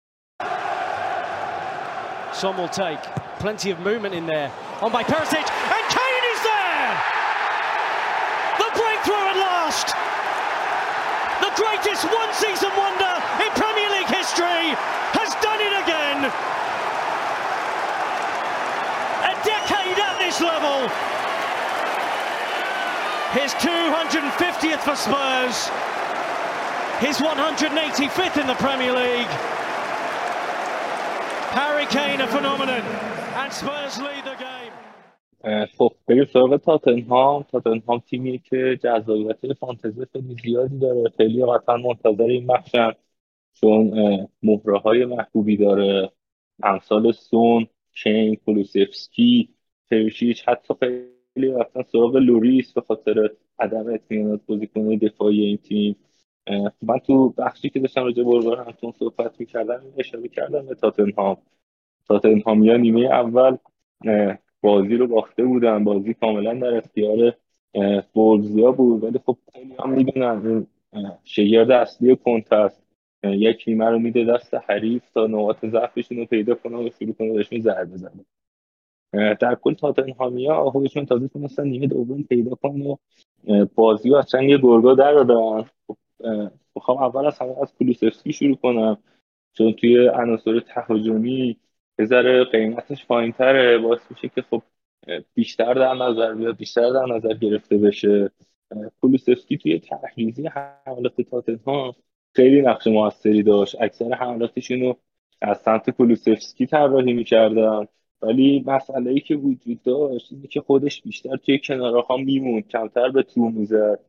Some 2.41 2.55
will 2.57 2.73
take 2.85 3.03
plenty 3.43 3.69
of 3.73 3.77
movement 3.87 4.13
in 4.19 4.25
there. 4.25 4.49
On 4.81 4.91
by 4.91 5.03
Perisic. 5.03 5.60
Greatest 12.01 12.17
one 12.17 12.33
season 12.33 12.69
wonder 12.77 13.13
in 13.43 13.51
Premier 13.51 13.89
League 13.89 14.07
history 14.07 14.73
has 15.13 15.33
done 15.41 15.59
it 15.61 15.73
again 15.83 16.31
A 19.23 19.33
decade 19.45 19.99
at 19.99 20.17
this 20.19 20.41
level. 20.41 20.89
His 23.33 23.53
250th 23.55 24.81
for 24.81 24.95
Spurs. 24.95 25.69
His 26.99 27.17
185th 27.17 28.41
in 28.41 28.47
the 28.47 28.55
Premier 28.55 28.93
League. 28.93 29.31
Harry 31.53 31.85
Kane 31.87 32.21
a 32.21 32.27
phenomenon. 32.27 32.81
And 32.81 33.53
Spurs 33.53 33.99
lead 33.99 34.25
the 34.25 34.35
game. 34.35 34.90
خب 35.77 35.91
بریم 36.07 36.25
سراغ 36.25 36.57
تاتنهام. 36.57 37.43
تاتنهام 37.43 37.99
تیمی 37.99 38.39
که 38.39 38.79
جذابیت 38.83 39.53
فانتزی 39.53 40.05
خیلی 40.13 40.35
زیادی 40.43 40.79
داره. 40.79 41.09
خیلی 41.17 41.45
قطعا 41.45 41.77
منتظر 41.77 42.23
این 42.23 42.47
بخشن 42.47 42.91
چون 43.53 43.91
مهره 44.43 44.77
های 44.77 45.05
محبوبی 45.05 45.57
داره. 45.57 46.11
امثال 46.63 47.11
سون 47.11 47.67
کین 48.03 48.35
کولوسفسکی 48.35 49.49
پرشیچ 49.91 50.43
حتی 50.47 50.73
خیلی 50.79 51.51
رفتن 51.51 51.83
سراغ 51.83 52.15
لوریس 52.15 52.73
به 52.73 52.81
خاطر 52.81 53.29
عدم 53.59 53.93
اطمینانات 53.93 54.41
بازیکنهای 54.45 54.97
دفاعی 54.97 55.45
این 55.45 55.57
تیم. 55.57 55.95
من 56.81 56.99
تو 57.07 57.29
بخشی 57.29 57.69
که 57.69 57.79
داشتم 57.79 58.03
راجع 58.03 58.23
به 58.23 58.57
همتون 58.57 58.91
صحبت 58.91 59.39
می‌کردم 59.39 59.83
اشاره 59.97 60.27
کردم 60.27 60.65
به 60.65 60.75
تاتنهام. 60.75 61.37
تاتنهام 62.07 62.63
یا 62.63 62.77
نیمه 62.77 63.05
اول 63.05 63.57
بازی 64.61 64.97
رو 64.97 65.07
باخته 65.07 65.43
بودن. 65.43 65.83
بازی 65.83 66.13
کاملا 66.13 66.53
در 66.53 66.77
اختیار 66.77 67.33
بولزیا 68.13 68.71
بود. 68.71 69.03
ولی 69.03 69.19
خب 69.25 69.37
خیلی 69.53 69.73
هم 69.79 69.89
می‌دونن 69.89 70.41
این 70.45 70.67
شگرد 71.23 71.71
اصلی 71.71 72.15
کنت 72.15 72.53
است. 72.53 72.83
یک 73.23 73.63
نیمه 73.67 73.85
رو 73.85 73.99
میده 73.99 74.23
دست 74.23 74.53
حریف 74.53 75.09
تا 75.09 75.27
نقاط 75.27 75.65
ضعفشون 75.65 76.17
رو 76.17 76.25
پیدا 76.25 76.55
کنه 76.55 76.77
و 76.77 76.89
شروع 76.99 77.13
کنه 77.13 77.33
بهشون 77.33 77.59
ضربه 77.59 77.85
بزنه. 77.85 78.25
در 79.13 79.55
کل 79.55 79.73
تاتنهامیا 79.73 80.69
خودشون 80.69 81.05
تازه 81.05 81.27
تونستن 81.27 81.67
نیمه 81.67 81.87
دوم 81.87 82.23
پیدا 82.23 82.55
کنن 82.55 82.81
و 82.81 82.95
بازی 83.75 84.09
رو 84.09 84.15
از 84.15 84.29
چنگ 84.29 84.49
گرگا 84.49 84.93
در 84.93 85.13
دادن 85.13 85.65
خب، 86.75 86.91
اول 86.91 87.25
از 87.25 87.39
همه 87.39 87.55
از 87.61 87.73
کلوسفسکی 87.79 88.33
شروع 88.33 88.55
کنم. 88.55 88.97
چون 89.53 89.73
توی 89.73 90.07
عناصر 90.07 90.59
تهاجمی 90.59 91.57
یه 92.01 92.07
ذره 92.07 92.43
قیمتش 92.43 93.05
پایین 93.05 93.31
تره 93.31 93.77
باعث 93.77 94.11
میشه 94.11 94.29
که 94.29 94.41
خب 94.41 94.61
بیشتر 95.33 95.73
در 95.73 95.93
نظر 95.93 96.33
بیاد 96.33 96.57
بیشتر 96.57 96.89
در 96.89 97.05
نظر 97.05 97.33
گرفته 97.33 97.77
بشه. 97.77 98.31
کلوسفسکی 99.01 99.57
توی 99.57 99.79
تحریزی 99.79 100.47
حملات 100.47 101.21
تاتنهام 101.21 101.95
خیلی 102.35 102.61
نقش 102.61 102.87
موثری 102.87 103.43
داشت. 103.43 103.75
اکثر 103.81 104.13
حملاتشون 104.13 104.81
رو 104.81 104.97
از 105.41 105.61
سمت 105.61 105.89
کلوسفسکی 105.89 106.65
طراحی 106.65 107.13
می‌کردن. 107.13 107.87
ولی 108.21 108.63
مسئله 108.67 109.11
ای 109.11 109.19
که 109.19 109.35
وجود 109.35 109.81
داشت 109.81 110.31
اینه 110.31 110.47
که 110.47 110.61
خودش 110.61 111.01
بیشتر 111.01 111.35
توی 111.35 111.59
کنارها 111.59 112.17
میموند 112.17 112.67
کمتر 112.67 113.09
به 113.09 113.23
تو 113.23 113.41
می‌زد. 113.41 113.99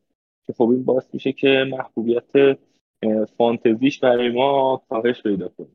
که 0.47 0.53
خب 0.53 0.69
این 0.71 0.85
باعث 0.85 1.15
میشه 1.15 1.33
که 1.33 1.65
محبوبیت 1.71 2.59
فانتزیش 3.39 4.01
برای 4.01 4.29
ما 4.29 4.83
کاهش 4.89 5.23
پیدا 5.23 5.49
کنه. 5.49 5.69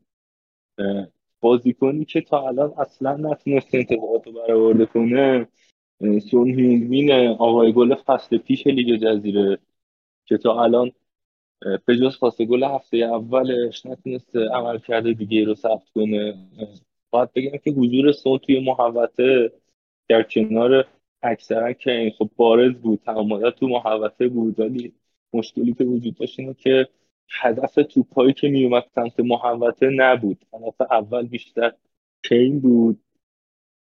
بازیکنی 1.40 2.06
که 2.06 2.22
تا 2.22 2.48
الان 2.48 2.74
اصلا 2.78 3.18
نتونست 3.18 3.76
انتقاد 3.76 4.26
رو 4.26 4.32
برآورده 4.32 4.86
کنه 4.86 5.48
سون 6.32 6.50
هیونگمین 6.50 7.12
آقای 7.30 7.74
گل 7.74 7.96
فصل 7.96 8.38
پیش 8.38 8.68
لیگ 8.68 8.96
جزیره 9.02 9.58
که 10.26 10.38
تا 10.38 10.64
الان 10.64 10.92
به 11.86 11.98
جز 11.98 12.20
پاس 12.20 12.42
گل 12.42 12.64
هفته 12.64 12.98
اولش 12.98 13.86
نتونست 13.86 14.36
عمل 14.36 14.78
کرده 14.78 15.14
دیگه 15.14 15.44
رو 15.44 15.56
ثبت 15.56 15.90
کنه. 15.96 16.48
باید 17.10 17.34
بگم 17.34 17.58
که 17.58 17.72
حضور 17.72 18.12
سون 18.12 18.38
توی 18.38 18.60
محوطه 18.60 19.52
در 20.10 20.24
کنار 20.24 20.88
اکثرا 21.24 21.74
که 21.74 22.14
خب 22.18 22.30
بارز 22.36 22.74
بود 22.74 23.00
تمام 23.06 23.50
تو 23.50 23.68
محوطه 23.68 24.28
بود 24.28 24.60
ولی 24.60 24.94
مشکلی 25.34 25.74
که 25.74 25.84
وجود 25.84 26.16
داشت 26.16 26.40
اینه 26.40 26.54
که 26.54 26.88
هدف 27.30 27.76
توپایی 27.90 28.34
که 28.34 28.48
میومد 28.48 28.84
سمت 28.96 29.20
محوطه 29.20 29.90
نبود. 29.90 30.46
هدف 30.54 30.82
اول 30.82 31.28
بیشتر 31.28 31.74
کین 32.24 32.60
بود 32.60 33.00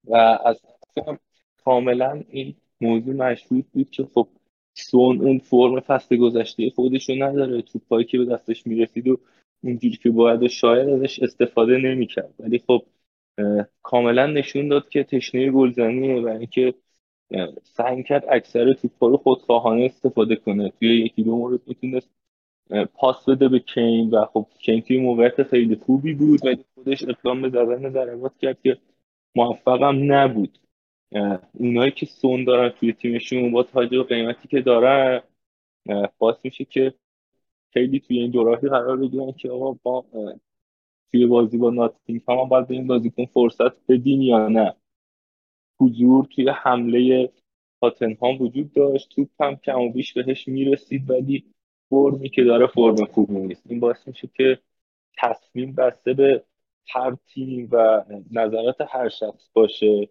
و 0.08 0.16
از 0.46 0.62
کاملا 1.64 2.24
این 2.30 2.56
موضوع 2.82 3.16
مشهود 3.16 3.66
بود 3.74 3.90
که 3.90 4.04
خب 4.04 4.28
سون 4.74 5.22
اون 5.22 5.40
فرم 5.40 5.80
فصل 5.80 6.18
گذشته 6.18 6.70
خودش 6.70 7.10
رو 7.10 7.16
نداره. 7.16 7.62
توپایی 7.62 8.06
که 8.06 8.18
به 8.18 8.26
دستش 8.26 8.68
می‌رسید 8.68 9.08
و 9.08 9.18
اونجوری 9.64 9.98
که 9.98 10.10
باید 10.10 10.44
و 10.44 10.48
شاید 10.48 10.90
ازش 10.90 11.20
استفاده 11.20 11.78
نمی‌کرد. 11.78 12.34
ولی 12.40 12.60
خب 12.68 12.86
کاملا 13.84 14.26
نشون 14.26 14.68
داد 14.68 14.90
که 14.90 15.04
تشنه 15.04 15.52
گلزنیه 15.52 16.22
و 16.22 16.28
اینکه 16.28 16.74
سعی 17.64 18.04
کرد 18.04 18.26
اکثر 18.30 18.74
توپا 18.74 19.08
رو 19.08 19.18
خودخواهانه 19.18 19.86
استفاده 19.86 20.36
کنه. 20.36 20.70
توی 20.70 21.02
یکی 21.02 21.24
دو 21.24 21.38
مورد 21.38 21.60
می‌تونست 21.68 22.10
پاس 22.94 23.30
بده 23.30 23.48
به 23.48 23.60
کین 23.60 24.10
و 24.10 24.26
خب 24.26 24.48
کین 24.60 24.82
توی 24.82 24.98
موقعیت 24.98 25.44
خیلی 25.44 25.76
خوبی 25.76 26.14
بود 26.14 26.46
ولی 26.46 26.66
خودش 26.76 27.04
اقدام 27.04 27.42
به 27.42 27.50
زدن 27.50 27.90
ضربات 27.90 28.38
کرد 28.38 28.62
که 28.62 28.78
موفقم 29.36 30.14
نبود. 30.14 30.60
اونایی 31.54 31.92
که 31.92 32.06
سون 32.06 32.44
دارن 32.44 32.70
توی 32.70 32.94
تیمشون 32.94 33.52
با 33.52 33.64
تاج 33.64 33.94
و 33.94 34.04
قیمتی 34.04 34.48
که 34.48 34.62
دارن 34.62 35.22
باعث 36.18 36.38
میشه 36.44 36.66
که 36.66 36.94
خیلی 37.74 38.00
توی 38.00 38.20
این 38.20 38.32
دوراهی 38.32 38.70
قرار 38.70 38.98
بگیرن 38.98 39.32
که 39.32 39.50
آقا 39.50 39.80
با 39.84 40.06
توی 41.12 41.26
بازی 41.26 41.58
با 41.58 41.70
ناتینگ 41.70 42.22
هم 42.28 42.50
باید 42.50 42.68
به 42.68 42.76
این 42.76 42.88
بازیکن 42.88 43.26
فرصت 43.26 43.88
بدیم 43.88 44.22
یا 44.22 44.48
نه. 44.48 44.76
حضور 45.80 46.26
توی 46.26 46.50
حمله 46.50 47.32
تاتنهام 47.82 48.42
وجود 48.42 48.74
داشت 48.74 49.10
توپ 49.10 49.30
هم 49.40 49.56
کم 49.56 49.82
و 49.82 49.92
بیش 49.92 50.14
بهش 50.14 50.48
می‌رسید 50.48 51.10
ولی 51.10 51.46
فرمی 51.90 52.30
که 52.30 52.44
داره 52.44 52.68
فرم 52.68 53.06
خوبی 53.06 53.34
نیست. 53.34 53.64
این 53.66 53.80
باعث 53.80 54.08
میشه 54.08 54.30
که 54.36 54.60
تصمیم 55.18 55.76
بسته 55.76 56.14
به 56.14 56.44
هر 56.88 57.18
تیم 57.28 57.70
و 57.72 58.06
نظرات 58.32 58.76
هر 58.90 59.10
شخص 59.10 59.50
باشه. 59.54 60.10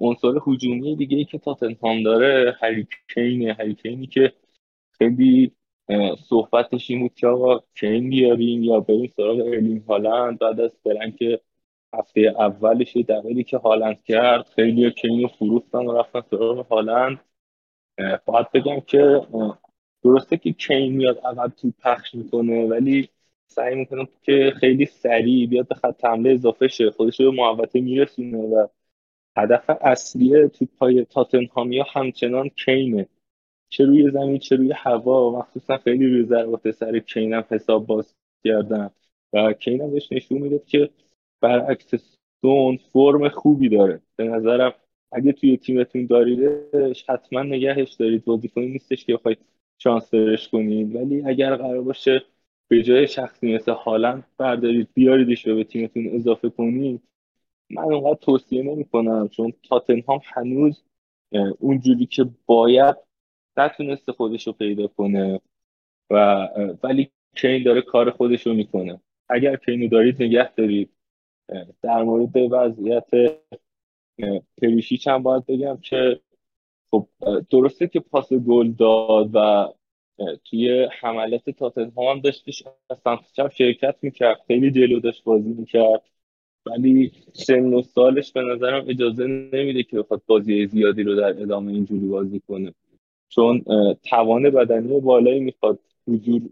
عنصر 0.00 0.32
هجومی 0.46 0.96
دیگه 0.96 1.16
ای 1.16 1.24
که 1.24 1.38
تاتنهام 1.38 2.02
داره 2.02 2.56
هریکینه. 2.60 3.52
هریکینی 3.52 4.06
که 4.06 4.32
خیلی 4.90 5.52
صحبتش 6.28 6.90
این 6.90 7.00
بود 7.00 7.14
که 7.14 7.26
آقا 7.26 7.64
کین 7.74 8.10
بیاریم 8.10 8.62
یا 8.62 8.80
بریم 8.80 9.12
سراغ 9.16 9.38
ارلینگ 9.38 9.82
هالند. 9.82 10.38
بعد 10.38 10.60
از 10.60 10.76
برن 10.84 11.10
که 11.10 11.40
هفته 11.94 12.20
اولش 12.20 12.96
دقیقی 12.96 13.44
که 13.44 13.56
هالند 13.56 14.02
کرد 14.02 14.48
خیلی 14.48 14.90
کین 14.90 15.22
رو 15.22 15.28
فروختن 15.28 15.86
و 15.86 15.92
رفتن 15.98 16.20
سراغ 16.30 16.66
هالند. 16.66 17.20
باید 18.26 18.50
بگم 18.54 18.80
که 18.80 19.20
درسته 20.02 20.36
که 20.36 20.52
کین 20.52 20.92
میاد 20.92 21.18
عقب 21.18 21.52
تو 21.56 21.72
پخش 21.78 22.14
می‌کنه 22.14 22.66
ولی 22.66 23.08
سعی 23.46 23.74
می‌کنه 23.74 24.08
که 24.22 24.52
خیلی 24.60 24.86
سریع 24.86 25.46
بیاد 25.48 25.68
به 25.68 25.74
خط 25.74 26.04
حمله 26.04 26.30
اضافه 26.30 26.68
شه. 26.68 26.90
خودش 26.90 27.20
رو 27.20 27.32
محوطه 27.32 27.80
میرسونه 27.80 28.38
و 28.38 28.66
هدف 29.36 29.70
اصلی 29.80 30.48
تو 30.48 30.66
پای 30.78 31.04
تاتنهامیا 31.04 31.84
همچنان 31.92 32.48
کینه 32.48 33.08
چه 33.68 33.84
روی 33.84 34.10
زمین 34.10 34.38
چه 34.38 34.56
روی 34.56 34.72
هوا. 34.72 35.38
مخصوصا 35.38 35.76
خیلی 35.76 36.06
روی 36.06 36.24
ضربات 36.24 36.70
سر 36.70 36.98
کین 36.98 37.34
هم 37.34 37.44
حساب 37.50 37.86
باز 37.86 38.14
کردن. 38.44 38.90
و 39.32 39.52
کین 39.52 39.80
هم 39.80 39.90
بهش 39.90 40.12
نشون 40.12 40.38
میده 40.38 40.58
که 40.66 40.90
برعکس 41.40 42.18
سون 42.40 42.76
فرم 42.76 43.28
خوبی 43.28 43.68
داره. 43.68 44.00
به 44.16 44.24
نظرم 44.24 44.74
اگه 45.14 45.32
توی 45.32 45.56
تیمتون 45.56 46.06
داریدش 46.06 47.04
حتما 47.08 47.42
نگهش 47.42 47.92
دارید. 47.92 48.24
بازیکنی 48.24 48.66
نیستش 48.66 49.04
که 49.04 49.14
بخواید 49.14 49.38
ترانسفرش 49.80 50.48
کنید 50.48 50.96
ولی 50.96 51.22
اگر 51.26 51.56
قرار 51.56 51.82
باشه 51.82 52.22
به 52.68 52.82
جای 52.82 53.06
شخصی 53.06 53.54
مثل 53.54 53.72
هالند 53.72 54.24
بردارید 54.38 54.88
بیاریدش 54.94 55.46
و 55.46 55.54
به 55.54 55.64
تیمتون 55.64 56.08
اضافه 56.14 56.50
کنید 56.50 57.02
من 57.70 57.82
اونقدر 57.82 58.18
توصیه 58.20 58.62
نمی 58.62 58.84
کنم 58.84 59.28
چون 59.28 59.52
تاتنهام 59.68 60.20
هنوز 60.24 60.82
اونجوری 61.58 62.06
که 62.06 62.26
باید 62.46 62.96
نتونسته 63.56 64.12
خودش 64.12 64.46
رو 64.46 64.52
پیدا 64.52 64.86
کنه 64.86 65.40
و 66.10 66.48
ولی 66.82 67.10
کین 67.36 67.62
داره 67.62 67.82
کار 67.82 68.10
خودش 68.10 68.46
رو 68.46 68.54
می‌کنه. 68.54 69.00
اگر 69.28 69.56
کینو 69.56 69.88
دارید 69.88 70.22
نگه 70.22 70.54
دارید. 70.54 70.90
در 71.82 72.02
مورد 72.02 72.36
وضعیت 72.36 73.08
پریشیچ 74.62 75.08
هم 75.08 75.22
باید 75.22 75.46
بگم 75.46 75.78
که 75.82 76.20
خب 76.90 77.08
درسته 77.50 77.88
که 77.88 78.00
پاس 78.00 78.32
گل 78.32 78.70
داد 78.70 79.30
و 79.34 79.68
توی 80.44 80.88
حملات 81.00 81.50
تاتنهام 81.50 82.16
هم 82.16 82.20
داشتش 82.20 82.62
از 82.90 83.56
شرکت 83.56 83.96
می‌کرد 84.02 84.40
خیلی 84.46 84.70
جلو 84.70 85.00
داشت 85.00 85.24
بازی 85.24 85.48
می‌کرد. 85.48 86.02
ولی 86.66 87.12
سن 87.32 87.74
و 87.74 87.82
سالش 87.82 88.32
به 88.32 88.40
نظرم 88.40 88.84
اجازه 88.88 89.26
نمیده 89.26 89.82
که 89.82 89.98
بخواد 89.98 90.22
بازی 90.26 90.66
زیادی 90.66 91.02
رو 91.02 91.14
در 91.14 91.42
ادامه 91.42 91.72
اینجوری 91.72 92.06
بازی 92.06 92.40
کنه. 92.48 92.74
چون 93.28 93.64
توان 94.04 94.50
بدنی 94.50 95.00
بالایی 95.00 95.40
می‌خواد. 95.40 95.78
حضور 96.08 96.42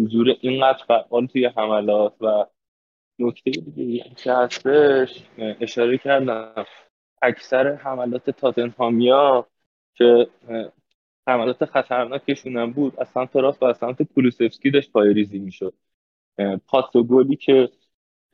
حضور 0.00 0.36
اینقدر 0.40 0.84
فعال 0.88 1.26
توی 1.26 1.44
حملات 1.46 2.14
و 2.20 2.46
نکته 3.18 3.50
دیگه 3.50 4.04
که 4.16 4.32
هستش 4.32 5.22
اشاره 5.36 5.98
کردم. 5.98 6.66
اکثر 7.22 7.74
حملات 7.74 8.30
تاتنهامیا 8.30 9.46
که 9.94 10.26
حملات 11.26 11.64
خطرناکشون 11.64 12.56
هم 12.56 12.72
بود 12.72 13.00
از 13.00 13.08
سمت 13.08 13.36
راست 13.36 13.62
و 13.62 13.66
از 13.66 13.78
سمت 13.78 14.02
کولوسفسکی 14.02 14.70
داشت 14.70 14.92
پایریزی 14.92 15.38
می‌شد. 15.38 15.74
پاس 16.66 16.96
و 16.96 17.04
گلی 17.04 17.36
که 17.36 17.68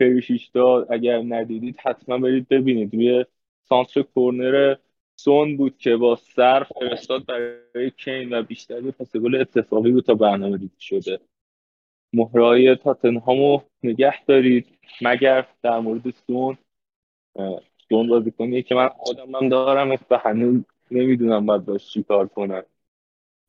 پریشیش 0.00 0.46
داد 0.46 0.92
اگر 0.92 1.22
ندیدید 1.28 1.76
حتما 1.84 2.18
برید 2.18 2.48
ببینید. 2.48 2.94
روی 2.94 3.24
سانتر 3.62 4.02
کورنر 4.02 4.76
سون 5.16 5.56
بود 5.56 5.78
که 5.78 5.96
با 5.96 6.16
سر 6.16 6.64
فرستاد 6.64 7.26
برای 7.26 7.90
کین 7.90 8.32
و 8.32 8.42
بیشتر 8.42 8.90
پاس 8.90 9.16
گل 9.16 9.34
اتفاقی 9.34 9.90
بود 9.92 10.04
تا 10.04 10.14
برنامه 10.14 10.56
ریزی 10.56 10.80
شده. 10.80 11.20
مهرای 12.12 12.76
تاتنهامو 12.76 13.60
نگه 13.82 14.24
دارید 14.24 14.78
مگر 15.02 15.46
در 15.62 15.78
مورد 15.78 16.10
سون 16.10 16.58
سون 17.88 18.08
بازیکنیه 18.08 18.62
که 18.62 18.74
من 18.74 18.90
آدمم 19.10 19.48
دارم 19.48 19.90
و 20.10 20.18
هنوز 20.24 20.64
نمی‌دونم 20.90 21.46
باید 21.46 21.64
باش 21.64 21.88
چی 21.92 22.02
کار 22.02 22.28
کنم. 22.28 22.62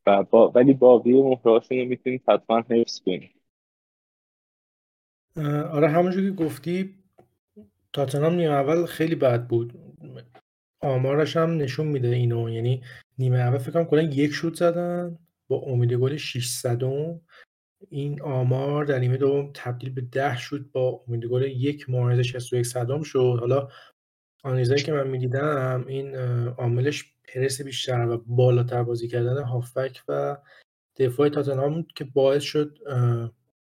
و 0.05 0.23
با... 0.23 0.49
ولی 0.49 0.73
باقی 0.73 1.13
مهرهاشون 1.21 1.77
رو 1.77 1.85
می‌تونید 1.85 2.23
حتما 2.27 2.63
حفظ 2.69 3.01
کنید 3.01 3.31
آره 5.71 5.87
همونجور 5.89 6.23
که 6.23 6.31
گفتی 6.31 6.95
تاتنهام 7.93 8.33
نیمه 8.33 8.53
اول 8.53 8.85
خیلی 8.85 9.15
بد 9.15 9.47
بود. 9.47 9.73
آمارش 10.81 11.37
هم 11.37 11.57
نشون 11.57 11.87
میده 11.87 12.07
اینو. 12.07 12.49
یعنی 12.49 12.83
نیمه 13.19 13.37
اول 13.37 13.57
فکر 13.57 13.71
کنم 13.71 13.85
کلا 13.85 14.01
یک 14.01 14.31
شوت 14.31 14.53
زدن 14.53 15.19
با 15.47 15.57
امید 15.57 15.93
گل 15.93 16.17
600 16.17 16.83
این 17.89 18.21
آمار 18.21 18.85
در 18.85 18.99
نیمه 18.99 19.17
دوم 19.17 19.51
تبدیل 19.53 19.89
به 19.89 20.01
10 20.01 20.37
شوت 20.37 20.61
با 20.71 21.03
امید 21.07 21.25
گل 21.25 21.41
یک 21.41 21.89
ممیز 21.89 22.19
61 22.19 22.65
صدم 22.65 23.01
شد. 23.03 23.37
حالا 23.39 23.67
آنالیزایی 24.43 24.83
که 24.83 24.91
من 24.91 25.07
می‌دیدم 25.07 25.85
این 25.87 26.15
عاملش 26.57 27.13
پرس 27.27 27.61
بیشتر 27.61 28.07
و 28.07 28.17
بالاتر 28.17 28.83
بازی 28.83 29.07
کردن 29.07 29.43
هافبک 29.43 30.03
و 30.07 30.37
دفاع 30.95 31.29
تاتنهام 31.29 31.85
که 31.95 32.03
باعث 32.03 32.43
شد 32.43 32.77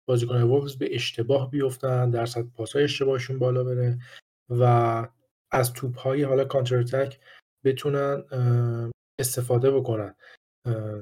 بازیکن 0.07 0.43
وولفز 0.43 0.79
به 0.79 0.95
اشتباه 0.95 1.51
بیفتن 1.51 2.11
درصد 2.11 2.45
پاسهای 2.57 2.85
اشتباهشون 2.85 3.39
بالا 3.39 3.65
بره 3.65 3.99
و 4.51 4.63
از 5.51 5.73
توپ 5.73 5.99
های 5.99 6.23
حالا 6.23 6.45
کانتر 6.45 6.77
اتک 6.77 7.19
بتونن 7.65 8.25
استفاده 9.21 9.71
بکنن 9.71 10.15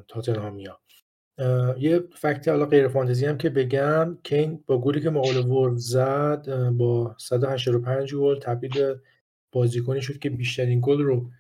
تاتنهامیا. 0.09 0.81
یه 1.79 2.01
فکتی 2.17 2.51
حالا 2.51 2.67
غیر 2.67 2.89
فانتزی 2.89 3.27
هم 3.27 3.39
که 3.39 3.51
بگم 3.51 4.19
کین 4.23 4.65
با 4.67 4.81
گلی 4.81 5.01
که 5.01 5.11
مقابل 5.11 5.37
وولف 5.37 5.79
زد 5.79 6.69
با 6.69 7.17
185 7.19 8.15
گل 8.15 8.39
تبدیل 8.39 8.95
بازیکنی 9.55 10.03
شد 10.03 10.19
که 10.19 10.31
بیشترین 10.31 10.81
گل 10.83 11.03
رو 11.03 11.31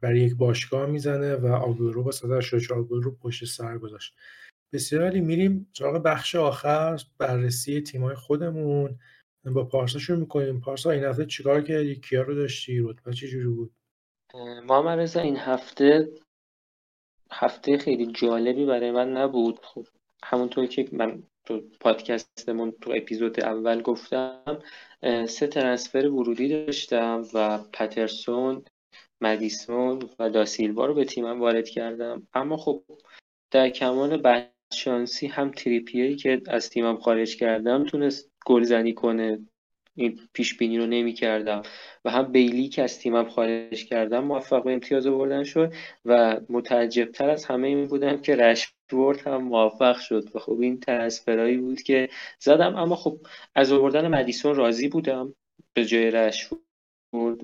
برای 0.00 0.20
یک 0.20 0.36
باشگاه 0.36 0.86
می‌زنه 0.86 1.34
و 1.34 1.46
آگورو 1.46 2.02
با 2.02 2.10
184 2.10 2.84
گل 2.84 3.02
رو 3.02 3.16
پشت 3.16 3.44
سر 3.44 3.78
گذاشت. 3.78 4.14
بسیار 4.72 5.02
عالی. 5.02 5.20
میریم 5.20 5.68
سراغ 5.72 6.02
بخش 6.02 6.34
آخر 6.34 7.02
بررسی 7.18 7.80
تیمای 7.80 8.14
خودمون. 8.14 8.98
با 9.44 9.64
پارسا 9.64 9.98
شروع 9.98 10.18
می‌کنیم. 10.18 10.60
پارسا 10.60 10.90
این 10.90 11.04
هفته 11.04 11.26
چیکار 11.26 11.60
کردی؟ 11.60 11.96
کیا 11.96 12.22
رو 12.22 12.34
داشتی؟ 12.34 12.80
رتبه 12.80 13.12
چه 13.12 13.28
جوری 13.28 13.46
بود؟ 13.46 13.72
محمد 14.68 14.98
رضا 14.98 15.20
این 15.20 15.36
هفته 15.36 16.08
هفته 17.32 17.78
خیلی 17.78 18.12
جالبی 18.12 18.66
برای 18.66 18.90
من 18.90 19.12
نبود. 19.12 19.58
خب 19.62 19.86
همونطور 20.24 20.66
که 20.66 20.88
من 20.92 21.22
تو 21.44 21.62
پادکستمون 21.80 22.70
تو 22.80 22.92
اپیزود 22.96 23.40
اول 23.40 23.82
گفتم 23.82 24.62
سه 25.28 25.46
ترنسفر 25.46 26.06
ورودی 26.06 26.48
داشتم 26.48 27.24
و 27.34 27.58
پترسون 27.58 28.64
مدیسون 29.20 30.08
و 30.18 30.30
داسیلوا 30.30 30.86
رو 30.86 30.94
به 30.94 31.04
تیمم 31.04 31.40
وارد 31.40 31.68
کردم. 31.68 32.28
اما 32.34 32.56
خب 32.56 32.82
در 33.50 33.68
کمان 33.68 34.22
بدشانسی 34.22 35.26
هم 35.26 35.50
تریپیایی 35.50 36.16
که 36.16 36.42
از 36.46 36.70
تیمم 36.70 36.96
خارج 36.96 37.36
کردم 37.36 37.84
تونست 37.84 38.30
گلزنی 38.46 38.92
کنه. 38.92 39.38
این 39.94 40.20
پیش 40.32 40.56
بینی 40.56 40.78
رو 40.78 40.86
نمی 40.86 41.12
کردم 41.12 41.62
و 42.04 42.10
هم 42.10 42.32
بیلی 42.32 42.68
که 42.68 42.82
از 42.82 42.98
تیمم 42.98 43.28
خارج 43.28 43.84
کردم 43.84 44.24
موفق 44.24 44.64
به 44.64 44.72
امتیاز 44.72 45.06
بردن 45.06 45.44
شد 45.44 45.72
و 46.04 46.40
متعجب 46.48 47.08
از 47.18 47.44
همه 47.44 47.68
این 47.68 47.86
بودم 47.86 48.20
که 48.20 48.36
رشورد 48.92 49.20
هم 49.26 49.42
موفق 49.42 49.98
شد 49.98 50.28
و 50.34 50.38
خب 50.38 50.60
این 50.60 50.80
ترنسفرایی 50.80 51.56
بود 51.56 51.82
که 51.82 52.08
زدم. 52.38 52.76
اما 52.76 52.96
خب 52.96 53.18
از 53.54 53.72
آوردن 53.72 54.08
مدیسون 54.08 54.54
راضی 54.54 54.88
بودم 54.88 55.34
به 55.74 55.84
جای 55.84 56.10
رشورد 56.10 56.60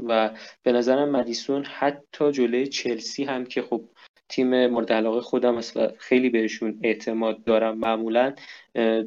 و 0.09 0.31
به 0.62 0.73
نظرم 0.73 1.09
مدیسون 1.09 1.65
حتی 1.65 2.33
جلوی 2.33 2.66
چلسی 2.66 3.25
هم 3.25 3.45
که 3.45 3.62
خب 3.62 3.85
تیم 4.29 4.66
مورد 4.66 4.93
علاقه 4.93 5.20
خودم 5.20 5.57
اصلا 5.57 5.93
خیلی 5.99 6.31
بهشون 6.31 6.81
اعتماد 6.83 7.45
دارم. 7.45 7.79
معمولا 7.79 8.35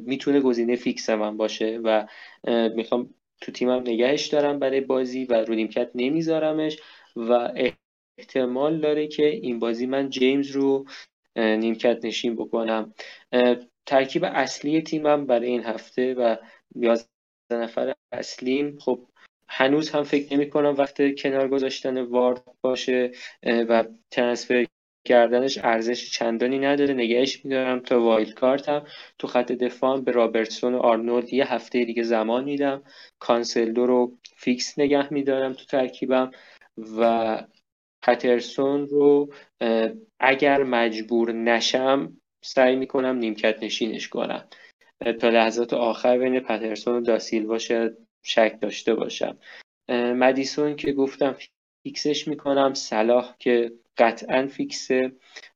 می‌تونه 0.06 0.40
گزینه 0.40 0.76
فیکس 0.76 1.10
من 1.10 1.36
باشه 1.36 1.80
و 1.84 2.06
می‌خوام 2.74 3.14
تو 3.40 3.52
تیمم 3.52 3.80
نگهش 3.80 4.26
دارم 4.26 4.58
برای 4.58 4.80
بازی 4.80 5.24
و 5.24 5.34
رو 5.34 5.54
نیمکت 5.54 5.90
نمیذارمش 5.94 6.78
و 7.16 7.52
احتمال 8.18 8.80
داره 8.80 9.06
که 9.06 9.26
این 9.26 9.58
بازی 9.58 9.86
من 9.86 10.10
جیمز 10.10 10.50
رو 10.50 10.86
نیمکت 11.36 12.04
نشین 12.04 12.36
بکنم. 12.36 12.94
ترکیب 13.86 14.24
اصلی 14.24 14.82
تیمم 14.82 15.26
برای 15.26 15.46
این 15.46 15.62
هفته 15.62 16.14
و 16.14 16.36
11 16.76 17.08
نفر 17.50 17.94
اصلیم 18.12 18.78
خب 18.78 19.06
هنوز 19.48 19.90
هم 19.90 20.02
فکر 20.02 20.34
نمی 20.34 20.50
کنم 20.50 20.74
وقت 20.78 21.14
کنار 21.22 21.48
گذاشتن 21.48 22.00
وارد 22.00 22.42
باشه 22.60 23.10
و 23.42 23.84
transfer 24.10 24.66
کردنش 25.04 25.58
ارزش 25.58 26.10
چندانی 26.10 26.58
نداره. 26.58 26.94
نگهش 26.94 27.44
میدارم 27.44 27.80
تا 27.80 28.00
wild 28.00 28.34
card 28.34 28.76
م 28.76 28.86
تو 29.18 29.26
خط 29.26 29.52
دفاع 29.52 30.00
به 30.00 30.12
رابرتسون 30.12 30.74
و 30.74 30.78
آرنولد 30.78 31.32
یه 31.32 31.52
هفته 31.52 31.84
دیگه 31.84 32.02
زمان 32.02 32.44
میدم. 32.44 32.82
کانسلو 33.18 33.86
رو 33.86 34.18
فیکس 34.36 34.78
نگه 34.78 35.12
میدارم 35.12 35.52
تو 35.52 35.64
ترکیبم 35.64 36.30
و 36.98 37.44
پترسون 38.02 38.88
رو 38.88 39.32
اگر 40.20 40.62
مجبور 40.62 41.32
نشم 41.32 42.16
سعی 42.44 42.76
می‌کنم 42.76 43.16
نیمکت 43.16 43.62
نشینش 43.62 44.08
کنم. 44.08 44.48
تا 45.20 45.28
لحظات 45.28 45.72
آخر 45.72 46.18
بین 46.18 46.40
پترسون 46.40 46.94
و 46.94 47.00
داسیلوا 47.00 47.58
شاید 47.58 47.92
شک 48.22 48.58
داشته 48.60 48.94
باشم. 48.94 49.38
مدیسون 49.90 50.76
که 50.76 50.92
گفتم 50.92 51.36
فیکسش 51.82 52.28
می‌کنم 52.28 52.74
صلاح 52.74 53.34
که 53.38 53.72
قطعا 53.98 54.46
فیکس 54.46 54.88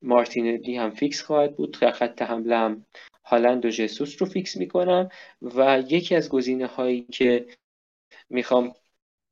مارتینلی 0.03 0.77
هم 0.77 0.91
فیکس 0.91 1.23
خواهد 1.23 1.57
بود 1.57 1.77
خط 1.77 2.23
حمله 2.23 2.57
هم 2.57 2.87
هالند 3.25 3.65
و 3.65 3.71
جسوس 3.71 4.23
رو 4.23 4.27
فیکس 4.29 4.57
می‌کنم. 4.57 5.09
و 5.43 5.83
یکی 5.89 6.15
از 6.15 6.29
گزینه 6.29 6.67
هایی 6.67 7.03
که 7.13 7.47
می‌خوام 8.31 8.75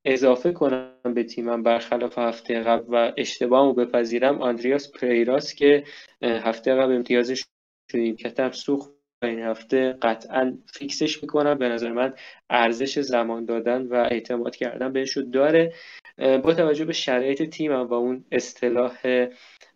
اضافه 0.05 0.51
کنم 0.51 1.13
به 1.15 1.23
تیمم 1.23 1.63
برخلاف 1.63 2.17
هفته 2.17 2.59
قبل 2.59 2.85
و 2.89 3.13
اشتباهمو 3.17 3.73
بپذیرم 3.73 4.41
آندریاس 4.41 4.91
پریراس 4.91 5.55
که 5.55 5.83
هفته 6.21 6.75
قبل 6.75 6.93
امتیازش 6.93 7.45
رو 7.91 8.15
نیمکتم 8.15 8.51
سوخت 8.51 8.91
این 9.23 9.39
هفته 9.39 9.97
قطعا 10.01 10.57
فیکسش 10.73 11.23
می‌کنم. 11.23 11.57
به 11.57 11.69
نظر 11.69 11.91
من 11.91 12.13
ارزش 12.49 12.99
زمان 12.99 13.45
دادن 13.45 13.81
و 13.81 13.93
اعتماد 13.93 14.55
کردن 14.55 14.93
بهش 14.93 15.17
داره. 15.17 15.73
با 16.17 16.53
توجه 16.53 16.85
به 16.85 16.93
شرایط 16.93 17.43
تیمم 17.43 17.87
و 17.87 17.93
اون 17.93 18.25
اصطلاح 18.31 19.27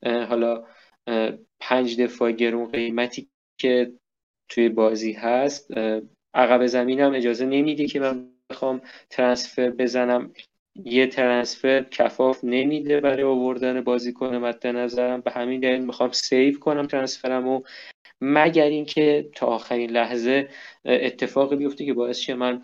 حالا 0.03 0.63
پنج 1.59 2.01
دفاع 2.01 2.31
گرون 2.31 2.71
قیمتی 2.71 3.29
که 3.57 3.91
توی 4.49 4.69
بازی 4.69 5.13
هست 5.13 5.71
عقب 6.33 6.65
زمینم 6.65 7.13
اجازه 7.13 7.45
نمیده 7.45 7.85
که 7.85 7.99
من 7.99 8.38
بخوام 8.49 8.81
ترنسفر 9.09 9.69
بزنم. 9.69 10.33
یه 10.85 11.07
ترنسفر 11.07 11.85
کفاف 11.91 12.43
نمیده 12.43 12.99
برای 12.99 13.23
آوردن 13.23 13.81
بازیکن 13.81 14.35
مد 14.35 14.67
نظرم 14.67 15.21
به 15.21 15.31
همین 15.31 15.59
دلیل 15.59 15.85
می‌خوام 15.85 16.11
سیو 16.11 16.59
کنم 16.59 16.87
ترنسفرم 16.87 17.47
و 17.47 17.61
مگر 18.21 18.63
اینکه 18.65 19.29
تا 19.35 19.47
آخرین 19.47 19.89
لحظه 19.89 20.49
اتفاقی 20.85 21.55
بیفته 21.55 21.85
که 21.85 21.93
باعث 21.93 22.19
شه 22.19 22.33
من 22.33 22.63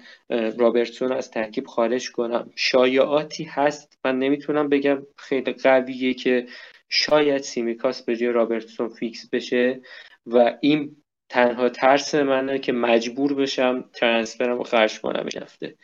رابرتسون 0.57 1.12
از 1.12 1.32
ترکیب 1.32 1.68
خارج 1.68 2.12
کنم. 2.12 2.52
شایعاتی 2.56 3.44
هست. 3.44 3.99
من 4.06 4.20
نمی‌تونم 4.20 4.70
بگم 4.70 5.07
خیلی 5.18 5.53
قویه 5.53 6.14
که 6.14 6.45
شاید 6.90 7.41
سیمیکاس 7.41 8.03
به 8.03 8.16
جای 8.16 8.32
رابرتسون 8.32 8.90
فیکس 8.90 9.30
بشه 9.30 9.82
و 10.26 10.57
این 10.62 10.98
تنها 11.30 11.69
ترس 11.69 12.15
منه 12.15 12.60
که 12.60 12.72
مجبور 12.72 13.34
بشم 13.34 13.89
transfer 13.94 14.50
م 14.50 14.57
رو 14.57 14.64
خرج 14.64 14.99
کنم 14.99 15.27
این 15.34 15.43
هفته. 15.43 15.77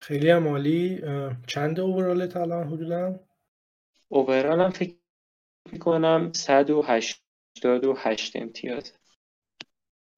خیلی 0.00 0.30
هم 0.30 0.48
عالی. 0.48 1.02
چند 1.46 1.80
overall 1.80 2.29
ت 2.29 2.36
الان 2.36 2.66
حدودا؟ 2.66 3.20
overall 4.08 4.62
م 4.62 4.70
فکر 4.70 4.94
می‌کنم 5.72 6.32
188 6.32 8.36
امتیاز. 8.36 8.92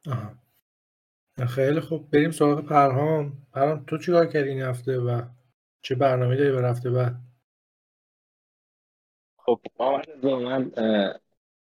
آها. 0.06 0.34
خیلی 1.48 1.80
خوب. 1.80 2.10
بریم 2.10 2.30
سراغ 2.30 2.66
پرهام. 2.66 3.46
پرهام 3.52 3.84
تو 3.84 3.98
چیکار 3.98 4.26
کردی 4.26 4.48
این 4.48 4.62
هفته 4.62 4.98
و 4.98 5.22
چه 5.82 5.94
برنامه 5.94 6.36
داری 6.36 6.52
به 6.52 6.68
هفته 6.68 6.90
بعد؟ 6.90 7.16
خب 9.38 9.60
من 9.80 10.72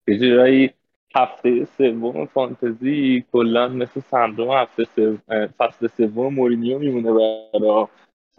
یه 0.07 0.19
جورایی 0.19 0.73
هفته 1.15 1.65
سوم 1.65 2.25
فانتزی 2.25 3.25
کلا 3.31 3.67
مثل 3.67 3.99
سندروم 3.99 4.51
هفته 4.51 4.84
سوم 4.84 5.21
فصل 5.57 5.88
سوم 5.88 6.34
مورینیو 6.34 6.79
میمونه 6.79 7.11
برا 7.53 7.89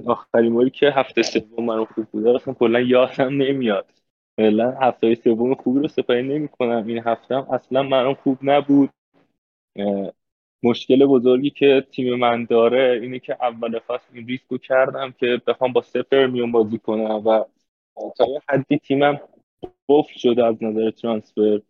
آخرین 0.06 0.54
باری 0.54 0.70
که 0.70 0.90
هفته 0.90 1.22
سوم 1.22 1.64
من 1.64 1.84
خوب 1.84 2.04
بوده 2.04 2.34
اصلا 2.34 2.54
کلا 2.54 2.80
یادم 2.80 3.42
نمیاد. 3.42 3.90
فعلا 4.36 4.70
هفته 4.70 5.14
سوم 5.14 5.54
خوبی 5.54 5.80
رو 5.80 5.88
سپری 5.88 6.22
نمی‌کنم. 6.22 6.86
این 6.86 6.98
هفته 6.98 7.34
هم 7.34 7.46
اصلا 7.50 7.82
منم 7.82 8.14
خوب 8.14 8.38
نبود. 8.42 8.90
مشکل 10.62 11.06
بزرگی 11.06 11.50
که 11.50 11.86
تیم 11.90 12.14
من 12.14 12.44
داره 12.44 12.98
اینه 13.02 13.18
که 13.18 13.36
اول 13.40 13.78
فصل 13.78 14.06
این 14.12 14.26
ریسکو 14.26 14.58
کردم 14.58 15.12
که 15.12 15.42
بخوام 15.46 15.72
با 15.72 15.82
سپر 15.82 16.26
میون 16.26 16.52
بازی 16.52 16.78
کنم 16.78 17.26
و 17.26 17.44
تا 18.16 18.24
حدی 18.48 18.78
تیمم 18.78 19.20
قفل 19.88 20.18
شده 20.18 20.46
از 20.46 20.62
نظر 20.62 20.90
ترانسفر. 20.90 21.60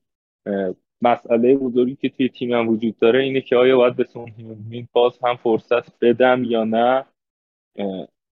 مسئله 1.02 1.56
بزرگی 1.56 1.96
که 1.96 2.08
توی 2.08 2.28
تیمم 2.28 2.68
وجود 2.68 2.98
داره 2.98 3.22
اینه 3.22 3.40
که 3.40 3.56
آیا 3.56 3.76
باید 3.76 3.96
به 3.96 4.04
سون 4.04 4.32
باز 4.92 5.18
هم 5.24 5.36
فرصت 5.36 6.04
بدم 6.04 6.44
یا 6.44 6.64
نه؟ 6.64 7.04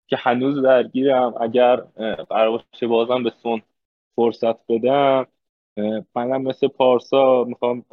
که 0.07 0.17
هنوز 0.17 0.63
درگیرم. 0.63 1.35
اگر 1.41 1.77
قرار 2.29 2.65
بازم 2.83 3.23
به 3.23 3.31
سون 3.43 3.63
فرصت 4.17 4.67
بدم 4.67 5.27
منم 6.15 6.43
مثل 6.43 6.69
پارسا 6.69 7.45
می‌خوام 7.45 7.85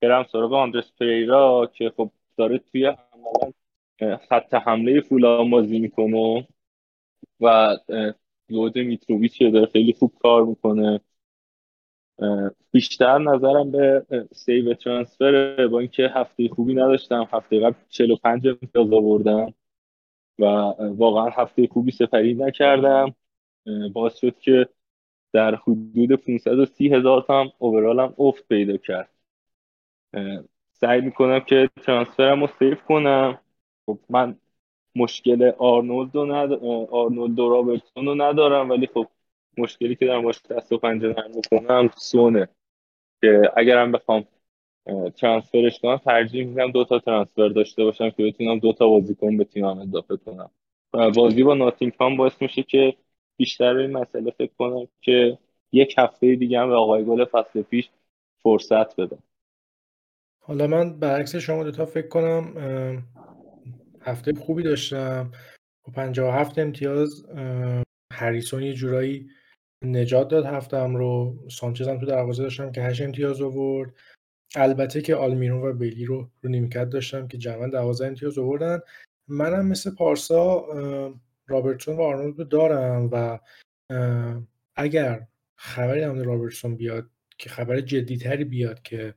برم 0.00 0.24
سراغ 0.32 0.52
آندرس 0.52 0.92
پریرا 1.00 1.70
که 1.74 1.92
خب 1.96 2.10
داره 2.36 2.58
توی 2.58 2.86
عملا 2.86 3.52
خط 4.16 4.54
حمله 4.54 5.00
فولان 5.00 5.50
بازی 5.50 5.78
می‌کنه 5.78 6.48
و 7.40 7.76
لود 8.48 8.78
میتروویچ 8.78 9.42
داره 9.42 9.66
خیلی 9.66 9.92
خوب 9.92 10.12
کار 10.20 10.44
می‌کنه. 10.44 11.00
بیشتر 12.72 13.18
نظرم 13.18 13.70
به 13.70 14.06
سیو 14.32 14.74
ترانسفر 14.74 15.66
با 15.66 15.78
اینکه 15.78 16.08
هفته 16.14 16.48
خوبی 16.48 16.74
نداشتم 16.74 17.28
هفته 17.32 17.60
قبل 17.60 17.74
45 17.88 18.48
امتیاز 18.48 18.92
آوردم 18.92 19.54
و 20.38 20.44
واقعا 20.78 21.28
هفته 21.28 21.66
خوبی 21.66 21.90
سپری 21.90 22.34
نکردم. 22.34 23.14
باعث 23.92 24.16
شد 24.16 24.38
که 24.38 24.68
در 25.32 25.54
حدود 25.54 26.12
530 26.12 26.94
هزار 26.94 27.22
تا 27.22 27.40
هم 27.40 27.52
overall 27.58 28.07
م 28.07 28.14
افت 28.18 28.48
پیدا 28.48 28.76
کرد. 28.76 29.10
سعی 30.72 31.00
می‌کنم 31.00 31.40
که 31.40 31.70
transfer 31.82 32.34
م 32.34 32.40
رو 32.40 32.48
save 32.58 32.82
کنم. 32.82 33.38
خب 33.86 33.98
من 34.10 34.36
مشکل 34.96 35.52
آرنولد 35.58 36.16
و 36.16 36.24
ند... 36.24 36.52
آرنولد 36.90 37.38
و 37.38 37.50
رابرتسون 37.50 38.06
رو 38.06 38.14
ندارم 38.14 38.70
ولی 38.70 38.86
خب 38.86 39.06
مشکلی 39.58 39.96
که 39.96 40.06
دارم 40.06 40.22
باش 40.22 40.42
دست 40.50 40.72
و 40.72 40.78
پنجه 40.78 41.08
نرم 41.08 41.30
می‌کنم 41.34 41.90
سونه. 41.96 42.48
که 43.20 43.42
اگرم 43.56 43.92
بخوام 43.92 44.24
transfer 45.16 45.66
ش 45.66 45.78
کنم 45.78 45.96
ترجیح 45.96 46.46
میدم 46.46 46.70
دو 46.70 46.84
تا 46.84 46.98
transfer 46.98 47.48
داشته 47.48 47.84
باشم 47.84 48.10
که 48.10 48.24
بتونم 48.24 48.58
دو 48.58 48.72
تا 48.72 48.88
بازیکن 48.88 49.36
به 49.36 49.44
تیمم 49.44 49.78
اضافه 49.78 50.16
کنم. 50.16 50.50
بازی 50.92 51.42
با 51.42 51.54
ناتینگهام 51.54 52.16
باعث 52.16 52.42
میشه 52.42 52.62
که 52.62 52.96
بیشتر 53.36 53.76
این 53.76 53.90
مسئله 53.90 54.30
فکر 54.30 54.52
کنم 54.58 54.88
که 55.00 55.38
یک 55.72 55.94
هفته 55.98 56.34
دیگه 56.34 56.60
هم 56.60 56.68
به 56.68 56.74
آقای 56.74 57.04
گل 57.04 57.24
فصل 57.24 57.62
پیش 57.62 57.90
فرصت 58.42 59.00
بدم. 59.00 59.22
حالا 60.38 60.66
من 60.66 60.98
برعکس 60.98 61.36
شما 61.36 61.64
دوتا 61.64 61.86
فکر 61.86 62.08
کنم 62.08 62.54
هفته 64.00 64.32
خوبی 64.34 64.62
داشتم. 64.62 65.32
با 65.84 65.92
57 65.92 66.58
امتیاز 66.58 67.26
هریسون 68.12 68.62
یه 68.62 68.72
جورایی 68.72 69.30
نجات 69.84 70.28
داد 70.28 70.44
هفتم 70.44 70.96
رو. 70.96 71.38
سانچز 71.50 71.88
هم 71.88 71.98
تو 71.98 72.06
دروازه 72.06 72.42
داشتم 72.42 72.72
که 72.72 72.82
8 72.82 73.02
امتیاز 73.02 73.42
آورد. 73.42 73.94
البته 74.54 75.02
که 75.02 75.14
آلمیرون 75.14 75.62
و 75.62 75.72
بیلی 75.72 76.04
رو 76.04 76.30
رو 76.42 76.50
نیمکت 76.50 76.88
داشتم 76.90 77.28
که 77.28 77.38
جمعا 77.38 77.66
12 77.66 78.06
امتیاز 78.06 78.38
آوردن. 78.38 78.80
منم 79.28 79.66
مثل 79.66 79.94
پارسا 79.94 80.66
رابرتسون 81.46 81.96
و 81.96 82.00
آرنولد 82.00 82.38
رو 82.38 82.44
دارم 82.44 83.08
و 83.12 83.38
اگر 84.76 85.26
خبری 85.56 86.00
در 86.00 86.12
رابرتسون 86.12 86.76
بیاد 86.76 87.10
که 87.38 87.50
خبر 87.50 87.80
جدیتری 87.80 88.44
بیاد 88.44 88.82
که 88.82 89.14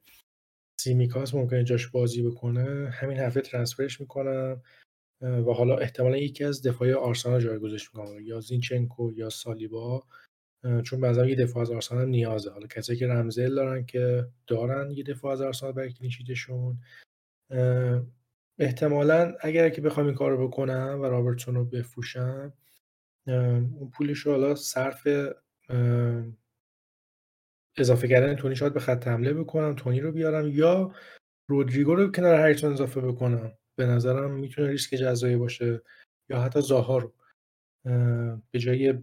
سیمیکاس 0.80 1.36
ممکنه 1.36 1.64
جاش 1.64 1.88
بازی 1.88 2.24
بکنه 2.24 2.90
همین 2.90 3.18
هفته 3.18 3.42
transfer 3.42 3.90
ش 3.90 4.02
می‌کنم. 4.02 4.62
و 5.22 5.54
حالا 5.54 5.78
احتمالا 5.78 6.18
یکی 6.18 6.44
از 6.44 6.62
دفاعای 6.62 6.94
آرسنال 6.94 7.42
جایگزینش 7.42 7.90
می‌کنم. 7.96 8.20
یا 8.22 8.40
زینچنکو 8.40 9.12
یا 9.14 9.30
سالیبا. 9.30 10.04
چون 10.84 11.02
بعضا 11.02 11.26
یه 11.26 11.36
دفاع 11.36 11.62
از 11.62 11.72
آرسنال 11.72 12.02
هم 12.02 12.10
نیازه. 12.10 12.52
حالا 12.52 12.68
کسایی 12.68 13.00
که 13.00 13.08
رمزدل 13.08 13.56
دارن 13.56 13.86
که 13.86 14.28
دارن 14.48 14.92
یه 14.92 15.04
دفاع 15.04 15.32
از 15.32 15.42
آرسنال 15.42 15.72
برای 15.72 15.94
clean 15.94 16.22
sheet 16.22 16.50
شون. 16.50 16.78
احتمالا 18.60 19.36
اگر 19.42 19.70
که 19.70 19.82
بخوام 19.82 20.06
این 20.06 20.16
کار 20.16 20.32
رو 20.32 20.48
بکنم 20.48 21.00
و 21.02 21.06
رابرتسون 21.06 21.56
رو 21.56 21.66
بفروشم 21.66 22.54
اون 23.28 23.92
پولش 23.94 24.20
رو 24.20 24.32
حالا 24.32 24.56
صرف 24.56 25.08
اضافه 27.78 28.08
کردن 28.08 28.36
تونی 28.36 28.56
شاید 28.56 28.74
به 28.74 28.80
خط 28.80 29.08
حمله 29.08 29.34
بکنم 29.34 29.76
تونی 29.76 30.00
رو 30.00 30.12
بیارم 30.12 30.48
یا 30.48 30.94
رودریگو 31.48 31.96
رو 31.96 32.12
کنار 32.12 32.36
هریسون 32.36 32.74
اضافه 32.74 33.02
بکنم. 33.02 33.52
به 33.76 33.86
نظرم 33.86 34.32
می‌تونه 34.32 34.68
ریسک 34.70 34.96
جزایی 34.96 35.36
باشه 35.36 35.82
یا 36.30 36.42
حتی 36.42 36.62
زاها 36.62 36.98
رو. 36.98 37.14
به 38.52 38.60
جای 38.60 38.94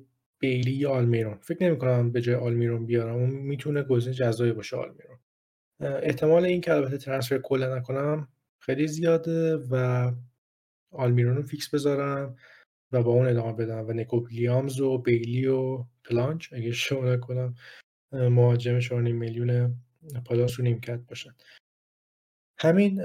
بیلی 0.43 0.73
یا 0.73 0.91
آلمیرون. 0.91 1.39
فکر 1.41 1.65
نمی 1.65 1.79
کنم 1.79 2.13
به 2.13 2.21
جای 2.21 2.35
آلمیرون 2.35 2.87
بیارم. 2.87 3.15
اون 3.15 3.31
می‌تونه 3.31 3.83
گزینه 3.83 4.15
جزایی 4.15 4.53
باشه 4.53 4.77
آلمیرون. 4.77 5.19
احتمال 5.81 6.45
این 6.45 6.61
که 6.61 6.73
البته 6.73 6.99
ترنسفر 6.99 7.39
کلا 7.39 7.77
نکنم 7.77 8.29
خیلی 8.59 8.89
زیاده 8.89 9.57
و 9.57 10.13
آلمیرون 10.91 11.37
رو 11.37 11.43
فیکس 11.43 11.75
بذارم 11.75 12.37
و 12.93 13.03
با 13.03 13.13
اون 13.13 13.27
ادامه 13.27 13.53
بدم 13.53 13.89
و 13.89 13.93
نیکو 13.93 14.27
ویلیامز 14.27 14.81
و 14.81 14.99
بیلی 14.99 15.47
و 15.47 15.85
پلانچ 16.05 16.53
اگه 16.53 16.73
شما 16.73 17.05
نکنم 17.05 17.55
مهاجم 18.13 18.81
4 18.81 19.03
میلیون 19.03 19.77
پالاس 20.27 20.59
رو 20.59 20.65
نیمکت 20.65 21.01
باشن. 21.01 21.35
همین 22.59 23.03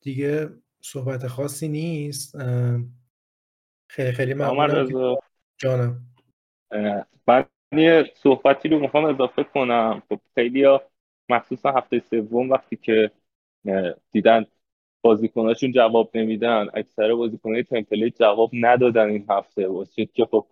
دیگه 0.00 0.48
صحبت 0.82 1.26
خاصی 1.26 1.68
نیست. 1.68 2.36
خیلی 3.90 4.12
خیلی 4.12 4.34
ممنونم 4.34 5.16
جانم. 5.58 6.15
من 7.26 7.44
یه 7.72 8.12
صحبتی 8.14 8.68
رو 8.68 8.78
می‌خوام 8.78 9.04
اضافه 9.04 9.44
کنم. 9.44 10.02
خب 10.08 10.20
خیلی 10.34 10.64
ها 10.64 10.82
مخصوصا 11.28 11.70
هفته 11.72 11.98
سوم 11.98 12.50
وقتی 12.50 12.76
که 12.76 13.10
دیدن 14.12 14.46
بازیکناشون 15.00 15.72
جواب 15.72 16.10
نمیدن 16.14 16.68
اکثر 16.74 17.14
بازیکنهای 17.14 17.62
template 17.62 18.18
جواب 18.18 18.50
ندادن 18.52 19.08
این 19.08 19.26
هفته. 19.30 19.68
واسه 19.68 20.06
که 20.06 20.24
خب 20.24 20.46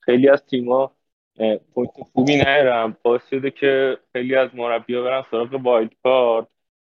خیلی 0.00 0.28
از 0.28 0.46
تیما 0.46 0.92
point 1.74 1.90
خوبی 2.12 2.36
نهرم 2.36 2.96
باعث 3.02 3.28
شده 3.30 3.50
که 3.50 3.98
خیلی 4.12 4.34
از 4.34 4.54
مربی‌ها 4.54 5.02
برن 5.02 5.22
سراغ 5.30 5.60
wild 5.64 5.92
card 6.02 6.46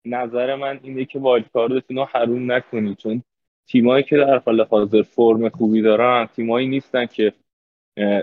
نظر 0.04 0.54
من 0.54 0.80
اینه 0.82 1.04
که 1.04 1.18
wild 1.18 1.48
card 1.52 1.77
تون 1.77 1.96
رو 1.96 2.04
حروم 2.04 2.52
نکنید. 2.52 2.96
چون 2.96 3.22
تیمایی 3.66 4.04
که 4.04 4.16
در 4.16 4.38
حال 4.38 4.66
حاضر 4.70 5.02
فرم 5.02 5.48
خوبی 5.48 5.82
دارن 5.82 6.26
تیمایی 6.26 6.68
نیستن 6.68 7.06
که 7.06 7.32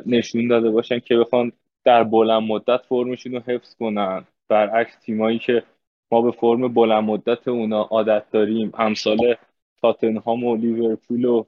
نشون 0.06 0.48
داده 0.48 0.70
باشن 0.70 1.00
که 1.00 1.18
بخوان 1.18 1.52
در 1.84 2.04
بلند 2.04 2.44
مدت 2.44 2.82
فرمشون 2.90 3.32
رو 3.32 3.40
حفظ 3.40 3.76
کنن. 3.76 4.26
برعکس 4.48 4.96
تیمایی 5.06 5.40
که 5.40 5.64
ما 6.12 6.22
به 6.22 6.32
فرم 6.32 6.74
بلند 6.74 7.04
مدت 7.04 7.48
اونا 7.48 7.82
عادت 7.82 8.24
داریم. 8.32 8.72
امثال 8.78 9.36
تاتنهام 9.82 10.44
و 10.44 10.56
لیورپول 10.56 11.26
و 11.26 11.44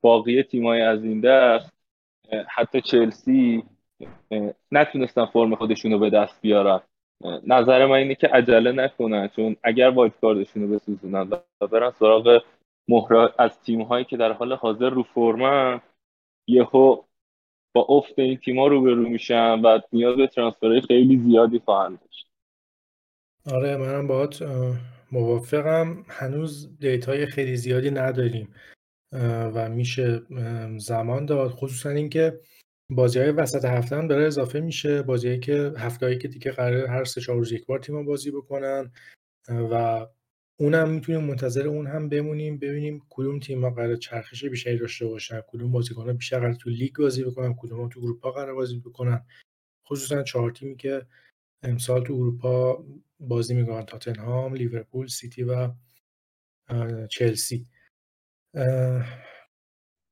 باقی 0.00 0.42
تیمای 0.42 0.80
از 0.80 1.04
این 1.04 1.20
دست 1.20 1.72
حتی 2.48 2.80
چلسی 2.80 3.62
نتونستن 4.72 5.26
فرم 5.26 5.54
خودشون 5.54 5.92
رو 5.92 5.98
به 5.98 6.10
دست 6.10 6.42
بیارن. 6.42 6.80
نظر 7.46 7.86
من 7.86 7.96
اینه 7.96 8.14
که 8.14 8.28
عجله 8.28 8.72
نکنن 8.72 9.28
چون 9.28 9.56
اگر 9.62 9.88
وایت 9.88 10.12
کاردشون 10.20 10.62
رو 10.62 10.68
بسوزونن 10.68 11.30
و 11.60 11.66
برن 11.66 11.90
سراغ 11.90 12.42
مهره 12.88 13.34
از 13.38 13.60
تیم 13.60 13.82
هایی 13.82 14.04
که 14.04 14.16
در 14.16 14.32
حال 14.32 14.52
حاضر 14.52 14.90
رو 14.90 15.02
فرمن 15.02 15.80
یهو 16.48 17.02
با 17.74 17.86
افت 17.88 18.18
این 18.18 18.36
تیما 18.36 18.66
روبرو 18.66 19.08
میشن 19.08 19.60
و 19.60 19.80
نیاز 19.92 20.16
به 20.16 20.26
ترانسفرهای 20.26 20.80
خیلی 20.80 21.18
زیادی 21.18 21.58
خواهند 21.58 22.00
داشت. 22.00 22.26
آره 23.52 23.76
منم 23.76 24.06
باهات 24.06 24.42
موافقم. 25.12 26.04
هنوز 26.08 26.78
دیتای 26.78 27.26
خیلی 27.26 27.56
زیادی 27.56 27.90
نداریم 27.90 28.54
و 29.54 29.68
میشه 29.68 30.22
زمان 30.78 31.26
داد. 31.26 31.50
خصوصا 31.50 31.90
اینکه 31.90 32.40
بازی 32.90 33.18
های 33.18 33.30
وسط 33.30 33.64
هفته 33.64 33.96
هم 33.96 34.06
داره 34.06 34.24
اضافه 34.24 34.60
میشه. 34.60 35.02
بازی 35.02 35.38
که 35.38 35.72
هفته 35.78 36.18
که 36.18 36.28
دیگه 36.28 36.52
قرار 36.52 36.86
هر 36.86 37.04
سه 37.04 37.20
چهار 37.20 37.38
روز 37.38 37.52
یک 37.52 37.66
بار 37.66 37.78
تیم 37.78 38.04
بازی 38.04 38.30
بکنن 38.30 38.92
و 39.48 40.06
اونم 40.60 40.90
می‌تونیم 40.90 41.20
منتظر 41.20 41.68
اون 41.68 41.86
هم 41.86 42.08
بمونیم 42.08 42.58
ببینیم 42.58 43.02
کدوم 43.10 43.38
تیم 43.38 43.64
ها 43.64 43.70
قرار 43.70 43.96
چرخش 43.96 44.44
بیشتری 44.44 44.78
داشته 44.78 45.06
باشن 45.06 45.40
کدوم 45.40 45.72
بازیکن 45.72 46.02
ها 46.06 46.12
بیشتر 46.12 46.38
قرار 46.38 46.54
تو 46.54 46.70
لیگ 46.70 46.96
بازی 46.96 47.24
بکنن 47.24 47.54
کدوم 47.54 47.80
ها 47.80 47.88
تو 47.88 48.00
اروپا 48.00 48.30
قرار 48.30 48.54
بازی 48.54 48.78
بکنن. 48.78 49.26
خصوصا 49.86 50.22
چهار 50.22 50.50
تیمی 50.50 50.76
که 50.76 51.06
امسال 51.62 52.04
تو 52.04 52.14
اروپا 52.14 52.84
بازی 53.20 53.54
می‌کنن 53.54 53.86
تاتنهام 53.86 54.54
لیورپول 54.54 55.06
سیتی 55.06 55.42
و 55.42 55.70
چلسی. 57.10 57.66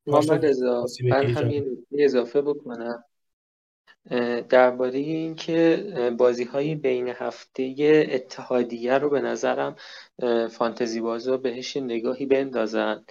محمد 0.07 0.45
رضا 0.45 0.85
من 1.03 1.25
همین 1.25 1.85
اضافه 1.99 2.41
بکنم. 2.41 3.03
درباره 4.49 4.99
اینکه 4.99 5.85
بازی 6.17 6.43
های 6.43 6.75
بین 6.75 7.07
هفته 7.07 7.75
اتحادیه 8.11 8.97
رو 8.97 9.09
به 9.09 9.21
نظرم 9.21 9.75
فانتزی 10.51 11.01
بازا 11.01 11.37
بهش 11.37 11.77
نگاهی 11.77 12.25
بندازن. 12.25 13.05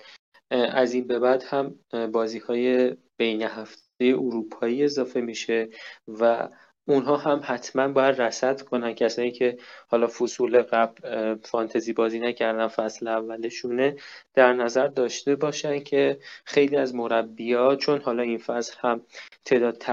از 0.50 0.94
این 0.94 1.06
به 1.06 1.18
بعد 1.18 1.44
هم 1.46 1.74
بازی 2.12 2.38
های 2.38 2.96
بین 3.16 3.42
هفته 3.42 4.04
اروپایی 4.04 4.84
اضافه 4.84 5.20
میشه 5.20 5.68
و 6.08 6.48
اونها 6.88 7.16
هم 7.16 7.40
حتما 7.44 7.88
باید 7.88 8.22
رصد 8.22 8.62
کنن. 8.62 8.92
کسایی 8.94 9.30
که 9.30 9.58
حالا 9.88 10.06
فصول 10.06 10.62
قبل 10.62 11.34
فانتزی 11.34 11.92
بازی 11.92 12.18
نکردن 12.18 12.68
فصل 12.68 13.08
اولشونه 13.08 13.96
در 14.34 14.52
نظر 14.52 14.86
داشته 14.86 15.36
باشن 15.36 15.80
که 15.80 16.18
خیلی 16.44 16.76
از 16.76 16.94
مربیا 16.94 17.76
چون 17.76 18.00
حالا 18.00 18.22
این 18.22 18.38
فصل 18.38 18.74
هم 18.80 19.00
تعداد 19.44 19.84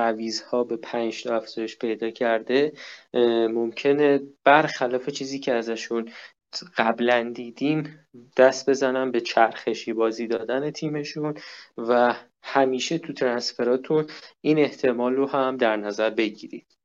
ها 0.51 0.63
به 0.63 0.77
پنج 0.77 1.23
تا 1.23 1.35
افزایش 1.35 1.77
پیدا 1.77 2.09
کرده 2.09 2.73
ممکنه 3.53 4.21
برخلاف 4.43 5.09
چیزی 5.09 5.39
که 5.39 5.53
ازشون 5.53 6.09
قبلا 6.77 7.31
دیدیم 7.35 7.99
دست 8.37 8.69
بزنن 8.69 9.11
به 9.11 9.21
چرخشی 9.21 9.93
بازی 9.93 10.27
دادن 10.27 10.71
تیمشون 10.71 11.33
و 11.77 12.15
همیشه 12.41 12.97
تو 12.97 13.13
ترنسفراتون 13.13 14.07
این 14.41 14.59
احتمال 14.59 15.13
رو 15.15 15.27
هم 15.27 15.57
در 15.57 15.77
نظر 15.77 16.09
بگیرید. 16.09 16.82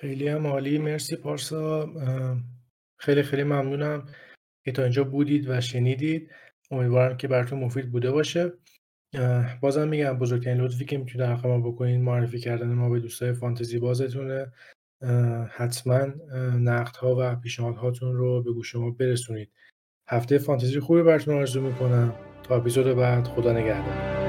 خیلی 0.00 0.28
هم 0.28 0.46
عالی. 0.46 0.78
مرسی 0.78 1.16
پارسا. 1.16 1.90
خیلی 2.98 3.22
خیلی 3.22 3.42
ممنونم 3.42 4.08
که 4.64 4.72
تا 4.72 4.82
اینجا 4.82 5.04
بودید 5.04 5.48
و 5.48 5.60
شنیدید. 5.60 6.30
امیدوارم 6.70 7.16
که 7.16 7.28
براتون 7.28 7.58
مفید 7.60 7.92
بوده 7.92 8.10
باشه. 8.10 8.52
بازم 9.60 9.88
میگم 9.88 10.18
بزرگترین 10.18 10.60
لطفی 10.60 10.84
که 10.84 10.98
می‌تونید 10.98 11.28
حق 11.28 11.46
ما 11.46 11.58
بکنید 11.60 12.00
معرفی 12.00 12.38
کردن 12.38 12.66
ما 12.66 12.90
به 12.90 13.00
دوستای 13.00 13.32
فانتزی 13.32 13.78
بازتونه. 13.78 14.52
حتما 15.50 15.98
نقدها 16.58 17.16
و 17.18 17.36
پیشنهادهاتون 17.36 18.16
رو 18.16 18.42
به 18.42 18.52
گوش 18.52 18.74
ما 18.74 18.90
برسونید. 18.90 19.50
هفته 20.08 20.38
فانتزی 20.38 20.80
خوبی 20.80 21.02
براتون 21.02 21.34
آرزو 21.34 21.60
می‌کنم. 21.60 22.14
تا 22.42 22.56
اپیزود 22.56 22.96
بعد 22.96 23.24
خدا 23.24 23.52
نگهدار. 23.52 24.25